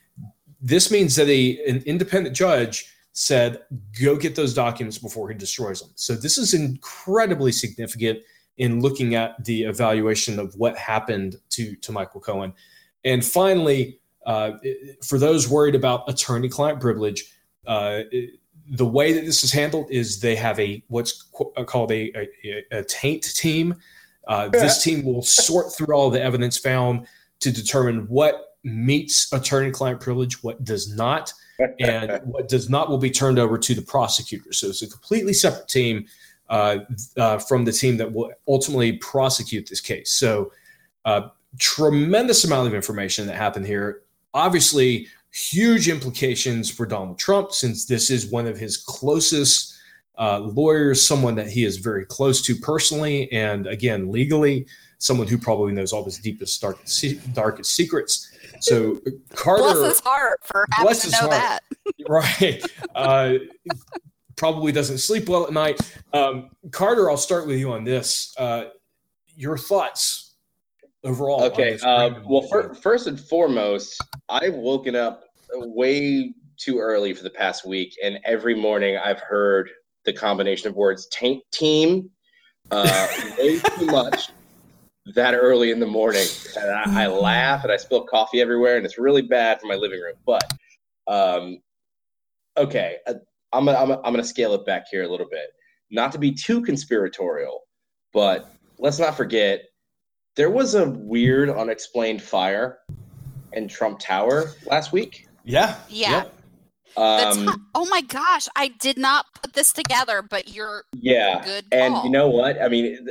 This 0.59 0.91
means 0.91 1.15
that 1.15 1.27
a, 1.27 1.63
an 1.65 1.83
independent 1.85 2.35
judge 2.35 2.93
said, 3.13 3.61
go 4.01 4.15
get 4.15 4.35
those 4.35 4.53
documents 4.53 4.97
before 4.97 5.29
he 5.29 5.35
destroys 5.35 5.81
them. 5.81 5.91
So 5.95 6.15
this 6.15 6.37
is 6.37 6.53
incredibly 6.53 7.51
significant 7.51 8.19
in 8.57 8.81
looking 8.81 9.15
at 9.15 9.43
the 9.45 9.63
evaluation 9.63 10.39
of 10.39 10.53
what 10.55 10.77
happened 10.77 11.37
to, 11.51 11.75
to 11.77 11.91
Michael 11.91 12.19
Cohen. 12.19 12.53
And 13.05 13.23
finally, 13.23 13.99
uh, 14.25 14.51
for 15.05 15.17
those 15.17 15.47
worried 15.47 15.75
about 15.75 16.09
attorney-client 16.09 16.79
privilege, 16.79 17.33
uh, 17.67 18.01
the 18.69 18.85
way 18.85 19.13
that 19.13 19.25
this 19.25 19.43
is 19.43 19.51
handled 19.51 19.89
is 19.89 20.19
they 20.19 20.35
have 20.35 20.59
a 20.59 20.83
what's 20.87 21.25
uh, 21.57 21.63
called 21.63 21.91
a, 21.91 22.11
a, 22.45 22.63
a 22.71 22.83
taint 22.83 23.23
team. 23.35 23.75
Uh, 24.27 24.47
this 24.49 24.83
team 24.83 25.03
will 25.03 25.23
sort 25.23 25.73
through 25.73 25.93
all 25.95 26.09
the 26.09 26.21
evidence 26.21 26.57
found 26.57 27.07
to 27.39 27.51
determine 27.51 28.01
what 28.07 28.57
meets 28.63 29.31
attorney-client 29.33 29.99
privilege, 29.99 30.43
what 30.43 30.63
does 30.63 30.93
not, 30.93 31.33
and 31.79 32.21
what 32.25 32.47
does 32.47 32.69
not 32.69 32.89
will 32.89 32.97
be 32.97 33.09
turned 33.09 33.39
over 33.39 33.57
to 33.57 33.73
the 33.73 33.81
prosecutor. 33.81 34.53
So 34.53 34.67
it's 34.67 34.81
a 34.81 34.89
completely 34.89 35.33
separate 35.33 35.67
team 35.67 36.05
uh, 36.49 36.79
uh, 37.17 37.37
from 37.39 37.65
the 37.65 37.71
team 37.71 37.97
that 37.97 38.11
will 38.11 38.31
ultimately 38.47 38.93
prosecute 38.93 39.67
this 39.67 39.81
case. 39.81 40.11
So, 40.11 40.51
uh, 41.05 41.29
tremendous 41.57 42.43
amount 42.43 42.67
of 42.67 42.73
information 42.73 43.25
that 43.27 43.35
happened 43.35 43.65
here. 43.65 44.01
Obviously, 44.33 45.07
huge 45.31 45.89
implications 45.89 46.69
for 46.69 46.85
Donald 46.85 47.17
Trump 47.17 47.51
since 47.51 47.85
this 47.85 48.09
is 48.09 48.31
one 48.31 48.47
of 48.47 48.57
his 48.57 48.77
closest 48.77 49.75
uh, 50.17 50.39
lawyers, 50.39 51.05
someone 51.05 51.35
that 51.35 51.47
he 51.47 51.63
is 51.63 51.77
very 51.77 52.05
close 52.05 52.41
to 52.41 52.55
personally, 52.55 53.31
and 53.31 53.67
again 53.67 54.11
legally, 54.11 54.67
someone 54.97 55.27
who 55.27 55.37
probably 55.37 55.71
knows 55.71 55.93
all 55.93 56.03
his 56.03 56.17
deepest, 56.17 56.61
darkest, 56.61 57.33
darkest 57.33 57.73
secrets. 57.73 58.29
So, 58.59 58.99
Carter. 59.33 59.63
Bless 59.63 59.87
his 59.87 59.99
heart 60.01 60.41
for 60.43 60.65
having 60.71 60.93
to 60.93 61.09
know 61.11 61.17
heart. 61.19 61.31
that. 61.31 61.59
right 62.09 62.63
uh, 62.95 63.33
probably 64.35 64.71
doesn't 64.71 64.97
sleep 64.97 65.29
well 65.29 65.45
at 65.45 65.53
night 65.53 65.79
um, 66.13 66.49
carter 66.71 67.09
i'll 67.09 67.17
start 67.17 67.47
with 67.47 67.57
you 67.57 67.71
on 67.71 67.83
this 67.83 68.33
uh, 68.37 68.65
your 69.35 69.57
thoughts 69.57 70.28
overall 71.03 71.43
Okay. 71.43 71.77
Uh, 71.83 72.11
well, 72.27 72.41
fir- 72.43 72.73
first 72.73 73.07
and 73.07 73.19
foremost, 73.19 73.95
I've 74.27 74.55
woken 74.55 74.95
up 74.95 75.23
way 75.53 76.33
too 76.57 76.79
early 76.79 77.13
for 77.13 77.23
the 77.23 77.29
past 77.29 77.65
week, 77.65 77.95
and 78.03 78.19
every 78.25 78.55
morning 78.55 78.97
I've 78.97 79.21
heard 79.21 79.69
the 80.05 80.13
combination 80.13 80.67
of 80.67 80.75
words 80.75 81.07
"taint 81.07 81.43
team" 81.51 82.09
uh, 82.71 83.07
way 83.39 83.59
too 83.59 83.85
much 83.85 84.29
that 85.15 85.33
early 85.33 85.71
in 85.71 85.79
the 85.79 85.87
morning, 85.87 86.27
and 86.55 86.71
I, 86.71 87.03
I 87.03 87.07
laugh 87.07 87.63
and 87.63 87.71
I 87.71 87.77
spill 87.77 88.03
coffee 88.03 88.41
everywhere, 88.41 88.77
and 88.77 88.85
it's 88.85 88.97
really 88.97 89.21
bad 89.21 89.59
for 89.59 89.67
my 89.67 89.75
living 89.75 89.99
room. 89.99 90.15
But 90.25 90.43
um, 91.07 91.59
okay, 92.57 92.97
uh, 93.07 93.15
I'm 93.53 93.65
gonna, 93.65 93.77
I'm 93.77 93.87
gonna, 93.87 94.01
I'm 94.03 94.13
gonna 94.13 94.23
scale 94.23 94.53
it 94.53 94.65
back 94.65 94.85
here 94.91 95.03
a 95.03 95.07
little 95.07 95.27
bit, 95.29 95.47
not 95.89 96.11
to 96.11 96.19
be 96.19 96.31
too 96.31 96.61
conspiratorial, 96.61 97.61
but 98.13 98.53
let's 98.77 98.99
not 98.99 99.15
forget 99.15 99.63
there 100.39 100.49
was 100.49 100.73
a 100.73 100.89
weird 100.89 101.49
unexplained 101.49 102.21
fire 102.21 102.79
in 103.51 103.67
Trump 103.67 103.99
Tower 103.99 104.53
last 104.65 104.93
week. 104.93 105.27
yeah 105.43 105.75
Yeah. 105.89 106.23
Um, 106.95 107.67
oh 107.75 107.85
my 107.89 107.99
gosh, 107.99 108.47
I 108.55 108.69
did 108.79 108.97
not 108.97 109.25
put 109.33 109.51
this 109.51 109.73
together, 109.73 110.21
but 110.21 110.47
you're 110.47 110.85
yeah. 110.93 111.43
good. 111.43 111.69
Call. 111.69 111.81
And 111.81 112.05
you 112.05 112.09
know 112.09 112.29
what? 112.29 112.61
I 112.61 112.69
mean, 112.69 113.09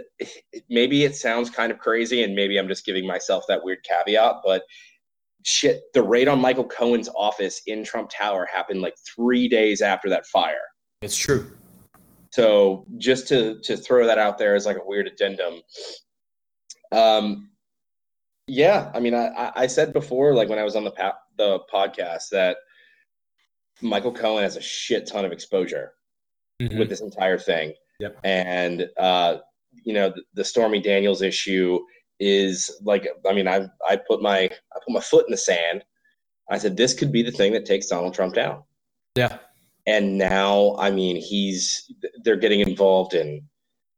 maybe 0.70 1.04
it 1.04 1.16
sounds 1.16 1.50
kind 1.50 1.70
of 1.70 1.78
crazy, 1.78 2.22
and 2.22 2.34
maybe 2.34 2.56
I'm 2.56 2.66
just 2.66 2.86
giving 2.86 3.06
myself 3.06 3.44
that 3.48 3.62
weird 3.62 3.84
caveat, 3.84 4.36
but 4.42 4.62
shit, 5.44 5.82
the 5.92 6.02
raid 6.02 6.28
on 6.28 6.40
Michael 6.40 6.64
Cohen's 6.64 7.10
office 7.14 7.60
in 7.66 7.84
Trump 7.84 8.08
Tower 8.08 8.48
happened 8.50 8.80
like 8.80 8.94
three 9.06 9.48
days 9.48 9.82
after 9.82 10.08
that 10.08 10.24
fire. 10.26 10.56
It's 11.02 11.16
true. 11.16 11.52
So 12.30 12.86
just 12.96 13.28
to 13.28 13.60
to 13.64 13.76
throw 13.76 14.06
that 14.06 14.16
out 14.16 14.38
there 14.38 14.54
as 14.54 14.64
like 14.64 14.78
a 14.78 14.84
weird 14.86 15.06
addendum. 15.06 15.60
Um, 16.92 17.50
yeah, 18.46 18.90
I 18.94 19.00
mean, 19.00 19.14
I, 19.14 19.52
I 19.54 19.66
said 19.66 19.92
before, 19.92 20.34
like 20.34 20.48
when 20.48 20.58
I 20.58 20.64
was 20.64 20.74
on 20.74 20.84
the 20.84 20.90
pa- 20.90 21.18
the 21.36 21.60
podcast, 21.72 22.30
that 22.30 22.56
Michael 23.82 24.12
Cohen 24.12 24.42
has 24.42 24.56
a 24.56 24.60
shit 24.62 25.06
ton 25.06 25.24
of 25.24 25.32
exposure 25.32 25.92
mm-hmm. 26.60 26.78
with 26.78 26.88
this 26.88 27.00
entire 27.00 27.38
thing. 27.38 27.74
Yep. 28.00 28.18
And 28.24 28.88
uh, 28.98 29.38
you 29.84 29.92
know, 29.92 30.10
the, 30.10 30.22
the 30.34 30.44
Stormy 30.44 30.80
Daniels 30.80 31.22
issue 31.22 31.78
is 32.20 32.70
like, 32.82 33.06
I 33.28 33.32
mean, 33.32 33.46
I 33.46 33.66
I 33.88 33.96
put 33.96 34.22
my 34.22 34.44
I 34.44 34.78
put 34.84 34.92
my 34.92 35.00
foot 35.00 35.26
in 35.26 35.30
the 35.30 35.36
sand. 35.36 35.84
I 36.50 36.58
said 36.58 36.76
this 36.76 36.94
could 36.94 37.12
be 37.12 37.22
the 37.22 37.30
thing 37.30 37.52
that 37.52 37.66
takes 37.66 37.86
Donald 37.86 38.14
Trump 38.14 38.34
down. 38.34 38.62
Yeah. 39.14 39.38
And 39.86 40.18
now, 40.18 40.76
I 40.78 40.90
mean, 40.90 41.16
he's 41.16 41.90
they're 42.22 42.36
getting 42.36 42.60
involved 42.60 43.14
in 43.14 43.42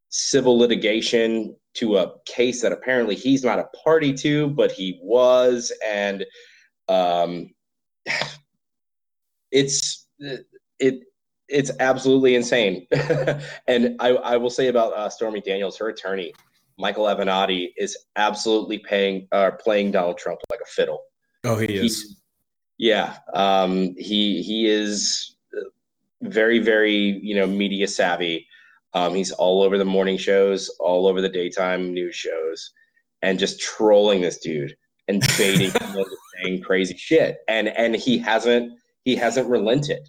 civil 0.08 0.58
litigation 0.58 1.56
to 1.74 1.98
a 1.98 2.12
case 2.26 2.62
that 2.62 2.72
apparently 2.72 3.14
he's 3.14 3.44
not 3.44 3.58
a 3.58 3.68
party 3.84 4.12
to, 4.14 4.48
but 4.48 4.72
he 4.72 4.98
was, 5.02 5.72
and 5.86 6.24
um, 6.88 7.50
it's 9.50 10.06
it 10.78 11.00
it's 11.48 11.70
absolutely 11.80 12.34
insane. 12.34 12.86
and 13.66 13.96
I, 14.00 14.10
I 14.10 14.36
will 14.36 14.50
say 14.50 14.68
about 14.68 14.92
uh, 14.94 15.08
Stormy 15.08 15.40
Daniels, 15.40 15.76
her 15.78 15.88
attorney, 15.88 16.32
Michael 16.78 17.04
Avenatti, 17.04 17.70
is 17.76 17.96
absolutely 18.16 18.78
paying 18.78 19.28
uh, 19.32 19.52
playing 19.52 19.92
Donald 19.92 20.18
Trump 20.18 20.40
like 20.50 20.60
a 20.60 20.68
fiddle. 20.68 21.02
Oh, 21.44 21.56
he 21.56 21.76
is. 21.76 22.02
He, 22.76 22.88
yeah, 22.88 23.18
um, 23.34 23.94
he 23.96 24.42
he 24.42 24.66
is 24.68 25.36
very 26.22 26.58
very 26.58 27.18
you 27.22 27.34
know 27.34 27.46
media 27.46 27.88
savvy 27.88 28.46
um, 28.94 29.14
he's 29.14 29.32
all 29.32 29.62
over 29.62 29.78
the 29.78 29.84
morning 29.84 30.18
shows, 30.18 30.68
all 30.80 31.06
over 31.06 31.20
the 31.20 31.28
daytime 31.28 31.92
news 31.92 32.14
shows, 32.14 32.72
and 33.22 33.38
just 33.38 33.60
trolling 33.60 34.20
this 34.20 34.38
dude 34.38 34.76
and 35.08 35.22
baiting 35.38 35.70
him 35.70 35.96
into 35.96 36.16
saying 36.42 36.62
crazy 36.62 36.96
shit. 36.96 37.38
And 37.48 37.68
and 37.68 37.94
he 37.94 38.18
hasn't 38.18 38.72
he 39.04 39.16
hasn't 39.16 39.48
relented. 39.48 40.08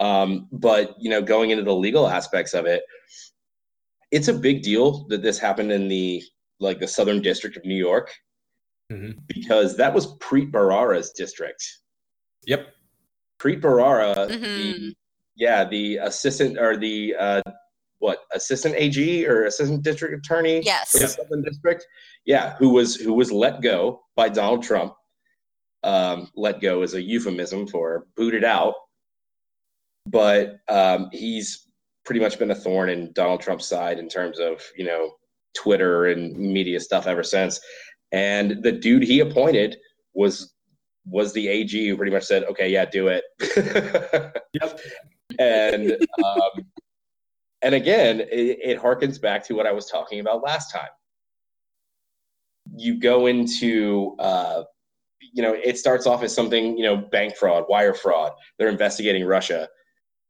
Um, 0.00 0.48
but 0.52 0.94
you 0.98 1.10
know, 1.10 1.22
going 1.22 1.50
into 1.50 1.64
the 1.64 1.74
legal 1.74 2.08
aspects 2.08 2.54
of 2.54 2.66
it, 2.66 2.82
it's 4.10 4.28
a 4.28 4.34
big 4.34 4.62
deal 4.62 5.06
that 5.08 5.22
this 5.22 5.38
happened 5.38 5.72
in 5.72 5.88
the 5.88 6.22
like 6.60 6.78
the 6.78 6.88
Southern 6.88 7.20
District 7.20 7.56
of 7.56 7.64
New 7.64 7.76
York 7.76 8.12
mm-hmm. 8.90 9.18
because 9.26 9.76
that 9.76 9.92
was 9.92 10.16
Preet 10.18 10.52
Bharara's 10.52 11.10
district. 11.10 11.78
Yep. 12.46 12.68
Preet 13.40 13.60
Bharara, 13.60 14.28
mm-hmm. 14.28 14.42
the 14.42 14.94
yeah, 15.36 15.64
the 15.64 15.96
assistant 15.96 16.58
or 16.58 16.76
the 16.76 17.14
uh, 17.18 17.42
what 18.04 18.18
assistant 18.34 18.74
AG 18.76 19.26
or 19.26 19.46
assistant 19.46 19.82
district 19.82 20.14
attorney 20.14 20.60
yes. 20.62 20.90
for 20.90 20.98
the 20.98 21.08
Southern 21.08 21.42
District. 21.42 21.86
Yeah, 22.26 22.54
who 22.56 22.68
was 22.68 22.96
who 22.96 23.14
was 23.14 23.32
let 23.32 23.62
go 23.62 24.02
by 24.14 24.28
Donald 24.28 24.62
Trump. 24.62 24.92
Um, 25.82 26.30
let 26.36 26.60
go 26.60 26.82
is 26.82 26.92
a 26.92 27.00
euphemism 27.00 27.66
for 27.66 28.06
booted 28.14 28.44
out, 28.44 28.74
but 30.06 30.58
um, 30.68 31.08
he's 31.12 31.68
pretty 32.04 32.20
much 32.20 32.38
been 32.38 32.50
a 32.50 32.54
thorn 32.54 32.90
in 32.90 33.10
Donald 33.14 33.40
Trump's 33.40 33.66
side 33.66 33.98
in 33.98 34.06
terms 34.06 34.38
of 34.38 34.60
you 34.76 34.84
know 34.84 35.12
Twitter 35.56 36.06
and 36.06 36.36
media 36.36 36.80
stuff 36.80 37.06
ever 37.06 37.22
since. 37.22 37.58
And 38.12 38.62
the 38.62 38.72
dude 38.72 39.02
he 39.02 39.20
appointed 39.20 39.78
was 40.12 40.52
was 41.06 41.32
the 41.32 41.48
AG 41.48 41.88
who 41.88 41.96
pretty 41.96 42.12
much 42.12 42.24
said, 42.24 42.44
"Okay, 42.44 42.70
yeah, 42.70 42.84
do 42.84 43.08
it." 43.08 43.24
yep. 44.52 44.78
And 45.38 45.92
um, 46.22 46.66
and 47.64 47.74
again, 47.74 48.20
it, 48.20 48.58
it 48.62 48.78
harkens 48.80 49.20
back 49.20 49.42
to 49.46 49.54
what 49.54 49.66
I 49.66 49.72
was 49.72 49.86
talking 49.86 50.20
about 50.20 50.42
last 50.42 50.70
time. 50.70 50.88
You 52.76 53.00
go 53.00 53.26
into, 53.26 54.14
uh, 54.18 54.64
you 55.32 55.42
know, 55.42 55.54
it 55.54 55.78
starts 55.78 56.06
off 56.06 56.22
as 56.22 56.34
something, 56.34 56.76
you 56.76 56.84
know, 56.84 56.96
bank 56.96 57.36
fraud, 57.36 57.64
wire 57.68 57.94
fraud. 57.94 58.32
They're 58.58 58.68
investigating 58.68 59.24
Russia. 59.24 59.66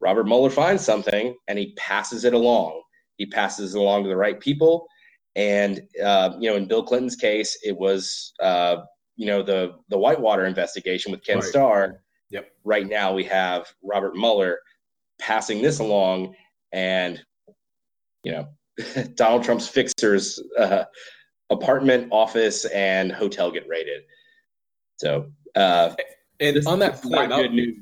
Robert 0.01 0.25
Mueller 0.25 0.51
finds 0.51 0.85
something 0.85 1.35
and 1.49 1.59
he 1.59 1.73
passes 1.77 2.25
it 2.25 2.35
along. 2.35 2.81
He 3.17 3.27
passes 3.27 3.75
it 3.75 3.79
along 3.79 4.05
to 4.05 4.09
the 4.09 4.17
right 4.17 4.39
people. 4.39 4.87
And 5.35 5.83
uh, 6.03 6.37
you 6.39 6.49
know, 6.49 6.57
in 6.57 6.69
Bill 6.69 6.85
Clinton's 6.85 7.17
case, 7.17 7.59
it 7.65 7.77
was 7.77 8.33
uh, 8.41 8.77
you 9.17 9.27
know 9.27 9.43
the 9.43 9.73
the 9.89 9.99
Whitewater 9.99 10.47
investigation 10.47 11.11
with 11.11 11.25
Ken 11.25 11.39
right. 11.39 11.45
Starr. 11.45 12.01
Yep. 12.31 12.53
Right 12.63 12.89
now, 12.89 13.13
we 13.13 13.25
have 13.25 13.67
Robert 13.83 14.15
Mueller 14.15 14.61
passing 15.19 15.63
this 15.63 15.81
along, 15.81 16.35
and 16.75 17.25
you 18.25 18.33
know 18.33 18.49
Donald 19.15 19.45
Trump's 19.45 19.69
fixers 19.69 20.43
uh, 20.59 20.85
apartment, 21.49 22.09
office, 22.11 22.67
and 22.67 23.11
hotel 23.11 23.51
get 23.51 23.67
raided. 23.67 24.03
So, 24.97 25.31
uh, 25.55 25.95
and 26.41 26.67
on 26.67 26.81
that 26.81 27.01
point, 27.01 27.31
good 27.31 27.53
news. 27.53 27.79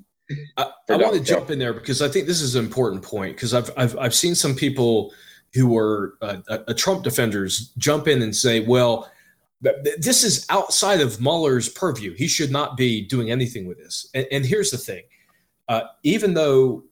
I, 0.56 0.70
I 0.88 0.96
want 0.96 1.14
to 1.14 1.20
jump 1.20 1.50
in 1.50 1.58
there 1.58 1.72
because 1.74 2.00
I 2.00 2.08
think 2.08 2.26
this 2.26 2.40
is 2.40 2.54
an 2.54 2.64
important 2.64 3.02
point 3.02 3.36
because 3.36 3.52
I've, 3.54 3.70
I've 3.76 3.98
I've 3.98 4.14
seen 4.14 4.34
some 4.34 4.54
people 4.54 5.12
who 5.54 5.76
are 5.76 6.14
uh, 6.22 6.58
a 6.68 6.74
Trump 6.74 7.02
defenders 7.02 7.72
jump 7.78 8.06
in 8.06 8.22
and 8.22 8.34
say, 8.34 8.60
well. 8.60 9.10
This 9.98 10.24
is 10.24 10.44
outside 10.50 11.00
of 11.00 11.20
Mueller's 11.20 11.68
purview. 11.68 12.16
He 12.16 12.26
should 12.26 12.50
not 12.50 12.76
be 12.76 13.00
doing 13.00 13.30
anything 13.30 13.64
with 13.68 13.78
this. 13.78 14.08
And, 14.12 14.26
and 14.32 14.44
here's 14.44 14.72
the 14.72 14.76
thing: 14.76 15.04
uh, 15.68 15.82
even 16.02 16.34
though 16.34 16.82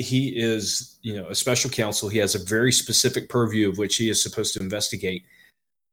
he 0.00 0.28
is, 0.28 0.98
you 1.02 1.16
know, 1.16 1.28
a 1.28 1.34
special 1.34 1.70
counsel. 1.70 2.08
He 2.08 2.18
has 2.18 2.34
a 2.34 2.44
very 2.44 2.72
specific 2.72 3.28
purview 3.28 3.68
of 3.68 3.78
which 3.78 3.96
he 3.96 4.08
is 4.08 4.22
supposed 4.22 4.54
to 4.54 4.60
investigate. 4.60 5.24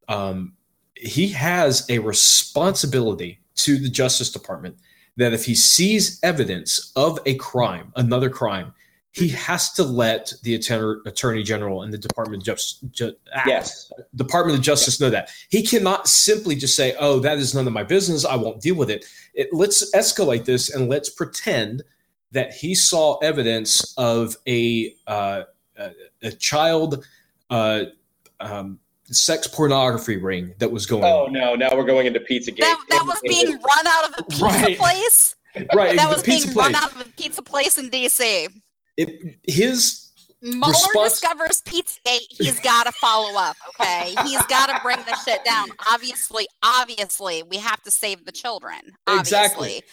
Um, 0.08 0.54
he 0.96 1.28
has 1.30 1.86
a 1.90 2.00
responsibility 2.00 3.40
to 3.56 3.78
the 3.78 3.90
Justice 3.90 4.32
Department 4.32 4.78
that 5.18 5.34
if 5.34 5.46
he 5.46 5.56
sees 5.56 6.20
evidence 6.24 6.92
of 6.96 7.20
a 7.26 7.36
crime, 7.36 7.92
another 7.96 8.30
crime, 8.30 8.74
he 9.12 9.30
has 9.30 9.72
to 9.72 9.84
let 9.84 10.34
the 10.44 10.56
attorney 10.56 11.42
general 11.42 11.84
and 11.84 11.94
the 11.94 11.98
Department 11.98 12.42
of 12.42 12.46
Justice, 12.46 12.80
ju- 12.92 13.16
ah, 13.34 13.44
yes. 13.48 13.90
Department 14.16 14.58
of 14.60 14.64
Justice 14.64 15.00
know 15.00 15.10
that 15.10 15.30
he 15.50 15.66
cannot 15.66 16.10
simply 16.10 16.54
just 16.54 16.76
say, 16.76 16.94
"Oh, 17.00 17.20
that 17.20 17.38
is 17.38 17.56
none 17.56 17.66
of 17.66 17.72
my 17.72 17.84
business. 17.84 18.26
I 18.26 18.36
won't 18.36 18.62
deal 18.62 18.76
with 18.76 18.90
it." 18.90 19.06
it 19.34 19.48
let's 19.54 19.90
escalate 19.96 20.44
this 20.44 20.70
and 20.70 20.90
let's 20.90 21.10
pretend 21.10 21.82
that 22.32 22.54
he 22.54 22.76
saw 22.76 23.18
evidence 23.20 23.94
of 23.98 24.36
a 24.48 24.96
uh, 25.08 25.44
a, 25.78 25.92
a, 26.24 26.32
child 26.32 27.06
uh, 27.50 27.84
um, 28.40 28.80
sex 29.06 29.48
pornography 29.48 30.18
ring 30.18 30.54
that 30.60 30.72
was 30.72 30.86
going. 30.86 31.04
Oh 31.04 31.26
on. 31.26 31.34
no! 31.34 31.56
Now 31.56 31.70
we're 31.74 31.86
going 31.86 32.08
into 32.08 32.20
Pizzagate. 32.20 32.60
That, 32.60 32.80
that 32.90 33.04
was 33.06 33.20
being 33.24 33.52
run 33.52 33.88
out 33.88 34.10
of 34.10 34.16
a 34.20 34.24
pizza 34.24 34.46
right. 34.46 34.78
place. 34.78 35.36
Right. 35.74 35.96
That 35.96 36.10
was 36.10 36.22
being 36.22 36.42
place. 36.42 36.54
run 36.54 36.76
out 36.76 36.92
of 36.92 37.00
a 37.00 37.06
pizza 37.12 37.42
place 37.42 37.78
in 37.78 37.90
DC. 37.90 38.50
It, 38.98 39.38
his 39.44 40.12
Mueller 40.42 40.68
response- 40.68 41.12
discovers 41.14 41.62
Pizzagate. 41.62 42.28
He's 42.30 42.60
got 42.60 42.88
to 42.88 42.92
follow 42.92 43.40
up. 43.40 43.56
Okay, 43.70 44.14
he's 44.24 44.46
got 44.48 44.68
to 44.68 44.78
bring 44.84 44.98
the 44.98 45.16
shit 45.24 45.46
down. 45.46 45.70
Obviously, 45.90 46.46
obviously, 46.62 47.42
we 47.44 47.56
have 47.56 47.82
to 47.84 47.92
save 47.92 48.26
the 48.26 48.34
children. 48.34 48.80
Obviously. 49.08 49.20
Exactly 49.20 49.84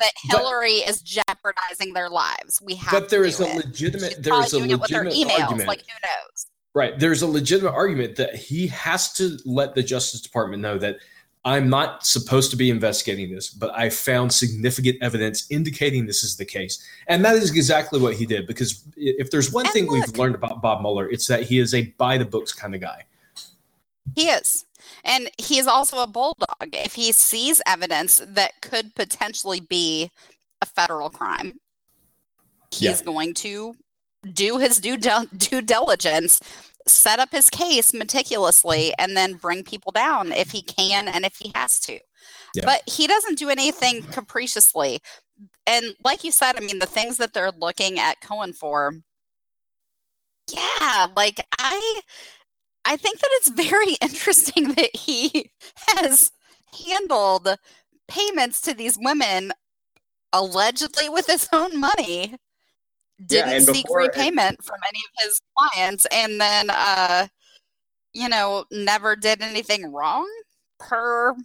that 0.00 0.12
Hillary 0.22 0.80
but, 0.80 0.90
is 0.90 1.02
jeopardizing 1.02 1.92
their 1.92 2.08
lives. 2.08 2.60
We 2.62 2.74
have. 2.76 2.92
But 2.92 3.08
there 3.10 3.24
is 3.24 3.40
a 3.40 3.46
it. 3.46 3.56
legitimate. 3.56 4.22
there 4.22 4.40
is 4.42 4.52
a 4.52 4.58
legitimate 4.58 5.14
emails, 5.14 5.40
argument. 5.40 5.68
Like 5.68 5.80
who 5.80 5.94
knows? 6.04 6.46
Right. 6.74 6.98
There's 6.98 7.22
a 7.22 7.26
legitimate 7.26 7.72
argument 7.72 8.16
that 8.16 8.34
he 8.34 8.66
has 8.68 9.12
to 9.14 9.38
let 9.44 9.74
the 9.74 9.82
Justice 9.82 10.20
Department 10.20 10.62
know 10.62 10.78
that 10.78 10.98
I'm 11.44 11.70
not 11.70 12.04
supposed 12.04 12.50
to 12.50 12.56
be 12.56 12.68
investigating 12.68 13.34
this, 13.34 13.48
but 13.48 13.74
I 13.74 13.88
found 13.90 14.32
significant 14.32 14.98
evidence 15.00 15.46
indicating 15.50 16.06
this 16.06 16.22
is 16.22 16.36
the 16.36 16.44
case. 16.44 16.84
And 17.06 17.24
that 17.24 17.36
is 17.36 17.50
exactly 17.50 18.00
what 18.00 18.14
he 18.14 18.26
did. 18.26 18.46
Because 18.46 18.84
if 18.96 19.30
there's 19.30 19.52
one 19.52 19.64
and 19.64 19.72
thing 19.72 19.86
look, 19.86 20.06
we've 20.06 20.18
learned 20.18 20.34
about 20.34 20.60
Bob 20.60 20.82
Mueller, 20.82 21.08
it's 21.08 21.26
that 21.28 21.44
he 21.44 21.58
is 21.58 21.74
a 21.74 21.86
by 21.96 22.18
the 22.18 22.24
books 22.24 22.52
kind 22.52 22.74
of 22.74 22.80
guy. 22.80 23.04
He 24.14 24.28
is. 24.28 24.66
And 25.04 25.30
he's 25.38 25.66
also 25.66 26.02
a 26.02 26.06
bulldog. 26.06 26.68
If 26.72 26.94
he 26.94 27.12
sees 27.12 27.62
evidence 27.66 28.20
that 28.26 28.60
could 28.60 28.94
potentially 28.94 29.60
be 29.60 30.10
a 30.60 30.66
federal 30.66 31.10
crime, 31.10 31.60
he's 32.70 33.00
yeah. 33.00 33.04
going 33.04 33.34
to 33.34 33.74
do 34.32 34.58
his 34.58 34.78
due, 34.80 34.96
due 34.96 35.62
diligence, 35.62 36.40
set 36.86 37.18
up 37.18 37.30
his 37.32 37.50
case 37.50 37.92
meticulously 37.92 38.92
and 38.98 39.16
then 39.16 39.34
bring 39.34 39.62
people 39.62 39.92
down 39.92 40.32
if 40.32 40.50
he 40.50 40.62
can 40.62 41.08
and 41.08 41.24
if 41.24 41.36
he 41.36 41.52
has 41.54 41.78
to. 41.80 41.98
Yeah. 42.54 42.64
But 42.64 42.82
he 42.86 43.06
doesn't 43.06 43.38
do 43.38 43.48
anything 43.48 44.02
capriciously. 44.02 45.00
And 45.66 45.94
like 46.04 46.24
you 46.24 46.32
said, 46.32 46.56
I 46.56 46.60
mean, 46.60 46.78
the 46.78 46.86
things 46.86 47.18
that 47.18 47.32
they're 47.32 47.52
looking 47.52 47.98
at 47.98 48.20
Cohen 48.20 48.52
for, 48.52 48.94
yeah, 50.50 51.06
like 51.14 51.46
I 51.58 52.00
I 52.88 52.96
think 52.96 53.20
that 53.20 53.28
it's 53.32 53.50
very 53.50 53.92
interesting 54.00 54.72
that 54.72 54.96
he 54.96 55.50
has 55.88 56.32
handled 56.86 57.56
payments 58.08 58.62
to 58.62 58.74
these 58.74 58.98
women 58.98 59.52
allegedly 60.32 61.08
with 61.08 61.26
his 61.26 61.48
own 61.52 61.78
money 61.78 62.34
didn't 63.26 63.52
yeah, 63.52 63.72
seek 63.72 63.84
before, 63.86 63.98
repayment 64.00 64.62
from 64.62 64.78
any 64.88 65.00
of 65.00 65.24
his 65.26 65.40
clients 65.56 66.06
and 66.12 66.40
then 66.40 66.70
uh 66.70 67.26
you 68.12 68.28
know 68.28 68.64
never 68.70 69.16
did 69.16 69.42
anything 69.42 69.90
wrong 69.92 70.26
per. 70.78 71.34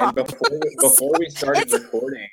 And 0.00 0.14
before, 0.14 0.60
before 0.80 1.12
we 1.18 1.28
started 1.30 1.72
recording 1.72 2.28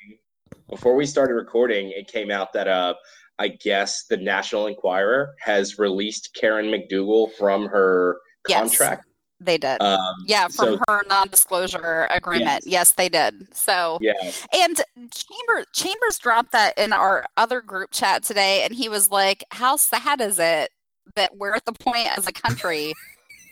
before 0.70 0.94
we 0.94 1.06
started 1.06 1.34
recording 1.34 1.90
it 1.90 2.06
came 2.06 2.30
out 2.30 2.52
that 2.52 2.68
uh 2.68 2.94
i 3.38 3.48
guess 3.48 4.04
the 4.08 4.16
national 4.16 4.66
enquirer 4.66 5.34
has 5.40 5.78
released 5.78 6.36
karen 6.38 6.66
mcdougal 6.66 7.30
from 7.32 7.66
her 7.66 8.18
contract 8.48 9.06
they 9.44 9.58
did. 9.58 9.82
Um, 9.82 10.14
yeah, 10.26 10.44
from 10.48 10.76
so, 10.76 10.80
her 10.88 11.02
non-disclosure 11.08 12.06
agreement. 12.10 12.62
Yes. 12.64 12.66
yes. 12.66 12.92
they 12.92 13.08
did. 13.08 13.54
So 13.54 13.98
yeah. 14.00 14.12
And 14.54 14.80
Chambers 15.10 15.66
Chambers 15.72 16.18
dropped 16.18 16.52
that 16.52 16.78
in 16.78 16.92
our 16.92 17.24
other 17.36 17.60
group 17.60 17.90
chat 17.90 18.22
today, 18.22 18.62
and 18.62 18.72
he 18.72 18.88
was 18.88 19.10
like, 19.10 19.44
"How 19.50 19.76
sad 19.76 20.20
is 20.20 20.38
it 20.38 20.70
that 21.16 21.36
we're 21.36 21.54
at 21.54 21.64
the 21.64 21.72
point 21.72 22.16
as 22.16 22.26
a 22.26 22.32
country 22.32 22.94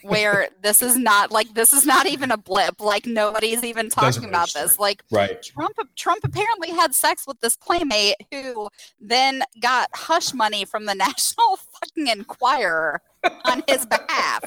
where 0.03 0.49
this 0.63 0.83
is 0.83 0.97
not 0.97 1.31
like 1.31 1.53
this 1.55 1.73
is 1.73 1.85
not 1.87 2.07
even 2.07 2.31
a 2.31 2.37
blip. 2.37 2.81
Like 2.81 3.07
nobody's 3.07 3.65
even 3.65 3.89
talking 3.91 4.25
about 4.25 4.53
this. 4.53 4.79
Like 4.79 5.03
right. 5.11 5.43
Trump 5.43 5.77
Trump 5.97 6.21
apparently 6.25 6.71
had 6.71 6.95
sex 6.95 7.27
with 7.27 7.41
this 7.41 7.57
playmate 7.57 8.17
who 8.31 8.69
then 9.01 9.43
got 9.61 9.89
hush 9.95 10.33
money 10.33 10.65
from 10.65 10.87
the 10.87 10.95
National 11.01 11.57
fucking 11.57 12.09
Enquirer 12.09 13.01
on 13.45 13.63
his 13.67 13.87
behalf. 13.87 14.45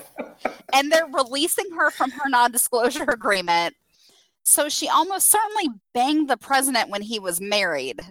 And 0.74 0.92
they're 0.92 1.08
releasing 1.08 1.72
her 1.78 1.92
from 1.92 2.12
her 2.12 2.30
non-disclosure 2.30 3.10
agreement. 3.10 3.76
So 4.44 4.70
she 4.70 4.90
almost 4.90 5.30
certainly 5.30 5.70
banged 5.94 6.30
the 6.30 6.38
president 6.38 6.90
when 6.90 7.02
he 7.02 7.20
was 7.20 7.40
married. 7.40 8.02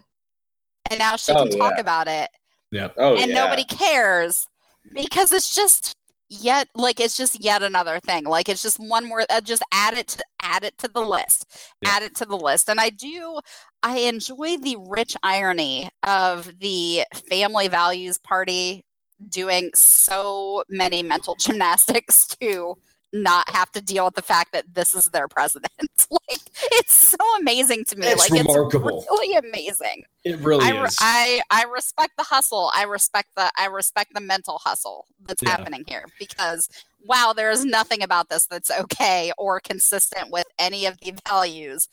And 0.90 0.98
now 0.98 1.16
she 1.16 1.32
oh, 1.32 1.44
can 1.44 1.52
yeah. 1.52 1.58
talk 1.58 1.78
about 1.78 2.08
it. 2.08 2.30
Yeah. 2.70 2.88
Oh, 2.96 3.16
and 3.16 3.30
yeah. 3.30 3.44
nobody 3.44 3.64
cares 3.64 4.48
because 4.92 5.32
it's 5.32 5.54
just 5.54 5.96
yet 6.32 6.68
like 6.74 6.98
it's 6.98 7.16
just 7.16 7.42
yet 7.44 7.62
another 7.62 8.00
thing 8.00 8.24
like 8.24 8.48
it's 8.48 8.62
just 8.62 8.78
one 8.78 9.06
more 9.06 9.24
uh, 9.28 9.40
just 9.40 9.62
add 9.72 9.94
it 9.94 10.08
to 10.08 10.24
add 10.40 10.64
it 10.64 10.76
to 10.78 10.88
the 10.88 11.00
list 11.00 11.46
yeah. 11.82 11.90
add 11.90 12.02
it 12.02 12.14
to 12.14 12.24
the 12.24 12.36
list 12.36 12.70
and 12.70 12.80
i 12.80 12.88
do 12.88 13.38
i 13.82 13.98
enjoy 13.98 14.56
the 14.56 14.76
rich 14.88 15.14
irony 15.22 15.90
of 16.04 16.50
the 16.60 17.02
family 17.28 17.68
values 17.68 18.16
party 18.18 18.82
doing 19.28 19.70
so 19.74 20.64
many 20.70 21.02
mental 21.02 21.34
gymnastics 21.38 22.26
to 22.26 22.76
not 23.12 23.48
have 23.50 23.70
to 23.72 23.80
deal 23.80 24.06
with 24.06 24.14
the 24.14 24.22
fact 24.22 24.52
that 24.52 24.74
this 24.74 24.94
is 24.94 25.06
their 25.06 25.28
president. 25.28 25.72
like 26.10 26.40
it's 26.72 26.94
so 26.94 27.16
amazing 27.40 27.84
to 27.86 27.96
me. 27.96 28.06
It's 28.06 28.30
like 28.30 28.46
remarkable. 28.46 29.00
it's 29.00 29.06
really 29.10 29.36
amazing. 29.36 30.04
It 30.24 30.38
really 30.40 30.64
I, 30.64 30.84
is. 30.84 30.96
I 31.00 31.42
I 31.50 31.64
respect 31.64 32.16
the 32.16 32.24
hustle. 32.24 32.70
I 32.74 32.84
respect 32.84 33.28
the 33.36 33.50
I 33.58 33.66
respect 33.66 34.14
the 34.14 34.20
mental 34.20 34.58
hustle 34.58 35.06
that's 35.26 35.42
yeah. 35.42 35.50
happening 35.50 35.84
here 35.86 36.04
because 36.18 36.68
wow, 37.04 37.32
there 37.36 37.50
is 37.50 37.64
nothing 37.64 38.02
about 38.02 38.28
this 38.28 38.46
that's 38.46 38.70
okay 38.70 39.32
or 39.36 39.60
consistent 39.60 40.30
with 40.30 40.46
any 40.58 40.86
of 40.86 40.98
the 41.00 41.14
values 41.26 41.88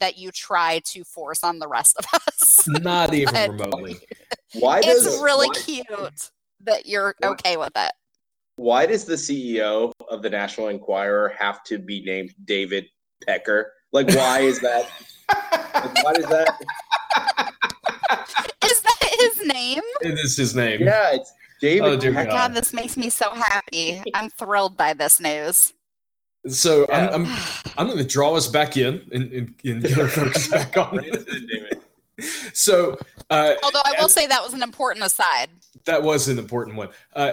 that 0.00 0.18
you 0.18 0.30
try 0.30 0.80
to 0.84 1.04
force 1.04 1.42
on 1.42 1.58
the 1.58 1.68
rest 1.68 1.96
of 1.98 2.06
us. 2.14 2.68
Not 2.82 3.14
even 3.14 3.52
remotely. 3.52 3.96
Why 4.54 4.80
does 4.80 5.06
it's 5.06 5.22
really 5.22 5.48
why, 5.48 5.60
cute 5.60 6.30
that 6.62 6.86
you're 6.86 7.14
why, 7.18 7.28
okay 7.30 7.56
with 7.58 7.72
it. 7.76 7.92
Why 8.58 8.86
does 8.86 9.04
the 9.04 9.14
CEO 9.14 9.92
of 10.10 10.20
the 10.20 10.28
National 10.28 10.66
Enquirer 10.66 11.32
have 11.38 11.62
to 11.64 11.78
be 11.78 12.02
named 12.04 12.34
David 12.44 12.86
Pecker? 13.24 13.72
Like, 13.92 14.08
why 14.08 14.40
is 14.40 14.60
that? 14.60 14.90
like, 15.74 16.04
why 16.04 16.12
is 16.18 16.26
that? 16.26 16.58
Is 18.64 18.82
that 18.82 19.16
his 19.18 19.46
name? 19.46 19.82
It 20.02 20.18
is 20.18 20.36
his 20.36 20.54
name. 20.54 20.80
Yeah, 20.82 21.14
it's 21.14 21.32
David. 21.60 21.88
Oh, 21.88 21.96
dear 21.96 22.12
God. 22.12 22.26
God, 22.28 22.54
this 22.54 22.74
makes 22.74 22.96
me 22.96 23.08
so 23.08 23.30
happy. 23.30 24.02
I'm 24.12 24.28
thrilled 24.28 24.76
by 24.76 24.92
this 24.92 25.20
news. 25.20 25.72
So 26.48 26.86
yeah. 26.88 27.10
I'm, 27.12 27.24
I'm, 27.24 27.38
I'm 27.78 27.86
going 27.86 27.98
to 27.98 28.04
draw 28.04 28.34
us 28.34 28.46
back 28.46 28.76
in 28.76 29.02
and, 29.12 29.32
and, 29.32 29.54
and 29.64 29.82
get 29.82 29.98
our 29.98 30.08
focus 30.08 30.48
back 30.48 30.76
on 30.76 31.00
it. 31.02 31.82
so, 32.52 32.98
uh, 33.30 33.54
although 33.62 33.82
I 33.84 33.94
will 33.98 34.08
say 34.08 34.26
that 34.26 34.42
was 34.42 34.52
an 34.52 34.62
important 34.62 35.04
aside. 35.06 35.48
That 35.86 36.02
was 36.02 36.28
an 36.28 36.38
important 36.38 36.76
one. 36.76 36.88
Uh, 37.14 37.32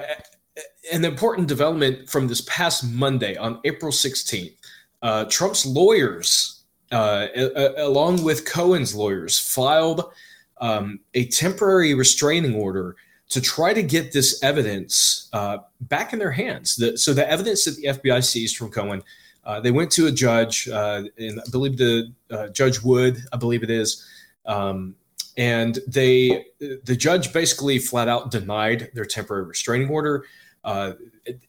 an 0.93 1.05
important 1.05 1.47
development 1.47 2.09
from 2.09 2.27
this 2.27 2.41
past 2.41 2.83
Monday 2.91 3.35
on 3.35 3.59
April 3.65 3.91
16th. 3.91 4.55
Uh, 5.01 5.25
Trump's 5.25 5.65
lawyers, 5.65 6.63
uh, 6.91 7.27
a- 7.35 7.85
along 7.85 8.23
with 8.23 8.45
Cohen's 8.45 8.95
lawyers, 8.95 9.39
filed 9.39 10.11
um, 10.61 10.99
a 11.13 11.25
temporary 11.27 11.93
restraining 11.93 12.55
order 12.55 12.95
to 13.29 13.41
try 13.41 13.73
to 13.73 13.83
get 13.83 14.13
this 14.13 14.41
evidence 14.43 15.29
uh, 15.33 15.57
back 15.81 16.13
in 16.13 16.19
their 16.19 16.31
hands. 16.31 16.75
The, 16.75 16.97
so 16.97 17.13
the 17.13 17.29
evidence 17.29 17.65
that 17.65 17.75
the 17.75 17.87
FBI 17.87 18.23
seized 18.23 18.55
from 18.57 18.69
Cohen, 18.69 19.03
uh, 19.43 19.59
they 19.59 19.71
went 19.71 19.91
to 19.91 20.07
a 20.07 20.11
judge, 20.11 20.69
uh, 20.69 21.03
and 21.17 21.39
I 21.39 21.49
believe 21.51 21.77
the 21.77 22.13
uh, 22.31 22.47
Judge 22.49 22.81
Wood, 22.81 23.17
I 23.33 23.37
believe 23.37 23.63
it 23.63 23.69
is. 23.69 24.05
Um, 24.45 24.95
and 25.37 25.79
they, 25.87 26.45
the 26.59 26.95
judge 26.95 27.33
basically 27.33 27.77
flat 27.77 28.07
out 28.07 28.31
denied 28.31 28.91
their 28.93 29.05
temporary 29.05 29.43
restraining 29.43 29.89
order. 29.89 30.25
Uh, 30.65 30.93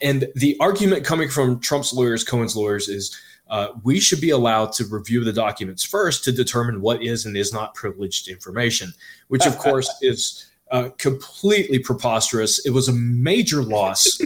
and 0.00 0.28
the 0.36 0.56
argument 0.60 1.04
coming 1.04 1.28
from 1.28 1.58
Trump's 1.58 1.92
lawyers, 1.92 2.22
Cohen's 2.22 2.54
lawyers, 2.54 2.88
is 2.88 3.18
uh, 3.48 3.68
we 3.82 3.98
should 3.98 4.20
be 4.20 4.30
allowed 4.30 4.72
to 4.72 4.84
review 4.84 5.24
the 5.24 5.32
documents 5.32 5.84
first 5.84 6.22
to 6.24 6.32
determine 6.32 6.80
what 6.80 7.02
is 7.02 7.26
and 7.26 7.36
is 7.36 7.52
not 7.52 7.74
privileged 7.74 8.28
information, 8.28 8.92
which 9.28 9.46
of 9.46 9.58
course 9.58 9.90
is 10.02 10.50
uh, 10.70 10.90
completely 10.98 11.78
preposterous. 11.78 12.64
It 12.66 12.70
was 12.70 12.88
a 12.88 12.92
major 12.92 13.62
loss 13.62 14.20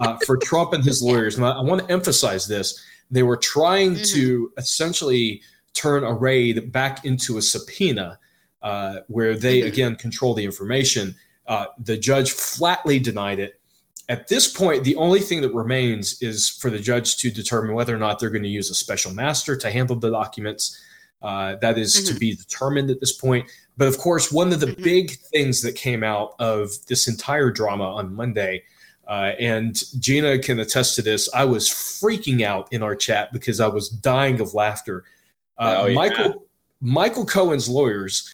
uh, 0.00 0.18
for 0.26 0.36
Trump 0.36 0.72
and 0.72 0.84
his 0.84 1.02
lawyers. 1.02 1.36
And 1.36 1.46
I, 1.46 1.52
I, 1.52 1.62
want 1.62 1.86
to 1.86 1.92
emphasize 1.92 2.46
this. 2.48 2.84
They 3.10 3.22
were 3.22 3.36
trying 3.36 3.94
mm-hmm. 3.94 4.14
to 4.14 4.52
essentially 4.58 5.40
turn 5.72 6.04
a 6.04 6.12
raid 6.12 6.72
back 6.72 7.04
into 7.04 7.38
a 7.38 7.42
subpoena 7.42 8.18
uh, 8.62 9.00
where 9.06 9.36
they, 9.36 9.60
mm-hmm. 9.60 9.68
again, 9.68 9.96
control 9.96 10.34
the 10.34 10.44
information. 10.44 11.14
Uh, 11.46 11.66
the 11.78 11.96
judge 11.96 12.32
flatly 12.32 12.98
denied 12.98 13.38
it 13.38 13.60
at 14.08 14.28
this 14.28 14.52
point, 14.52 14.84
the 14.84 14.96
only 14.96 15.20
thing 15.20 15.40
that 15.42 15.54
remains 15.54 16.20
is 16.20 16.48
for 16.48 16.70
the 16.70 16.78
judge 16.78 17.16
to 17.18 17.30
determine 17.30 17.74
whether 17.74 17.94
or 17.94 17.98
not 17.98 18.18
they're 18.18 18.30
going 18.30 18.42
to 18.42 18.48
use 18.48 18.70
a 18.70 18.74
special 18.74 19.12
master 19.12 19.56
to 19.56 19.70
handle 19.70 19.96
the 19.96 20.10
documents. 20.10 20.80
Uh, 21.22 21.56
that 21.56 21.78
is 21.78 21.96
mm-hmm. 21.96 22.12
to 22.12 22.20
be 22.20 22.34
determined 22.34 22.90
at 22.90 23.00
this 23.00 23.12
point. 23.12 23.50
But 23.78 23.88
of 23.88 23.96
course, 23.96 24.30
one 24.30 24.52
of 24.52 24.60
the 24.60 24.66
mm-hmm. 24.66 24.82
big 24.82 25.12
things 25.32 25.62
that 25.62 25.74
came 25.74 26.04
out 26.04 26.34
of 26.38 26.70
this 26.86 27.08
entire 27.08 27.50
drama 27.50 27.84
on 27.84 28.14
Monday, 28.14 28.62
uh, 29.08 29.32
and 29.40 29.82
Gina 30.00 30.38
can 30.38 30.60
attest 30.60 30.96
to 30.96 31.02
this, 31.02 31.28
I 31.34 31.44
was 31.44 31.68
freaking 31.68 32.42
out 32.42 32.70
in 32.72 32.82
our 32.82 32.94
chat 32.94 33.32
because 33.32 33.58
I 33.58 33.68
was 33.68 33.88
dying 33.88 34.40
of 34.40 34.52
laughter. 34.52 35.04
Uh, 35.56 35.76
oh, 35.78 35.86
yeah. 35.86 35.94
Michael 35.94 36.46
Michael 36.80 37.24
Cohen's 37.24 37.68
lawyers 37.70 38.32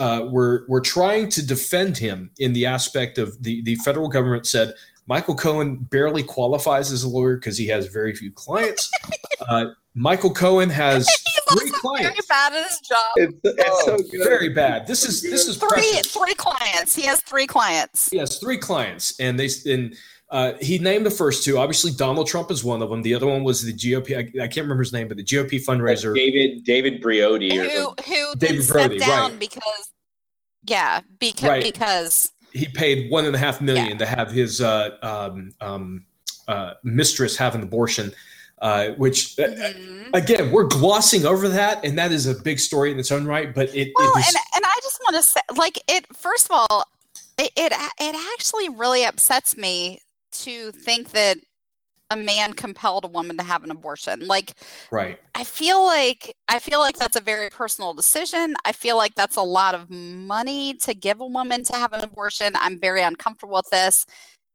uh, 0.00 0.26
were 0.28 0.64
were 0.68 0.80
trying 0.80 1.28
to 1.30 1.46
defend 1.46 1.96
him 1.96 2.30
in 2.38 2.52
the 2.52 2.66
aspect 2.66 3.18
of 3.18 3.40
the 3.42 3.62
the 3.62 3.76
federal 3.76 4.08
government 4.08 4.46
said 4.46 4.74
Michael 5.12 5.34
Cohen 5.34 5.76
barely 5.76 6.22
qualifies 6.22 6.90
as 6.90 7.02
a 7.04 7.08
lawyer 7.08 7.36
because 7.36 7.58
he 7.58 7.66
has 7.66 7.86
very 7.88 8.14
few 8.14 8.32
clients. 8.32 8.90
Uh, 9.48 9.72
Michael 9.94 10.32
Cohen 10.32 10.70
has 10.70 11.04
three 11.50 11.68
clients. 11.72 12.10
Very 12.10 12.20
bad 12.28 12.52
at 12.52 12.68
his 12.68 12.78
job. 12.78 13.12
It's, 13.16 13.34
it's 13.42 13.64
oh, 13.66 13.98
so 13.98 14.24
very 14.24 14.50
bad. 14.50 14.86
This 14.86 15.04
is 15.04 15.20
this 15.20 15.48
is 15.48 15.56
three 15.56 15.68
precious. 15.68 16.12
three 16.12 16.34
clients. 16.34 16.94
He 16.94 17.02
has 17.02 17.20
three 17.22 17.48
clients. 17.48 18.08
He 18.08 18.18
has 18.18 18.38
three 18.38 18.56
clients, 18.56 19.18
and 19.18 19.38
they 19.40 19.48
and 19.66 19.96
uh, 20.30 20.52
he 20.60 20.78
named 20.78 21.04
the 21.04 21.10
first 21.10 21.44
two. 21.44 21.58
Obviously, 21.58 21.90
Donald 21.90 22.28
Trump 22.28 22.52
is 22.52 22.62
one 22.62 22.82
of 22.82 22.90
them. 22.90 23.02
The 23.02 23.14
other 23.14 23.26
one 23.26 23.42
was 23.42 23.62
the 23.62 23.72
GOP. 23.72 24.16
I, 24.16 24.44
I 24.44 24.46
can't 24.46 24.64
remember 24.64 24.84
his 24.84 24.92
name, 24.92 25.08
but 25.08 25.16
the 25.16 25.24
GOP 25.24 25.62
fundraiser. 25.62 26.14
David 26.14 26.62
David 26.62 27.02
Broidy. 27.02 27.52
Who 27.52 27.94
who 28.06 28.36
David 28.36 28.68
Brody, 28.68 28.98
down 28.98 29.32
right. 29.32 29.40
because 29.40 29.90
yeah 30.66 31.00
because 31.18 31.48
right. 31.48 31.64
because 31.64 32.31
he 32.52 32.68
paid 32.68 33.10
one 33.10 33.24
and 33.24 33.34
a 33.34 33.38
half 33.38 33.60
million 33.60 33.92
yeah. 33.92 33.98
to 33.98 34.06
have 34.06 34.30
his 34.30 34.60
uh, 34.60 34.96
um, 35.02 35.52
um, 35.60 36.04
uh, 36.48 36.74
mistress 36.82 37.36
have 37.36 37.54
an 37.54 37.62
abortion. 37.62 38.12
Uh, 38.60 38.90
which 38.90 39.36
uh, 39.40 39.48
mm-hmm. 39.48 40.14
again 40.14 40.52
we're 40.52 40.62
glossing 40.62 41.26
over 41.26 41.48
that 41.48 41.84
and 41.84 41.98
that 41.98 42.12
is 42.12 42.28
a 42.28 42.34
big 42.42 42.60
story 42.60 42.92
in 42.92 42.98
its 43.00 43.10
own 43.10 43.24
right 43.26 43.56
but 43.56 43.68
it, 43.74 43.90
well, 43.96 44.12
it 44.14 44.24
and, 44.24 44.36
and 44.54 44.64
i 44.64 44.78
just 44.84 45.00
want 45.00 45.16
to 45.16 45.22
say 45.24 45.40
like 45.56 45.82
it 45.88 46.06
first 46.14 46.48
of 46.48 46.52
all 46.52 46.84
it, 47.38 47.50
it 47.56 47.72
it 47.98 48.32
actually 48.32 48.68
really 48.68 49.04
upsets 49.04 49.56
me 49.56 50.00
to 50.30 50.70
think 50.70 51.10
that 51.10 51.38
a 52.12 52.16
man 52.16 52.52
compelled 52.52 53.04
a 53.04 53.08
woman 53.08 53.36
to 53.38 53.42
have 53.42 53.64
an 53.64 53.70
abortion. 53.70 54.26
Like 54.26 54.54
right. 54.90 55.18
I 55.34 55.44
feel 55.44 55.84
like 55.84 56.36
I 56.48 56.58
feel 56.58 56.78
like 56.78 56.96
that's 56.96 57.16
a 57.16 57.20
very 57.20 57.50
personal 57.50 57.94
decision. 57.94 58.54
I 58.64 58.72
feel 58.72 58.96
like 58.96 59.14
that's 59.14 59.36
a 59.36 59.42
lot 59.42 59.74
of 59.74 59.90
money 59.90 60.74
to 60.74 60.94
give 60.94 61.20
a 61.20 61.26
woman 61.26 61.64
to 61.64 61.74
have 61.74 61.92
an 61.92 62.04
abortion. 62.04 62.52
I'm 62.56 62.78
very 62.80 63.02
uncomfortable 63.02 63.54
with 63.54 63.70
this. 63.70 64.06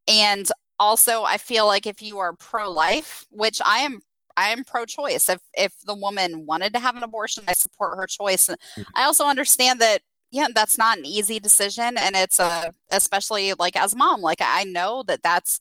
And 0.07 0.49
also 0.79 1.23
I 1.23 1.37
feel 1.37 1.65
like 1.65 1.85
if 1.85 2.01
you 2.01 2.19
are 2.19 2.33
pro-life, 2.33 3.25
which 3.31 3.61
I 3.65 3.79
am 3.79 4.01
I 4.37 4.49
am 4.49 4.63
pro-choice. 4.63 5.29
If 5.29 5.41
if 5.53 5.73
the 5.85 5.95
woman 5.95 6.45
wanted 6.45 6.73
to 6.73 6.79
have 6.79 6.95
an 6.95 7.03
abortion, 7.03 7.43
I 7.47 7.53
support 7.53 7.97
her 7.97 8.07
choice. 8.07 8.47
Mm-hmm. 8.47 8.83
I 8.95 9.03
also 9.03 9.25
understand 9.25 9.81
that 9.81 10.01
yeah, 10.31 10.47
that's 10.53 10.77
not 10.77 10.97
an 10.97 11.05
easy 11.05 11.39
decision 11.39 11.97
and 11.97 12.15
it's 12.15 12.39
a 12.39 12.71
especially 12.91 13.53
like 13.53 13.75
as 13.75 13.95
mom, 13.95 14.21
like 14.21 14.41
I 14.41 14.63
know 14.65 15.03
that 15.07 15.23
that's 15.23 15.59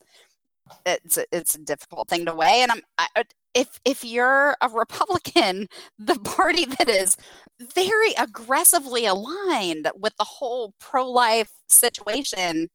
it's 0.84 1.16
a, 1.16 1.24
it's 1.32 1.54
a 1.54 1.58
difficult 1.58 2.08
thing 2.08 2.24
to 2.24 2.34
weigh 2.34 2.60
and 2.62 2.72
i'm 2.72 2.80
I, 2.98 3.24
if 3.54 3.80
if 3.84 4.04
you're 4.04 4.56
a 4.60 4.68
republican 4.68 5.68
the 5.98 6.18
party 6.20 6.64
that 6.64 6.88
is 6.88 7.16
very 7.74 8.12
aggressively 8.18 9.06
aligned 9.06 9.88
with 9.98 10.16
the 10.16 10.24
whole 10.24 10.74
pro-life 10.80 11.52
situation 11.68 12.68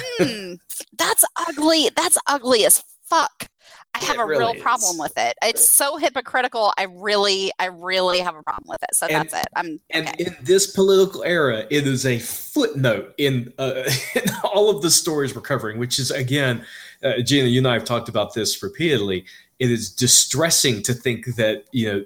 hmm, 0.00 0.54
that's 0.96 1.24
ugly 1.48 1.90
that's 1.94 2.18
ugly 2.26 2.64
as 2.64 2.82
fuck 3.08 3.48
I 3.94 4.04
have 4.04 4.16
it 4.16 4.22
a 4.22 4.24
really 4.24 4.54
real 4.54 4.62
problem 4.62 4.96
is. 4.96 5.00
with 5.00 5.12
it. 5.16 5.36
It's 5.42 5.68
so 5.68 5.96
hypocritical. 5.96 6.72
I 6.78 6.84
really, 6.84 7.50
I 7.58 7.66
really 7.66 8.20
have 8.20 8.36
a 8.36 8.42
problem 8.42 8.66
with 8.68 8.82
it. 8.82 8.94
So 8.94 9.06
and, 9.06 9.14
that's 9.14 9.34
it. 9.34 9.46
I'm 9.56 9.80
and 9.90 10.08
okay. 10.08 10.24
in 10.24 10.36
this 10.42 10.68
political 10.68 11.24
era, 11.24 11.66
it 11.70 11.86
is 11.86 12.06
a 12.06 12.18
footnote 12.18 13.14
in, 13.18 13.52
uh, 13.58 13.84
in 14.14 14.22
all 14.44 14.70
of 14.70 14.82
the 14.82 14.90
stories 14.90 15.34
we're 15.34 15.40
covering, 15.40 15.78
which 15.78 15.98
is 15.98 16.10
again, 16.10 16.64
uh, 17.02 17.20
Gina, 17.22 17.48
you 17.48 17.58
and 17.58 17.68
I 17.68 17.74
have 17.74 17.84
talked 17.84 18.08
about 18.08 18.34
this 18.34 18.62
repeatedly. 18.62 19.24
It 19.58 19.70
is 19.70 19.90
distressing 19.90 20.82
to 20.84 20.94
think 20.94 21.26
that 21.36 21.64
you 21.72 21.92
know 21.92 22.04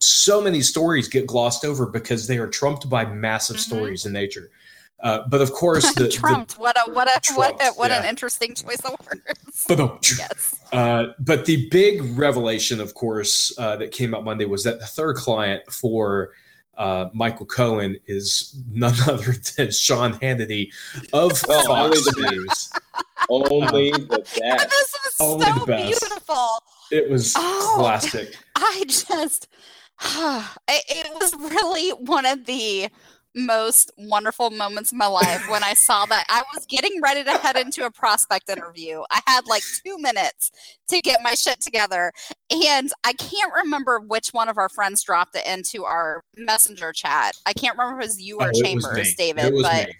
so 0.00 0.40
many 0.40 0.60
stories 0.62 1.08
get 1.08 1.26
glossed 1.26 1.64
over 1.64 1.86
because 1.86 2.26
they 2.26 2.38
are 2.38 2.48
trumped 2.48 2.88
by 2.88 3.04
massive 3.04 3.56
mm-hmm. 3.56 3.74
stories 3.74 4.06
in 4.06 4.12
nature. 4.12 4.50
Uh, 5.00 5.20
but 5.28 5.40
of 5.40 5.52
course, 5.52 5.94
the, 5.94 6.08
trumped. 6.08 6.56
The, 6.56 6.60
what 6.60 6.76
a 6.76 6.90
what 6.90 7.08
a 7.08 7.20
trumped, 7.20 7.60
what, 7.60 7.62
a, 7.62 7.72
what 7.74 7.90
yeah. 7.90 8.00
an 8.00 8.08
interesting 8.08 8.54
choice 8.54 8.80
of 8.80 8.96
words. 9.06 9.64
But 9.68 10.10
yes. 10.18 10.56
Uh, 10.72 11.06
but 11.18 11.44
the 11.44 11.68
big 11.70 12.02
revelation, 12.18 12.80
of 12.80 12.94
course, 12.94 13.56
uh, 13.58 13.76
that 13.76 13.92
came 13.92 14.14
out 14.14 14.24
Monday 14.24 14.44
was 14.44 14.64
that 14.64 14.80
the 14.80 14.86
third 14.86 15.16
client 15.16 15.62
for 15.72 16.30
uh, 16.78 17.08
Michael 17.12 17.46
Cohen 17.46 17.98
is 18.06 18.56
none 18.70 18.94
other 19.08 19.34
than 19.56 19.70
Sean 19.70 20.14
Hannity 20.14 20.72
of 21.12 21.36
Fox 21.38 22.16
News. 22.16 22.70
Only 23.30 23.90
the 23.92 24.18
best. 24.18 24.34
This 24.70 24.94
was 25.04 25.16
Only 25.20 25.46
so 25.46 25.66
beautiful. 25.66 26.48
It 26.90 27.10
was 27.10 27.34
oh, 27.36 27.74
classic. 27.78 28.34
I 28.56 28.84
just, 28.86 29.48
it 30.68 31.14
was 31.20 31.34
really 31.52 31.90
one 31.90 32.26
of 32.26 32.46
the 32.46 32.88
most 33.34 33.92
wonderful 33.96 34.50
moments 34.50 34.90
of 34.90 34.98
my 34.98 35.06
life 35.06 35.48
when 35.50 35.62
I 35.62 35.74
saw 35.74 36.06
that 36.06 36.24
I 36.28 36.42
was 36.54 36.66
getting 36.66 37.00
ready 37.00 37.22
to 37.24 37.30
head 37.32 37.56
into 37.56 37.84
a 37.84 37.90
prospect 37.90 38.48
interview. 38.48 39.02
I 39.10 39.20
had 39.26 39.46
like 39.46 39.62
two 39.84 39.98
minutes 39.98 40.50
to 40.88 41.00
get 41.00 41.20
my 41.22 41.34
shit 41.34 41.60
together. 41.60 42.12
And 42.50 42.90
I 43.04 43.12
can't 43.12 43.52
remember 43.54 44.00
which 44.00 44.28
one 44.30 44.48
of 44.48 44.58
our 44.58 44.68
friends 44.68 45.02
dropped 45.04 45.36
it 45.36 45.46
into 45.46 45.84
our 45.84 46.22
messenger 46.36 46.92
chat. 46.92 47.36
I 47.46 47.52
can't 47.52 47.76
remember 47.76 48.00
if 48.00 48.04
it 48.04 48.08
was 48.08 48.20
you 48.20 48.38
or 48.38 48.50
oh, 48.54 48.62
Chambers, 48.62 49.14
David, 49.14 49.54
but. 49.62 49.88
Me. 49.88 49.94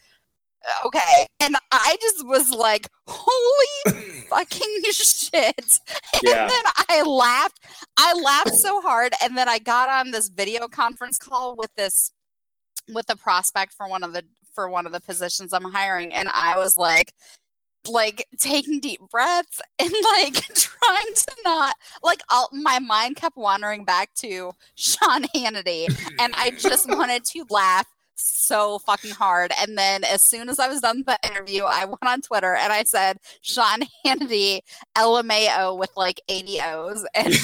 Okay. 0.84 1.26
And 1.40 1.56
I 1.70 1.96
just 2.00 2.26
was 2.26 2.50
like, 2.50 2.88
holy 3.06 3.96
fucking 4.28 4.82
shit. 4.90 5.80
And 6.14 6.22
yeah. 6.22 6.48
then 6.48 6.62
I 6.88 7.02
laughed. 7.02 7.60
I 7.96 8.12
laughed 8.14 8.54
so 8.54 8.80
hard. 8.80 9.12
And 9.22 9.36
then 9.36 9.48
I 9.48 9.58
got 9.58 9.88
on 9.88 10.10
this 10.10 10.28
video 10.28 10.68
conference 10.68 11.18
call 11.18 11.56
with 11.56 11.74
this 11.76 12.12
with 12.88 13.10
a 13.10 13.16
prospect 13.16 13.74
for 13.74 13.88
one 13.88 14.02
of 14.02 14.12
the 14.12 14.24
for 14.54 14.68
one 14.68 14.86
of 14.86 14.92
the 14.92 15.00
positions 15.00 15.52
I'm 15.52 15.70
hiring 15.70 16.12
and 16.12 16.28
I 16.32 16.56
was 16.58 16.76
like 16.76 17.12
like 17.88 18.26
taking 18.38 18.80
deep 18.80 19.00
breaths 19.10 19.60
and 19.78 19.92
like 20.16 20.34
trying 20.54 21.14
to 21.14 21.36
not 21.44 21.76
like 22.02 22.22
I'll, 22.28 22.48
my 22.52 22.78
mind 22.78 23.16
kept 23.16 23.36
wandering 23.36 23.84
back 23.84 24.12
to 24.16 24.52
Sean 24.74 25.24
Hannity 25.34 25.86
and 26.18 26.34
I 26.36 26.50
just 26.50 26.88
wanted 26.88 27.24
to 27.26 27.44
laugh 27.50 27.86
so 28.20 28.78
fucking 28.80 29.12
hard. 29.12 29.52
And 29.60 29.76
then 29.76 30.04
as 30.04 30.22
soon 30.22 30.48
as 30.48 30.58
I 30.58 30.68
was 30.68 30.80
done 30.80 30.98
with 30.98 31.06
the 31.06 31.18
interview, 31.30 31.64
I 31.64 31.84
went 31.84 32.06
on 32.06 32.20
Twitter 32.20 32.54
and 32.54 32.72
I 32.72 32.84
said 32.84 33.18
Sean 33.42 33.80
Hannity 34.04 34.60
LMAO 34.96 35.78
with 35.78 35.90
like 35.96 36.20
80 36.28 36.60
O's. 36.62 37.06
And 37.18 37.34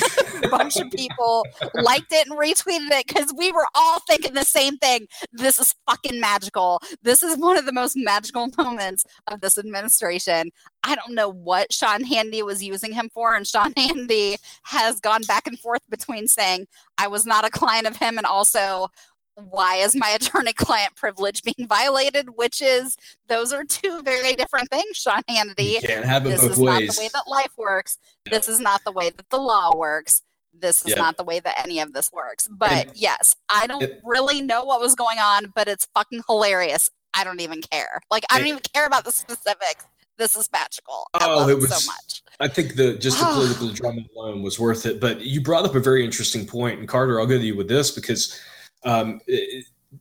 a 0.45 0.49
bunch 0.49 0.77
of 0.77 0.91
people 0.91 1.45
liked 1.75 2.13
it 2.13 2.29
and 2.29 2.39
retweeted 2.39 2.91
it 2.93 3.07
because 3.07 3.33
we 3.37 3.51
were 3.51 3.67
all 3.75 3.99
thinking 4.01 4.35
the 4.35 4.45
same 4.45 4.77
thing. 4.77 5.07
This 5.33 5.59
is 5.59 5.75
fucking 5.89 6.21
magical. 6.21 6.81
This 7.03 7.23
is 7.23 7.37
one 7.37 7.57
of 7.57 7.67
the 7.67 7.73
most 7.73 7.97
magical 7.97 8.49
moments 8.59 9.05
of 9.27 9.41
this 9.41 9.59
administration. 9.59 10.51
I 10.85 10.95
don't 10.95 11.15
know 11.15 11.31
what 11.31 11.73
Sean 11.73 12.05
Hannity 12.05 12.45
was 12.45 12.63
using 12.63 12.93
him 12.93 13.11
for. 13.13 13.35
And 13.35 13.47
Sean 13.47 13.73
Hannity 13.75 14.37
has 14.65 15.01
gone 15.01 15.23
back 15.23 15.47
and 15.47 15.59
forth 15.59 15.83
between 15.89 16.29
saying, 16.29 16.67
I 16.99 17.09
was 17.09 17.27
not 17.27 17.47
a 17.47 17.51
client 17.51 17.87
of 17.87 17.97
him 17.97 18.19
and 18.19 18.27
also 18.27 18.89
why 19.37 19.77
is 19.77 19.95
my 19.95 20.09
attorney 20.21 20.53
client 20.53 20.95
privilege 20.97 21.43
being 21.43 21.69
violated? 21.69 22.37
Which 22.37 22.63
is 22.63 22.97
those 23.29 23.53
are 23.53 23.65
two 23.65 24.03
very 24.03 24.35
different 24.35 24.71
things, 24.71 24.97
Sean 24.97 25.23
Hannity. 25.29 25.75
You 25.75 25.81
can't 25.81 26.05
have 26.05 26.27
it 26.27 26.31
this 26.31 26.43
both 26.43 26.51
is 26.53 26.59
ways. 26.59 26.87
not 26.87 26.95
the 26.95 27.01
way 27.01 27.09
that 27.13 27.25
life 27.29 27.53
works. 27.57 27.99
This 28.31 28.49
is 28.49 28.61
not 28.61 28.83
the 28.85 28.93
way 28.93 29.11
that 29.11 29.29
the 29.31 29.39
law 29.39 29.77
works. 29.77 30.23
This 30.57 30.87
is 30.87 30.97
not 30.97 31.17
the 31.17 31.25
way 31.25 31.41
that 31.41 31.59
any 31.65 31.81
of 31.81 31.93
this 31.93 32.13
works. 32.13 32.47
But 32.49 32.71
and, 32.71 32.93
yes, 32.95 33.35
I 33.49 33.67
don't 33.67 33.83
it, 33.83 34.01
really 34.05 34.41
know 34.41 34.65
what 34.65 34.81
was 34.81 34.95
going 34.95 35.19
on, 35.19 35.53
but 35.55 35.67
it's 35.67 35.87
fucking 35.95 36.23
hilarious. 36.29 36.91
I 37.13 37.25
don't 37.25 37.41
even 37.41 37.61
care. 37.61 38.01
Like 38.11 38.25
I 38.31 38.39
don't 38.39 38.47
even 38.47 38.63
care 38.73 38.87
about 38.87 39.05
the 39.05 39.13
specifics. 39.13 39.87
This 40.17 40.37
is 40.37 40.49
magical. 40.53 41.09
Oh, 41.15 41.49
it 41.49 41.57
was 41.57 41.75
so 41.75 41.91
much. 41.91 42.23
I 42.39 42.47
think 42.47 42.77
the 42.77 42.95
just 42.95 43.19
the 43.19 43.25
political 43.33 43.71
drama 43.71 44.03
alone 44.17 44.43
was 44.43 44.61
worth 44.61 44.87
it. 44.87 45.01
But 45.01 45.23
you 45.23 45.41
brought 45.41 45.65
up 45.65 45.75
a 45.75 45.81
very 45.81 46.05
interesting 46.05 46.47
point, 46.47 46.79
and 46.79 46.89
Carter, 46.89 47.19
I'll 47.21 47.27
go 47.27 47.39
to 47.39 47.45
you 47.45 47.57
with 47.57 47.69
this 47.69 47.91
because 47.91 48.41
um, 48.85 49.21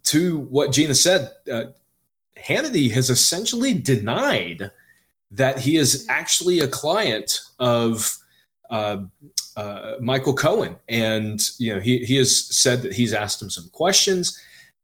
to 0.03 0.39
what 0.39 0.71
Gina 0.71 0.95
said, 0.95 1.31
uh, 1.51 1.65
Hannity 2.37 2.91
has 2.91 3.09
essentially 3.09 3.73
denied 3.73 4.71
that 5.31 5.59
he 5.59 5.77
is 5.77 6.05
actually 6.09 6.59
a 6.59 6.67
client 6.67 7.39
of 7.59 8.17
uh, 8.69 8.97
uh, 9.55 9.93
Michael 9.99 10.33
Cohen, 10.33 10.75
and 10.89 11.41
you 11.57 11.73
know 11.73 11.79
he 11.79 11.99
he 11.99 12.15
has 12.17 12.45
said 12.55 12.81
that 12.81 12.93
he's 12.93 13.13
asked 13.13 13.41
him 13.41 13.49
some 13.49 13.69
questions, 13.71 14.39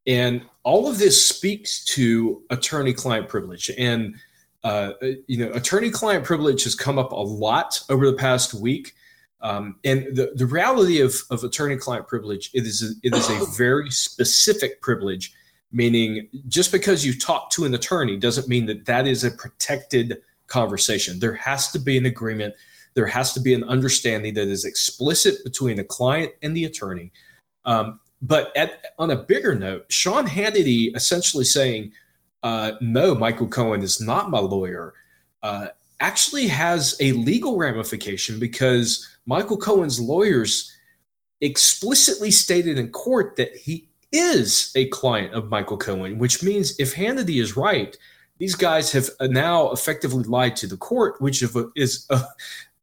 and 0.08 0.42
all 0.64 0.88
of 0.88 0.98
this 1.00 1.28
speaks 1.28 1.84
to 1.86 2.44
attorney-client 2.50 3.28
privilege. 3.28 3.72
And 3.78 4.16
uh, 4.64 4.92
you 5.28 5.38
know, 5.38 5.52
attorney-client 5.54 6.26
privilege 6.26 6.64
has 6.64 6.76
come 6.76 7.00
up 7.00 7.12
a 7.12 7.16
lot 7.16 7.82
over 7.90 8.06
the 8.10 8.18
past 8.18 8.54
week. 8.54 8.94
Um, 9.42 9.78
and 9.86 10.16
the, 10.16 10.34
the 10.36 10.46
reality 10.46 11.00
of, 11.00 11.16
of 11.30 11.44
attorney-client 11.44 12.08
privilege, 12.08 12.52
it 12.54 12.66
is 12.66 12.84
a, 12.84 13.08
it 13.08 13.16
is 13.16 13.30
a 13.30 13.46
very 13.58 13.90
specific 13.90 14.82
privilege, 14.82 15.34
meaning 15.72 16.28
just 16.48 16.72
because 16.72 17.06
you 17.06 17.18
talk 17.18 17.50
to 17.52 17.66
an 17.66 17.74
attorney 17.74 18.18
doesn't 18.18 18.48
mean 18.48 18.66
that 18.66 18.86
that 18.86 19.08
is 19.08 19.24
a 19.24 19.32
protected 19.32 20.22
conversation. 20.48 21.20
There 21.20 21.36
has 21.36 21.72
to 21.72 21.80
be 21.80 21.98
an 21.98 22.06
agreement. 22.06 22.54
There 22.96 23.06
has 23.06 23.34
to 23.34 23.40
be 23.40 23.54
an 23.54 23.64
understanding 23.64 24.34
that 24.34 24.48
is 24.48 24.66
explicit 24.66 25.44
between 25.44 25.78
the 25.78 25.84
client 25.84 26.34
and 26.42 26.56
the 26.56 26.66
attorney. 26.66 27.14
Um, 27.66 28.00
but 28.22 28.52
at, 28.58 28.94
on 28.98 29.12
a 29.12 29.16
bigger 29.16 29.56
note, 29.56 29.86
Sean 29.90 30.28
Hannity 30.28 30.94
essentially 30.96 31.46
saying, 31.46 31.94
uh, 32.44 32.74
"No, 32.82 33.16
Michael 33.16 33.48
Cohen 33.48 33.82
is 33.82 34.02
not 34.02 34.30
my 34.30 34.40
lawyer," 34.40 34.96
uh, 35.44 35.68
actually 36.00 36.48
has 36.48 36.96
a 37.00 37.12
legal 37.14 37.58
ramification 37.58 38.40
because 38.40 39.08
Michael 39.26 39.58
Cohen's 39.58 40.00
lawyers 40.00 40.76
explicitly 41.42 42.32
stated 42.32 42.78
in 42.78 42.90
court 42.92 43.36
that 43.38 43.56
he 43.56 43.90
is 44.12 44.72
a 44.76 44.88
client 44.88 45.34
of 45.34 45.50
Michael 45.50 45.78
Cohen, 45.78 46.18
which 46.18 46.44
means 46.44 46.80
if 46.80 46.96
Hannity 46.96 47.42
is 47.42 47.56
right, 47.56 47.96
these 48.40 48.56
guys 48.56 48.92
have 48.92 49.10
now 49.22 49.72
effectively 49.72 50.24
lied 50.24 50.56
to 50.58 50.68
the 50.68 50.78
court, 50.78 51.22
which 51.22 51.44
is 51.76 52.08
a, 52.10 52.22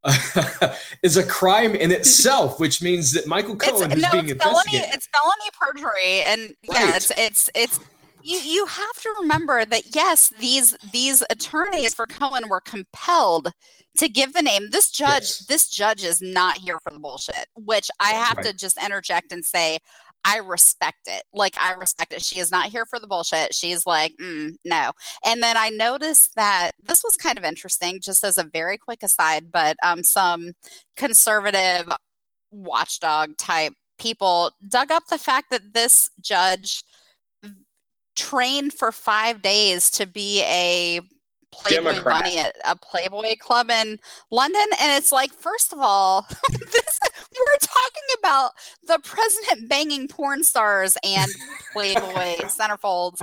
is 1.02 1.16
a 1.16 1.24
crime 1.24 1.74
in 1.74 1.90
itself, 1.90 2.60
which 2.60 2.82
means 2.82 3.12
that 3.12 3.26
Michael 3.26 3.56
Cohen 3.56 3.90
it's, 3.90 3.96
is 3.96 4.02
no, 4.02 4.10
being 4.12 4.24
it's 4.24 4.32
investigated. 4.32 4.70
Felony, 4.70 4.94
it's 4.94 5.08
felony 5.08 5.50
perjury, 5.60 6.22
and 6.22 6.40
right. 6.68 6.88
yeah, 6.88 6.96
it's 6.96 7.12
it's 7.16 7.50
it's 7.54 7.80
you 8.26 8.38
you 8.38 8.66
have 8.66 9.02
to 9.02 9.14
remember 9.20 9.64
that 9.64 9.94
yes, 9.94 10.32
these 10.40 10.76
these 10.92 11.22
attorneys 11.30 11.94
for 11.94 12.06
Cohen 12.06 12.48
were 12.48 12.60
compelled 12.60 13.52
to 13.96 14.08
give 14.08 14.34
the 14.34 14.42
name 14.42 14.68
this 14.70 14.90
judge 14.90 15.22
yes. 15.22 15.46
this 15.48 15.68
judge 15.70 16.04
is 16.04 16.20
not 16.20 16.58
here 16.58 16.78
for 16.82 16.92
the 16.92 16.98
bullshit 16.98 17.46
which 17.54 17.88
i 17.98 18.10
have 18.10 18.36
right. 18.36 18.44
to 18.44 18.52
just 18.52 18.76
interject 18.84 19.32
and 19.32 19.42
say 19.42 19.78
I 20.26 20.38
respect 20.38 21.06
it. 21.06 21.22
Like 21.32 21.56
I 21.60 21.74
respect 21.74 22.12
it. 22.12 22.20
She 22.20 22.40
is 22.40 22.50
not 22.50 22.66
here 22.66 22.84
for 22.84 22.98
the 22.98 23.06
bullshit. 23.06 23.54
She's 23.54 23.86
like, 23.86 24.12
mm, 24.20 24.56
no. 24.64 24.90
And 25.24 25.40
then 25.40 25.56
I 25.56 25.70
noticed 25.70 26.34
that 26.34 26.72
this 26.82 27.04
was 27.04 27.16
kind 27.16 27.38
of 27.38 27.44
interesting, 27.44 28.00
just 28.02 28.24
as 28.24 28.36
a 28.36 28.50
very 28.52 28.76
quick 28.76 29.04
aside. 29.04 29.52
But 29.52 29.76
um, 29.84 30.02
some 30.02 30.54
conservative 30.96 31.92
watchdog 32.50 33.36
type 33.36 33.72
people 34.00 34.50
dug 34.68 34.90
up 34.90 35.04
the 35.08 35.18
fact 35.18 35.50
that 35.50 35.74
this 35.74 36.10
judge 36.20 36.82
trained 38.16 38.72
for 38.72 38.90
five 38.90 39.42
days 39.42 39.90
to 39.90 40.06
be 40.06 40.42
a 40.42 41.00
Playboy 41.52 41.92
Democrat. 41.92 42.22
bunny 42.22 42.38
at 42.38 42.56
a 42.64 42.76
Playboy 42.76 43.36
club 43.38 43.70
in 43.70 43.98
London. 44.30 44.66
And 44.80 44.92
it's 44.92 45.12
like, 45.12 45.32
first 45.32 45.72
of 45.72 45.78
all, 45.80 46.26
this, 46.50 47.00
we're 47.38 47.58
talking 47.60 48.02
about 48.18 48.52
the 48.86 48.98
president 49.02 49.68
banging 49.68 50.08
porn 50.08 50.44
stars 50.44 50.96
and 51.02 51.30
Playboy 51.72 52.00
centerfolds. 52.44 53.22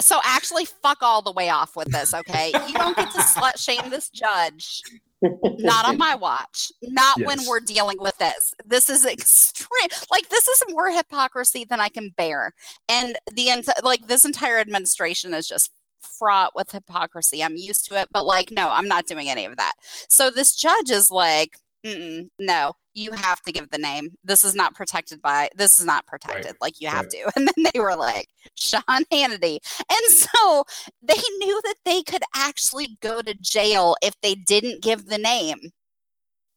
So 0.00 0.20
actually, 0.24 0.64
fuck 0.64 0.98
all 1.02 1.22
the 1.22 1.32
way 1.32 1.50
off 1.50 1.76
with 1.76 1.90
this, 1.90 2.14
okay? 2.14 2.52
You 2.66 2.74
don't 2.74 2.96
get 2.96 3.10
to 3.12 3.18
slut 3.18 3.58
shame 3.58 3.90
this 3.90 4.08
judge. 4.10 4.82
Not 5.22 5.86
on 5.86 5.98
my 5.98 6.14
watch. 6.14 6.70
Not 6.82 7.18
yes. 7.18 7.26
when 7.26 7.46
we're 7.46 7.60
dealing 7.60 7.98
with 8.00 8.16
this. 8.18 8.54
This 8.64 8.88
is 8.88 9.04
extreme. 9.04 9.88
Like 10.10 10.28
this 10.28 10.48
is 10.48 10.62
more 10.68 10.90
hypocrisy 10.90 11.64
than 11.64 11.80
I 11.80 11.88
can 11.88 12.10
bear. 12.16 12.52
And 12.88 13.18
the 13.32 13.50
like 13.82 14.06
this 14.06 14.24
entire 14.24 14.58
administration 14.58 15.34
is 15.34 15.48
just 15.48 15.70
fraught 16.00 16.54
with 16.54 16.70
hypocrisy. 16.70 17.42
I'm 17.42 17.56
used 17.56 17.86
to 17.88 18.00
it, 18.00 18.08
but 18.12 18.26
like, 18.26 18.50
no, 18.50 18.68
I'm 18.70 18.88
not 18.88 19.06
doing 19.06 19.28
any 19.28 19.44
of 19.44 19.56
that. 19.56 19.72
So 20.08 20.30
this 20.30 20.54
judge 20.54 20.90
is 20.90 21.10
like, 21.10 21.58
no, 21.84 22.72
you 22.94 23.12
have 23.12 23.40
to 23.42 23.52
give 23.52 23.70
the 23.70 23.78
name. 23.78 24.10
This 24.24 24.44
is 24.44 24.54
not 24.54 24.74
protected 24.74 25.22
by, 25.22 25.48
this 25.56 25.78
is 25.78 25.84
not 25.84 26.06
protected. 26.06 26.46
Right. 26.46 26.60
Like, 26.60 26.80
you 26.80 26.88
have 26.88 27.06
right. 27.06 27.10
to. 27.10 27.32
And 27.36 27.48
then 27.48 27.70
they 27.72 27.80
were 27.80 27.96
like, 27.96 28.28
Sean 28.54 28.82
Hannity. 29.12 29.58
And 29.90 30.12
so 30.12 30.64
they 31.02 31.20
knew 31.38 31.60
that 31.64 31.76
they 31.84 32.02
could 32.02 32.22
actually 32.34 32.98
go 33.00 33.22
to 33.22 33.34
jail 33.34 33.96
if 34.02 34.14
they 34.22 34.34
didn't 34.34 34.82
give 34.82 35.06
the 35.06 35.18
name. 35.18 35.58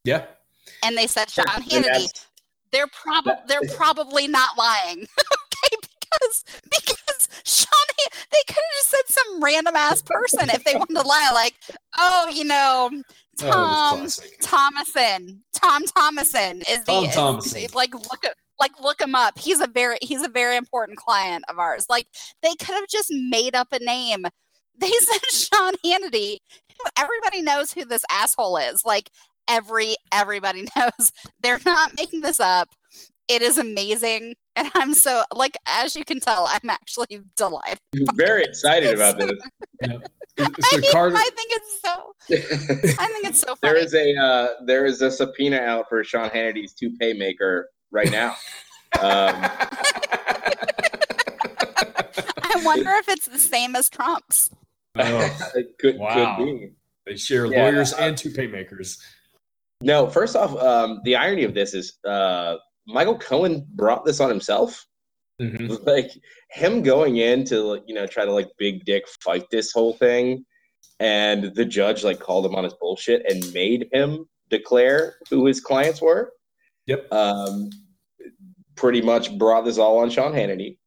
Yeah. 0.03 0.26
And 0.84 0.97
they 0.97 1.07
said, 1.07 1.30
Sean 1.30 1.45
Hannity. 1.45 2.09
They're 2.72 2.88
probably 2.88 3.34
they're 3.47 3.76
probably 3.76 4.30
not 4.30 4.57
lying. 4.57 4.99
okay, 4.99 5.76
because 5.82 6.45
because 6.69 7.28
Sean 7.43 7.72
they 8.32 8.43
could 8.47 8.55
have 8.55 8.76
just 8.78 8.89
said 8.89 9.07
some 9.07 9.43
random 9.43 9.76
ass 9.76 10.01
person 10.01 10.49
if 10.49 10.63
they 10.63 10.76
wanted 10.76 10.95
to 10.95 11.07
lie, 11.07 11.32
like, 11.34 11.55
oh, 11.97 12.32
you 12.34 12.45
know, 12.45 12.89
Tom 13.42 14.08
oh, 14.08 14.10
Thomason. 14.42 15.44
Tom 15.54 15.84
Thomason 15.86 16.62
is 16.70 16.84
Tom 16.86 17.04
the 17.04 17.10
Thomason. 17.12 17.62
Is, 17.62 17.76
like 17.76 17.94
look 17.94 18.26
at 18.26 18.36
like 18.60 18.72
look 18.82 19.02
him 19.02 19.16
up. 19.16 19.38
He's 19.39 19.60
a 19.60 19.68
very 19.68 19.98
he's 20.02 20.24
a 20.24 20.30
very 20.30 20.56
important 20.56 20.98
client 20.98 21.44
of 21.50 21.60
ours. 21.60 21.86
Like 21.89 22.08
they 22.44 22.56
could 22.56 22.76
have 22.76 22.88
just 22.88 23.10
made 23.12 23.56
up 23.56 23.70
a 23.72 23.80
name. 23.80 24.26
They 24.78 24.92
said 25.00 25.22
Sean 25.32 25.74
Hannity. 25.86 26.38
Everybody 26.98 27.42
knows 27.42 27.72
who 27.72 27.86
this 27.86 28.06
asshole 28.10 28.58
is. 28.58 28.84
Like 28.86 29.10
every 29.48 29.96
everybody 30.12 30.68
knows. 30.78 31.12
They're 31.42 31.60
not 31.66 31.98
making 31.98 32.22
this 32.22 32.39
up. 32.39 32.70
It 33.28 33.42
is 33.42 33.58
amazing. 33.58 34.36
And 34.56 34.70
I'm 34.76 34.93
so 34.93 35.24
like 35.34 35.58
as 35.66 35.95
you 35.95 36.04
can 36.04 36.20
tell, 36.20 36.47
I'm 36.49 36.70
actually 36.70 37.22
delighted. 37.38 37.80
I'm 37.95 38.16
very 38.16 38.43
excited 38.43 38.93
about 38.93 39.18
this. 39.18 39.32
Yeah. 39.84 39.97
I, 40.38 40.78
mean, 40.78 40.91
Carter- 40.91 41.16
I 41.18 41.30
think 41.36 41.52
it's 41.54 41.82
so. 41.82 42.14
I 43.02 43.08
think 43.08 43.26
it's 43.26 43.39
so. 43.39 43.56
Funny. 43.56 43.74
there 43.74 43.76
is 43.76 43.93
a 43.93 44.16
uh, 44.16 44.47
there 44.66 44.86
is 44.86 45.02
a 45.02 45.10
subpoena 45.12 45.58
out 45.58 45.89
for 45.89 46.04
Sean 46.04 46.30
Hannity's 46.30 46.74
toupee 46.74 47.14
maker 47.14 47.70
right 47.91 48.12
now. 48.12 48.30
um, 49.02 49.36
I 52.43 52.62
wonder 52.64 52.91
if 52.91 53.10
it's 53.10 53.28
the 53.28 53.39
same 53.39 53.76
as 53.76 53.89
Trump's. 53.89 54.52
Oh, 54.97 55.52
could, 55.80 55.97
wow. 55.97 56.36
could 56.38 56.45
be. 56.45 56.70
They 57.06 57.16
share 57.16 57.47
yeah, 57.47 57.64
lawyers 57.64 57.93
uh, 57.93 57.97
and 58.02 58.18
toupee 58.18 58.47
makers. 58.47 59.02
No, 59.82 60.08
first 60.08 60.36
off, 60.36 60.56
um, 60.58 61.02
the 61.04 61.16
irony 61.16 61.43
of 61.43 61.54
this 61.54 61.74
is 61.74 61.97
uh, 62.06 62.58
Michael 62.92 63.18
Cohen 63.18 63.66
brought 63.74 64.06
this 64.06 64.20
on 64.20 64.30
himself. 64.30 64.86
Mm-hmm. 65.42 65.76
Like 65.88 66.12
him 66.52 66.84
going 66.84 67.18
in 67.18 67.44
to 67.46 67.82
you 67.88 67.96
know 67.96 68.06
try 68.06 68.26
to 68.26 68.32
like 68.32 68.50
big 68.58 68.86
dick 68.86 69.04
fight 69.24 69.46
this 69.50 69.72
whole 69.72 69.94
thing, 69.94 70.46
and 71.00 71.56
the 71.56 71.66
judge 71.66 72.04
like 72.04 72.20
called 72.20 72.46
him 72.46 72.56
on 72.56 72.64
his 72.64 72.76
bullshit 72.76 73.24
and 73.30 73.54
made 73.54 73.88
him 73.92 74.26
declare 74.50 75.16
who 75.30 75.46
his 75.48 75.60
clients 75.60 76.02
were. 76.02 76.32
Yep. 76.86 77.12
Um, 77.12 77.70
pretty 78.76 79.02
much 79.02 79.36
brought 79.38 79.66
this 79.66 79.78
all 79.78 80.00
on 80.00 80.10
Sean 80.10 80.34
Hannity. 80.34 80.78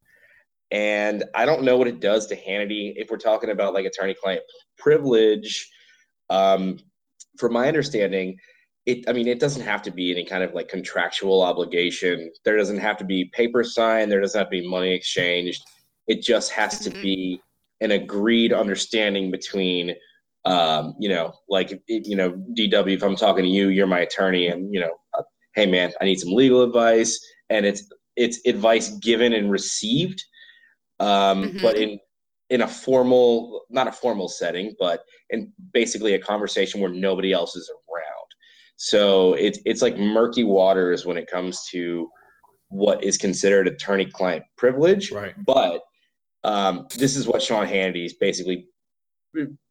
And 0.70 1.24
I 1.34 1.44
don't 1.44 1.62
know 1.62 1.76
what 1.76 1.86
it 1.86 2.00
does 2.00 2.26
to 2.26 2.36
Hannity 2.36 2.92
if 2.96 3.10
we're 3.10 3.16
talking 3.16 3.50
about 3.50 3.74
like 3.74 3.86
attorney 3.86 4.14
client 4.14 4.42
privilege. 4.78 5.70
Um, 6.30 6.78
from 7.38 7.52
my 7.52 7.68
understanding, 7.68 8.36
it 8.86 9.08
i 9.08 9.12
mean 9.12 9.26
it 9.26 9.40
doesn't 9.40 9.62
have 9.62 9.82
to 9.82 9.90
be 9.90 10.10
any 10.10 10.24
kind 10.24 10.42
of 10.42 10.54
like 10.54 10.68
contractual 10.68 11.42
obligation. 11.42 12.30
There 12.44 12.56
doesn't 12.56 12.78
have 12.78 12.96
to 12.98 13.04
be 13.04 13.26
paper 13.32 13.64
signed. 13.64 14.10
There 14.10 14.20
doesn't 14.20 14.38
have 14.38 14.48
to 14.48 14.62
be 14.62 14.68
money 14.68 14.94
exchanged. 14.94 15.62
It 16.06 16.22
just 16.22 16.52
has 16.52 16.80
to 16.80 16.90
mm-hmm. 16.90 17.02
be 17.02 17.40
an 17.80 17.92
agreed 17.92 18.52
understanding 18.52 19.30
between 19.30 19.94
um, 20.44 20.94
you 20.98 21.08
know 21.08 21.32
like 21.48 21.70
you 21.88 22.16
know 22.16 22.32
dw 22.58 22.94
if 22.94 23.02
i'm 23.02 23.16
talking 23.16 23.44
to 23.44 23.50
you 23.50 23.68
you're 23.68 23.86
my 23.86 24.00
attorney 24.00 24.48
and 24.48 24.72
you 24.74 24.80
know 24.80 24.94
uh, 25.18 25.22
hey 25.54 25.64
man 25.64 25.90
i 26.00 26.04
need 26.04 26.18
some 26.18 26.32
legal 26.32 26.62
advice. 26.62 27.18
And 27.50 27.66
it's 27.66 27.90
it's 28.16 28.40
advice 28.46 28.90
given 28.98 29.32
and 29.32 29.50
received 29.50 30.22
um, 31.00 31.44
mm-hmm. 31.44 31.62
but 31.62 31.76
in 31.76 31.98
in 32.50 32.62
a 32.62 32.68
formal 32.68 33.64
not 33.70 33.88
a 33.88 33.92
formal 33.92 34.28
setting 34.28 34.74
but 34.78 35.00
in 35.30 35.52
basically 35.72 36.14
a 36.14 36.18
conversation 36.18 36.80
where 36.80 36.90
nobody 36.90 37.32
else 37.32 37.56
is 37.56 37.70
around 37.70 38.03
so 38.76 39.34
it's 39.34 39.58
it's 39.64 39.82
like 39.82 39.96
murky 39.96 40.44
waters 40.44 41.06
when 41.06 41.16
it 41.16 41.30
comes 41.30 41.66
to 41.70 42.08
what 42.68 43.04
is 43.04 43.16
considered 43.16 43.68
attorney-client 43.68 44.44
privilege. 44.56 45.12
Right. 45.12 45.34
But 45.44 45.80
um, 46.42 46.86
this 46.96 47.16
is 47.16 47.26
what 47.26 47.42
Sean 47.42 47.66
Hannity 47.66 48.04
is 48.04 48.14
basically 48.14 48.66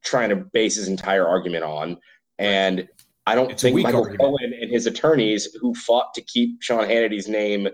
trying 0.03 0.29
to 0.29 0.35
base 0.35 0.75
his 0.75 0.87
entire 0.87 1.27
argument 1.27 1.63
on, 1.63 1.97
and 2.39 2.87
I 3.25 3.35
don't 3.35 3.51
it's 3.51 3.61
think 3.61 3.81
Michael 3.81 4.03
argument. 4.03 4.21
Cohen 4.21 4.53
and 4.59 4.71
his 4.71 4.85
attorneys 4.85 5.53
who 5.59 5.73
fought 5.75 6.13
to 6.15 6.21
keep 6.21 6.61
Sean 6.61 6.87
Hannity's 6.87 7.27
name 7.27 7.67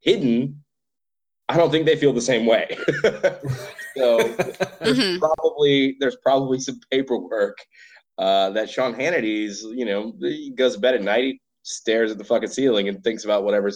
hidden 0.00 0.62
I 1.50 1.56
don't 1.56 1.72
think 1.72 1.84
they 1.84 1.96
feel 1.96 2.12
the 2.12 2.20
same 2.20 2.46
way. 2.46 2.68
so 3.96 4.18
there's 4.18 4.98
mm-hmm. 4.98 5.18
probably 5.18 5.96
there's 5.98 6.16
probably 6.22 6.60
some 6.60 6.78
paperwork 6.92 7.58
uh, 8.20 8.50
that 8.50 8.68
Sean 8.68 8.92
Hannity's, 8.92 9.62
you 9.62 9.86
know, 9.86 10.14
he 10.20 10.50
goes 10.50 10.74
to 10.74 10.80
bed 10.80 10.94
at 10.94 11.02
night, 11.02 11.24
he 11.24 11.40
stares 11.62 12.12
at 12.12 12.18
the 12.18 12.24
fucking 12.24 12.50
ceiling 12.50 12.86
and 12.88 13.02
thinks 13.02 13.24
about 13.24 13.44
whatever 13.44 13.72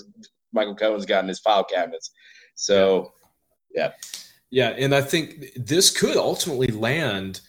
Michael 0.52 0.76
Cohen's 0.76 1.06
got 1.06 1.24
in 1.24 1.28
his 1.28 1.40
file 1.40 1.64
cabinets. 1.64 2.10
So, 2.54 3.14
yeah. 3.74 3.92
Yeah. 4.50 4.68
And 4.68 4.94
I 4.94 5.00
think 5.00 5.46
this 5.56 5.88
could 5.90 6.16
ultimately 6.16 6.68
land 6.68 7.40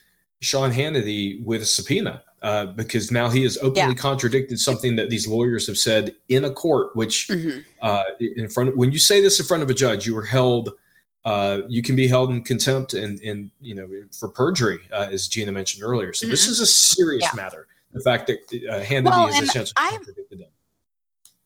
Sean 0.42 0.72
Hannity 0.72 1.44
with 1.44 1.62
a 1.62 1.66
subpoena 1.66 2.24
uh, 2.42 2.68
because 2.68 3.12
now 3.12 3.30
he 3.30 3.44
has 3.44 3.58
openly 3.58 3.94
yeah. 3.94 4.02
contradicted 4.02 4.58
something 4.58 4.96
that 4.96 5.10
these 5.10 5.28
lawyers 5.28 5.68
have 5.68 5.78
said 5.78 6.16
in 6.30 6.46
a 6.46 6.52
court, 6.52 6.96
which 6.96 7.28
mm-hmm. 7.28 7.60
uh, 7.82 8.04
in 8.20 8.48
front 8.48 8.70
of, 8.70 8.78
when 8.78 8.94
you 8.94 9.00
say 9.00 9.20
this 9.20 9.40
in 9.40 9.46
front 9.46 9.64
of 9.64 9.70
a 9.70 9.74
judge, 9.74 10.08
you 10.08 10.18
are 10.18 10.26
held– 10.26 10.72
uh, 11.26 11.62
you 11.68 11.82
can 11.82 11.96
be 11.96 12.08
held 12.08 12.30
in 12.30 12.44
contempt 12.44 12.94
and, 12.94 13.20
and 13.22 13.50
you 13.60 13.74
know 13.74 13.90
for 14.18 14.30
perjury, 14.30 14.80
uh, 14.94 15.08
as 15.12 15.28
Gina 15.28 15.52
mentioned 15.52 15.84
earlier. 15.84 16.14
So 16.14 16.26
mm-hmm. 16.26 16.32
this 16.32 16.48
is 16.48 16.60
a 16.60 16.68
serious 16.68 17.24
yeah. 17.24 17.36
matter. 17.36 17.68
The 17.94 18.02
fact 18.02 18.28
that 18.28 18.40
uh, 18.70 18.84
Hannity 18.84 19.06
well, 19.06 19.28
is 19.28 19.42
essentially 19.42 19.74
contradicted 19.76 20.40
them. 20.40 20.50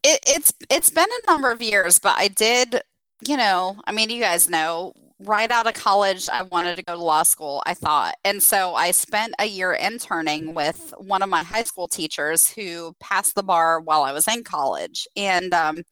It, 0.04 0.20
it's 0.28 0.54
it's 0.70 0.90
been 0.90 1.08
a 1.24 1.32
number 1.32 1.50
of 1.50 1.62
years, 1.62 1.98
but 1.98 2.18
I 2.18 2.28
did, 2.28 2.82
you 3.26 3.38
know, 3.38 3.78
I 3.88 3.94
mean, 3.94 4.10
you 4.10 4.22
guys 4.22 4.50
know, 4.50 4.94
right 5.20 5.50
out 5.50 5.68
of 5.68 5.76
college, 5.76 6.28
I 6.28 6.44
wanted 6.44 6.76
to 6.76 6.84
go 6.84 6.96
to 6.96 7.04
law 7.04 7.24
school. 7.24 7.64
I 7.66 7.74
thought, 7.74 8.16
and 8.26 8.44
so 8.44 8.76
I 8.76 8.92
spent 8.92 9.34
a 9.40 9.46
year 9.46 9.74
interning 9.74 10.54
with 10.54 10.94
one 10.98 11.22
of 11.22 11.30
my 11.30 11.44
high 11.44 11.64
school 11.64 11.88
teachers 11.88 12.50
who 12.50 12.96
passed 13.00 13.36
the 13.36 13.44
bar 13.44 13.80
while 13.80 14.04
I 14.04 14.12
was 14.12 14.28
in 14.28 14.44
college, 14.44 15.08
and 15.16 15.54
um, 15.54 15.84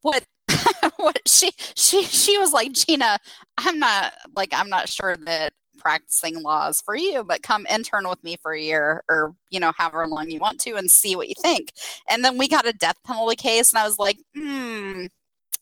what 0.00 0.24
what 0.96 1.20
she 1.26 1.50
she 1.74 2.02
she 2.04 2.38
was 2.38 2.52
like 2.52 2.72
gina 2.72 3.18
i'm 3.58 3.78
not 3.78 4.12
like 4.36 4.50
i'm 4.52 4.68
not 4.68 4.88
sure 4.88 5.16
that 5.16 5.52
practicing 5.78 6.42
laws 6.42 6.80
for 6.80 6.96
you 6.96 7.22
but 7.24 7.42
come 7.42 7.66
intern 7.70 8.08
with 8.08 8.22
me 8.24 8.36
for 8.42 8.52
a 8.52 8.60
year 8.60 9.04
or 9.08 9.34
you 9.50 9.60
know 9.60 9.72
however 9.76 10.06
long 10.06 10.30
you 10.30 10.40
want 10.40 10.58
to 10.60 10.74
and 10.74 10.90
see 10.90 11.14
what 11.14 11.28
you 11.28 11.34
think. 11.40 11.72
And 12.08 12.24
then 12.24 12.38
we 12.38 12.48
got 12.48 12.66
a 12.66 12.72
death 12.72 12.96
penalty 13.04 13.36
case 13.36 13.72
and 13.72 13.78
i 13.78 13.84
was 13.86 13.98
like 13.98 14.18
hmm 14.34 15.06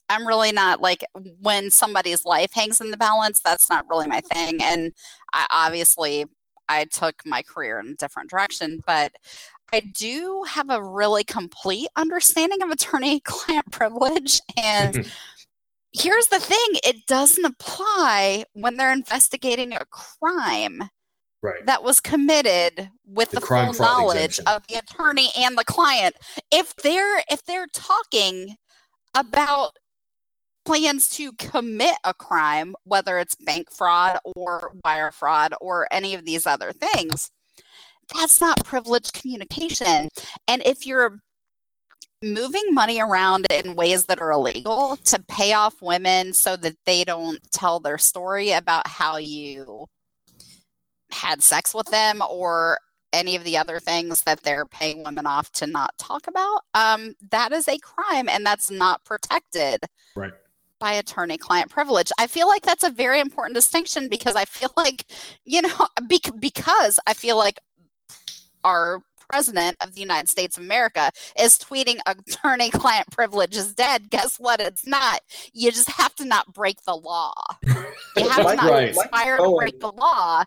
i'm 0.08 0.26
really 0.26 0.52
not 0.52 0.80
like 0.80 1.04
when 1.40 1.70
somebody's 1.70 2.24
life 2.24 2.52
hangs 2.54 2.80
in 2.80 2.90
the 2.90 2.96
balance 2.96 3.40
that's 3.44 3.68
not 3.70 3.86
really 3.88 4.06
my 4.06 4.20
thing. 4.20 4.62
And 4.62 4.92
i 5.32 5.46
obviously 5.50 6.26
i 6.68 6.84
took 6.84 7.22
my 7.26 7.42
career 7.42 7.78
in 7.80 7.88
a 7.88 7.94
different 7.94 8.30
direction 8.30 8.80
but 8.86 9.12
I 9.72 9.80
do 9.80 10.44
have 10.48 10.70
a 10.70 10.82
really 10.82 11.24
complete 11.24 11.88
understanding 11.96 12.62
of 12.62 12.70
attorney 12.70 13.20
client 13.24 13.70
privilege. 13.70 14.40
And 14.56 14.94
mm-hmm. 14.94 15.08
here's 15.92 16.28
the 16.28 16.40
thing 16.40 16.66
it 16.84 17.06
doesn't 17.06 17.44
apply 17.44 18.44
when 18.52 18.76
they're 18.76 18.92
investigating 18.92 19.72
a 19.72 19.84
crime 19.86 20.90
right. 21.44 21.66
that 21.66 21.84
was 21.84 22.00
committed 22.00 22.90
with 23.06 23.30
The 23.30 23.40
the, 23.40 23.46
full 23.46 23.72
knowledge 23.74 24.38
exemption. 24.38 24.46
of 24.48 24.66
the 24.66 24.76
attorney 24.76 25.28
and 25.38 25.56
the 25.56 25.64
client 25.64 26.16
if 26.50 26.74
they're 26.76 27.22
if 27.30 27.44
they're 27.44 27.68
talking 27.72 28.56
about 29.14 29.76
plans 30.64 31.08
to 31.10 31.32
commit 31.34 31.96
a 32.04 32.14
crime 32.14 32.74
whether 32.84 33.18
it's 33.18 33.34
bank 33.34 33.70
fraud 33.70 34.18
or 34.24 34.72
wire 34.84 35.12
fraud 35.12 35.54
or 35.60 35.86
any 35.90 36.14
of 36.14 36.24
these 36.24 36.46
other 36.46 36.72
things 36.72 37.30
that's 38.14 38.40
not 38.40 38.64
privileged 38.64 39.12
communication 39.12 40.08
and 40.48 40.62
if 40.66 40.86
you're 40.86 41.18
moving 42.22 42.62
money 42.72 43.00
around 43.00 43.46
in 43.50 43.74
ways 43.74 44.06
that 44.06 44.20
are 44.20 44.32
illegal 44.32 44.96
to 45.04 45.22
pay 45.28 45.52
off 45.52 45.82
women 45.82 46.32
so 46.32 46.56
that 46.56 46.74
they 46.86 47.04
don't 47.04 47.38
tell 47.52 47.80
their 47.80 47.98
story 47.98 48.52
about 48.52 48.86
how 48.86 49.16
you 49.18 49.86
had 51.10 51.42
sex 51.42 51.74
with 51.74 51.86
them 51.88 52.22
or 52.30 52.78
any 53.12 53.36
of 53.36 53.44
the 53.44 53.56
other 53.56 53.78
things 53.78 54.22
that 54.22 54.42
they're 54.42 54.66
paying 54.66 55.04
women 55.04 55.26
off 55.26 55.50
to 55.52 55.66
not 55.66 55.96
talk 55.98 56.26
about 56.26 56.62
um, 56.74 57.14
that 57.30 57.52
is 57.52 57.68
a 57.68 57.78
crime 57.78 58.28
and 58.28 58.44
that's 58.44 58.70
not 58.70 59.04
protected 59.04 59.80
Right. 60.16 60.32
by 60.80 60.94
attorney 60.94 61.36
client 61.38 61.70
privilege 61.70 62.10
i 62.18 62.26
feel 62.26 62.48
like 62.48 62.62
that's 62.62 62.82
a 62.84 62.90
very 62.90 63.20
important 63.20 63.54
distinction 63.54 64.08
because 64.08 64.34
i 64.34 64.44
feel 64.46 64.70
like 64.76 65.04
you 65.44 65.60
know 65.62 65.86
bec- 66.08 66.40
because 66.40 66.98
i 67.06 67.12
feel 67.14 67.36
like 67.36 67.60
our 68.64 69.00
president 69.30 69.76
of 69.80 69.94
the 69.94 70.00
United 70.00 70.28
States 70.28 70.56
of 70.58 70.64
America 70.64 71.10
is 71.40 71.56
tweeting 71.58 71.98
attorney 72.06 72.70
client 72.70 73.10
privilege 73.10 73.56
is 73.56 73.72
dead. 73.74 74.10
Guess 74.10 74.36
what? 74.38 74.60
It's 74.60 74.86
not. 74.86 75.20
You 75.52 75.70
just 75.70 75.88
have 75.90 76.14
to 76.16 76.24
not 76.24 76.52
break 76.52 76.82
the 76.84 76.94
law. 76.96 77.32
You 78.16 78.28
have 78.28 78.46
to 78.46 78.54
not 78.56 78.70
Right. 78.70 78.94
conspire 78.94 79.38
to 79.38 79.56
break 79.58 79.80
the 79.80 79.90
law. 79.90 80.44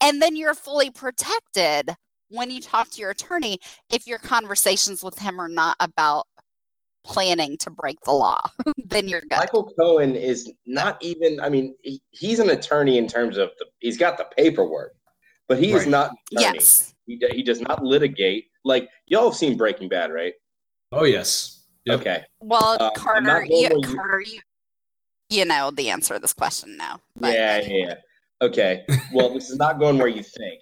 And 0.00 0.22
then 0.22 0.36
you're 0.36 0.54
fully 0.54 0.90
protected 0.90 1.90
when 2.28 2.48
you 2.50 2.60
talk 2.60 2.90
to 2.90 3.00
your 3.00 3.10
attorney 3.10 3.58
if 3.90 4.06
your 4.06 4.18
conversations 4.18 5.02
with 5.02 5.18
him 5.18 5.40
are 5.40 5.48
not 5.48 5.74
about 5.80 6.26
planning 7.04 7.56
to 7.58 7.70
break 7.70 8.00
the 8.02 8.12
law. 8.12 8.38
then 8.84 9.08
you're 9.08 9.22
good. 9.22 9.32
Michael 9.38 9.72
Cohen 9.80 10.14
is 10.14 10.52
not 10.66 11.02
even. 11.02 11.40
I 11.40 11.48
mean, 11.48 11.74
he, 11.82 12.00
he's 12.10 12.38
an 12.38 12.50
attorney 12.50 12.98
in 12.98 13.08
terms 13.08 13.36
of 13.36 13.50
the, 13.58 13.66
he's 13.80 13.96
got 13.98 14.16
the 14.16 14.26
paperwork, 14.36 14.94
but 15.48 15.58
he 15.58 15.72
is 15.72 15.86
not. 15.86 16.10
An 16.32 16.38
attorney. 16.38 16.54
yes. 16.58 16.94
He, 17.08 17.16
do- 17.16 17.28
he 17.32 17.42
does 17.42 17.60
not 17.62 17.82
litigate. 17.82 18.50
Like 18.64 18.90
y'all 19.06 19.24
have 19.30 19.34
seen 19.36 19.56
Breaking 19.56 19.88
Bad, 19.88 20.12
right? 20.12 20.34
Oh 20.92 21.04
yes. 21.04 21.64
Yep. 21.86 22.00
Okay. 22.00 22.22
Well, 22.40 22.76
Uh, 22.78 22.90
Carter, 22.90 23.44
you, 23.48 23.70
you- 23.82 23.96
Carter, 23.96 24.20
you, 24.20 24.40
you 25.30 25.44
know 25.46 25.70
the 25.70 25.88
answer 25.88 26.14
to 26.14 26.20
this 26.20 26.34
question 26.34 26.76
now. 26.76 27.00
but- 27.16 27.32
Yeah, 27.32 27.60
yeah, 27.62 27.86
yeah. 27.86 27.94
Okay. 28.42 28.84
Well, 29.12 29.32
this 29.32 29.48
is 29.50 29.56
not 29.56 29.78
going 29.78 29.96
where 29.98 30.06
you 30.08 30.22
think. 30.22 30.60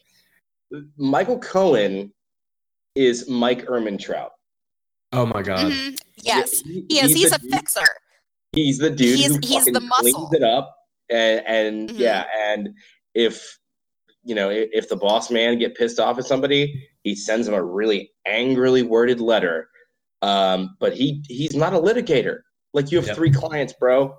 Michael 0.96 1.38
Cohen 1.40 2.12
is 2.94 3.28
Mike 3.28 3.66
Ehrmantraut. 3.66 4.30
Oh 5.12 5.26
my 5.26 5.42
God. 5.42 5.70
Mhm. 5.70 5.98
Yes, 6.22 6.60
He- 6.60 6.86
he 6.88 7.00
is. 7.00 7.12
He's 7.14 7.30
the 7.30 7.36
a 7.36 7.38
dude- 7.40 7.50
fixer. 7.50 7.86
He's 8.52 8.78
the 8.78 8.90
dude 8.90 9.18
He's- 9.18 9.32
who 9.32 9.38
he's 9.42 9.54
fucking 9.58 9.72
the 9.74 9.80
muscle. 9.80 10.28
cleans 10.28 10.32
it 10.34 10.42
up, 10.44 10.76
and 11.10 11.42
and 11.46 11.90
Mhm. 11.90 11.98
yeah, 11.98 12.24
and 12.40 12.74
if 13.14 13.58
you 14.26 14.34
know 14.34 14.50
if, 14.50 14.68
if 14.72 14.88
the 14.88 14.96
boss 14.96 15.30
man 15.30 15.58
get 15.58 15.74
pissed 15.76 15.98
off 15.98 16.18
at 16.18 16.24
somebody, 16.24 16.86
he 17.02 17.14
sends 17.14 17.48
him 17.48 17.54
a 17.54 17.62
really 17.64 18.10
angrily 18.26 18.82
worded 18.82 19.20
letter. 19.20 19.68
Um, 20.22 20.76
but 20.80 20.94
he 20.94 21.22
he's 21.28 21.54
not 21.54 21.72
a 21.72 21.78
litigator. 21.78 22.40
Like 22.74 22.90
you 22.90 22.98
have 22.98 23.06
Yep. 23.06 23.16
three 23.16 23.30
clients, 23.30 23.72
bro. 23.72 24.16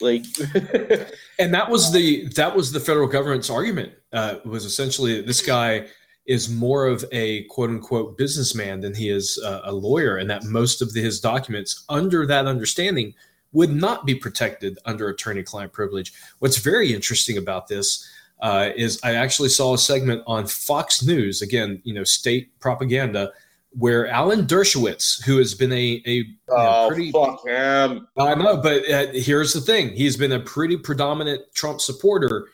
Like 0.00 0.24
and 1.38 1.52
that 1.52 1.68
was 1.68 1.92
the 1.92 2.28
that 2.36 2.54
was 2.54 2.70
the 2.72 2.80
federal 2.80 3.08
government's 3.08 3.50
argument 3.50 3.92
uh, 4.12 4.36
was 4.44 4.64
essentially 4.64 5.16
that 5.16 5.26
this 5.26 5.42
guy 5.42 5.86
is 6.26 6.48
more 6.48 6.86
of 6.86 7.04
a 7.10 7.44
quote 7.44 7.70
unquote 7.70 8.16
businessman 8.16 8.80
than 8.80 8.94
he 8.94 9.08
is 9.08 9.38
a, 9.44 9.62
a 9.64 9.72
lawyer 9.72 10.16
and 10.18 10.30
that 10.30 10.44
most 10.44 10.80
of 10.82 10.92
the, 10.92 11.00
his 11.02 11.20
documents 11.20 11.84
under 11.88 12.26
that 12.26 12.46
understanding 12.46 13.12
would 13.52 13.70
not 13.70 14.04
be 14.06 14.14
protected 14.14 14.78
under 14.84 15.08
attorney 15.08 15.42
client 15.42 15.72
privilege 15.72 16.12
what's 16.38 16.58
very 16.58 16.94
interesting 16.94 17.36
about 17.38 17.66
this 17.66 18.06
uh, 18.40 18.70
is 18.76 19.00
i 19.02 19.14
actually 19.14 19.48
saw 19.48 19.74
a 19.74 19.78
segment 19.78 20.22
on 20.26 20.46
fox 20.46 21.02
news 21.02 21.42
again 21.42 21.80
you 21.84 21.94
know 21.94 22.04
state 22.04 22.58
propaganda 22.60 23.32
where 23.72 24.06
alan 24.06 24.46
dershowitz 24.46 25.22
who 25.24 25.38
has 25.38 25.54
been 25.54 25.72
a, 25.72 26.02
a 26.06 26.22
know, 26.48 26.56
oh 26.56 26.88
pretty 26.88 27.12
fuck 27.12 27.46
him. 27.46 28.08
I 28.18 28.34
know, 28.34 28.56
but 28.56 28.88
uh, 28.90 29.06
here's 29.12 29.52
the 29.52 29.60
thing: 29.60 29.90
he's 29.90 30.16
been 30.16 30.32
a 30.32 30.40
pretty 30.40 30.76
predominant 30.76 31.42
Trump 31.54 31.80
supporter, 31.80 32.48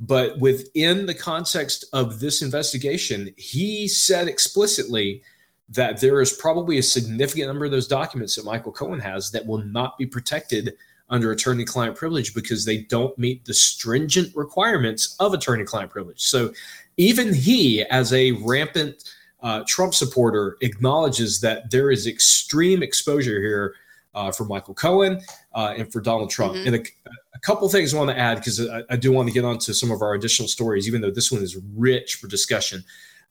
but 0.00 0.38
within 0.38 1.06
the 1.06 1.14
context 1.14 1.84
of 1.92 2.20
this 2.20 2.42
investigation, 2.42 3.34
he 3.36 3.88
said 3.88 4.28
explicitly 4.28 5.22
that 5.70 6.00
there 6.00 6.20
is 6.20 6.32
probably 6.32 6.78
a 6.78 6.82
significant 6.82 7.48
number 7.48 7.64
of 7.64 7.70
those 7.70 7.88
documents 7.88 8.36
that 8.36 8.44
Michael 8.44 8.72
Cohen 8.72 9.00
has 9.00 9.30
that 9.32 9.46
will 9.46 9.58
not 9.58 9.98
be 9.98 10.06
protected 10.06 10.74
under 11.10 11.30
attorney-client 11.32 11.96
privilege 11.96 12.34
because 12.34 12.64
they 12.64 12.78
don't 12.78 13.16
meet 13.18 13.44
the 13.44 13.54
stringent 13.54 14.34
requirements 14.36 15.16
of 15.20 15.32
attorney-client 15.34 15.90
privilege. 15.90 16.20
So, 16.20 16.52
even 16.96 17.32
he, 17.32 17.82
as 17.84 18.12
a 18.12 18.32
rampant 18.32 19.04
uh, 19.40 19.62
Trump 19.68 19.94
supporter, 19.94 20.56
acknowledges 20.62 21.40
that 21.40 21.70
there 21.70 21.90
is 21.92 22.06
extreme 22.08 22.82
exposure 22.82 23.40
here 23.40 23.74
uh, 24.14 24.32
for 24.32 24.44
Michael 24.44 24.74
Cohen 24.74 25.20
uh, 25.54 25.74
and 25.76 25.92
for 25.92 26.00
Donald 26.00 26.28
Trump. 26.30 26.54
Mhm. 26.54 26.66
And 26.66 26.76
a, 26.76 26.80
a 27.34 27.38
couple 27.40 27.68
things 27.68 27.94
I 27.94 27.98
want 27.98 28.10
to 28.10 28.18
add 28.18 28.38
because 28.38 28.68
I, 28.68 28.82
I 28.90 28.96
do 28.96 29.12
want 29.12 29.28
to 29.28 29.32
get 29.34 29.44
onto 29.44 29.72
some 29.72 29.92
of 29.92 30.02
our 30.02 30.14
additional 30.14 30.48
stories, 30.48 30.88
even 30.88 31.00
though 31.00 31.10
this 31.12 31.30
one 31.30 31.40
is 31.40 31.56
rich 31.76 32.16
for 32.16 32.26
discussion. 32.26 32.82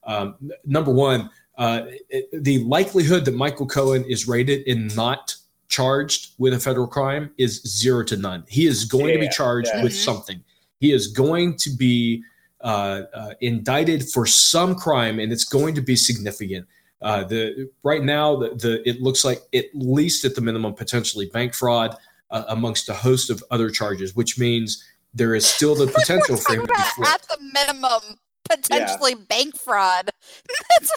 Um, 0.05 0.35
number 0.65 0.93
one, 0.93 1.29
uh, 1.57 1.81
it- 2.09 2.29
the 2.43 2.59
likelihood 2.63 3.25
that 3.25 3.33
Michael 3.33 3.67
Cohen 3.67 4.05
is 4.05 4.27
rated 4.29 4.61
in 4.65 4.87
not 4.95 5.35
charged 5.69 6.33
with 6.37 6.53
a 6.53 6.59
federal 6.59 6.87
crime 6.87 7.31
is 7.37 7.61
zero 7.63 8.03
to 8.05 8.17
none. 8.17 8.43
He 8.47 8.67
is 8.67 8.85
going 8.85 9.13
to 9.13 9.19
be 9.19 9.29
charged 9.29 9.69
yeah. 9.73 9.83
with 9.83 9.91
Mhm. 9.93 10.03
something. 10.05 10.43
He 10.79 10.91
is 10.91 11.07
going 11.07 11.57
to 11.57 11.69
be 11.69 12.23
uh, 12.61 13.03
uh, 13.13 13.33
indicted 13.41 14.09
for 14.09 14.25
some 14.25 14.73
crime, 14.73 15.19
and 15.19 15.31
it's 15.31 15.43
going 15.43 15.75
to 15.75 15.81
be 15.81 15.95
significant. 15.95 16.65
Uh, 17.03 17.23
the 17.23 17.69
right 17.83 18.03
now, 18.03 18.35
the, 18.35 18.49
the 18.55 18.89
it 18.89 18.99
looks 18.99 19.23
like 19.23 19.41
at 19.53 19.65
least 19.75 20.25
at 20.25 20.33
the 20.33 20.41
minimum, 20.41 20.73
potentially 20.73 21.27
bank 21.27 21.53
fraud, 21.53 21.95
uh, 22.31 22.43
amongst 22.47 22.89
a 22.89 22.93
host 22.95 23.29
of 23.29 23.43
other 23.51 23.69
charges, 23.69 24.15
which 24.15 24.39
means 24.39 24.83
there 25.13 25.35
is 25.35 25.45
still 25.45 25.75
the 25.75 25.85
potential 25.85 26.35
We're 26.35 26.41
for 26.41 26.53
him 26.55 26.67
to 26.67 26.73
be 26.73 26.81
flipped. 26.95 27.11
at 27.13 27.21
the 27.29 27.37
minimum, 27.53 28.01
potentially 28.49 29.15
bank 29.15 29.55
fraud. 29.57 30.09
That's 30.79 30.91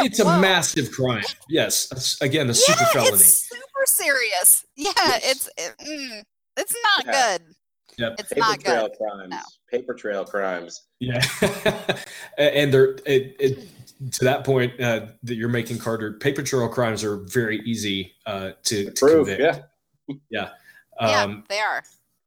It's 0.00 0.18
a 0.20 0.24
Whoa. 0.24 0.40
massive 0.40 0.90
crime. 0.92 1.24
Yes, 1.48 2.18
again, 2.20 2.48
a 2.50 2.54
super 2.54 2.78
yeah, 2.82 2.88
felony. 2.92 3.12
it's 3.14 3.48
super 3.48 3.84
serious. 3.86 4.64
Yeah, 4.76 4.92
Yes. 4.96 5.22
it's 5.30 5.48
it, 5.56 5.74
mm, 5.86 6.22
it's 6.56 6.74
not 6.96 7.06
Yeah. 7.06 7.38
good. 7.38 7.42
Yep. 7.98 8.14
It's 8.20 8.28
Paper 8.30 8.40
not 8.40 8.60
trail 8.60 8.88
good. 8.88 8.96
crimes. 8.98 9.30
No. 9.30 9.38
Paper 9.70 9.94
trail 9.94 10.24
crimes. 10.24 10.82
Yeah, 11.00 11.20
and 12.38 12.72
they're 12.72 12.92
it, 13.04 13.36
it, 13.38 13.68
to 14.12 14.24
that 14.24 14.44
point 14.44 14.80
uh, 14.80 15.06
that 15.22 15.34
you're 15.34 15.50
making, 15.50 15.78
Carter. 15.78 16.14
Paper 16.14 16.42
trail 16.42 16.68
crimes 16.68 17.04
are 17.04 17.16
very 17.18 17.58
easy 17.66 18.14
uh, 18.26 18.52
to, 18.64 18.86
to 18.86 18.92
Proof. 18.92 19.28
convict. 19.28 19.62
Yeah. 20.30 20.48
yeah, 21.00 21.22
Um, 21.22 21.44
they 21.50 21.58
are. 21.58 21.82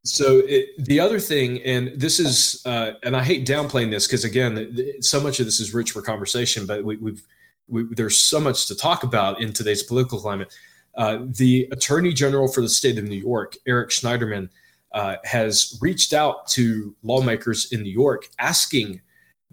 So 0.06 0.40
it, 0.46 0.70
the 0.78 1.00
other 1.00 1.20
thing, 1.20 1.62
and 1.64 1.92
this 1.96 2.20
is, 2.20 2.62
uh, 2.66 2.94
and 3.04 3.16
I 3.16 3.24
hate 3.24 3.48
downplaying 3.48 3.90
this 3.90 4.06
because 4.06 4.26
again, 4.26 4.76
so 5.02 5.22
much 5.22 5.40
of 5.40 5.46
this 5.46 5.60
is 5.60 5.74
rich 5.74 5.92
for 5.92 6.02
conversation, 6.02 6.66
but 6.66 6.84
we, 6.84 6.98
we've 6.98 7.26
we, 7.70 7.86
there's 7.92 8.18
so 8.18 8.40
much 8.40 8.68
to 8.68 8.76
talk 8.76 9.04
about 9.04 9.40
in 9.40 9.54
today's 9.54 9.84
political 9.84 10.20
climate. 10.20 10.54
Uh, 10.96 11.20
the 11.22 11.68
Attorney 11.72 12.14
General 12.14 12.48
for 12.48 12.62
the 12.62 12.70
state 12.70 12.98
of 12.98 13.06
New 13.06 13.16
York, 13.16 13.56
Eric 13.66 13.90
Schneiderman, 13.90 14.50
uh, 14.92 15.16
has 15.24 15.78
reached 15.82 16.14
out 16.14 16.48
to 16.48 16.94
lawmakers 17.02 17.72
in 17.72 17.82
New 17.82 17.92
York 17.92 18.28
asking 18.40 19.02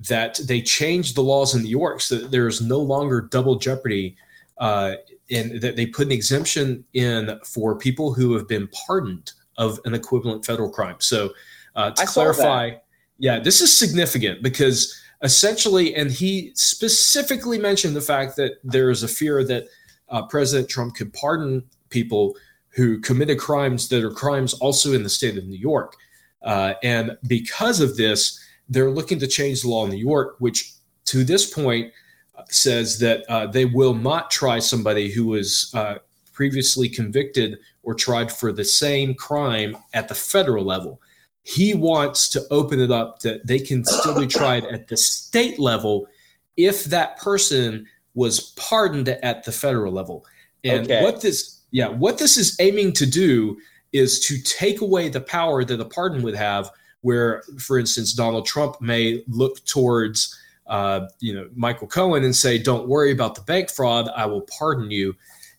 that 0.09 0.41
they 0.45 0.61
change 0.61 1.15
the 1.15 1.23
laws 1.23 1.55
in 1.55 1.63
New 1.63 1.71
York 1.71 2.01
so 2.01 2.19
that 2.19 2.31
there 2.31 2.49
is 2.49 2.61
no 2.61 2.79
longer 2.79 3.21
double 3.21 3.57
jeopardy 3.57 4.17
uh, 4.59 4.95
and 5.31 5.61
that 5.61 5.77
they 5.77 5.87
put 5.87 6.07
an 6.07 6.13
exemption 6.13 6.85
in 6.93 7.39
for 7.45 7.77
people 7.77 8.13
who 8.13 8.35
have 8.35 8.49
been 8.49 8.69
pardoned 8.87 9.33
of 9.61 9.79
an 9.85 9.95
equivalent 9.95 10.45
federal 10.45 10.71
crime. 10.71 10.97
So, 10.99 11.31
uh, 11.77 11.91
to 11.93 12.03
I 12.03 12.07
clarify, 12.07 12.73
yeah, 13.19 13.39
this 13.39 13.61
is 13.61 13.77
significant 13.77 14.43
because 14.43 14.99
essentially, 15.23 15.95
and 15.95 16.11
he 16.11 16.51
specifically 16.55 17.59
mentioned 17.59 17.95
the 17.95 18.01
fact 18.01 18.37
that 18.37 18.55
there 18.65 18.91
is 18.91 19.03
a 19.03 19.09
fear 19.09 19.45
that 19.45 19.67
uh, 20.09 20.23
President 20.27 20.69
Trump 20.69 20.97
could 20.97 21.13
pardon 21.13 21.63
people 21.91 22.35
who 22.71 22.99
committed 23.01 23.39
crimes 23.39 23.89
that 23.89 24.03
are 24.03 24.11
crimes 24.11 24.55
also 24.55 24.93
in 24.93 25.03
the 25.03 25.11
state 25.11 25.37
of 25.37 25.47
New 25.47 25.59
York. 25.59 25.97
Uh, 26.43 26.75
and 26.83 27.17
because 27.27 27.81
of 27.81 27.97
this, 27.97 28.41
they're 28.69 28.91
looking 28.91 29.19
to 29.19 29.27
change 29.27 29.63
the 29.63 29.69
law 29.69 29.85
in 29.85 29.91
New 29.91 29.99
York, 29.99 30.37
which 30.39 30.73
to 31.07 31.25
this 31.25 31.53
point 31.53 31.93
uh, 32.37 32.43
says 32.49 32.99
that 33.01 33.25
uh, 33.29 33.47
they 33.47 33.67
will 33.67 33.95
not 33.95 34.31
try 34.31 34.59
somebody 34.59 35.11
who 35.11 35.27
was 35.27 35.71
uh, 35.75 35.97
previously 36.41 36.88
convicted 36.88 37.59
or 37.82 37.93
tried 37.93 38.32
for 38.32 38.51
the 38.51 38.64
same 38.64 39.12
crime 39.12 39.76
at 39.93 40.09
the 40.09 40.14
federal 40.14 40.64
level. 40.64 40.99
He 41.43 41.74
wants 41.74 42.30
to 42.30 42.43
open 42.51 42.80
it 42.80 42.91
up 42.91 43.18
that 43.18 43.47
they 43.47 43.59
can 43.59 43.84
still 43.84 44.18
be 44.18 44.26
tried 44.26 44.64
at 44.64 44.88
the 44.88 44.97
state 44.97 45.59
level 45.59 46.09
if 46.57 46.84
that 46.84 47.18
person 47.18 47.86
was 48.14 48.53
pardoned 48.53 49.11
at 49.11 49.45
the 49.45 49.53
federal 49.53 49.93
level. 49.93 50.24
And 50.64 50.84
okay. 50.84 51.03
what 51.03 51.20
this 51.20 51.61
yeah, 51.72 51.88
what 51.88 52.16
this 52.16 52.38
is 52.38 52.57
aiming 52.59 52.95
to 52.95 53.05
do 53.05 53.59
is 53.93 54.18
to 54.20 54.41
take 54.41 54.80
away 54.80 55.11
the 55.11 55.20
power 55.20 55.62
that 55.62 55.78
a 55.78 55.84
pardon 55.84 56.22
would 56.22 56.36
have 56.36 56.70
where 57.03 57.43
for 57.59 57.78
instance 57.78 58.14
Donald 58.14 58.47
Trump 58.47 58.80
may 58.80 59.22
look 59.28 59.62
towards 59.66 60.38
uh, 60.68 61.07
you 61.18 61.34
know 61.34 61.51
Michael 61.55 61.86
Cohen 61.86 62.24
and 62.24 62.34
say 62.34 62.57
don't 62.57 62.88
worry 62.88 63.12
about 63.12 63.34
the 63.34 63.43
bank 63.43 63.68
fraud, 63.68 64.09
I 64.16 64.24
will 64.24 64.47
pardon 64.59 64.91
you. 64.91 65.14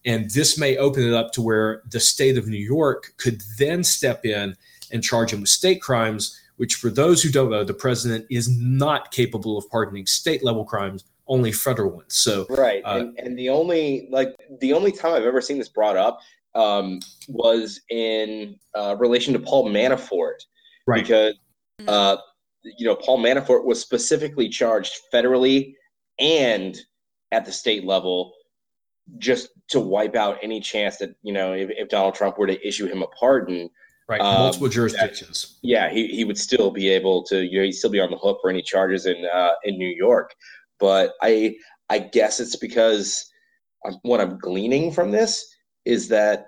And 0.05 0.29
this 0.31 0.57
may 0.57 0.77
open 0.77 1.03
it 1.03 1.13
up 1.13 1.31
to 1.33 1.41
where 1.41 1.83
the 1.89 1.99
state 1.99 2.37
of 2.37 2.47
New 2.47 2.57
York 2.57 3.13
could 3.17 3.41
then 3.57 3.83
step 3.83 4.25
in 4.25 4.55
and 4.91 5.03
charge 5.03 5.31
him 5.31 5.41
with 5.41 5.49
state 5.49 5.81
crimes, 5.81 6.39
which, 6.57 6.75
for 6.75 6.89
those 6.89 7.21
who 7.21 7.29
don't 7.29 7.51
know, 7.51 7.63
the 7.63 7.73
president 7.73 8.25
is 8.29 8.49
not 8.49 9.11
capable 9.11 9.57
of 9.57 9.69
pardoning 9.69 10.05
state 10.05 10.43
level 10.43 10.65
crimes, 10.65 11.05
only 11.27 11.51
federal 11.51 11.91
ones. 11.91 12.15
So, 12.15 12.45
right. 12.49 12.81
Uh, 12.83 12.97
and, 12.99 13.19
and, 13.19 13.37
the 13.37 13.49
only, 13.49 14.07
like, 14.09 14.35
the 14.59 14.73
only 14.73 14.91
time 14.91 15.13
I've 15.13 15.23
ever 15.23 15.41
seen 15.41 15.57
this 15.59 15.69
brought 15.69 15.97
up 15.97 16.21
um, 16.55 16.99
was 17.27 17.81
in 17.89 18.57
uh, 18.75 18.95
relation 18.99 19.33
to 19.33 19.39
Paul 19.39 19.69
Manafort. 19.69 20.45
Right. 20.87 21.03
Because, 21.03 21.35
uh, 21.87 22.17
you 22.63 22.85
know, 22.85 22.95
Paul 22.95 23.19
Manafort 23.19 23.65
was 23.65 23.79
specifically 23.79 24.49
charged 24.49 24.97
federally 25.13 25.75
and 26.19 26.77
at 27.31 27.45
the 27.45 27.51
state 27.51 27.85
level 27.85 28.33
just 29.17 29.49
to 29.71 29.79
wipe 29.79 30.15
out 30.15 30.37
any 30.41 30.59
chance 30.59 30.97
that 30.97 31.15
you 31.23 31.33
know 31.33 31.53
if, 31.53 31.69
if 31.71 31.89
Donald 31.89 32.15
Trump 32.15 32.37
were 32.37 32.47
to 32.47 32.67
issue 32.67 32.87
him 32.87 33.01
a 33.01 33.07
pardon, 33.07 33.69
right? 34.07 34.21
Um, 34.21 34.35
Multiple 34.35 34.69
jurisdictions. 34.69 35.59
That, 35.61 35.67
yeah, 35.67 35.89
he, 35.89 36.07
he 36.07 36.23
would 36.23 36.37
still 36.37 36.71
be 36.71 36.89
able 36.89 37.23
to 37.23 37.43
you 37.43 37.59
know 37.59 37.65
he'd 37.65 37.73
still 37.73 37.89
be 37.89 37.99
on 37.99 38.11
the 38.11 38.17
hook 38.17 38.39
for 38.41 38.49
any 38.49 38.61
charges 38.61 39.05
in 39.05 39.25
uh, 39.33 39.51
in 39.63 39.77
New 39.77 39.87
York. 39.87 40.35
But 40.79 41.13
I 41.21 41.55
I 41.89 41.99
guess 41.99 42.39
it's 42.39 42.55
because 42.55 43.29
I'm, 43.85 43.95
what 44.03 44.21
I'm 44.21 44.37
gleaning 44.37 44.91
from 44.91 45.11
this 45.11 45.45
is 45.85 46.07
that 46.09 46.47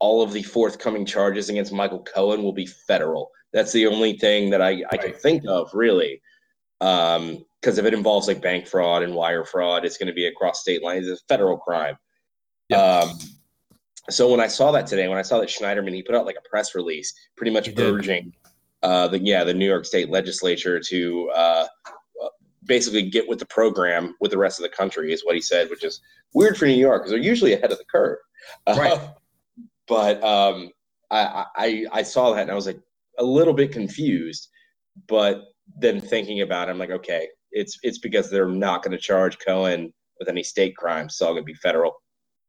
all 0.00 0.22
of 0.22 0.32
the 0.32 0.42
forthcoming 0.42 1.04
charges 1.04 1.50
against 1.50 1.72
Michael 1.72 2.02
Cohen 2.02 2.42
will 2.42 2.52
be 2.52 2.66
federal. 2.66 3.30
That's 3.52 3.72
the 3.72 3.86
only 3.86 4.16
thing 4.16 4.50
that 4.50 4.62
I, 4.62 4.82
I 4.90 4.96
can 4.96 5.12
think 5.12 5.44
of 5.46 5.70
really. 5.74 6.20
Um, 6.80 7.44
because 7.60 7.76
if 7.76 7.84
it 7.84 7.92
involves 7.92 8.26
like 8.26 8.40
bank 8.40 8.66
fraud 8.66 9.02
and 9.02 9.14
wire 9.14 9.44
fraud, 9.44 9.84
it's 9.84 9.98
going 9.98 10.06
to 10.06 10.14
be 10.14 10.26
across 10.26 10.62
state 10.62 10.82
lines. 10.82 11.06
It's 11.06 11.20
a 11.20 11.24
federal 11.26 11.58
crime. 11.58 11.96
Um, 12.72 13.18
so 14.08 14.30
when 14.30 14.40
I 14.40 14.46
saw 14.46 14.72
that 14.72 14.86
today, 14.86 15.08
when 15.08 15.18
I 15.18 15.22
saw 15.22 15.40
that 15.40 15.48
Schneiderman, 15.48 15.94
he 15.94 16.02
put 16.02 16.14
out 16.14 16.26
like 16.26 16.36
a 16.36 16.48
press 16.48 16.74
release, 16.74 17.12
pretty 17.36 17.52
much 17.52 17.68
urging 17.78 18.32
uh, 18.82 19.08
the 19.08 19.18
yeah 19.18 19.44
the 19.44 19.54
New 19.54 19.66
York 19.66 19.84
State 19.84 20.10
Legislature 20.10 20.80
to 20.80 21.30
uh, 21.30 21.66
basically 22.64 23.02
get 23.02 23.28
with 23.28 23.38
the 23.38 23.46
program 23.46 24.14
with 24.20 24.30
the 24.30 24.38
rest 24.38 24.58
of 24.58 24.62
the 24.62 24.76
country, 24.76 25.12
is 25.12 25.24
what 25.24 25.34
he 25.34 25.40
said, 25.40 25.70
which 25.70 25.84
is 25.84 26.00
weird 26.34 26.56
for 26.56 26.66
New 26.66 26.72
York 26.72 27.02
because 27.02 27.10
they're 27.10 27.20
usually 27.20 27.52
ahead 27.52 27.72
of 27.72 27.78
the 27.78 27.84
curve. 27.84 28.18
Right. 28.68 28.92
Uh, 28.92 29.08
but 29.88 30.22
um, 30.22 30.70
I, 31.10 31.46
I 31.56 31.86
I 31.92 32.02
saw 32.02 32.32
that 32.32 32.42
and 32.42 32.50
I 32.50 32.54
was 32.54 32.66
like 32.66 32.80
a 33.18 33.24
little 33.24 33.54
bit 33.54 33.72
confused, 33.72 34.48
but 35.08 35.42
then 35.78 36.00
thinking 36.00 36.40
about 36.40 36.68
it, 36.68 36.72
I'm 36.72 36.78
like, 36.78 36.90
okay, 36.90 37.28
it's 37.52 37.78
it's 37.82 37.98
because 37.98 38.30
they're 38.30 38.48
not 38.48 38.82
going 38.82 38.92
to 38.92 38.98
charge 38.98 39.38
Cohen 39.44 39.92
with 40.18 40.28
any 40.28 40.42
state 40.42 40.76
crimes. 40.76 41.12
It's 41.12 41.22
all 41.22 41.32
going 41.32 41.42
to 41.42 41.52
be 41.52 41.54
federal. 41.54 41.94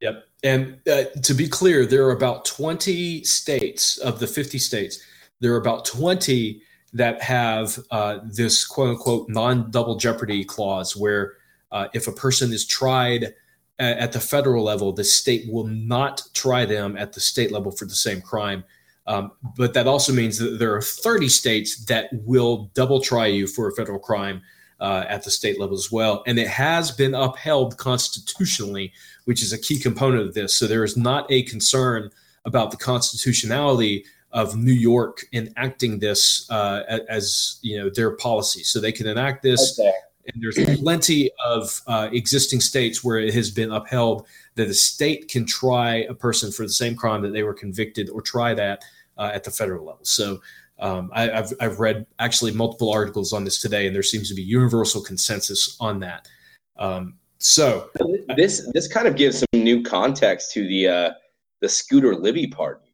Yep. 0.02 0.28
And 0.44 0.80
uh, 0.90 1.04
to 1.22 1.34
be 1.34 1.48
clear, 1.48 1.86
there 1.86 2.06
are 2.06 2.12
about 2.12 2.46
20 2.46 3.24
states 3.24 3.98
of 4.00 4.20
the 4.20 4.28
50 4.28 4.58
states. 4.58 5.00
There 5.40 5.54
are 5.54 5.58
about 5.58 5.86
20 5.86 6.62
that 6.94 7.22
have 7.22 7.80
uh, 7.92 8.20
this 8.24 8.66
quote 8.66 8.90
unquote 8.90 9.30
non 9.30 9.72
double 9.72 9.96
jeopardy 9.96 10.44
clause 10.44 10.96
where 10.96 11.34
uh, 11.72 11.88
if 11.94 12.08
a 12.08 12.12
person 12.12 12.52
is 12.52 12.66
tried 12.66 13.34
at 13.80 14.12
the 14.12 14.20
federal 14.20 14.64
level, 14.64 14.92
the 14.92 15.04
state 15.04 15.52
will 15.52 15.66
not 15.66 16.22
try 16.34 16.66
them 16.66 16.96
at 16.98 17.14
the 17.14 17.20
state 17.20 17.52
level 17.52 17.72
for 17.72 17.86
the 17.86 17.96
same 17.96 18.22
crime. 18.22 18.64
Um, 19.08 19.32
but 19.58 19.74
that 19.74 19.88
also 19.88 20.14
means 20.14 20.38
that 20.38 20.60
there 20.60 20.76
are 20.76 20.82
30 20.82 21.28
states 21.30 21.86
that 21.86 22.10
will 22.12 22.70
double 22.76 23.02
try 23.02 23.26
you 23.26 23.48
for 23.48 23.68
a 23.68 23.74
federal 23.74 23.98
crime 23.98 24.42
uh, 24.82 25.06
at 25.08 25.24
the 25.24 25.32
state 25.32 25.60
level 25.60 25.78
as 25.78 25.92
well. 25.92 26.24
And 26.28 26.38
it 26.38 26.48
has 26.48 26.92
been 26.92 27.14
upheld 27.14 27.78
constitutionally, 27.78 28.92
which 29.26 29.42
is 29.42 29.54
a 29.54 29.58
key 29.58 29.80
component 29.80 30.28
of 30.28 30.34
this. 30.34 30.56
So 30.56 30.68
there 30.68 30.84
is 30.84 30.98
not 30.98 31.32
a 31.32 31.44
concern 31.44 32.12
about 32.44 32.72
the 32.72 32.78
constitutionality 32.78 34.04
of 34.32 34.58
New 34.58 34.74
York 34.74 35.26
enacting 35.34 36.00
this 36.00 36.50
uh, 36.50 37.00
as 37.08 37.60
you 37.62 37.78
know 37.78 37.90
their 37.90 38.12
policy. 38.12 38.64
So 38.64 38.80
they 38.80 38.92
can 38.92 39.08
enact 39.08 39.44
this. 39.44 39.80
Okay. 39.80 39.94
And 40.34 40.42
there's 40.42 40.80
plenty 40.80 41.32
of 41.44 41.82
uh, 41.88 42.10
existing 42.12 42.62
states 42.62 43.04
where 43.04 43.20
it 43.20 43.34
has 43.34 43.50
been 43.50 43.72
upheld 43.72 44.28
that 44.56 44.68
a 44.68 44.74
state 44.74 45.28
can 45.28 45.46
try 45.46 45.96
a 45.96 46.14
person 46.14 46.52
for 46.52 46.64
the 46.64 46.72
same 46.72 46.96
crime 46.96 47.22
that 47.24 47.34
they 47.34 47.44
were 47.44 47.56
convicted 47.56 48.10
or 48.10 48.22
try 48.22 48.54
that 48.54 48.84
uh, 49.18 49.32
at 49.34 49.44
the 49.44 49.52
federal 49.52 49.86
level. 49.86 50.04
So 50.04 50.42
um, 50.82 51.12
I, 51.14 51.28
have 51.28 51.54
I've 51.62 51.80
read 51.80 52.08
actually 52.20 52.52
multiple 52.54 52.92
articles 52.92 53.34
on 53.34 53.44
this 53.44 53.62
today, 53.62 53.86
and 53.86 53.96
there 53.96 54.04
seems 54.04 54.28
to 54.30 54.36
be 54.36 54.42
universal 54.42 55.02
consensus 55.02 55.78
on 55.80 56.00
that. 56.00 56.28
Um, 56.78 57.16
so 57.38 57.90
this 58.36 58.68
this 58.74 58.88
kind 58.88 59.08
of 59.08 59.16
gives 59.16 59.40
some 59.40 59.64
new 59.64 59.84
context 59.84 60.52
to 60.54 60.68
the 60.68 60.88
uh, 60.88 61.12
the 61.62 61.70
Scooter 61.70 62.16
Libby 62.16 62.48
pardon, 62.48 62.88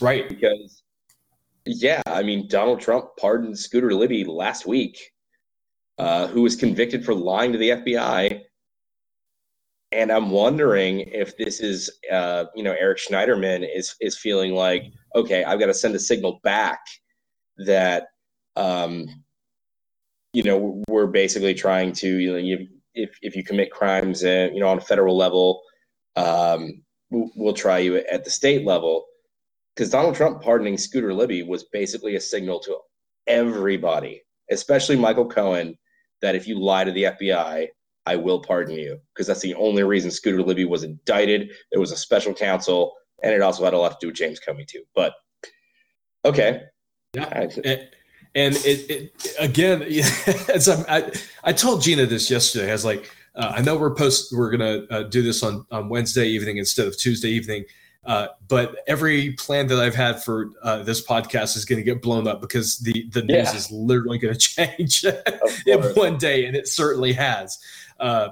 right? 0.00 0.28
Because 0.28 0.82
yeah, 1.64 2.02
I 2.06 2.24
mean 2.24 2.48
Donald 2.48 2.80
Trump 2.80 3.16
pardoned 3.18 3.56
Scooter 3.56 3.94
Libby 3.94 4.24
last 4.24 4.66
week, 4.66 5.12
uh, 5.98 6.26
who 6.26 6.42
was 6.42 6.56
convicted 6.56 7.04
for 7.04 7.14
lying 7.14 7.52
to 7.52 7.58
the 7.58 7.70
FBI. 7.70 8.42
And 9.92 10.10
I'm 10.10 10.30
wondering 10.30 11.00
if 11.00 11.36
this 11.36 11.60
is, 11.60 11.88
uh, 12.12 12.46
you 12.56 12.64
know, 12.64 12.74
Eric 12.78 12.98
Schneiderman 12.98 13.64
is 13.72 13.94
is 14.00 14.18
feeling 14.18 14.54
like 14.54 14.92
okay, 15.16 15.42
I've 15.44 15.58
got 15.58 15.66
to 15.66 15.74
send 15.74 15.94
a 15.94 15.98
signal 15.98 16.40
back 16.44 16.80
that, 17.58 18.08
um, 18.54 19.08
you 20.32 20.42
know, 20.42 20.82
we're 20.88 21.06
basically 21.06 21.54
trying 21.54 21.92
to, 21.92 22.18
you 22.18 22.32
know, 22.32 22.38
you, 22.38 22.68
if, 22.94 23.18
if 23.22 23.34
you 23.34 23.42
commit 23.42 23.70
crimes, 23.70 24.22
and, 24.22 24.54
you 24.54 24.60
know, 24.60 24.68
on 24.68 24.78
a 24.78 24.82
federal 24.82 25.16
level, 25.16 25.62
um, 26.16 26.82
we'll 27.10 27.54
try 27.54 27.78
you 27.78 27.96
at 27.96 28.24
the 28.24 28.30
state 28.30 28.66
level. 28.66 29.06
Because 29.74 29.90
Donald 29.90 30.14
Trump 30.14 30.42
pardoning 30.42 30.78
Scooter 30.78 31.12
Libby 31.12 31.42
was 31.42 31.64
basically 31.64 32.16
a 32.16 32.20
signal 32.20 32.60
to 32.60 32.78
everybody, 33.26 34.22
especially 34.50 34.96
Michael 34.96 35.26
Cohen, 35.26 35.76
that 36.22 36.34
if 36.34 36.46
you 36.46 36.58
lie 36.58 36.84
to 36.84 36.92
the 36.92 37.04
FBI, 37.04 37.68
I 38.06 38.16
will 38.16 38.40
pardon 38.40 38.76
you. 38.76 38.98
Because 39.12 39.26
that's 39.26 39.40
the 39.40 39.54
only 39.54 39.82
reason 39.82 40.10
Scooter 40.10 40.42
Libby 40.42 40.64
was 40.64 40.82
indicted. 40.82 41.50
There 41.70 41.80
was 41.80 41.92
a 41.92 41.96
special 41.96 42.32
counsel 42.32 42.94
and 43.22 43.32
it 43.32 43.42
also 43.42 43.64
had 43.64 43.74
a 43.74 43.78
lot 43.78 43.92
to 43.92 43.96
do 44.00 44.06
with 44.08 44.16
James 44.16 44.40
Comey 44.40 44.66
too. 44.66 44.82
But 44.94 45.14
okay, 46.24 46.62
yeah, 47.14 47.28
and, 47.32 47.88
and 48.34 48.56
it, 48.56 48.90
it, 48.90 49.36
again, 49.38 49.82
as 50.52 50.68
I, 50.68 51.10
I 51.44 51.52
told 51.52 51.82
Jeanna 51.82 52.06
this 52.06 52.30
yesterday. 52.30 52.68
I 52.68 52.72
was 52.72 52.84
like, 52.84 53.10
uh, 53.34 53.52
I 53.56 53.62
know 53.62 53.76
we're 53.76 53.94
post 53.94 54.32
we're 54.32 54.50
gonna 54.50 54.86
uh, 54.90 55.02
do 55.04 55.22
this 55.22 55.42
on 55.42 55.66
on 55.70 55.88
Wednesday 55.88 56.26
evening 56.26 56.58
instead 56.58 56.86
of 56.86 56.96
Tuesday 56.96 57.30
evening. 57.30 57.64
Uh, 58.06 58.28
but 58.46 58.76
every 58.86 59.32
plan 59.32 59.66
that 59.66 59.80
I've 59.80 59.94
had 59.94 60.22
for 60.22 60.50
uh, 60.62 60.84
this 60.84 61.04
podcast 61.04 61.56
is 61.56 61.64
going 61.64 61.78
to 61.78 61.82
get 61.82 62.00
blown 62.00 62.28
up 62.28 62.40
because 62.40 62.78
the 62.78 63.08
the 63.10 63.22
news 63.22 63.48
yeah. 63.48 63.56
is 63.56 63.70
literally 63.70 64.18
going 64.18 64.34
to 64.38 64.40
change 64.40 65.04
in 65.66 65.94
one 65.94 66.16
day, 66.16 66.46
and 66.46 66.56
it 66.56 66.68
certainly 66.68 67.12
has. 67.14 67.58
Uh, 67.98 68.28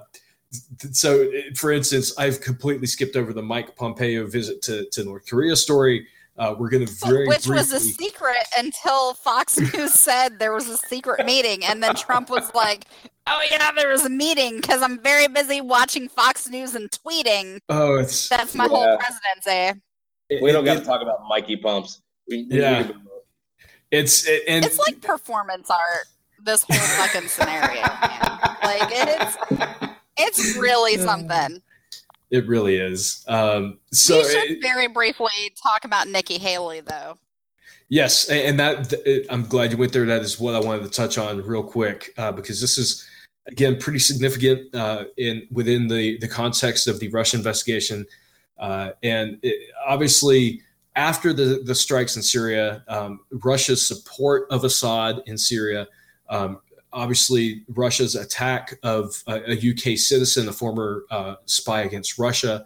so 0.92 1.30
for 1.54 1.72
instance 1.72 2.16
i've 2.18 2.40
completely 2.40 2.86
skipped 2.86 3.16
over 3.16 3.32
the 3.32 3.42
mike 3.42 3.74
pompeo 3.76 4.26
visit 4.26 4.62
to, 4.62 4.86
to 4.90 5.04
north 5.04 5.28
korea 5.28 5.56
story. 5.56 6.06
Uh, 6.36 6.52
we're 6.58 6.68
going 6.68 6.84
to 6.84 6.92
very 6.94 7.28
which 7.28 7.46
briefly... 7.46 7.54
was 7.54 7.72
a 7.72 7.78
secret 7.78 8.44
until 8.58 9.14
fox 9.14 9.56
news 9.74 9.94
said 9.94 10.40
there 10.40 10.52
was 10.52 10.68
a 10.68 10.76
secret 10.76 11.24
meeting 11.24 11.64
and 11.64 11.80
then 11.80 11.94
trump 11.94 12.28
was 12.28 12.52
like 12.54 12.86
oh 13.28 13.40
yeah 13.52 13.70
there 13.72 13.88
was 13.88 14.04
a 14.04 14.10
meeting 14.10 14.56
because 14.56 14.82
i'm 14.82 15.00
very 15.00 15.28
busy 15.28 15.60
watching 15.60 16.08
fox 16.08 16.48
news 16.48 16.74
and 16.74 16.90
tweeting. 16.90 17.60
Oh 17.68 17.96
it's 17.96 18.28
that's 18.28 18.54
my 18.54 18.64
yeah. 18.64 18.70
whole 18.70 18.98
presidency. 18.98 19.80
We 20.42 20.52
don't 20.52 20.64
got 20.64 20.78
to 20.78 20.84
talk 20.84 21.02
about 21.02 21.20
mikey 21.28 21.56
pumps. 21.56 22.00
We, 22.28 22.46
we 22.50 22.60
yeah. 22.60 22.88
it's 23.90 24.26
it, 24.26 24.42
and 24.48 24.64
it's 24.64 24.78
like 24.78 25.00
performance 25.00 25.70
art 25.70 26.06
this 26.42 26.64
whole 26.68 26.78
fucking 26.78 27.28
scenario 27.28 27.80
man. 27.80 28.56
like 28.62 28.88
it's 28.90 29.36
it's 30.16 30.56
really 30.56 30.96
something. 30.96 31.62
It 32.30 32.46
really 32.48 32.76
is. 32.76 33.24
Um, 33.28 33.78
so 33.92 34.18
we 34.18 34.24
should 34.24 34.50
it, 34.52 34.62
very 34.62 34.88
briefly 34.88 35.30
talk 35.62 35.84
about 35.84 36.08
Nikki 36.08 36.38
Haley, 36.38 36.80
though. 36.80 37.16
Yes, 37.88 38.28
and 38.28 38.58
that 38.58 39.26
I'm 39.30 39.44
glad 39.44 39.70
you 39.70 39.76
went 39.76 39.92
there. 39.92 40.06
That 40.06 40.22
is 40.22 40.40
what 40.40 40.54
I 40.54 40.60
wanted 40.60 40.84
to 40.84 40.90
touch 40.90 41.18
on 41.18 41.42
real 41.42 41.62
quick 41.62 42.12
uh, 42.16 42.32
because 42.32 42.60
this 42.60 42.78
is 42.78 43.06
again 43.46 43.78
pretty 43.78 43.98
significant 43.98 44.74
uh, 44.74 45.04
in 45.16 45.46
within 45.52 45.86
the 45.86 46.18
the 46.18 46.28
context 46.28 46.88
of 46.88 46.98
the 46.98 47.08
Russia 47.08 47.36
investigation. 47.36 48.06
Uh, 48.58 48.90
and 49.02 49.38
it, 49.42 49.70
obviously, 49.86 50.62
after 50.96 51.32
the, 51.32 51.62
the 51.64 51.74
strikes 51.74 52.16
in 52.16 52.22
Syria, 52.22 52.82
um, 52.88 53.20
Russia's 53.30 53.86
support 53.86 54.46
of 54.50 54.64
Assad 54.64 55.22
in 55.26 55.36
Syria, 55.36 55.86
um, 56.28 56.60
obviously 56.94 57.64
Russia's 57.68 58.14
attack 58.14 58.78
of 58.82 59.22
a, 59.26 59.52
a 59.52 59.70
UK 59.70 59.98
citizen, 59.98 60.48
a 60.48 60.52
former 60.52 61.04
uh, 61.10 61.34
spy 61.44 61.82
against 61.82 62.18
Russia, 62.18 62.64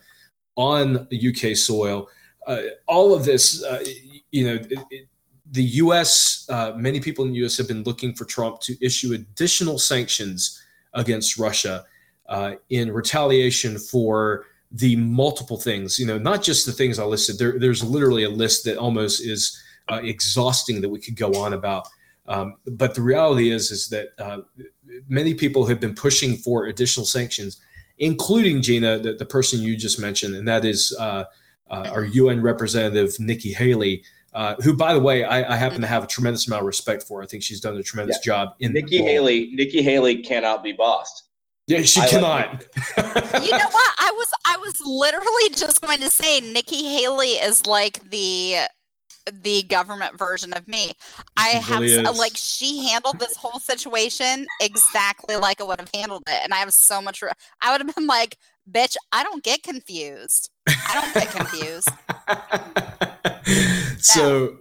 on 0.56 1.08
UK 1.12 1.56
soil, 1.56 2.08
uh, 2.46 2.62
all 2.86 3.14
of 3.14 3.24
this, 3.24 3.62
uh, 3.62 3.84
you 4.30 4.44
know, 4.44 4.54
it, 4.54 4.78
it, 4.90 5.08
the 5.52 5.62
U.S. 5.62 6.46
Uh, 6.48 6.72
many 6.76 7.00
people 7.00 7.24
in 7.24 7.32
the 7.32 7.38
U.S. 7.38 7.56
have 7.56 7.68
been 7.68 7.84
looking 7.84 8.14
for 8.14 8.24
Trump 8.24 8.60
to 8.60 8.76
issue 8.84 9.14
additional 9.14 9.78
sanctions 9.78 10.62
against 10.94 11.38
Russia 11.38 11.84
uh, 12.28 12.52
in 12.70 12.92
retaliation 12.92 13.78
for 13.78 14.46
the 14.72 14.96
multiple 14.96 15.56
things, 15.58 15.98
you 15.98 16.06
know, 16.06 16.18
not 16.18 16.42
just 16.42 16.66
the 16.66 16.72
things 16.72 16.98
I 16.98 17.04
listed. 17.04 17.38
There, 17.38 17.58
there's 17.58 17.82
literally 17.82 18.24
a 18.24 18.30
list 18.30 18.64
that 18.64 18.76
almost 18.76 19.24
is 19.24 19.58
uh, 19.90 20.00
exhausting 20.02 20.80
that 20.82 20.88
we 20.88 21.00
could 21.00 21.16
go 21.16 21.32
on 21.34 21.54
about. 21.54 21.88
Um, 22.28 22.56
but 22.66 22.94
the 22.94 23.02
reality 23.02 23.50
is, 23.50 23.70
is 23.70 23.88
that 23.88 24.08
uh, 24.18 24.38
many 25.08 25.34
people 25.34 25.66
have 25.66 25.80
been 25.80 25.94
pushing 25.94 26.36
for 26.36 26.66
additional 26.66 27.06
sanctions, 27.06 27.60
including 27.98 28.60
Jeanna, 28.60 28.98
the, 28.98 29.14
the 29.14 29.24
person 29.24 29.60
you 29.60 29.76
just 29.76 29.98
mentioned, 29.98 30.34
and 30.36 30.46
that 30.46 30.64
is 30.64 30.94
uh, 31.00 31.24
uh 31.70 31.90
our 31.92 32.04
UN 32.04 32.40
representative 32.42 33.18
Nikki 33.18 33.52
Haley. 33.52 34.04
Uh, 34.34 34.54
who, 34.56 34.76
by 34.76 34.92
the 34.92 35.00
way, 35.00 35.24
I, 35.24 35.54
I, 35.54 35.56
happen 35.56 35.80
to 35.80 35.86
have 35.86 36.04
a 36.04 36.06
tremendous 36.06 36.46
amount 36.46 36.60
of 36.60 36.66
respect 36.66 37.02
for. 37.02 37.22
I 37.22 37.26
think 37.26 37.42
she's 37.42 37.60
done 37.60 37.76
a 37.78 37.82
tremendous 37.82 38.18
yeah. 38.18 38.44
job. 38.44 38.54
In 38.60 38.74
Nikki 38.74 38.98
Haley, 38.98 39.50
Nikki 39.54 39.80
Haley 39.80 40.22
cannot 40.22 40.62
be 40.62 40.72
bossed. 40.72 41.24
Yeah, 41.66 41.82
she 41.82 42.00
I 42.00 42.08
cannot. 42.08 42.64
you 42.96 43.50
know 43.50 43.68
what? 43.70 43.94
I 43.98 44.12
was 44.16 44.28
I 44.46 44.56
was 44.58 44.74
literally 44.84 45.50
just 45.54 45.80
going 45.80 46.00
to 46.00 46.10
say 46.10 46.40
Nikki 46.40 46.84
Haley 46.84 47.32
is 47.32 47.66
like 47.66 48.10
the 48.10 48.68
the 49.30 49.62
government 49.64 50.18
version 50.18 50.52
of 50.52 50.66
me. 50.68 50.92
I 51.36 51.48
have 51.48 51.82
like 52.16 52.32
she 52.34 52.86
handled 52.88 53.18
this 53.18 53.36
whole 53.36 53.60
situation 53.60 54.46
exactly 54.60 55.36
like 55.36 55.60
I 55.60 55.64
would 55.64 55.80
have 55.80 55.90
handled 55.94 56.22
it, 56.26 56.40
and 56.42 56.52
I 56.52 56.58
have 56.58 56.72
so 56.72 57.00
much. 57.00 57.22
I 57.62 57.72
would 57.72 57.80
have 57.86 57.94
been 57.94 58.06
like, 58.06 58.36
"Bitch, 58.70 58.96
I 59.12 59.22
don't 59.22 59.42
get 59.42 59.62
confused. 59.62 60.50
I 60.68 61.00
don't 61.00 61.14
get 61.14 61.30
confused." 61.30 61.88
so 64.04 64.58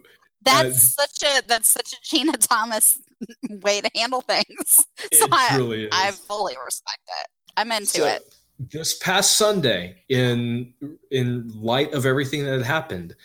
that's 0.47 0.97
uh, 0.97 1.03
such 1.03 1.23
a 1.23 1.47
that's 1.47 1.69
such 1.69 1.93
a 1.93 1.97
Jeanna 2.03 2.37
Thomas 2.37 2.97
way 3.49 3.81
to 3.81 3.89
handle 3.95 4.21
things. 4.21 4.85
So 5.13 5.27
I, 5.31 5.87
I 5.91 6.11
fully 6.11 6.55
respect 6.63 7.01
it. 7.07 7.27
I'm 7.55 7.71
into 7.71 7.85
so, 7.85 8.05
it. 8.05 8.35
This 8.59 8.97
past 8.97 9.37
Sunday, 9.37 10.03
in 10.09 10.73
in 11.11 11.49
light 11.55 11.93
of 11.93 12.05
everything 12.05 12.43
that 12.43 12.51
had 12.51 12.63
happened, 12.63 13.15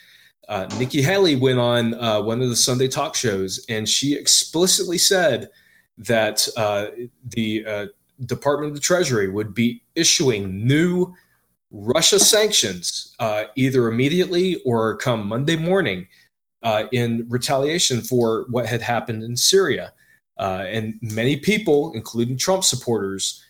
uh, 0.49 0.67
Nikki 0.79 1.03
Haley 1.03 1.37
went 1.37 1.59
on 1.59 1.95
uh, 1.95 2.21
one 2.21 2.43
of 2.43 2.49
the 2.49 2.57
Sunday 2.57 2.89
talk 2.89 3.15
shows, 3.15 3.65
and 3.69 3.89
she 3.89 4.15
explicitly 4.15 4.99
said 4.99 5.51
that 5.99 6.49
uh, 6.57 6.87
the 7.25 7.65
uh, 7.65 7.87
Department 8.27 8.71
of 8.71 8.75
the 8.75 8.81
Treasury 8.81 9.29
would 9.29 9.55
be 9.55 9.83
issuing 9.95 10.67
new 10.67 11.15
Russia 11.71 12.19
sanctions 12.19 13.15
uh, 13.19 13.45
either 13.57 13.89
immediately 13.89 14.61
or 14.65 14.97
come 14.97 15.27
Monday 15.27 15.57
morning 15.57 16.07
uh, 16.63 16.85
in 16.93 17.25
retaliation 17.29 18.01
for 18.01 18.47
what 18.51 18.67
had 18.67 18.83
happened 18.83 19.23
in 19.23 19.37
Syria. 19.37 19.93
And 20.39 20.99
many 21.03 21.37
people, 21.37 21.93
including 21.95 22.37
Trump 22.37 22.65
supporters, 22.65 23.45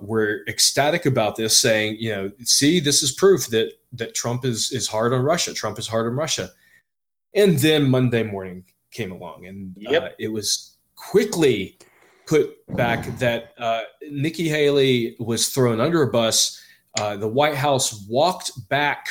were 0.00 0.40
ecstatic 0.48 1.06
about 1.06 1.36
this, 1.36 1.56
saying, 1.56 1.96
you 2.00 2.10
know, 2.10 2.32
see, 2.42 2.80
this 2.80 3.02
is 3.02 3.12
proof 3.12 3.46
that 3.48 3.72
that 3.92 4.14
Trump 4.14 4.44
is 4.44 4.72
is 4.72 4.88
hard 4.88 5.12
on 5.12 5.22
Russia. 5.22 5.52
Trump 5.54 5.78
is 5.78 5.88
hard 5.88 6.06
on 6.06 6.16
Russia. 6.16 6.50
And 7.34 7.58
then 7.58 7.90
Monday 7.90 8.22
morning 8.22 8.64
came 8.90 9.10
along, 9.10 9.46
and 9.46 9.76
uh, 9.88 10.10
it 10.18 10.28
was 10.28 10.76
quickly 10.96 11.78
put 12.26 12.54
back 12.76 13.06
that 13.18 13.52
uh, 13.58 13.82
Nikki 14.10 14.48
Haley 14.48 15.16
was 15.18 15.48
thrown 15.48 15.80
under 15.80 16.02
a 16.02 16.10
bus. 16.10 16.60
Uh, 16.98 17.16
the 17.16 17.28
White 17.28 17.56
House 17.56 18.06
walked 18.06 18.68
back 18.68 19.08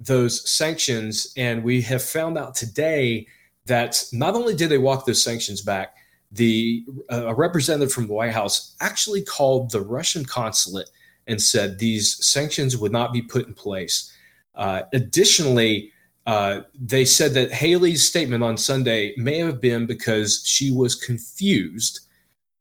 those 0.00 0.50
sanctions. 0.50 1.32
And 1.36 1.62
we 1.62 1.82
have 1.82 2.02
found 2.02 2.38
out 2.38 2.54
today 2.54 3.26
that 3.66 4.02
not 4.12 4.34
only 4.34 4.54
did 4.54 4.70
they 4.70 4.78
walk 4.78 5.06
those 5.06 5.22
sanctions 5.22 5.60
back, 5.60 5.94
the 6.32 6.84
uh, 7.12 7.26
a 7.26 7.34
representative 7.34 7.92
from 7.92 8.06
the 8.06 8.14
White 8.14 8.32
House 8.32 8.76
actually 8.80 9.22
called 9.22 9.70
the 9.70 9.80
Russian 9.80 10.24
consulate 10.24 10.88
and 11.26 11.40
said 11.40 11.78
these 11.78 12.24
sanctions 12.24 12.76
would 12.76 12.92
not 12.92 13.12
be 13.12 13.22
put 13.22 13.46
in 13.46 13.54
place. 13.54 14.12
Uh, 14.54 14.82
additionally, 14.92 15.92
uh, 16.26 16.62
they 16.78 17.04
said 17.04 17.32
that 17.34 17.52
Haley's 17.52 18.06
statement 18.06 18.44
on 18.44 18.56
Sunday 18.56 19.14
may 19.16 19.38
have 19.38 19.60
been 19.60 19.86
because 19.86 20.42
she 20.44 20.70
was 20.70 20.94
confused. 20.94 22.00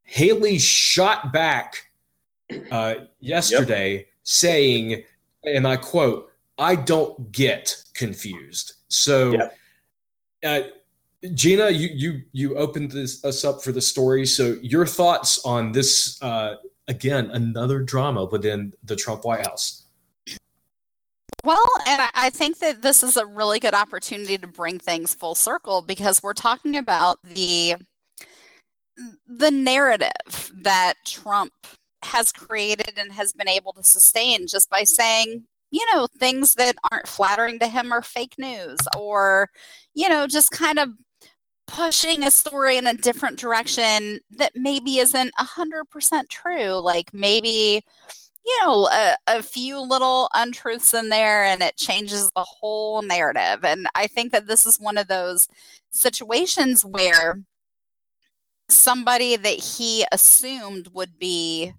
Haley 0.03 0.57
shot 0.57 1.32
back 1.34 1.76
uh, 2.72 2.95
yesterday 3.20 3.97
yep. 3.97 4.05
saying, 4.24 5.03
and 5.43 5.68
I 5.68 5.76
quote, 5.76 6.32
I 6.57 6.76
don't 6.76 7.32
get 7.32 7.76
confused. 7.93 8.74
So, 8.88 9.32
yeah. 9.32 10.49
uh, 10.49 10.62
Jeanna, 11.34 11.70
you 11.70 11.89
you 11.93 12.22
you 12.32 12.55
opened 12.55 12.91
this 12.91 13.24
us 13.24 13.43
up 13.43 13.62
for 13.62 13.72
the 13.72 13.82
story. 13.82 14.26
So, 14.26 14.57
your 14.62 14.86
thoughts 14.86 15.39
on 15.45 15.72
this? 15.72 16.22
Uh, 16.22 16.55
again, 16.89 17.29
another 17.31 17.79
drama 17.81 18.25
within 18.25 18.73
the 18.83 18.95
Trump 18.95 19.23
White 19.23 19.45
House. 19.45 19.85
Well, 21.45 21.69
and 21.87 22.01
I 22.15 22.29
think 22.31 22.59
that 22.59 22.81
this 22.81 23.01
is 23.01 23.15
a 23.15 23.25
really 23.25 23.59
good 23.59 23.73
opportunity 23.73 24.37
to 24.37 24.47
bring 24.47 24.77
things 24.77 25.15
full 25.15 25.35
circle 25.35 25.81
because 25.81 26.21
we're 26.21 26.33
talking 26.33 26.75
about 26.75 27.19
the 27.23 27.75
the 29.25 29.49
narrative 29.49 30.51
that 30.53 30.95
Trump 31.05 31.53
has 32.03 32.33
created 32.33 32.93
and 32.97 33.13
has 33.13 33.31
been 33.31 33.47
able 33.47 33.71
to 33.71 33.83
sustain 33.83 34.47
just 34.47 34.69
by 34.69 34.83
saying 34.83 35.45
you 35.71 35.85
know, 35.93 36.07
things 36.19 36.55
that 36.55 36.75
aren't 36.91 37.07
flattering 37.07 37.59
to 37.59 37.67
him 37.67 37.91
are 37.91 38.01
fake 38.01 38.35
news 38.37 38.79
or, 38.97 39.49
you 39.93 40.09
know, 40.09 40.25
just 40.27 40.51
kind 40.51 40.79
of 40.79 40.89
pushing 41.72 42.24
a 42.24 42.32
story 42.32 42.78
in 42.78 42.88
a 42.88 42.93
different 42.93 43.39
direction 43.39 44.20
that 44.32 44.53
maybe 44.55 44.99
isn't 44.99 45.34
100% 45.36 46.30
true. 46.30 46.74
Like 46.74 47.13
maybe, 47.13 47.84
you 48.45 48.57
know, 48.61 48.88
a, 48.88 49.15
a, 49.28 49.43
few 49.43 49.80
little 49.80 50.30
untruths 50.34 50.93
in 50.93 51.09
there 51.09 51.43
and 51.43 51.61
it 51.61 51.78
changes 51.78 52.32
the 52.36 52.43
whole 52.43 53.01
narrative. 53.01 53.63
And 53.63 53.88
I 53.95 54.07
think 54.07 54.32
that 54.32 54.47
this 54.47 54.65
is 54.65 54.80
one 54.80 54.97
of 54.97 55.07
those 55.07 55.47
situations 55.91 56.84
where 56.84 57.39
somebody 58.70 59.36
that 59.36 59.59
he 59.59 60.05
assumed 60.11 60.89
would 60.93 61.17
be 61.20 61.74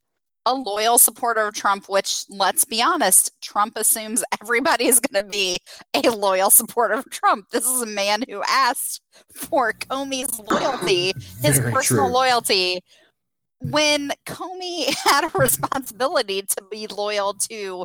a 0.46 0.54
loyal 0.54 0.98
supporter 0.98 1.46
of 1.46 1.54
Trump, 1.54 1.88
which 1.88 2.24
let's 2.28 2.64
be 2.64 2.82
honest, 2.82 3.30
Trump 3.42 3.76
assumes 3.76 4.24
everybody 4.40 4.86
is 4.86 5.00
going 5.00 5.24
to 5.24 5.30
be 5.30 5.58
a 5.94 6.08
loyal 6.10 6.50
supporter 6.50 6.94
of 6.94 7.10
Trump. 7.10 7.46
This 7.50 7.66
is 7.66 7.82
a 7.82 7.86
man 7.86 8.24
who 8.28 8.42
asked 8.48 9.02
for 9.34 9.72
Comey's 9.72 10.38
loyalty, 10.50 11.12
his 11.42 11.58
Very 11.58 11.72
personal 11.72 12.06
true. 12.06 12.14
loyalty, 12.14 12.80
when 13.60 14.12
Comey 14.26 14.94
had 15.04 15.24
a 15.24 15.38
responsibility 15.38 16.42
to 16.42 16.64
be 16.70 16.86
loyal 16.86 17.34
to 17.34 17.84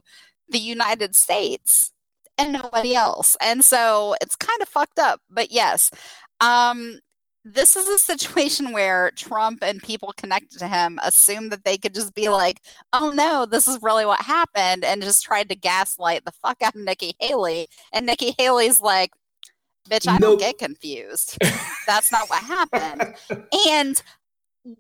the 0.50 0.60
United 0.60 1.16
States 1.16 1.92
and 2.38 2.54
nobody 2.54 2.96
else. 2.96 3.36
And 3.42 3.64
so 3.64 4.16
it's 4.22 4.36
kind 4.36 4.62
of 4.62 4.70
fucked 4.70 5.00
up. 5.00 5.22
But 5.30 5.52
yes, 5.52 5.92
um, 6.40 7.00
this 7.48 7.76
is 7.76 7.88
a 7.88 8.00
situation 8.00 8.74
where 8.74 9.12
Trump 9.12 9.60
and 9.62 9.82
people 9.82 10.12
connected 10.18 10.58
to 10.58 10.68
him 10.68 11.00
assumed 11.04 11.52
that 11.52 11.64
they 11.64 11.78
could 11.78 11.94
just 11.94 12.16
be 12.16 12.28
like, 12.28 12.60
oh 12.92 13.12
no, 13.12 13.46
this 13.46 13.68
is 13.68 13.78
really 13.84 14.06
what 14.06 14.20
happened, 14.22 14.84
and 14.84 15.04
just 15.04 15.24
tried 15.24 15.48
to 15.50 15.56
gaslight 15.56 16.26
the 16.26 16.32
fuck 16.32 16.58
out 16.64 16.76
of 16.76 16.82
Nikki 16.82 17.16
Haley. 17.20 17.68
And 17.94 18.08
Nikki 18.08 18.34
Haley's 18.40 18.82
like, 18.82 19.12
bitch, 19.88 20.08
I 20.08 20.14
nope. 20.14 20.22
don't 20.22 20.40
get 20.40 20.58
confused. 20.58 21.38
That's 21.86 22.12
not 22.12 22.28
what 22.30 22.44
happened. 22.44 23.14
And 23.70 24.02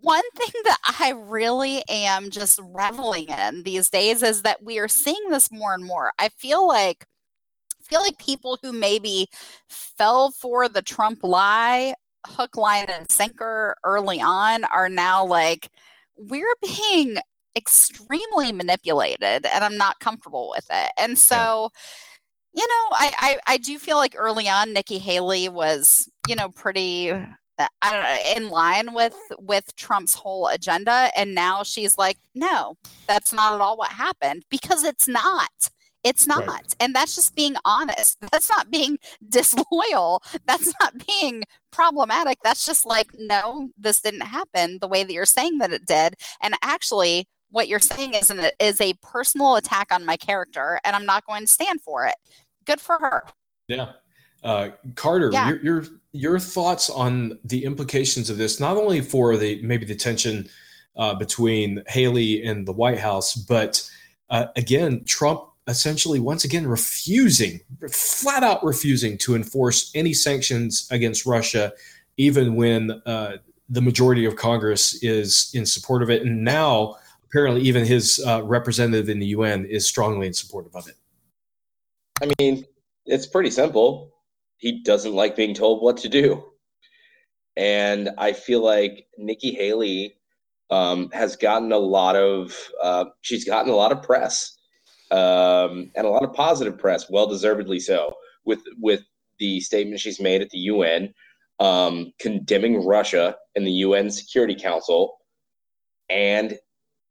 one 0.02 0.24
thing 0.36 0.62
that 0.64 0.80
I 1.00 1.12
really 1.12 1.84
am 1.88 2.32
just 2.32 2.60
reveling 2.74 3.30
in 3.30 3.62
these 3.62 3.92
days 3.92 4.24
is 4.24 4.42
that 4.42 4.64
we 4.64 4.80
are 4.80 4.88
seeing 4.88 5.30
this 5.30 5.52
more 5.52 5.76
and 5.76 5.86
more. 5.86 6.14
I 6.18 6.30
feel 6.30 6.68
like 6.68 7.06
I 7.80 7.84
feel 7.88 8.02
like 8.02 8.18
people 8.18 8.58
who 8.64 8.74
maybe 8.74 9.28
fell 9.70 10.32
for 10.32 10.68
the 10.68 10.82
Trump 10.82 11.20
lie 11.22 11.94
hook, 12.27 12.57
line, 12.57 12.85
and 12.89 13.10
sinker 13.10 13.76
early 13.84 14.22
on 14.22 14.64
are 14.65 14.89
now 14.89 15.26
like, 15.26 15.69
we're 16.18 16.56
being 16.61 17.18
extremely 17.56 18.52
manipulated 18.52 19.45
and 19.45 19.64
I'm 19.64 19.77
not 19.77 19.99
comfortable 19.99 20.52
with 20.53 20.65
it. 20.69 20.91
And 20.97 21.18
so, 21.18 21.69
you 22.53 22.68
know, 22.68 22.95
I, 22.97 23.11
I, 23.18 23.53
I 23.53 23.57
do 23.57 23.77
feel 23.80 23.97
like 23.97 24.15
early 24.18 24.47
on 24.49 24.73
Nikki 24.73 24.97
Haley 24.97 25.49
was, 25.49 26.10
you 26.27 26.35
know, 26.35 26.49
pretty 26.49 27.11
I 27.57 27.91
don't 27.91 28.03
know, 28.03 28.35
in 28.35 28.49
line 28.49 28.93
with 28.93 29.15
with 29.39 29.73
Trump's 29.77 30.14
whole 30.14 30.47
agenda 30.47 31.10
and 31.15 31.34
now 31.34 31.64
she's 31.64 31.97
like, 31.97 32.18
no, 32.34 32.76
that's 33.07 33.31
not 33.31 33.53
at 33.53 33.61
all 33.61 33.77
what 33.77 33.91
happened 33.91 34.43
because 34.49 34.84
it's 34.84 35.07
not. 35.07 35.69
It's 36.06 36.27
not. 36.27 36.45
Right. 36.45 36.76
And 36.80 36.94
that's 36.94 37.15
just 37.15 37.36
being 37.36 37.56
honest. 37.65 38.18
That's 38.32 38.49
not 38.49 38.69
being 38.69 38.99
disloyal. 39.27 40.22
That's 40.45 40.72
not 40.80 40.94
being 41.07 41.44
problematic. 41.72 42.38
That's 42.44 42.64
just 42.64 42.86
like, 42.86 43.07
no, 43.18 43.69
this 43.76 44.02
didn't 44.02 44.22
happen 44.22 44.77
the 44.80 44.88
way 44.88 45.03
that 45.03 45.11
you're 45.11 45.26
saying 45.26 45.57
that 45.57 45.73
it 45.73 45.88
did. 45.88 46.14
And 46.44 46.53
actually, 46.61 47.27
what 47.49 47.68
you're 47.68 47.80
saying 47.80 48.14
is, 48.14 48.30
an, 48.30 48.52
is 48.60 48.80
a 48.80 48.94
personal 49.02 49.56
attack 49.56 49.88
on 49.91 50.06
my 50.06 50.15
character, 50.15 50.80
and 50.86 50.95
I'm 50.95 51.07
not 51.07 51.26
going 51.26 51.41
to 51.41 51.48
stand 51.48 51.82
for 51.82 52.06
it. 52.06 52.15
Good 52.65 52.80
for 52.80 52.99
her. 52.99 53.23
Yeah. 53.68 53.94
Uh, 54.44 54.69
Carter, 54.94 55.32
yeah. 55.34 55.49
Your, 55.49 55.61
your 55.61 55.86
your 56.11 56.40
thoughts 56.40 56.90
on 56.90 57.40
the 57.44 57.65
implications 57.65 58.30
of 58.30 58.38
this, 58.38 58.60
not 58.60 58.77
only 58.77 59.02
for 59.02 59.38
the 59.38 59.60
maybe 59.64 59.86
the 59.86 59.95
tension 59.95 60.48
uh, 60.95 61.15
between 61.15 61.82
Haley 61.88 62.44
and 62.44 62.68
the 62.68 62.72
White 62.72 62.99
House, 62.99 63.34
but 63.34 63.90
uh, 64.30 64.48
again, 64.56 65.03
Trump 65.06 65.45
essentially 65.68 66.20
once 66.20 66.44
again 66.44 66.68
refusing, 66.68 67.60
flat 67.90 68.44
out 68.44 68.64
refusing 68.64 69.18
to 69.20 69.36
enforce 69.36 69.92
any 69.96 70.14
sanctions 70.14 70.88
against 70.92 71.26
Russia, 71.26 71.74
even 72.18 72.56
when 72.56 72.92
uh, 73.06 73.38
the 73.70 73.82
majority 73.82 74.26
of 74.26 74.36
Congress 74.36 75.02
is 75.04 75.52
in 75.54 75.66
support 75.66 76.04
of 76.04 76.10
it, 76.10 76.22
and 76.22 76.44
now 76.44 76.96
apparently 77.24 77.62
even 77.62 77.86
his 77.86 78.24
uh, 78.26 78.42
representative 78.44 79.10
in 79.10 79.20
the 79.20 79.28
UN 79.28 79.66
is 79.66 79.88
strongly 79.88 80.28
in 80.28 80.34
support 80.34 80.68
of 80.74 80.88
it. 80.88 80.96
I 82.22 82.32
mean, 82.40 82.66
it's 83.06 83.26
pretty 83.26 83.50
simple 83.50 84.14
he 84.58 84.82
doesn't 84.84 85.14
like 85.14 85.36
being 85.36 85.54
told 85.54 85.82
what 85.82 85.98
to 85.98 86.10
do. 86.10 86.44
And 87.58 88.10
I 88.18 88.34
feel 88.34 88.64
like 88.64 89.08
Nikki 89.18 89.54
Haley 89.54 90.16
um, 90.70 91.10
has 91.12 91.36
gotten 91.36 91.72
a 91.72 91.78
lot 91.78 92.16
of 92.16 92.58
uh, 92.82 93.06
she's 93.22 93.46
gotten 93.46 93.72
a 93.72 93.76
lot 93.76 93.92
of 93.92 94.02
press 94.02 94.55
um, 95.11 95.91
and 95.95 96.06
a 96.06 96.10
lot 96.10 96.23
of 96.23 96.34
positive 96.34 96.77
press, 96.77 97.10
well 97.10 97.27
deservedly 97.27 97.80
so, 97.80 98.14
with 98.45 98.61
with 98.80 99.03
the 99.40 99.60
statement 99.60 99.99
she's 99.99 100.19
made 100.19 100.41
at 100.41 100.49
the 100.49 100.60
UN 100.60 101.14
um, 101.60 102.11
condemning 102.19 102.86
Russia 102.86 103.36
in 103.56 103.64
the 103.64 103.72
UN 103.72 104.10
Security 104.10 104.56
Council, 104.56 105.18
and 106.10 106.57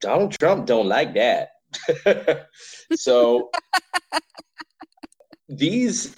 Donald 0.00 0.32
Trump 0.32 0.66
don't 0.66 0.88
like 0.88 1.14
that. 1.14 1.50
so 2.94 3.50
these 5.48 6.14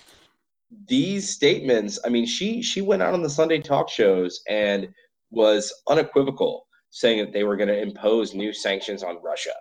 these 0.89 1.31
statements, 1.31 1.99
I 2.05 2.09
mean, 2.09 2.27
she 2.27 2.63
she 2.63 2.81
went 2.81 3.03
out 3.03 3.15
on 3.15 3.23
the 3.23 3.31
Sunday 3.31 3.61
talk 3.61 3.89
shows 3.89 4.41
and 4.49 4.89
was 5.31 5.73
unequivocal, 5.89 6.67
saying 6.91 7.25
that 7.25 7.33
they 7.33 7.45
were 7.45 7.57
going 7.57 7.69
to 7.69 7.81
impose 7.81 8.35
new 8.35 8.53
sanctions 8.53 9.03
on 9.03 9.23
Russia. 9.23 9.55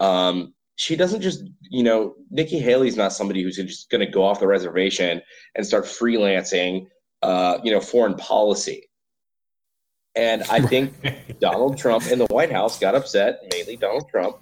Um, 0.00 0.54
she 0.76 0.96
doesn't 0.96 1.20
just, 1.20 1.44
you 1.62 1.82
know, 1.82 2.14
Nikki 2.30 2.58
Haley's 2.58 2.96
not 2.96 3.12
somebody 3.12 3.42
who's 3.42 3.56
just 3.56 3.90
going 3.90 4.00
to 4.00 4.10
go 4.10 4.24
off 4.24 4.40
the 4.40 4.46
reservation 4.46 5.20
and 5.54 5.66
start 5.66 5.84
freelancing, 5.84 6.86
uh, 7.22 7.58
you 7.62 7.70
know, 7.70 7.80
foreign 7.80 8.14
policy. 8.14 8.88
And 10.14 10.42
I 10.44 10.60
think 10.60 10.94
Donald 11.40 11.78
Trump 11.78 12.04
and 12.10 12.20
the 12.20 12.26
White 12.26 12.52
House 12.52 12.78
got 12.78 12.94
upset, 12.94 13.40
mainly 13.52 13.76
Donald 13.76 14.08
Trump, 14.10 14.36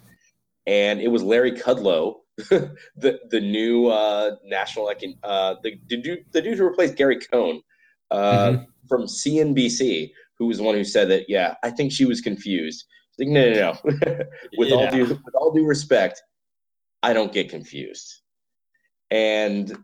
and 0.66 1.00
it 1.00 1.08
was 1.08 1.22
Larry 1.22 1.52
Kudlow 1.52 2.16
the 2.96 3.20
the 3.30 3.40
new 3.40 3.88
uh, 3.88 4.36
national 4.44 4.88
uh, 5.22 5.54
the, 5.62 5.78
the 5.88 5.96
dude 5.96 6.24
the 6.32 6.40
dude 6.40 6.58
who 6.58 6.64
replaced 6.64 6.96
Gary 6.96 7.18
Cohn 7.18 7.60
uh, 8.10 8.50
mm-hmm. 8.50 8.62
from 8.88 9.02
CNBC, 9.02 10.10
who 10.38 10.46
was 10.46 10.58
the 10.58 10.64
one 10.64 10.74
who 10.74 10.84
said 10.84 11.08
that. 11.10 11.28
Yeah, 11.28 11.54
I 11.62 11.70
think 11.70 11.92
she 11.92 12.04
was 12.04 12.20
confused. 12.20 12.86
Like, 13.18 13.28
no, 13.28 13.50
no, 13.50 13.72
no. 13.72 13.78
with 14.56 14.68
yeah. 14.68 14.74
all 14.74 14.90
due 14.90 15.06
with 15.06 15.34
all 15.34 15.52
due 15.52 15.66
respect, 15.66 16.22
I 17.02 17.12
don't 17.12 17.32
get 17.32 17.48
confused, 17.48 18.22
and 19.10 19.76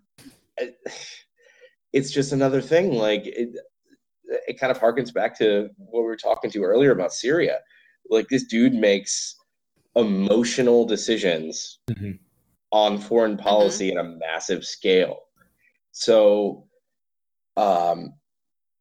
it's 1.92 2.10
just 2.10 2.32
another 2.32 2.60
thing. 2.60 2.92
Like 2.94 3.26
it, 3.26 3.56
it 4.46 4.58
kind 4.58 4.70
of 4.70 4.78
harkens 4.78 5.12
back 5.12 5.36
to 5.38 5.68
what 5.76 6.00
we 6.00 6.06
were 6.06 6.16
talking 6.16 6.50
to 6.52 6.62
earlier 6.62 6.92
about 6.92 7.12
Syria. 7.12 7.58
Like 8.08 8.28
this 8.28 8.44
dude 8.44 8.74
makes 8.74 9.36
emotional 9.96 10.84
decisions 10.84 11.78
mm-hmm 11.90 12.12
on 12.76 12.98
foreign 12.98 13.36
mm-hmm. 13.36 13.42
policy 13.42 13.90
mm-hmm. 13.90 13.98
at 13.98 14.04
a 14.04 14.08
massive 14.18 14.64
scale. 14.64 15.20
So, 15.92 16.66
um, 17.56 18.14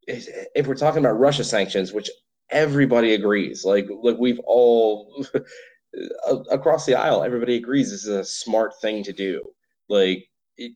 if 0.08 0.68
we're 0.68 0.76
talking 0.76 1.00
about 1.00 1.18
Russia 1.20 1.44
sanctions, 1.44 1.94
which 1.94 2.10
everybody 2.50 3.14
agrees, 3.14 3.66
like 3.66 3.88
like 4.02 4.18
we've 4.18 4.40
all 4.46 5.26
across 6.52 6.86
the 6.86 6.96
aisle, 6.96 7.24
everybody 7.24 7.56
agrees 7.56 7.92
this 7.92 8.06
is 8.06 8.10
a 8.10 8.24
smart 8.24 8.74
thing 8.82 9.04
to 9.04 9.14
do. 9.14 9.42
Like 9.90 10.28
it, 10.58 10.74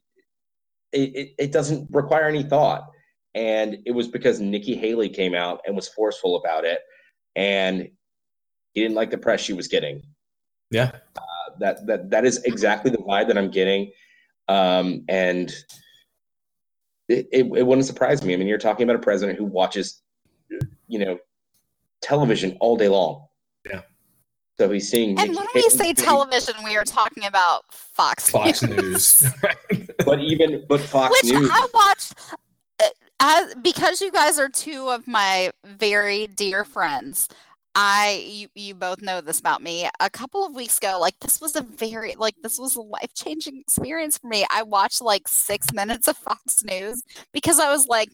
it, 0.92 1.36
it 1.38 1.52
doesn't 1.52 1.88
require 1.92 2.28
any 2.28 2.44
thought. 2.44 2.90
And 3.36 3.78
it 3.86 3.92
was 3.92 4.08
because 4.08 4.40
Nikki 4.40 4.76
Haley 4.76 5.10
came 5.10 5.36
out 5.36 5.62
and 5.66 5.76
was 5.76 5.88
forceful 5.88 6.36
about 6.38 6.66
it, 6.66 6.80
and 7.36 7.88
he 8.74 8.82
didn't 8.82 8.96
like 8.96 9.12
the 9.12 9.18
press 9.18 9.40
she 9.40 9.54
was 9.54 9.68
getting. 9.68 10.02
Yeah. 10.72 10.92
Uh, 11.16 11.22
that 11.60 11.86
that 11.86 12.10
that 12.10 12.26
is 12.26 12.44
exactly 12.44 12.90
the 12.90 12.98
vibe 12.98 13.28
that 13.28 13.38
I'm 13.38 13.52
getting, 13.52 13.92
um, 14.48 15.04
and 15.10 15.52
it, 17.08 17.28
it, 17.32 17.46
it 17.56 17.66
wouldn't 17.66 17.86
surprise 17.86 18.24
me. 18.24 18.34
I 18.34 18.38
mean, 18.38 18.48
you're 18.48 18.58
talking 18.58 18.84
about 18.84 18.96
a 18.96 19.04
president 19.04 19.38
who 19.38 19.46
watches, 19.46 20.02
you 20.88 21.00
know, 21.00 21.20
television 22.02 22.58
all 22.60 22.78
day 22.78 22.88
long. 22.88 23.26
Yeah. 23.70 23.82
So 24.60 24.70
he's 24.70 24.90
seeing. 24.90 25.18
And 25.18 25.36
when 25.36 25.48
we 25.56 25.62
say 25.70 25.94
television, 25.94 26.56
we 26.66 26.76
are 26.76 26.84
talking 26.84 27.26
about 27.26 27.64
Fox. 27.72 28.30
Fox 28.30 28.62
News. 28.62 29.24
but 30.06 30.20
even 30.20 30.66
but 30.68 30.82
Fox 30.82 31.12
Which 31.12 31.34
News. 31.34 31.50
I 31.52 31.68
watched. 31.74 32.14
Uh, 32.82 32.88
as, 33.22 33.56
because 33.56 34.02
you 34.02 34.12
guys 34.12 34.38
are 34.38 34.50
two 34.50 34.90
of 34.90 35.08
my 35.08 35.52
very 35.66 36.28
dear 36.28 36.66
friends, 36.66 37.30
I 37.74 38.26
you, 38.28 38.48
you 38.56 38.76
both 38.76 39.02
know 39.02 39.22
this 39.22 39.40
about 39.40 39.62
me. 39.62 39.88
A 40.02 40.10
couple 40.10 40.46
of 40.46 40.54
weeks 40.54 40.78
ago, 40.78 40.98
like 41.00 41.18
this 41.22 41.40
was 41.40 41.56
a 41.56 41.62
very 41.62 42.16
like 42.16 42.36
this 42.44 42.60
was 42.60 42.76
a 42.76 42.82
life 42.82 43.14
changing 43.14 43.62
experience 43.62 44.18
for 44.18 44.28
me. 44.28 44.46
I 44.52 44.64
watched 44.64 45.02
like 45.02 45.28
six 45.28 45.72
minutes 45.72 46.10
of 46.10 46.18
Fox 46.18 46.64
News 46.66 47.02
because 47.32 47.60
I 47.60 47.72
was 47.72 47.88
like, 47.88 48.10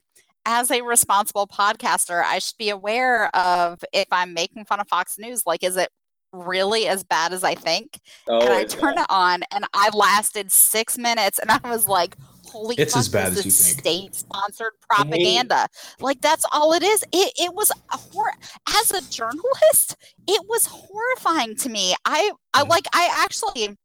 as 0.45 0.71
a 0.71 0.81
responsible 0.81 1.47
podcaster, 1.47 2.23
I 2.23 2.39
should 2.39 2.57
be 2.57 2.69
aware 2.69 3.35
of 3.35 3.83
if 3.91 4.07
I'm 4.11 4.33
making 4.33 4.65
fun 4.65 4.79
of 4.79 4.87
Fox 4.87 5.17
News, 5.17 5.43
like 5.45 5.63
is 5.63 5.77
it 5.77 5.89
really 6.31 6.87
as 6.87 7.03
bad 7.03 7.33
as 7.33 7.43
I 7.43 7.55
think? 7.55 7.99
Oh, 8.27 8.39
and 8.41 8.49
I 8.49 8.63
turned 8.65 8.99
it 8.99 9.05
on 9.09 9.43
and 9.51 9.65
I 9.73 9.89
lasted 9.93 10.51
six 10.51 10.97
minutes 10.97 11.39
and 11.39 11.49
I 11.49 11.59
was 11.69 11.87
like, 11.87 12.15
holy 12.45 12.75
it's 12.77 12.93
fuck, 12.93 12.99
as 12.99 13.09
bad 13.09 13.31
as 13.31 13.45
you 13.45 13.51
think. 13.51 13.79
State 13.79 14.15
sponsored 14.15 14.73
propaganda. 14.87 15.67
Like 15.99 16.21
that's 16.21 16.45
all 16.51 16.73
it 16.73 16.83
is. 16.83 17.03
It 17.11 17.33
it 17.37 17.53
was 17.53 17.71
a 17.71 17.97
hor- 17.97 18.33
as 18.69 18.91
a 18.91 19.01
journalist, 19.09 19.95
it 20.27 20.43
was 20.47 20.67
horrifying 20.67 21.55
to 21.57 21.69
me. 21.69 21.95
I 22.05 22.31
I 22.53 22.63
like 22.63 22.85
I 22.93 23.09
actually 23.23 23.77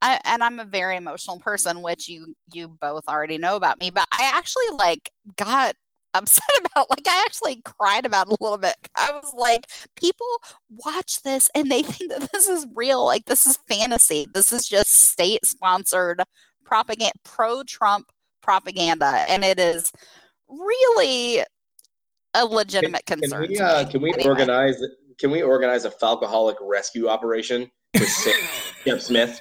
I, 0.00 0.20
and 0.24 0.44
I'm 0.44 0.60
a 0.60 0.64
very 0.64 0.96
emotional 0.96 1.40
person, 1.40 1.82
which 1.82 2.08
you 2.08 2.34
you 2.52 2.68
both 2.80 3.04
already 3.08 3.38
know 3.38 3.56
about 3.56 3.80
me. 3.80 3.90
But 3.90 4.06
I 4.12 4.30
actually 4.32 4.68
like 4.76 5.10
got 5.36 5.74
upset 6.14 6.44
about 6.64 6.90
like 6.90 7.06
I 7.06 7.22
actually 7.26 7.62
cried 7.64 8.06
about 8.06 8.28
it 8.28 8.36
a 8.40 8.42
little 8.42 8.58
bit. 8.58 8.76
I 8.96 9.12
was 9.12 9.32
like, 9.36 9.66
people 9.96 10.26
watch 10.84 11.22
this 11.22 11.50
and 11.54 11.70
they 11.70 11.82
think 11.84 12.10
that 12.12 12.30
this 12.32 12.48
is 12.48 12.66
real. 12.74 13.04
Like 13.04 13.26
this 13.26 13.46
is 13.46 13.58
fantasy. 13.68 14.26
This 14.32 14.52
is 14.52 14.68
just 14.68 15.10
state 15.10 15.44
sponsored 15.44 16.22
propaganda, 16.64 17.12
pro 17.24 17.62
Trump 17.62 18.10
propaganda, 18.42 19.24
and 19.28 19.44
it 19.44 19.58
is 19.58 19.92
really 20.48 21.42
a 22.34 22.44
legitimate 22.44 23.04
can, 23.06 23.20
concern. 23.20 23.46
Can 23.46 23.50
we, 23.50 23.58
uh, 23.58 23.84
can 23.88 24.02
we 24.02 24.12
anyway. 24.12 24.28
organize? 24.28 24.76
Can 25.18 25.30
we 25.30 25.42
organize 25.42 25.84
a 25.84 25.90
falcoholic 25.90 26.54
rescue 26.60 27.08
operation 27.08 27.70
to 27.94 28.04
save 28.04 28.74
Shep 28.84 29.00
Smith? 29.00 29.40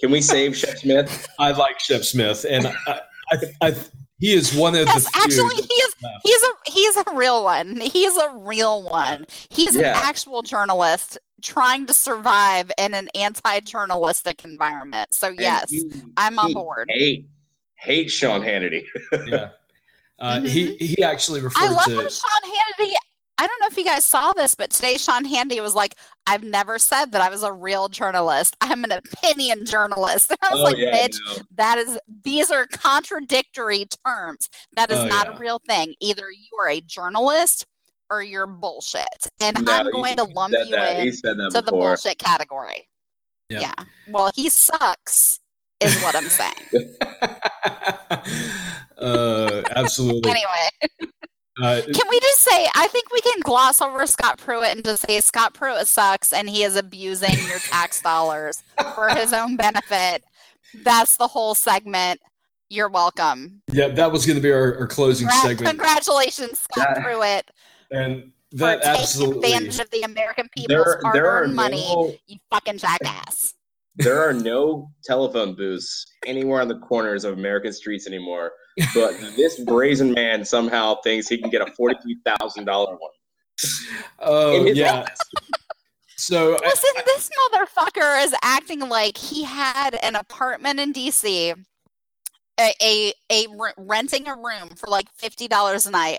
Can 0.00 0.10
we 0.10 0.20
save 0.20 0.56
Shep 0.56 0.78
Smith? 0.78 1.28
I 1.38 1.52
like 1.52 1.78
Shep 1.80 2.02
Smith, 2.02 2.46
and 2.48 2.66
I, 2.66 3.00
I, 3.30 3.36
I, 3.60 3.74
he 4.18 4.32
is 4.32 4.54
one 4.54 4.74
of 4.74 4.86
yes, 4.86 5.04
the 5.04 5.18
actually 5.18 5.54
he 5.56 5.74
is 5.74 5.94
he's 6.22 6.42
a 6.42 6.70
he's 6.70 6.96
a 6.96 7.04
real 7.14 7.44
one. 7.44 7.80
He's 7.80 8.16
a 8.16 8.30
real 8.36 8.82
one. 8.82 9.26
He's 9.48 9.76
yeah. 9.76 9.90
an 9.90 10.04
actual 10.04 10.42
journalist 10.42 11.18
trying 11.42 11.86
to 11.86 11.94
survive 11.94 12.70
in 12.78 12.94
an 12.94 13.08
anti-journalistic 13.14 14.44
environment. 14.44 15.14
So 15.14 15.28
yes, 15.28 15.72
I'm 16.16 16.38
on 16.38 16.52
board. 16.52 16.90
Hate 16.90 17.28
hate 17.76 18.10
Sean 18.10 18.42
Hannity. 18.42 18.84
yeah. 19.26 19.50
Uh, 20.18 20.36
mm-hmm. 20.36 20.46
He 20.46 20.76
he 20.76 21.02
actually 21.02 21.40
referred 21.40 21.62
I 21.62 21.68
love 21.70 21.84
to 21.84 22.10
Sean 22.10 22.50
Hannity. 22.50 22.92
I 23.38 23.46
don't 23.46 23.60
know 23.60 23.68
if 23.68 23.76
you 23.76 23.84
guys 23.84 24.04
saw 24.04 24.32
this, 24.32 24.54
but 24.54 24.70
today 24.70 24.96
Sean 24.96 25.24
Hannity 25.24 25.62
was 25.62 25.74
like, 25.74 25.94
"I've 26.26 26.42
never 26.42 26.78
said 26.78 27.12
that 27.12 27.22
I 27.22 27.30
was 27.30 27.42
a 27.42 27.52
real 27.52 27.88
journalist. 27.88 28.56
I'm 28.60 28.84
an 28.84 28.92
opinion 28.92 29.64
journalist." 29.64 30.30
And 30.30 30.38
I 30.42 30.50
was 30.52 30.60
oh, 30.60 30.64
like, 30.64 30.76
yeah, 30.76 31.06
"Bitch, 31.06 31.16
no. 31.26 31.42
that 31.56 31.78
is 31.78 31.98
these 32.24 32.50
are 32.50 32.66
contradictory 32.66 33.86
terms. 34.04 34.48
That 34.74 34.90
is 34.90 34.98
oh, 34.98 35.06
not 35.06 35.28
yeah. 35.28 35.36
a 35.36 35.38
real 35.38 35.60
thing. 35.68 35.94
Either 36.00 36.30
you 36.30 36.58
are 36.60 36.68
a 36.68 36.80
journalist 36.80 37.66
or 38.10 38.22
you're 38.22 38.46
bullshit. 38.46 39.06
And 39.40 39.64
no, 39.64 39.72
I'm 39.72 39.90
going 39.90 40.16
to 40.16 40.24
lump 40.24 40.52
you 40.52 40.70
that. 40.70 40.98
in 40.98 41.12
to 41.12 41.34
before. 41.34 41.62
the 41.62 41.70
bullshit 41.70 42.18
category. 42.18 42.88
Yeah. 43.48 43.60
yeah. 43.60 43.84
Well, 44.08 44.30
he 44.34 44.48
sucks. 44.48 45.40
is 45.80 46.00
what 46.02 46.16
I'm 46.16 46.28
saying. 46.28 46.96
uh, 48.98 49.62
absolutely. 49.76 50.30
anyway. 50.30 51.12
Uh, 51.60 51.80
can 51.82 52.08
we 52.08 52.20
just 52.20 52.40
say 52.40 52.68
I 52.74 52.86
think 52.88 53.12
we 53.12 53.20
can 53.20 53.40
gloss 53.40 53.80
over 53.80 54.06
Scott 54.06 54.38
Pruitt 54.38 54.76
and 54.76 54.84
just 54.84 55.06
say 55.06 55.20
Scott 55.20 55.54
Pruitt 55.54 55.88
sucks 55.88 56.32
and 56.32 56.48
he 56.48 56.62
is 56.62 56.76
abusing 56.76 57.36
your 57.46 57.58
tax 57.58 58.00
dollars 58.02 58.62
for 58.94 59.08
his 59.08 59.32
own 59.32 59.56
benefit. 59.56 60.24
That's 60.82 61.16
the 61.16 61.26
whole 61.26 61.54
segment. 61.54 62.20
You're 62.70 62.90
welcome. 62.90 63.62
Yeah, 63.72 63.88
that 63.88 64.12
was 64.12 64.26
going 64.26 64.36
to 64.36 64.42
be 64.42 64.52
our, 64.52 64.78
our 64.78 64.86
closing 64.86 65.28
segment. 65.28 65.70
Congratulations, 65.70 66.60
Scott 66.60 66.88
that, 66.94 67.02
Pruitt. 67.02 67.50
And 67.90 68.30
that 68.52 68.82
for 68.82 68.88
absolutely 68.88 69.40
taking 69.40 69.56
advantage 69.56 69.80
of 69.80 69.90
the 69.90 70.02
American 70.02 70.48
people's 70.54 70.96
hard-earned 71.02 71.54
money. 71.54 71.92
No, 71.94 72.14
you 72.26 72.38
fucking 72.50 72.78
jackass. 72.78 73.54
There 73.98 74.22
are 74.22 74.32
no 74.32 74.90
telephone 75.04 75.54
booths 75.54 76.06
anywhere 76.24 76.60
on 76.60 76.68
the 76.68 76.78
corners 76.78 77.24
of 77.24 77.36
American 77.36 77.72
streets 77.72 78.06
anymore. 78.06 78.52
But 78.94 79.18
this 79.36 79.58
brazen 79.60 80.12
man 80.12 80.44
somehow 80.44 81.00
thinks 81.02 81.28
he 81.28 81.38
can 81.38 81.50
get 81.50 81.68
a 81.68 81.72
forty-three 81.72 82.18
thousand 82.24 82.64
dollar 82.64 82.92
one. 82.92 83.10
Oh 84.20 84.66
yeah. 84.66 85.04
So 86.16 86.56
listen, 86.62 86.90
I, 86.96 87.02
this 87.06 87.30
motherfucker 87.52 88.24
is 88.24 88.34
acting 88.42 88.80
like 88.80 89.16
he 89.16 89.42
had 89.42 89.96
an 90.02 90.14
apartment 90.14 90.78
in 90.78 90.92
DC, 90.92 91.54
a 92.60 92.72
a, 92.80 93.12
a 93.32 93.46
renting 93.76 94.28
a 94.28 94.36
room 94.36 94.70
for 94.76 94.86
like 94.86 95.06
fifty 95.16 95.48
dollars 95.48 95.86
a 95.86 95.90
night 95.90 96.18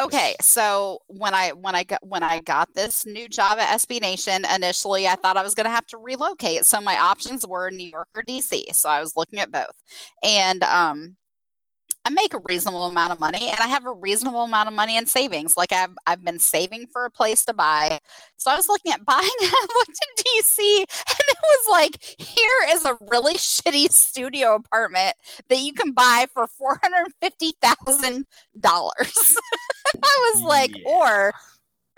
okay 0.00 0.34
so 0.40 0.98
when 1.08 1.34
i 1.34 1.50
when 1.50 1.74
i 1.74 1.84
got 1.84 2.00
when 2.06 2.22
i 2.22 2.40
got 2.40 2.72
this 2.74 3.04
new 3.04 3.28
job 3.28 3.58
at 3.58 3.78
sb 3.80 4.00
nation 4.00 4.44
initially 4.54 5.06
i 5.06 5.14
thought 5.14 5.36
i 5.36 5.42
was 5.42 5.54
going 5.54 5.64
to 5.64 5.70
have 5.70 5.86
to 5.86 5.98
relocate 5.98 6.64
so 6.64 6.80
my 6.80 6.96
options 6.98 7.46
were 7.46 7.70
new 7.70 7.88
york 7.88 8.08
or 8.14 8.22
dc 8.22 8.62
so 8.74 8.88
i 8.88 9.00
was 9.00 9.16
looking 9.16 9.38
at 9.38 9.52
both 9.52 9.76
and 10.22 10.62
um 10.64 11.16
I 12.04 12.10
make 12.10 12.32
a 12.32 12.40
reasonable 12.48 12.86
amount 12.86 13.12
of 13.12 13.20
money 13.20 13.50
and 13.50 13.60
I 13.60 13.66
have 13.68 13.84
a 13.84 13.92
reasonable 13.92 14.44
amount 14.44 14.68
of 14.68 14.74
money 14.74 14.96
in 14.96 15.04
savings. 15.06 15.54
Like 15.56 15.70
I've, 15.70 15.92
I've 16.06 16.24
been 16.24 16.38
saving 16.38 16.86
for 16.86 17.04
a 17.04 17.10
place 17.10 17.44
to 17.44 17.52
buy. 17.52 17.98
So 18.38 18.50
I 18.50 18.56
was 18.56 18.68
looking 18.68 18.92
at 18.92 19.04
buying 19.10 19.28
I 19.40 19.66
looked 19.76 20.00
in 20.00 20.24
DC 20.24 20.78
and 20.78 20.86
it 21.28 21.36
was 21.42 21.66
like, 21.70 22.02
here 22.18 22.50
is 22.70 22.86
a 22.86 22.96
really 23.10 23.34
shitty 23.38 23.90
studio 23.90 24.54
apartment 24.54 25.14
that 25.48 25.58
you 25.58 25.74
can 25.74 25.92
buy 25.92 26.26
for 26.32 26.46
$450,000. 26.46 28.24
I 30.02 30.32
was 30.32 30.42
like, 30.42 30.76
yeah. 30.76 30.84
or 30.86 31.32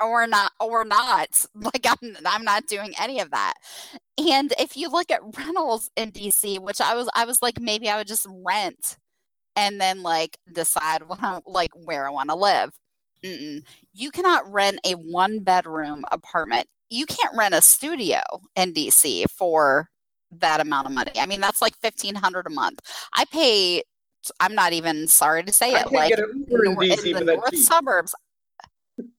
or 0.03 0.27
not 0.27 0.51
or 0.59 0.85
not 0.85 1.47
like 1.55 1.87
I'm, 1.87 2.17
I'm 2.27 2.45
not 2.45 2.67
doing 2.67 2.93
any 2.99 3.21
of 3.21 3.31
that 3.31 3.55
and 4.19 4.53
if 4.59 4.77
you 4.77 4.89
look 4.91 5.13
at 5.13 5.21
rentals 5.37 5.91
in 5.97 6.11
dc 6.11 6.59
which 6.59 6.81
i 6.81 6.93
was 6.95 7.09
i 7.15 7.25
was 7.25 7.41
like 7.41 7.61
maybe 7.61 7.89
i 7.89 7.97
would 7.97 8.09
just 8.09 8.27
rent 8.45 8.97
and 9.57 9.81
then 9.81 10.03
like 10.03 10.39
decide 10.53 11.03
what, 11.07 11.43
like 11.47 11.71
where 11.75 12.07
I 12.07 12.11
want 12.11 12.31
to 12.31 12.37
live. 12.37 12.71
Mm-mm. 13.25 13.63
You 13.93 14.11
cannot 14.11 14.51
rent 14.51 14.81
a 14.85 14.93
one 14.93 15.41
bedroom 15.41 16.05
apartment. 16.11 16.67
You 16.91 17.07
can't 17.07 17.37
rent 17.37 17.55
a 17.55 17.63
studio 17.63 18.21
in 18.57 18.73
DC 18.75 19.25
for 19.31 19.89
that 20.33 20.61
amount 20.61 20.87
of 20.87 20.93
money. 20.93 21.13
I 21.17 21.27
mean, 21.27 21.41
that's 21.41 21.63
like 21.63 21.77
fifteen 21.77 22.15
hundred 22.15 22.47
a 22.47 22.51
month. 22.51 22.81
I 23.15 23.25
pay. 23.27 23.83
I'm 24.41 24.55
not 24.55 24.73
even 24.73 25.09
sorry 25.09 25.43
to 25.45 25.53
say 25.53 25.73
it. 25.73 25.93
Like 25.93 26.13
in, 26.13 26.47
DC 26.49 27.17
in 27.17 27.27
the 27.27 27.35
north 27.35 27.57
suburbs. 27.57 28.15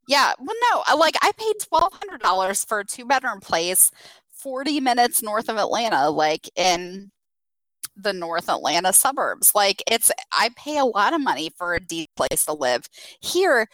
Yeah, 0.07 0.34
well, 0.39 0.55
no, 0.71 0.84
uh, 0.89 0.97
like 0.97 1.15
I 1.21 1.31
paid 1.38 1.55
twelve 1.59 1.93
hundred 1.93 2.21
dollars 2.21 2.63
for 2.65 2.80
a 2.80 2.85
two 2.85 3.05
bedroom 3.05 3.39
place, 3.39 3.91
forty 4.31 4.80
minutes 4.80 5.23
north 5.23 5.49
of 5.49 5.57
Atlanta, 5.57 6.09
like 6.09 6.49
in 6.55 7.11
the 7.95 8.13
North 8.13 8.49
Atlanta 8.49 8.93
suburbs. 8.93 9.53
Like 9.55 9.84
it's 9.89 10.11
I 10.31 10.49
pay 10.55 10.77
a 10.77 10.85
lot 10.85 11.13
of 11.13 11.21
money 11.21 11.49
for 11.55 11.73
a 11.73 11.80
deep 11.80 12.09
place 12.15 12.45
to 12.45 12.53
live. 12.53 12.88
Here 13.19 13.67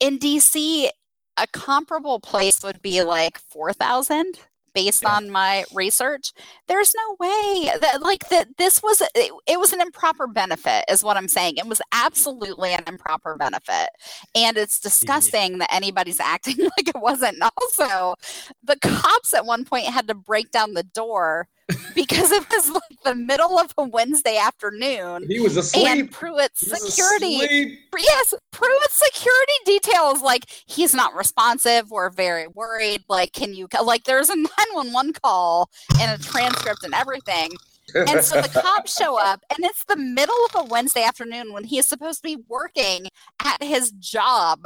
in 0.00 0.18
DC, 0.18 0.88
a 1.36 1.46
comparable 1.48 2.20
place 2.20 2.62
would 2.62 2.82
be 2.82 3.02
like 3.02 3.38
4,000 3.38 4.38
based 4.74 5.02
yeah. 5.02 5.16
on 5.16 5.30
my 5.30 5.64
research 5.74 6.32
there's 6.68 6.92
no 6.94 7.16
way 7.20 7.70
that 7.80 8.02
like 8.02 8.28
that 8.28 8.48
this 8.58 8.82
was 8.82 9.00
it, 9.14 9.32
it, 9.46 9.58
was 9.58 9.72
an 9.72 9.80
improper 9.80 10.26
benefit 10.26 10.84
is 10.88 11.04
what 11.04 11.16
i'm 11.16 11.28
saying 11.28 11.56
it 11.56 11.66
was 11.66 11.80
absolutely 11.92 12.72
an 12.72 12.84
improper 12.86 13.36
benefit 13.36 13.88
and 14.34 14.56
it's 14.56 14.80
disgusting 14.80 15.52
yeah. 15.52 15.58
that 15.58 15.74
anybody's 15.74 16.20
acting 16.20 16.56
like 16.58 16.88
it 16.88 17.00
wasn't 17.00 17.42
also 17.42 18.14
the 18.62 18.76
cops 18.80 19.34
at 19.34 19.46
one 19.46 19.64
point 19.64 19.86
had 19.86 20.08
to 20.08 20.14
break 20.14 20.50
down 20.50 20.74
the 20.74 20.82
door 20.82 21.48
because 21.94 22.30
it 22.30 22.44
was 22.50 22.70
like 22.70 23.02
the 23.04 23.14
middle 23.14 23.58
of 23.58 23.72
a 23.78 23.84
Wednesday 23.84 24.36
afternoon. 24.36 25.26
He 25.28 25.40
was 25.40 25.56
asleep. 25.56 25.86
And 25.86 26.10
Pruitt's 26.10 26.60
security, 26.60 27.78
yes, 27.98 28.34
Pruitt's 28.50 28.94
security 28.94 29.52
details 29.64 30.22
like 30.22 30.46
he's 30.66 30.94
not 30.94 31.14
responsive. 31.14 31.90
We're 31.90 32.10
very 32.10 32.46
worried. 32.48 33.04
Like, 33.08 33.32
can 33.32 33.54
you 33.54 33.68
like? 33.82 34.04
There's 34.04 34.30
a 34.30 34.36
nine 34.36 34.72
one 34.72 34.92
one 34.92 35.12
call 35.12 35.70
and 36.00 36.20
a 36.20 36.22
transcript 36.22 36.84
and 36.84 36.94
everything. 36.94 37.50
and 37.94 38.22
so 38.22 38.40
the 38.40 38.48
cops 38.62 38.96
show 38.96 39.18
up, 39.18 39.42
and 39.50 39.64
it's 39.64 39.84
the 39.84 39.96
middle 39.96 40.46
of 40.54 40.64
a 40.64 40.68
Wednesday 40.68 41.02
afternoon 41.02 41.52
when 41.52 41.64
he 41.64 41.78
is 41.78 41.86
supposed 41.86 42.18
to 42.18 42.22
be 42.22 42.42
working 42.48 43.08
at 43.44 43.62
his 43.62 43.90
job 43.92 44.60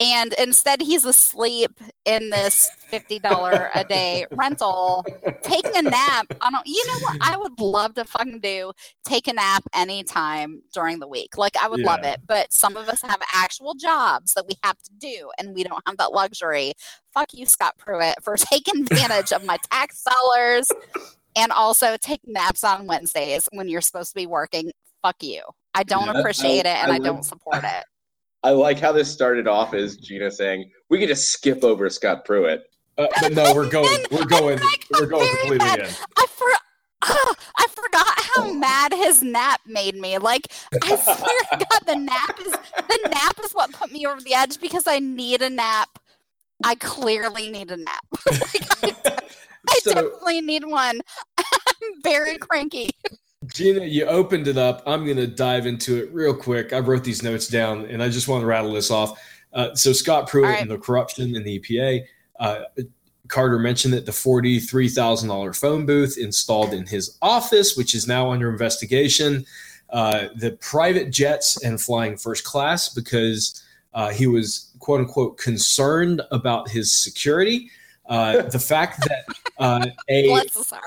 and 0.00 0.32
instead 0.38 0.80
he's 0.80 1.04
asleep 1.04 1.78
in 2.06 2.30
this 2.30 2.70
$50 2.90 3.70
a 3.74 3.84
day 3.84 4.24
rental 4.32 5.04
taking 5.42 5.76
a 5.76 5.82
nap 5.82 6.26
i 6.40 6.50
don't 6.50 6.66
you 6.66 6.82
know 6.86 6.98
what 7.00 7.18
i 7.20 7.36
would 7.36 7.60
love 7.60 7.94
to 7.94 8.04
fucking 8.04 8.40
do? 8.40 8.72
Take 9.04 9.28
a 9.28 9.32
nap 9.32 9.64
anytime 9.74 10.62
during 10.72 10.98
the 10.98 11.06
week. 11.06 11.36
Like 11.36 11.56
i 11.62 11.68
would 11.68 11.80
yeah. 11.80 11.86
love 11.86 12.04
it 12.04 12.20
but 12.26 12.52
some 12.52 12.76
of 12.76 12.88
us 12.88 13.02
have 13.02 13.20
actual 13.34 13.74
jobs 13.74 14.34
that 14.34 14.46
we 14.46 14.54
have 14.64 14.78
to 14.82 14.90
do 14.98 15.30
and 15.38 15.54
we 15.54 15.62
don't 15.62 15.82
have 15.86 15.98
that 15.98 16.12
luxury. 16.12 16.72
Fuck 17.12 17.34
you 17.34 17.46
scott 17.46 17.76
pruitt 17.78 18.22
for 18.22 18.36
taking 18.38 18.82
advantage 18.82 19.32
of 19.32 19.44
my 19.44 19.58
tax 19.70 20.02
dollars 20.02 20.66
and 21.36 21.52
also 21.52 21.96
take 21.96 22.20
naps 22.26 22.64
on 22.64 22.86
wednesdays 22.86 23.48
when 23.52 23.68
you're 23.68 23.80
supposed 23.80 24.10
to 24.10 24.16
be 24.16 24.26
working. 24.26 24.72
Fuck 25.02 25.22
you. 25.22 25.42
I 25.74 25.82
don't 25.82 26.06
yeah, 26.06 26.18
appreciate 26.18 26.66
I, 26.66 26.70
it 26.70 26.82
and 26.82 26.92
I, 26.92 26.96
I 26.96 26.98
don't 26.98 27.24
support 27.24 27.62
it 27.64 27.84
I 28.42 28.50
like 28.50 28.78
how 28.78 28.92
this 28.92 29.10
started 29.10 29.46
off 29.46 29.74
as 29.74 29.96
Jeanna 29.96 30.30
saying 30.30 30.70
we 30.88 30.98
could 30.98 31.08
just 31.08 31.30
skip 31.30 31.62
over 31.62 31.88
Scott 31.90 32.24
Pruitt. 32.24 32.62
Uh, 32.96 33.06
but 33.20 33.32
no, 33.32 33.54
we're 33.54 33.68
going. 33.68 34.04
We're 34.10 34.24
going. 34.24 34.58
We're 34.92 35.06
going 35.06 35.28
completely 35.28 35.58
mad. 35.58 35.80
in. 35.80 35.86
I 36.16 36.26
for, 36.28 36.48
uh, 37.02 37.34
I 37.56 37.66
forgot 37.68 38.06
how 38.34 38.52
mad 38.52 38.92
his 38.92 39.22
nap 39.22 39.60
made 39.66 39.94
me. 39.94 40.18
Like 40.18 40.48
I 40.82 40.96
swear 40.96 41.14
to 41.52 41.66
God, 41.70 41.80
the 41.86 41.96
nap 41.96 42.38
is 42.40 42.52
the 42.52 43.08
nap 43.10 43.38
is 43.44 43.52
what 43.52 43.72
put 43.72 43.92
me 43.92 44.06
over 44.06 44.20
the 44.20 44.34
edge 44.34 44.60
because 44.60 44.86
I 44.86 44.98
need 44.98 45.42
a 45.42 45.50
nap. 45.50 45.88
I 46.64 46.74
clearly 46.74 47.50
need 47.50 47.70
a 47.70 47.76
nap. 47.76 48.04
like, 48.26 48.96
I, 49.06 49.18
I 49.68 49.78
so, 49.82 49.94
definitely 49.94 50.42
need 50.42 50.64
one. 50.66 51.00
I'm 51.38 52.02
very 52.02 52.36
cranky. 52.36 52.90
Jeanna, 53.52 53.84
you 53.84 54.06
opened 54.06 54.48
it 54.48 54.56
up. 54.56 54.82
I'm 54.86 55.04
going 55.04 55.16
to 55.16 55.26
dive 55.26 55.66
into 55.66 55.96
it 55.96 56.12
real 56.12 56.34
quick. 56.34 56.72
I 56.72 56.78
wrote 56.78 57.04
these 57.04 57.22
notes 57.22 57.48
down 57.48 57.86
and 57.86 58.02
I 58.02 58.08
just 58.08 58.28
want 58.28 58.42
to 58.42 58.46
rattle 58.46 58.72
this 58.72 58.90
off. 58.90 59.20
Uh, 59.52 59.74
so, 59.74 59.92
Scott 59.92 60.28
Pruitt 60.28 60.48
right. 60.48 60.62
and 60.62 60.70
the 60.70 60.78
corruption 60.78 61.34
in 61.34 61.42
the 61.42 61.58
EPA. 61.58 62.04
Uh, 62.38 62.60
Carter 63.28 63.58
mentioned 63.58 63.94
that 63.94 64.06
the 64.06 64.12
$43,000 64.12 65.56
phone 65.56 65.86
booth 65.86 66.18
installed 66.18 66.72
in 66.72 66.86
his 66.86 67.16
office, 67.22 67.76
which 67.76 67.94
is 67.94 68.06
now 68.06 68.30
under 68.30 68.50
investigation. 68.50 69.44
Uh, 69.90 70.28
the 70.36 70.52
private 70.60 71.10
jets 71.10 71.62
and 71.64 71.80
flying 71.80 72.16
first 72.16 72.44
class 72.44 72.88
because 72.88 73.64
uh, 73.94 74.10
he 74.10 74.26
was, 74.26 74.72
quote 74.78 75.00
unquote, 75.00 75.36
concerned 75.36 76.22
about 76.30 76.68
his 76.68 76.96
security. 76.96 77.70
Uh, 78.08 78.42
the 78.42 78.58
fact 78.58 79.00
that 79.08 79.24
uh, 79.58 79.86
a. 80.08 80.28
Bless 80.28 80.54
his 80.54 80.70
heart 80.70 80.82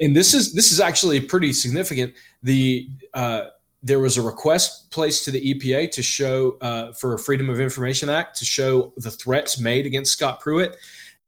and 0.00 0.14
this 0.14 0.34
is 0.34 0.52
this 0.52 0.72
is 0.72 0.80
actually 0.80 1.20
pretty 1.20 1.52
significant. 1.52 2.14
The 2.42 2.88
uh, 3.14 3.46
there 3.82 3.98
was 4.00 4.16
a 4.16 4.22
request 4.22 4.90
placed 4.90 5.24
to 5.24 5.30
the 5.30 5.54
EPA 5.54 5.90
to 5.92 6.02
show 6.02 6.56
uh, 6.60 6.92
for 6.92 7.14
a 7.14 7.18
Freedom 7.18 7.48
of 7.48 7.60
Information 7.60 8.08
Act 8.08 8.36
to 8.38 8.44
show 8.44 8.92
the 8.96 9.10
threats 9.10 9.60
made 9.60 9.86
against 9.86 10.12
Scott 10.12 10.40
Pruitt, 10.40 10.76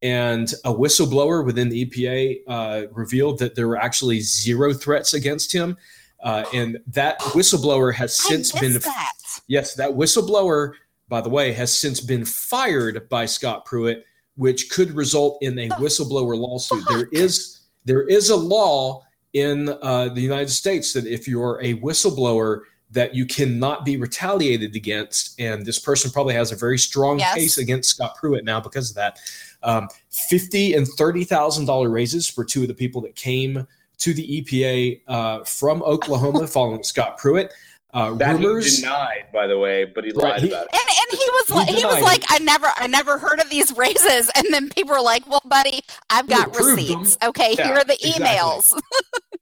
and 0.03 0.53
a 0.65 0.73
whistleblower 0.73 1.45
within 1.45 1.69
the 1.69 1.87
EPA 1.87 2.41
uh, 2.47 2.83
revealed 2.93 3.39
that 3.39 3.55
there 3.55 3.69
were 3.69 3.77
actually 3.77 4.21
zero 4.21 4.73
threats 4.73 5.15
against 5.15 5.53
him. 5.53 5.77
Uh, 6.21 6.45
and 6.53 6.79
that 6.89 7.21
whistleblower 7.21 7.95
has 7.95 8.17
since 8.17 8.51
been 8.51 8.73
that. 8.73 9.13
yes, 9.47 9.75
that 9.75 9.91
whistleblower, 9.91 10.73
by 11.09 11.21
the 11.21 11.29
way, 11.29 11.53
has 11.53 11.77
since 11.77 12.01
been 12.01 12.25
fired 12.25 13.09
by 13.09 13.25
Scott 13.25 13.65
Pruitt, 13.65 14.05
which 14.35 14.69
could 14.69 14.91
result 14.93 15.39
in 15.43 15.57
a 15.61 15.69
whistleblower 15.71 16.37
lawsuit. 16.37 16.83
There 16.89 17.09
is 17.13 17.58
there 17.89 18.03
is 18.03 18.29
a 18.29 18.37
law 18.37 19.03
in 19.33 19.71
uh, 19.83 20.11
the 20.11 20.21
United 20.21 20.51
States 20.51 20.93
that 20.93 21.07
if 21.07 21.27
you're 21.27 21.59
a 21.63 21.75
whistleblower, 21.81 22.61
that 22.91 23.15
you 23.15 23.25
cannot 23.25 23.85
be 23.85 23.97
retaliated 23.97 24.77
against, 24.77 25.39
and 25.41 25.65
this 25.65 25.79
person 25.79 26.11
probably 26.11 26.35
has 26.35 26.53
a 26.53 26.57
very 26.57 26.79
strong 26.79 27.19
yes. 27.19 27.35
case 27.35 27.59
against 27.59 27.91
Scott 27.91 28.15
Pruitt 28.17 28.45
now 28.45 28.61
because 28.61 28.91
of 28.91 28.97
that. 28.97 29.19
Um, 29.63 29.89
Fifty 30.11 30.75
and 30.75 30.87
thirty 30.87 31.25
thousand 31.25 31.65
dollar 31.65 31.89
raises 31.89 32.29
for 32.29 32.45
two 32.45 32.63
of 32.63 32.69
the 32.69 32.75
people 32.75 33.01
that 33.03 33.15
came 33.15 33.67
to 33.99 34.15
the 34.15 34.43
EPA 34.43 35.01
uh, 35.09 35.45
from 35.45 35.83
Oklahoma 35.83 36.47
following 36.47 36.83
Scott 36.83 37.19
Pruitt. 37.19 37.53
Uh, 37.99 38.15
That 38.15 38.37
rumors. 38.37 38.77
he 38.77 38.83
denied, 38.83 39.25
by 39.33 39.47
the 39.47 39.59
way, 39.59 39.85
but 39.85 40.05
he 40.05 40.13
Right, 40.13 40.25
lied 40.33 40.43
he- 40.43 40.49
about 40.49 40.67
it. 40.67 40.71
And, 40.73 40.81
and 40.83 41.19
he 41.21 41.27
was 41.31 41.47
He 41.49 41.55
like, 41.55 41.69
he 41.69 41.85
was 41.85 42.03
like. 42.03 42.25
I 42.29 42.39
never, 42.39 42.69
I 42.77 42.87
never 42.87 43.19
heard 43.19 43.41
of 43.41 43.51
these 43.51 43.77
raises. 43.77 44.31
And 44.37 44.47
then 44.53 44.69
people 44.71 44.95
were 44.95 45.01
like, 45.03 45.29
Well, 45.29 45.43
buddy, 45.45 45.81
I've 46.11 46.29
got 46.29 46.49
approved 46.49 46.79
them. 46.89 47.01
receipts. 47.01 47.19
Okay, 47.25 47.55
Yeah, 47.59 47.65
here 47.67 47.75
are 47.77 47.85
the 47.85 47.95
exactly. 47.95 48.25
emails. 48.27 48.73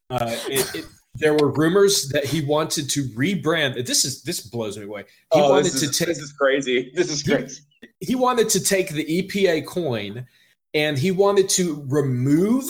Uh, 0.08 0.30
it, 0.48 0.72
it, 0.76 0.84
there 1.16 1.34
were 1.34 1.50
rumors 1.50 2.08
that 2.10 2.24
he 2.24 2.40
wanted 2.44 2.88
to 2.90 3.02
rebrand. 3.08 3.84
This 3.86 4.04
is 4.04 4.22
this 4.22 4.40
blows 4.40 4.78
me 4.78 4.84
away. 4.84 5.02
He 5.34 5.40
oh, 5.40 5.50
wanted 5.50 5.64
this 5.72 5.80
to 5.80 5.90
take 5.90 6.06
this 6.06 6.18
is 6.20 6.32
crazy. 6.32 6.92
This 6.94 7.10
is 7.10 7.22
He- 7.22 7.32
crazy. 7.34 7.62
he 7.98 8.14
wanted 8.14 8.48
to 8.50 8.60
take 8.62 8.90
the 8.90 9.04
EPA 9.04 9.66
coin 9.66 10.24
and 10.74 10.96
he 10.96 11.10
wanted 11.10 11.48
to 11.50 11.84
remove 11.88 12.66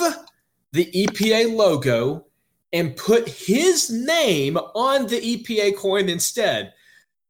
the 0.72 0.86
EPA 0.92 1.54
logo 1.54 2.26
and 2.77 2.94
put 2.94 3.27
his 3.27 3.90
name 3.90 4.59
on 4.74 5.07
the 5.07 5.19
EPA 5.19 5.77
coin 5.77 6.09
instead. 6.11 6.74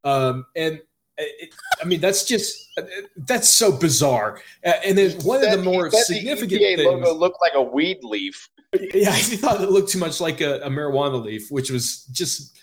Um, 0.03 0.45
and 0.55 0.81
it, 1.17 1.53
I 1.81 1.85
mean, 1.85 2.01
that's 2.01 2.25
just 2.25 2.69
that's 3.15 3.47
so 3.47 3.71
bizarre. 3.71 4.41
Uh, 4.65 4.73
and 4.85 4.97
then 4.97 5.11
one 5.21 5.43
of 5.43 5.51
the 5.51 5.63
more 5.63 5.89
That 5.89 6.05
significant 6.05 6.51
the 6.51 6.65
EPA 6.65 6.75
things, 6.75 6.87
logo 6.89 7.13
looked 7.13 7.37
like 7.41 7.53
a 7.55 7.61
weed 7.61 8.03
leaf. 8.03 8.49
yeah, 8.93 9.09
I 9.11 9.19
thought 9.19 9.61
it 9.61 9.71
looked 9.71 9.89
too 9.89 9.99
much 9.99 10.19
like 10.19 10.41
a, 10.41 10.59
a 10.59 10.69
marijuana 10.69 11.23
leaf, 11.23 11.49
which 11.49 11.71
was 11.71 12.05
just 12.11 12.59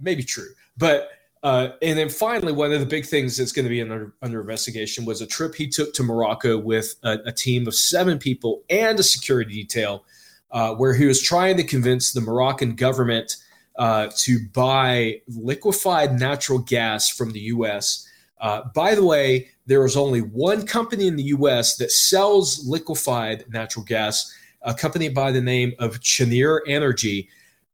maybe 0.00 0.22
true. 0.22 0.48
But 0.76 1.10
uh, 1.42 1.70
and 1.80 1.98
then 1.98 2.10
finally, 2.10 2.52
one 2.52 2.70
of 2.70 2.80
the 2.80 2.86
big 2.86 3.06
things 3.06 3.38
that's 3.38 3.52
going 3.52 3.64
to 3.64 3.70
be 3.70 3.80
under, 3.80 4.12
under 4.20 4.42
investigation 4.42 5.06
was 5.06 5.22
a 5.22 5.26
trip 5.26 5.54
he 5.54 5.66
took 5.66 5.94
to 5.94 6.02
Morocco 6.02 6.58
with 6.58 6.96
a, 7.02 7.18
a 7.24 7.32
team 7.32 7.66
of 7.66 7.74
seven 7.74 8.18
people 8.18 8.62
and 8.68 9.00
a 9.00 9.02
security 9.02 9.54
detail, 9.54 10.04
uh, 10.52 10.74
where 10.74 10.94
he 10.94 11.06
was 11.06 11.22
trying 11.22 11.56
to 11.56 11.64
convince 11.64 12.12
the 12.12 12.20
Moroccan 12.20 12.74
government 12.74 13.36
uh, 13.76 14.08
to 14.16 14.40
buy 14.52 15.20
liquefied 15.28 16.18
natural 16.18 16.58
gas 16.58 17.08
from 17.08 17.32
the 17.32 17.40
U.S. 17.40 18.06
Uh, 18.40 18.62
by 18.74 18.94
the 18.94 19.04
way, 19.04 19.48
there 19.66 19.84
is 19.84 19.96
only 19.96 20.20
one 20.20 20.66
company 20.66 21.06
in 21.06 21.16
the 21.16 21.22
U.S. 21.24 21.76
that 21.76 21.92
sells 21.92 22.66
liquefied 22.66 23.44
natural 23.48 23.84
gas 23.84 24.34
a 24.62 24.74
company 24.74 25.08
by 25.08 25.30
the 25.30 25.40
name 25.40 25.72
of 25.78 26.00
Cheniere 26.00 26.60
Energy, 26.66 27.28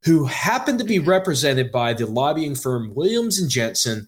who 0.04 0.24
happened 0.26 0.78
to 0.78 0.84
be 0.84 0.98
represented 0.98 1.72
by 1.72 1.92
the 1.92 2.06
lobbying 2.06 2.54
firm 2.54 2.94
Williams 2.94 3.40
and 3.40 3.50
Jensen. 3.50 4.06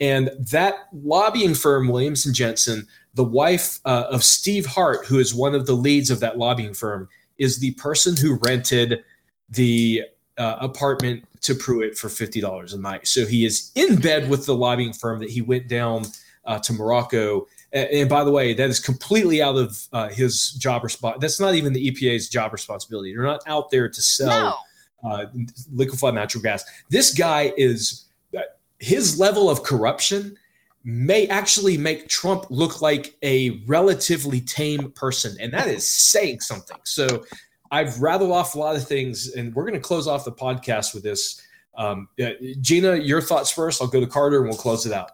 And 0.00 0.30
that 0.38 0.88
lobbying 0.92 1.54
firm, 1.54 1.88
Williams 1.88 2.26
and 2.26 2.34
Jensen, 2.34 2.86
the 3.14 3.24
wife 3.24 3.80
uh, 3.84 4.04
of 4.10 4.22
Steve 4.22 4.66
Hart, 4.66 5.06
who 5.06 5.18
is 5.18 5.34
one 5.34 5.54
of 5.54 5.66
the 5.66 5.72
leads 5.72 6.10
of 6.10 6.20
that 6.20 6.38
lobbying 6.38 6.74
firm, 6.74 7.08
is 7.38 7.58
the 7.58 7.72
person 7.72 8.16
who 8.16 8.34
rented 8.42 9.04
the 9.50 10.02
uh, 10.36 10.56
apartment 10.60 11.24
to 11.40 11.54
Pruitt 11.54 11.96
for 11.96 12.08
fifty 12.08 12.40
dollars 12.40 12.72
a 12.74 12.78
night. 12.78 13.06
So 13.06 13.26
he 13.26 13.44
is 13.44 13.70
in 13.74 13.96
bed 14.00 14.28
with 14.28 14.46
the 14.46 14.54
lobbying 14.54 14.92
firm 14.92 15.18
that 15.20 15.30
he 15.30 15.40
went 15.40 15.68
down 15.68 16.06
uh, 16.44 16.58
to 16.60 16.72
Morocco 16.72 17.46
and, 17.72 17.88
and 17.90 18.08
by 18.08 18.24
the 18.24 18.30
way, 18.30 18.54
that 18.54 18.68
is 18.68 18.80
completely 18.80 19.42
out 19.42 19.56
of 19.56 19.86
uh, 19.92 20.08
his 20.08 20.52
job 20.52 20.84
response. 20.84 21.18
That's 21.20 21.40
not 21.40 21.54
even 21.54 21.72
the 21.72 21.90
EPA's 21.90 22.28
job 22.28 22.52
responsibility. 22.52 23.14
They're 23.14 23.24
not 23.24 23.42
out 23.46 23.70
there 23.70 23.88
to 23.88 24.02
sell 24.02 24.64
No. 25.02 25.10
uh, 25.10 25.26
liquefied 25.72 26.14
natural 26.14 26.42
gas. 26.42 26.64
This 26.88 27.12
guy 27.14 27.52
is 27.56 28.06
uh, 28.36 28.40
his 28.78 29.18
level 29.18 29.50
of 29.50 29.62
corruption 29.62 30.36
may 30.88 31.26
actually 31.26 31.76
make 31.76 32.08
Trump 32.08 32.46
look 32.48 32.80
like 32.80 33.14
a 33.22 33.62
relatively 33.66 34.40
tame 34.40 34.90
person, 34.92 35.36
and 35.38 35.52
that 35.52 35.68
is 35.68 35.86
saying 35.86 36.40
something. 36.40 36.78
So 36.84 37.24
I've 37.70 38.00
rattled 38.00 38.30
off 38.30 38.54
a 38.54 38.58
lot 38.58 38.74
of 38.74 38.88
things, 38.88 39.34
and 39.34 39.54
we're 39.54 39.64
going 39.64 39.74
to 39.74 39.80
close 39.80 40.08
off 40.08 40.24
the 40.24 40.32
podcast 40.32 40.94
with 40.94 41.02
this. 41.02 41.42
Um, 41.76 42.08
Jeanna, 42.62 42.96
your 42.96 43.20
thoughts 43.20 43.50
first. 43.50 43.82
I'll 43.82 43.88
go 43.88 44.00
to 44.00 44.06
Carter, 44.06 44.38
and 44.38 44.48
we'll 44.48 44.56
close 44.56 44.86
it 44.86 44.94
out. 44.94 45.10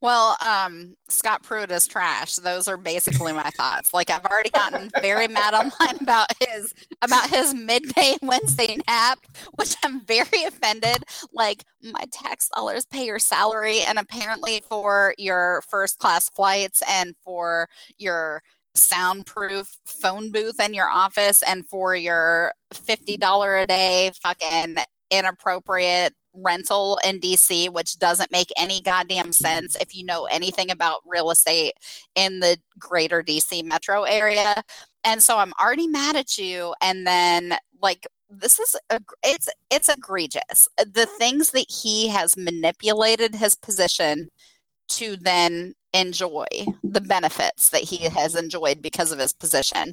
Well, 0.00 0.36
um, 0.46 0.94
Scott 1.08 1.42
Pruitt 1.42 1.72
is 1.72 1.88
trash. 1.88 2.36
Those 2.36 2.68
are 2.68 2.76
basically 2.76 3.32
my 3.32 3.50
thoughts. 3.50 3.92
Like 3.92 4.10
I've 4.10 4.24
already 4.24 4.50
gotten 4.50 4.90
very 5.02 5.26
mad 5.26 5.54
online 5.54 5.96
about 6.00 6.28
his 6.40 6.72
about 7.02 7.28
his 7.30 7.52
midday 7.52 8.16
Wednesday 8.22 8.76
nap, 8.86 9.18
which 9.56 9.74
I'm 9.84 10.00
very 10.02 10.44
offended. 10.46 11.02
Like 11.32 11.64
my 11.82 12.04
tax 12.12 12.48
dollars 12.54 12.86
pay 12.86 13.06
your 13.06 13.18
salary, 13.18 13.80
and 13.80 13.98
apparently 13.98 14.62
for 14.68 15.14
your 15.18 15.62
first 15.68 15.98
class 15.98 16.28
flights 16.28 16.80
and 16.88 17.14
for 17.24 17.68
your 17.98 18.42
soundproof 18.76 19.78
phone 19.84 20.30
booth 20.30 20.60
in 20.60 20.74
your 20.74 20.88
office 20.88 21.42
and 21.42 21.66
for 21.66 21.96
your 21.96 22.52
fifty 22.72 23.16
dollar 23.16 23.56
a 23.58 23.66
day 23.66 24.12
fucking 24.22 24.76
inappropriate 25.10 26.14
rental 26.42 26.98
in 27.04 27.20
DC, 27.20 27.70
which 27.70 27.98
doesn't 27.98 28.32
make 28.32 28.50
any 28.56 28.80
goddamn 28.80 29.32
sense 29.32 29.76
if 29.76 29.94
you 29.94 30.04
know 30.04 30.24
anything 30.26 30.70
about 30.70 31.00
real 31.06 31.30
estate 31.30 31.72
in 32.14 32.40
the 32.40 32.58
greater 32.78 33.22
DC 33.22 33.64
metro 33.64 34.02
area. 34.02 34.62
And 35.04 35.22
so 35.22 35.38
I'm 35.38 35.52
already 35.60 35.86
mad 35.86 36.16
at 36.16 36.38
you. 36.38 36.74
And 36.80 37.06
then, 37.06 37.56
like, 37.80 38.06
this 38.30 38.58
is 38.58 38.76
a, 38.90 39.00
it's 39.22 39.48
it's 39.70 39.88
egregious. 39.88 40.68
The 40.76 41.06
things 41.06 41.50
that 41.52 41.66
he 41.70 42.08
has 42.08 42.36
manipulated 42.36 43.34
his 43.34 43.54
position 43.54 44.28
to 44.88 45.16
then 45.16 45.74
enjoy 45.94 46.46
the 46.82 47.00
benefits 47.00 47.70
that 47.70 47.82
he 47.82 47.96
has 48.04 48.34
enjoyed 48.34 48.82
because 48.82 49.12
of 49.12 49.18
his 49.18 49.32
position. 49.32 49.92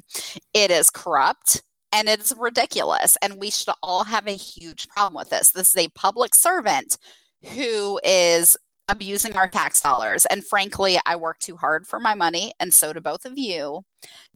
It 0.52 0.70
is 0.70 0.90
corrupt 0.90 1.62
and 1.92 2.08
it's 2.08 2.32
ridiculous 2.36 3.16
and 3.22 3.40
we 3.40 3.50
should 3.50 3.74
all 3.82 4.04
have 4.04 4.26
a 4.26 4.32
huge 4.32 4.88
problem 4.88 5.14
with 5.14 5.30
this. 5.30 5.52
This 5.52 5.70
is 5.70 5.76
a 5.76 5.88
public 5.90 6.34
servant 6.34 6.98
who 7.54 8.00
is 8.04 8.56
abusing 8.88 9.34
our 9.34 9.48
tax 9.48 9.80
dollars 9.80 10.26
and 10.26 10.46
frankly 10.46 10.96
i 11.06 11.16
work 11.16 11.40
too 11.40 11.56
hard 11.56 11.84
for 11.84 11.98
my 11.98 12.14
money 12.14 12.52
and 12.60 12.72
so 12.72 12.92
do 12.92 13.00
both 13.00 13.24
of 13.24 13.36
you 13.36 13.82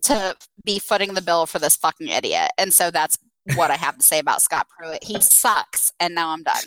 to 0.02 0.34
be 0.64 0.80
footing 0.80 1.14
the 1.14 1.22
bill 1.22 1.46
for 1.46 1.60
this 1.60 1.76
fucking 1.76 2.08
idiot. 2.08 2.50
And 2.58 2.72
so 2.74 2.90
that's 2.90 3.16
what 3.54 3.70
i 3.70 3.76
have 3.76 3.96
to 3.96 4.02
say 4.02 4.18
about 4.18 4.42
scott 4.42 4.66
pruitt. 4.68 5.04
He 5.04 5.20
sucks 5.20 5.92
and 6.00 6.14
now 6.14 6.30
i'm 6.30 6.42
done. 6.42 6.64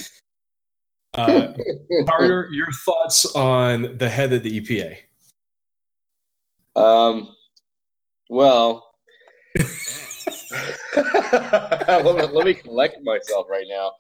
Uh, 1.16 1.54
Carter, 2.08 2.50
your 2.52 2.72
thoughts 2.86 3.26
on 3.36 3.98
the 3.98 4.10
head 4.10 4.34
of 4.34 4.42
the 4.42 4.60
EPA? 4.60 4.98
Um, 6.76 7.36
well, 8.30 8.96
let, 10.96 12.04
me, 12.04 12.22
let 12.22 12.46
me 12.46 12.54
collect 12.54 12.98
myself 13.04 13.48
right 13.50 13.66
now. 13.68 13.92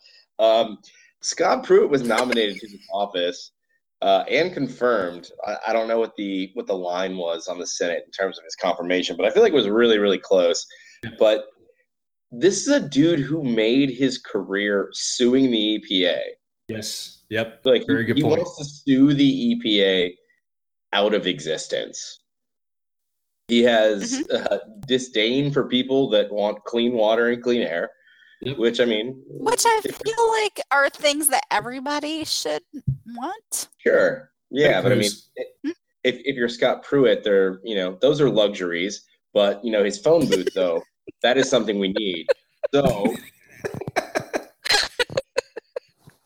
Um, 0.43 0.79
Scott 1.21 1.63
Pruitt 1.63 1.89
was 1.89 2.03
nominated 2.03 2.59
to 2.59 2.67
the 2.67 2.79
office 2.91 3.51
uh, 4.01 4.23
and 4.29 4.53
confirmed. 4.53 5.31
I, 5.45 5.57
I 5.67 5.73
don't 5.73 5.87
know 5.87 5.99
what 5.99 6.15
the 6.17 6.51
what 6.53 6.67
the 6.67 6.75
line 6.75 7.17
was 7.17 7.47
on 7.47 7.57
the 7.57 7.67
Senate 7.67 8.03
in 8.05 8.11
terms 8.11 8.37
of 8.37 8.43
his 8.43 8.55
confirmation, 8.55 9.15
but 9.15 9.25
I 9.25 9.29
feel 9.29 9.41
like 9.41 9.53
it 9.53 9.55
was 9.55 9.69
really 9.69 9.97
really 9.97 10.19
close. 10.19 10.65
But 11.17 11.45
this 12.31 12.61
is 12.61 12.67
a 12.67 12.79
dude 12.89 13.19
who 13.19 13.43
made 13.43 13.91
his 13.91 14.17
career 14.17 14.89
suing 14.91 15.51
the 15.51 15.79
EPA. 15.79 16.19
Yes. 16.67 17.23
Yep. 17.29 17.61
Like 17.63 17.85
Very 17.85 18.05
good 18.05 18.17
he 18.17 18.23
point. 18.23 18.39
wants 18.39 18.57
to 18.57 18.65
sue 18.65 19.13
the 19.13 19.55
EPA 19.55 20.15
out 20.93 21.13
of 21.13 21.27
existence. 21.27 22.22
He 23.47 23.61
has 23.63 24.23
Mm-hmm. 24.23 24.53
uh, 24.53 24.57
disdain 24.87 25.51
for 25.51 25.67
people 25.67 26.09
that 26.11 26.31
want 26.31 26.63
clean 26.65 26.93
water 26.93 27.29
and 27.29 27.41
clean 27.43 27.61
air, 27.61 27.91
Yep. 28.41 28.57
which 28.57 28.79
I 28.81 28.85
mean, 28.85 29.21
which 29.27 29.63
i 29.65 29.81
feel 29.81 30.31
like 30.31 30.59
are 30.71 30.89
things 30.89 31.27
that 31.27 31.43
everybody 31.51 32.25
should 32.25 32.61
want 33.07 33.67
sure, 33.77 34.31
yeah, 34.51 34.81
but 34.81 34.91
I 34.91 34.95
mean, 34.95 35.09
Cruz. 35.09 35.29
if 36.03 36.15
if 36.25 36.35
you're 36.35 36.49
Scott 36.49 36.83
Pruitt, 36.83 37.23
they're 37.23 37.59
you 37.63 37.75
know 37.75 37.97
those 38.01 38.19
are 38.21 38.29
luxuries, 38.29 39.05
but 39.33 39.63
you 39.63 39.71
know 39.71 39.83
his 39.83 39.97
phone 39.99 40.27
booth 40.27 40.49
though, 40.55 40.81
that 41.21 41.37
is 41.37 41.49
something 41.49 41.79
we 41.79 41.93
need. 41.93 42.25
So. 42.73 43.13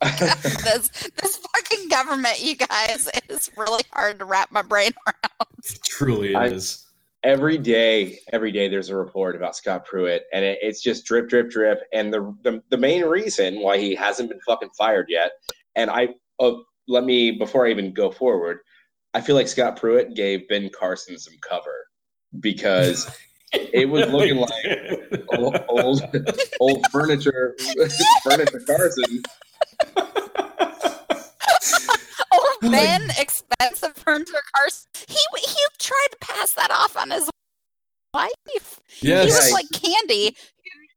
this 0.02 0.88
this 1.20 1.36
fucking 1.36 1.88
government 1.88 2.40
you 2.40 2.54
guys 2.56 3.08
is 3.28 3.50
really 3.56 3.82
hard 3.92 4.18
to 4.20 4.24
wrap 4.24 4.50
my 4.52 4.62
brain 4.62 4.92
around 5.06 5.48
Truly 5.84 6.34
I- 6.36 6.46
it 6.46 6.52
is. 6.52 6.84
Every 7.22 7.58
day, 7.58 8.18
every 8.32 8.52
day 8.52 8.68
there's 8.68 8.90
a 8.90 8.96
report 8.96 9.36
about 9.36 9.56
Scott 9.56 9.84
Pruitt, 9.84 10.24
and 10.32 10.44
it, 10.44 10.58
it's 10.62 10.82
just 10.82 11.04
drip, 11.04 11.28
drip, 11.28 11.50
drip. 11.50 11.80
And 11.92 12.12
the, 12.12 12.34
the 12.42 12.62
the 12.70 12.76
main 12.76 13.04
reason 13.04 13.60
why 13.60 13.78
he 13.78 13.94
hasn't 13.94 14.28
been 14.28 14.40
fucking 14.46 14.70
fired 14.76 15.06
yet, 15.08 15.32
and 15.74 15.90
I 15.90 16.08
uh, 16.40 16.52
let 16.86 17.04
me 17.04 17.32
before 17.32 17.66
I 17.66 17.70
even 17.70 17.92
go 17.92 18.10
forward, 18.10 18.58
I 19.14 19.20
feel 19.20 19.36
like 19.36 19.48
Scott 19.48 19.76
Pruitt 19.76 20.14
gave 20.14 20.48
Ben 20.48 20.70
Carson 20.78 21.18
some 21.18 21.34
cover 21.48 21.86
because 22.40 23.10
it 23.52 23.88
was 23.88 24.08
looking 24.12 24.36
like 24.36 25.22
old 25.36 25.56
old, 25.68 26.02
old 26.60 26.86
furniture 26.90 27.56
furniture 28.22 28.62
Carson. 28.66 29.22
My- 32.62 32.70
Ben, 32.70 33.10
expensive 33.18 33.96
furniture 33.96 34.42
cars. 34.54 34.86
He 35.06 35.18
he 35.36 35.58
tried 35.78 36.08
to 36.12 36.18
pass 36.20 36.52
that 36.54 36.70
off 36.70 36.96
on 36.96 37.10
his 37.10 37.30
wife. 38.14 38.80
Yes. 39.00 39.26
He 39.26 39.30
was 39.30 39.52
like 39.52 39.66
Candy, 39.72 40.36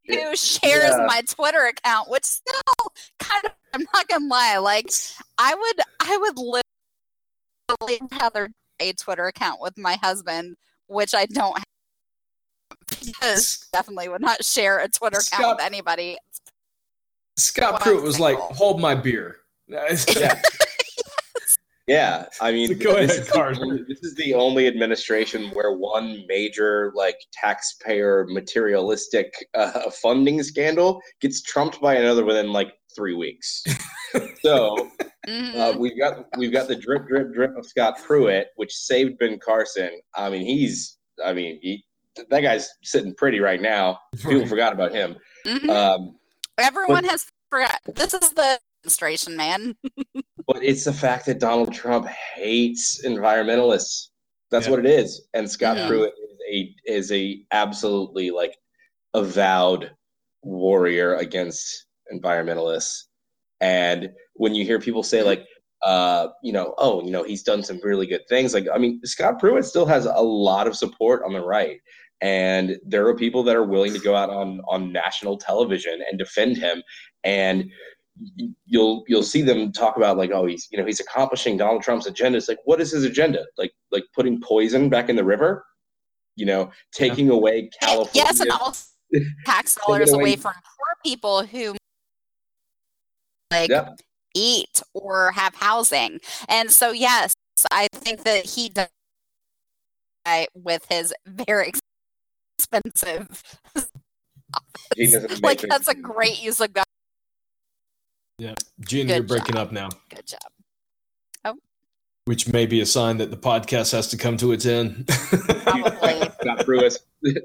who 0.07 0.35
shares 0.35 0.91
yeah. 0.91 1.05
my 1.07 1.21
Twitter 1.21 1.65
account, 1.65 2.09
which 2.09 2.23
still 2.23 2.91
kind 3.19 3.45
of 3.45 3.51
I'm 3.73 3.85
not 3.93 4.07
gonna 4.07 4.27
lie, 4.27 4.57
like 4.57 4.89
I 5.37 5.55
would 5.55 5.81
I 5.99 6.17
would 6.17 6.37
literally 6.37 8.07
rather 8.19 8.49
a 8.79 8.93
Twitter 8.93 9.27
account 9.27 9.61
with 9.61 9.77
my 9.77 9.97
husband, 10.01 10.57
which 10.87 11.13
I 11.13 11.25
don't 11.25 11.57
have 11.57 11.65
because 12.99 13.67
definitely 13.71 14.09
would 14.09 14.21
not 14.21 14.43
share 14.43 14.79
a 14.79 14.89
Twitter 14.89 15.19
account 15.19 15.57
with 15.57 15.65
anybody. 15.65 16.17
Scott 17.37 17.81
Pruitt 17.81 18.03
was 18.03 18.19
like, 18.19 18.37
hold 18.37 18.79
my 18.81 18.95
beer. 18.95 19.37
yeah. 19.67 20.41
Yeah, 21.91 22.27
I 22.39 22.53
mean, 22.53 22.69
so 22.69 22.73
this, 22.73 23.29
ahead, 23.35 23.51
is 23.51 23.57
the, 23.59 23.85
this 23.85 23.99
is 24.01 24.15
the 24.15 24.33
only 24.33 24.65
administration 24.65 25.49
where 25.49 25.73
one 25.73 26.23
major, 26.25 26.93
like, 26.95 27.17
taxpayer 27.33 28.25
materialistic 28.29 29.33
uh, 29.55 29.89
funding 30.01 30.41
scandal 30.41 31.01
gets 31.19 31.41
trumped 31.41 31.81
by 31.81 31.95
another 31.95 32.23
within 32.23 32.53
like 32.53 32.71
three 32.95 33.13
weeks. 33.13 33.61
so 34.41 34.89
mm-hmm. 35.27 35.59
uh, 35.59 35.73
we've 35.77 35.99
got 35.99 36.25
we've 36.37 36.53
got 36.53 36.69
the 36.69 36.77
drip, 36.77 37.09
drip, 37.09 37.33
drip 37.33 37.57
of 37.57 37.65
Scott 37.65 37.97
Pruitt, 38.01 38.51
which 38.55 38.73
saved 38.73 39.19
Ben 39.19 39.37
Carson. 39.37 39.91
I 40.15 40.29
mean, 40.29 40.45
he's, 40.45 40.97
I 41.25 41.33
mean, 41.33 41.59
he, 41.61 41.83
that 42.29 42.39
guy's 42.39 42.69
sitting 42.85 43.13
pretty 43.15 43.41
right 43.41 43.61
now. 43.61 43.99
People 44.15 44.47
forgot 44.47 44.71
about 44.71 44.93
him. 44.93 45.17
Mm-hmm. 45.45 45.69
Um, 45.69 46.15
Everyone 46.57 47.03
but, 47.03 47.11
has 47.11 47.25
forgot. 47.49 47.81
This 47.95 48.13
is 48.13 48.29
the 48.29 48.61
administration, 48.81 49.35
man. 49.35 49.75
but 50.51 50.63
it's 50.63 50.83
the 50.83 50.93
fact 50.93 51.25
that 51.25 51.39
Donald 51.39 51.73
Trump 51.73 52.07
hates 52.07 53.05
environmentalists. 53.05 54.07
That's 54.49 54.65
yeah. 54.65 54.71
what 54.71 54.79
it 54.79 54.85
is. 54.85 55.27
And 55.33 55.49
Scott 55.49 55.77
yeah. 55.77 55.87
Pruitt 55.87 56.13
is 56.13 56.39
a 56.51 56.75
is 56.85 57.11
a 57.11 57.41
absolutely 57.51 58.31
like 58.31 58.57
avowed 59.13 59.91
warrior 60.43 61.15
against 61.15 61.85
environmentalists. 62.13 63.03
And 63.61 64.09
when 64.33 64.53
you 64.53 64.65
hear 64.65 64.79
people 64.79 65.03
say 65.03 65.23
like, 65.23 65.45
uh, 65.83 66.27
you 66.43 66.51
know, 66.51 66.73
oh, 66.77 67.03
you 67.03 67.11
know, 67.11 67.23
he's 67.23 67.43
done 67.43 67.63
some 67.63 67.79
really 67.83 68.07
good 68.07 68.27
things. 68.27 68.53
Like, 68.53 68.67
I 68.73 68.77
mean, 68.77 68.99
Scott 69.05 69.39
Pruitt 69.39 69.65
still 69.65 69.85
has 69.85 70.05
a 70.05 70.21
lot 70.21 70.67
of 70.67 70.75
support 70.75 71.23
on 71.23 71.33
the 71.33 71.41
right, 71.41 71.79
and 72.19 72.77
there 72.85 73.07
are 73.07 73.15
people 73.15 73.41
that 73.43 73.55
are 73.55 73.65
willing 73.65 73.93
to 73.93 73.99
go 73.99 74.15
out 74.15 74.29
on 74.29 74.61
on 74.67 74.91
national 74.91 75.37
television 75.37 76.01
and 76.09 76.19
defend 76.19 76.57
him. 76.57 76.83
And 77.23 77.71
you'll 78.65 79.03
you'll 79.07 79.23
see 79.23 79.41
them 79.41 79.71
talk 79.71 79.97
about 79.97 80.17
like 80.17 80.31
oh 80.31 80.45
he's 80.45 80.67
you 80.71 80.77
know 80.77 80.85
he's 80.85 80.99
accomplishing 80.99 81.57
Donald 81.57 81.81
Trump's 81.81 82.05
agenda. 82.05 82.37
It's 82.37 82.47
like 82.47 82.59
what 82.65 82.81
is 82.81 82.91
his 82.91 83.03
agenda? 83.03 83.45
Like 83.57 83.73
like 83.91 84.03
putting 84.13 84.39
poison 84.41 84.89
back 84.89 85.09
in 85.09 85.15
the 85.15 85.23
river, 85.23 85.65
you 86.35 86.45
know, 86.45 86.71
taking 86.91 87.27
yeah. 87.27 87.33
away 87.33 87.69
California. 87.81 88.11
Yes, 88.13 88.39
and 88.39 88.51
also 88.51 88.85
tax 89.45 89.75
dollars 89.75 90.11
away. 90.13 90.21
away 90.21 90.35
from 90.35 90.53
poor 90.53 90.95
people 91.03 91.45
who 91.45 91.75
like 93.51 93.69
yeah. 93.69 93.89
eat 94.33 94.81
or 94.93 95.31
have 95.31 95.55
housing. 95.55 96.19
And 96.47 96.71
so 96.71 96.91
yes, 96.91 97.33
I 97.71 97.87
think 97.93 98.23
that 98.23 98.45
he 98.45 98.69
does 98.69 98.87
with 100.55 100.85
his 100.89 101.13
very 101.25 101.71
expensive. 102.57 103.59
like 105.41 105.61
that's 105.61 105.87
a 105.87 105.95
great 105.95 106.43
use 106.43 106.59
of 106.59 106.71
yeah. 106.75 106.83
Jeanna, 108.91 109.07
Good 109.07 109.15
you're 109.15 109.23
breaking 109.23 109.55
job. 109.55 109.67
up 109.67 109.71
now. 109.71 109.89
Good 110.13 110.27
job. 110.27 110.41
Oh. 111.45 111.55
Which 112.25 112.51
may 112.51 112.65
be 112.65 112.81
a 112.81 112.85
sign 112.85 113.17
that 113.17 113.31
the 113.31 113.37
podcast 113.37 113.93
has 113.93 114.07
to 114.09 114.17
come 114.17 114.35
to 114.37 114.51
its 114.51 114.65
end. 114.65 115.07
Probably. 115.07 116.29
Scott 116.41 116.65
Pruitt, 116.65 116.97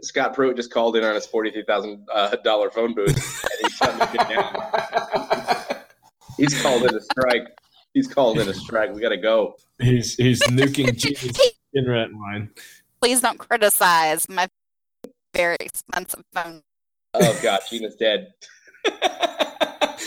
Scott 0.02 0.34
Pruitt 0.34 0.56
just 0.56 0.72
called 0.72 0.96
in 0.96 1.04
on 1.04 1.14
his 1.14 1.26
forty-three 1.26 1.64
thousand 1.64 2.04
uh, 2.12 2.34
dollar 2.42 2.70
phone 2.70 2.94
booth, 2.94 3.08
and 3.08 3.60
he's 3.62 3.74
shutting 3.76 4.20
it 4.20 4.28
down. 4.28 5.76
he's 6.36 6.60
called 6.62 6.82
in 6.82 6.96
a 6.96 7.00
strike. 7.00 7.46
He's 7.94 8.08
called 8.08 8.38
in 8.40 8.48
a 8.48 8.54
strike. 8.54 8.92
We 8.92 9.00
got 9.00 9.10
to 9.10 9.16
go. 9.18 9.56
He's 9.78 10.14
he's 10.16 10.42
nuking 10.44 10.96
Jeanna's 10.96 11.52
internet 11.74 12.12
line. 12.12 12.50
Please 13.00 13.20
don't 13.20 13.38
criticize 13.38 14.28
my 14.28 14.48
very 15.34 15.58
expensive 15.60 16.24
phone. 16.32 16.62
Oh 17.14 17.38
God, 17.42 17.60
Jeanna's 17.70 17.94
dead. 17.96 18.32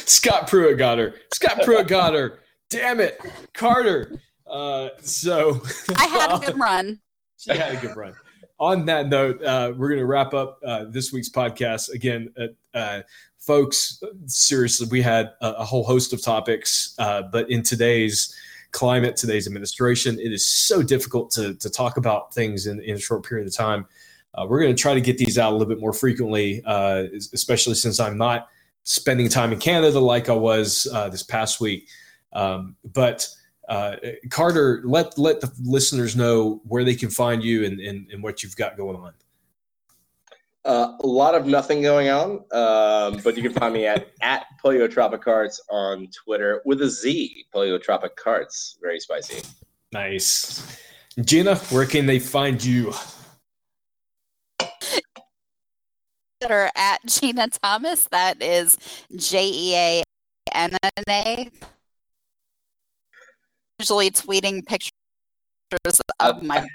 Scott 0.09 0.47
Pruitt 0.47 0.77
got 0.77 0.97
her. 0.97 1.13
Scott 1.33 1.61
Pruitt 1.63 1.87
got 1.87 2.13
her. 2.13 2.39
Damn 2.69 2.99
it, 2.99 3.19
Carter. 3.53 4.19
Uh, 4.47 4.89
so 5.01 5.61
I 5.95 6.05
had 6.05 6.31
a 6.31 6.39
good 6.45 6.59
run. 6.59 6.99
She 7.37 7.55
had 7.55 7.75
a 7.75 7.77
good 7.79 7.95
run. 7.95 8.13
On 8.59 8.85
that 8.85 9.07
note, 9.07 9.41
uh, 9.43 9.71
we're 9.77 9.87
going 9.87 9.99
to 9.99 10.05
wrap 10.05 10.33
up 10.33 10.59
uh, 10.65 10.85
this 10.89 11.13
week's 11.13 11.29
podcast. 11.29 11.93
Again, 11.93 12.33
uh, 12.37 12.77
uh, 12.77 13.01
folks, 13.37 14.01
seriously, 14.25 14.87
we 14.91 15.01
had 15.01 15.31
a, 15.41 15.51
a 15.53 15.65
whole 15.65 15.83
host 15.83 16.11
of 16.11 16.21
topics, 16.21 16.95
uh, 16.99 17.21
but 17.31 17.49
in 17.49 17.63
today's 17.63 18.35
climate, 18.71 19.15
today's 19.15 19.47
administration, 19.47 20.19
it 20.19 20.33
is 20.33 20.45
so 20.45 20.83
difficult 20.83 21.31
to, 21.31 21.53
to 21.55 21.69
talk 21.69 21.97
about 21.97 22.33
things 22.33 22.67
in, 22.67 22.81
in 22.81 22.95
a 22.95 22.99
short 22.99 23.23
period 23.23 23.47
of 23.47 23.55
time. 23.55 23.85
we're 24.47 24.59
going 24.59 24.75
to 24.75 24.81
try 24.81 24.93
to 24.93 25.01
get 25.01 25.17
these 25.17 25.37
out 25.37 25.51
a 25.51 25.55
little 25.55 25.67
bit 25.67 25.79
more 25.79 25.93
frequently, 25.93 26.61
especially 26.65 27.75
since 27.75 27.99
I'm 27.99 28.17
not 28.17 28.49
spending 28.89 29.29
time 29.29 29.53
in 29.53 29.59
Canada 29.59 29.99
like 29.99 30.29
I 30.29 30.33
was 30.33 30.87
uh, 30.91 31.09
this 31.09 31.21
past 31.21 31.61
week. 31.61 31.87
Um, 32.33 32.75
but 32.83 33.27
uh, 33.69 33.97
Carter, 34.31 34.81
let 34.83 35.17
let 35.17 35.41
the 35.41 35.51
listeners 35.63 36.15
know 36.15 36.61
where 36.65 36.83
they 36.83 36.95
can 36.95 37.11
find 37.11 37.43
you 37.43 37.65
and, 37.65 37.79
and, 37.79 38.11
and 38.11 38.23
what 38.23 38.41
you've 38.41 38.55
got 38.55 38.77
going 38.77 38.95
on. 38.95 39.13
Uh, 40.65 40.97
a 40.99 41.07
lot 41.07 41.35
of 41.35 41.45
nothing 41.45 41.81
going 41.81 42.09
on, 42.09 42.43
um, 42.51 43.21
but 43.23 43.37
you 43.37 43.43
can 43.43 43.53
find 43.53 43.73
me 43.73 43.85
at 43.85 44.07
at 44.21 44.47
Poliotropic 44.63 45.21
Carts 45.21 45.61
on 45.69 46.07
Twitter 46.07 46.61
with 46.65 46.81
a 46.81 46.89
Z. 46.89 47.45
Poliotropic 47.53 48.15
Carts, 48.15 48.77
very 48.81 48.99
spicy. 48.99 49.47
Nice. 49.91 50.79
Jeanna, 51.21 51.55
where 51.55 51.85
can 51.85 52.07
they 52.07 52.19
find 52.19 52.63
you? 52.63 52.93
Twitter 56.39 56.69
at 56.75 56.99
Jeanna 57.05 57.47
Thomas. 57.49 58.05
That 58.11 58.41
is 58.41 58.77
J 59.15 59.47
E 59.47 59.75
A 59.75 60.03
N 60.53 60.77
N 60.83 61.03
A. 61.09 61.49
Usually 63.79 64.11
tweeting 64.11 64.65
pictures 64.65 64.91
of 66.19 66.43
my 66.43 66.67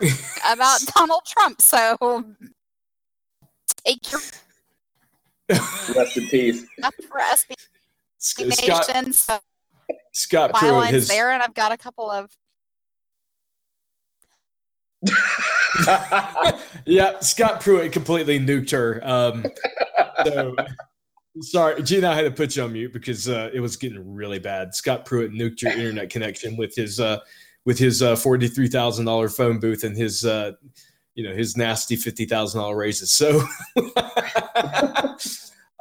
about 0.50 0.80
Donald 0.96 1.22
Trump. 1.26 1.60
So 1.60 2.24
take 3.84 4.10
your 4.10 4.20
rest 5.94 6.16
in 6.16 6.26
peace. 6.28 6.64
For 7.08 7.18
SB 7.18 7.54
Scott, 8.18 8.88
Nation. 8.88 9.12
So 9.12 9.38
Scott 10.12 10.54
Pruitt 10.54 10.90
has 10.90 11.08
there, 11.08 11.30
and 11.30 11.42
I've 11.42 11.54
got 11.54 11.72
a 11.72 11.76
couple 11.76 12.10
of 12.10 12.30
yeah, 16.86 17.18
Scott 17.20 17.60
Pruitt 17.60 17.92
completely 17.92 18.38
nuked 18.38 18.70
her. 18.70 19.00
Um, 19.02 19.46
so 20.24 20.54
sorry, 21.40 21.82
Jeanna, 21.82 22.10
I 22.10 22.14
had 22.14 22.22
to 22.22 22.30
put 22.30 22.56
you 22.56 22.64
on 22.64 22.72
mute 22.72 22.92
because 22.92 23.28
uh, 23.28 23.50
it 23.52 23.60
was 23.60 23.76
getting 23.76 24.14
really 24.14 24.38
bad. 24.38 24.74
Scott 24.74 25.04
Pruitt 25.04 25.32
nuked 25.32 25.62
your 25.62 25.72
internet 25.72 26.10
connection 26.10 26.56
with 26.56 26.74
his 26.74 27.00
uh, 27.00 27.20
with 27.64 27.78
his 27.78 28.02
uh, 28.02 28.16
forty 28.16 28.48
three 28.48 28.68
thousand 28.68 29.06
dollar 29.06 29.28
phone 29.28 29.58
booth 29.58 29.84
and 29.84 29.96
his 29.96 30.24
uh, 30.24 30.52
you 31.14 31.28
know 31.28 31.34
his 31.34 31.56
nasty 31.56 31.96
fifty 31.96 32.26
thousand 32.26 32.60
dollar 32.60 32.76
raises. 32.76 33.12
So. 33.12 33.42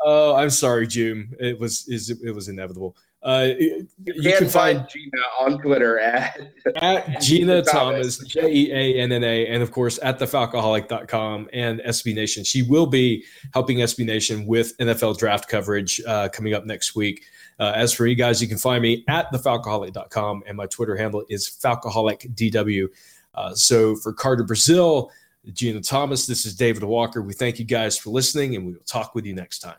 Oh, 0.01 0.35
I'm 0.35 0.49
sorry, 0.49 0.87
June. 0.87 1.35
It 1.39 1.59
was 1.59 1.85
it 1.87 2.33
was 2.33 2.47
inevitable. 2.47 2.95
Uh, 3.21 3.49
you, 3.59 3.87
you 4.05 4.33
can 4.33 4.47
find 4.47 4.79
Jeanna 4.87 5.21
on 5.41 5.61
Twitter 5.61 5.99
at, 5.99 6.39
at 6.77 7.05
Jeanna 7.21 7.61
Thomas, 7.61 8.17
J 8.19 8.49
E 8.49 8.71
A 8.71 9.01
N 9.01 9.11
N 9.11 9.23
A, 9.25 9.47
and 9.47 9.61
of 9.61 9.71
course 9.71 9.99
at 10.01 10.19
thefalcoholic.com 10.19 11.49
and 11.51 11.81
SB 11.81 12.15
Nation. 12.15 12.45
She 12.45 12.61
will 12.61 12.85
be 12.85 13.25
helping 13.53 13.79
SB 13.79 14.05
Nation 14.05 14.45
with 14.45 14.77
NFL 14.77 15.17
draft 15.17 15.49
coverage 15.49 16.01
uh, 16.07 16.29
coming 16.29 16.53
up 16.53 16.65
next 16.65 16.95
week. 16.95 17.25
Uh, 17.59 17.73
as 17.75 17.91
for 17.91 18.07
you 18.07 18.15
guys, 18.15 18.41
you 18.41 18.47
can 18.47 18.57
find 18.57 18.81
me 18.81 19.03
at 19.09 19.29
thefalcoholic.com, 19.33 20.43
and 20.47 20.55
my 20.55 20.65
Twitter 20.67 20.95
handle 20.95 21.25
is 21.27 21.49
falcoholicdw. 21.49 22.87
Uh, 23.35 23.53
so 23.53 23.97
for 23.97 24.13
Carter 24.13 24.45
Brazil, 24.45 25.11
Jeanna 25.51 25.81
Thomas, 25.81 26.25
this 26.25 26.45
is 26.45 26.55
David 26.55 26.83
Walker. 26.83 27.21
We 27.21 27.33
thank 27.33 27.59
you 27.59 27.65
guys 27.65 27.97
for 27.97 28.11
listening, 28.11 28.55
and 28.55 28.65
we 28.65 28.73
will 28.73 28.83
talk 28.85 29.13
with 29.13 29.25
you 29.25 29.35
next 29.35 29.59
time. 29.59 29.75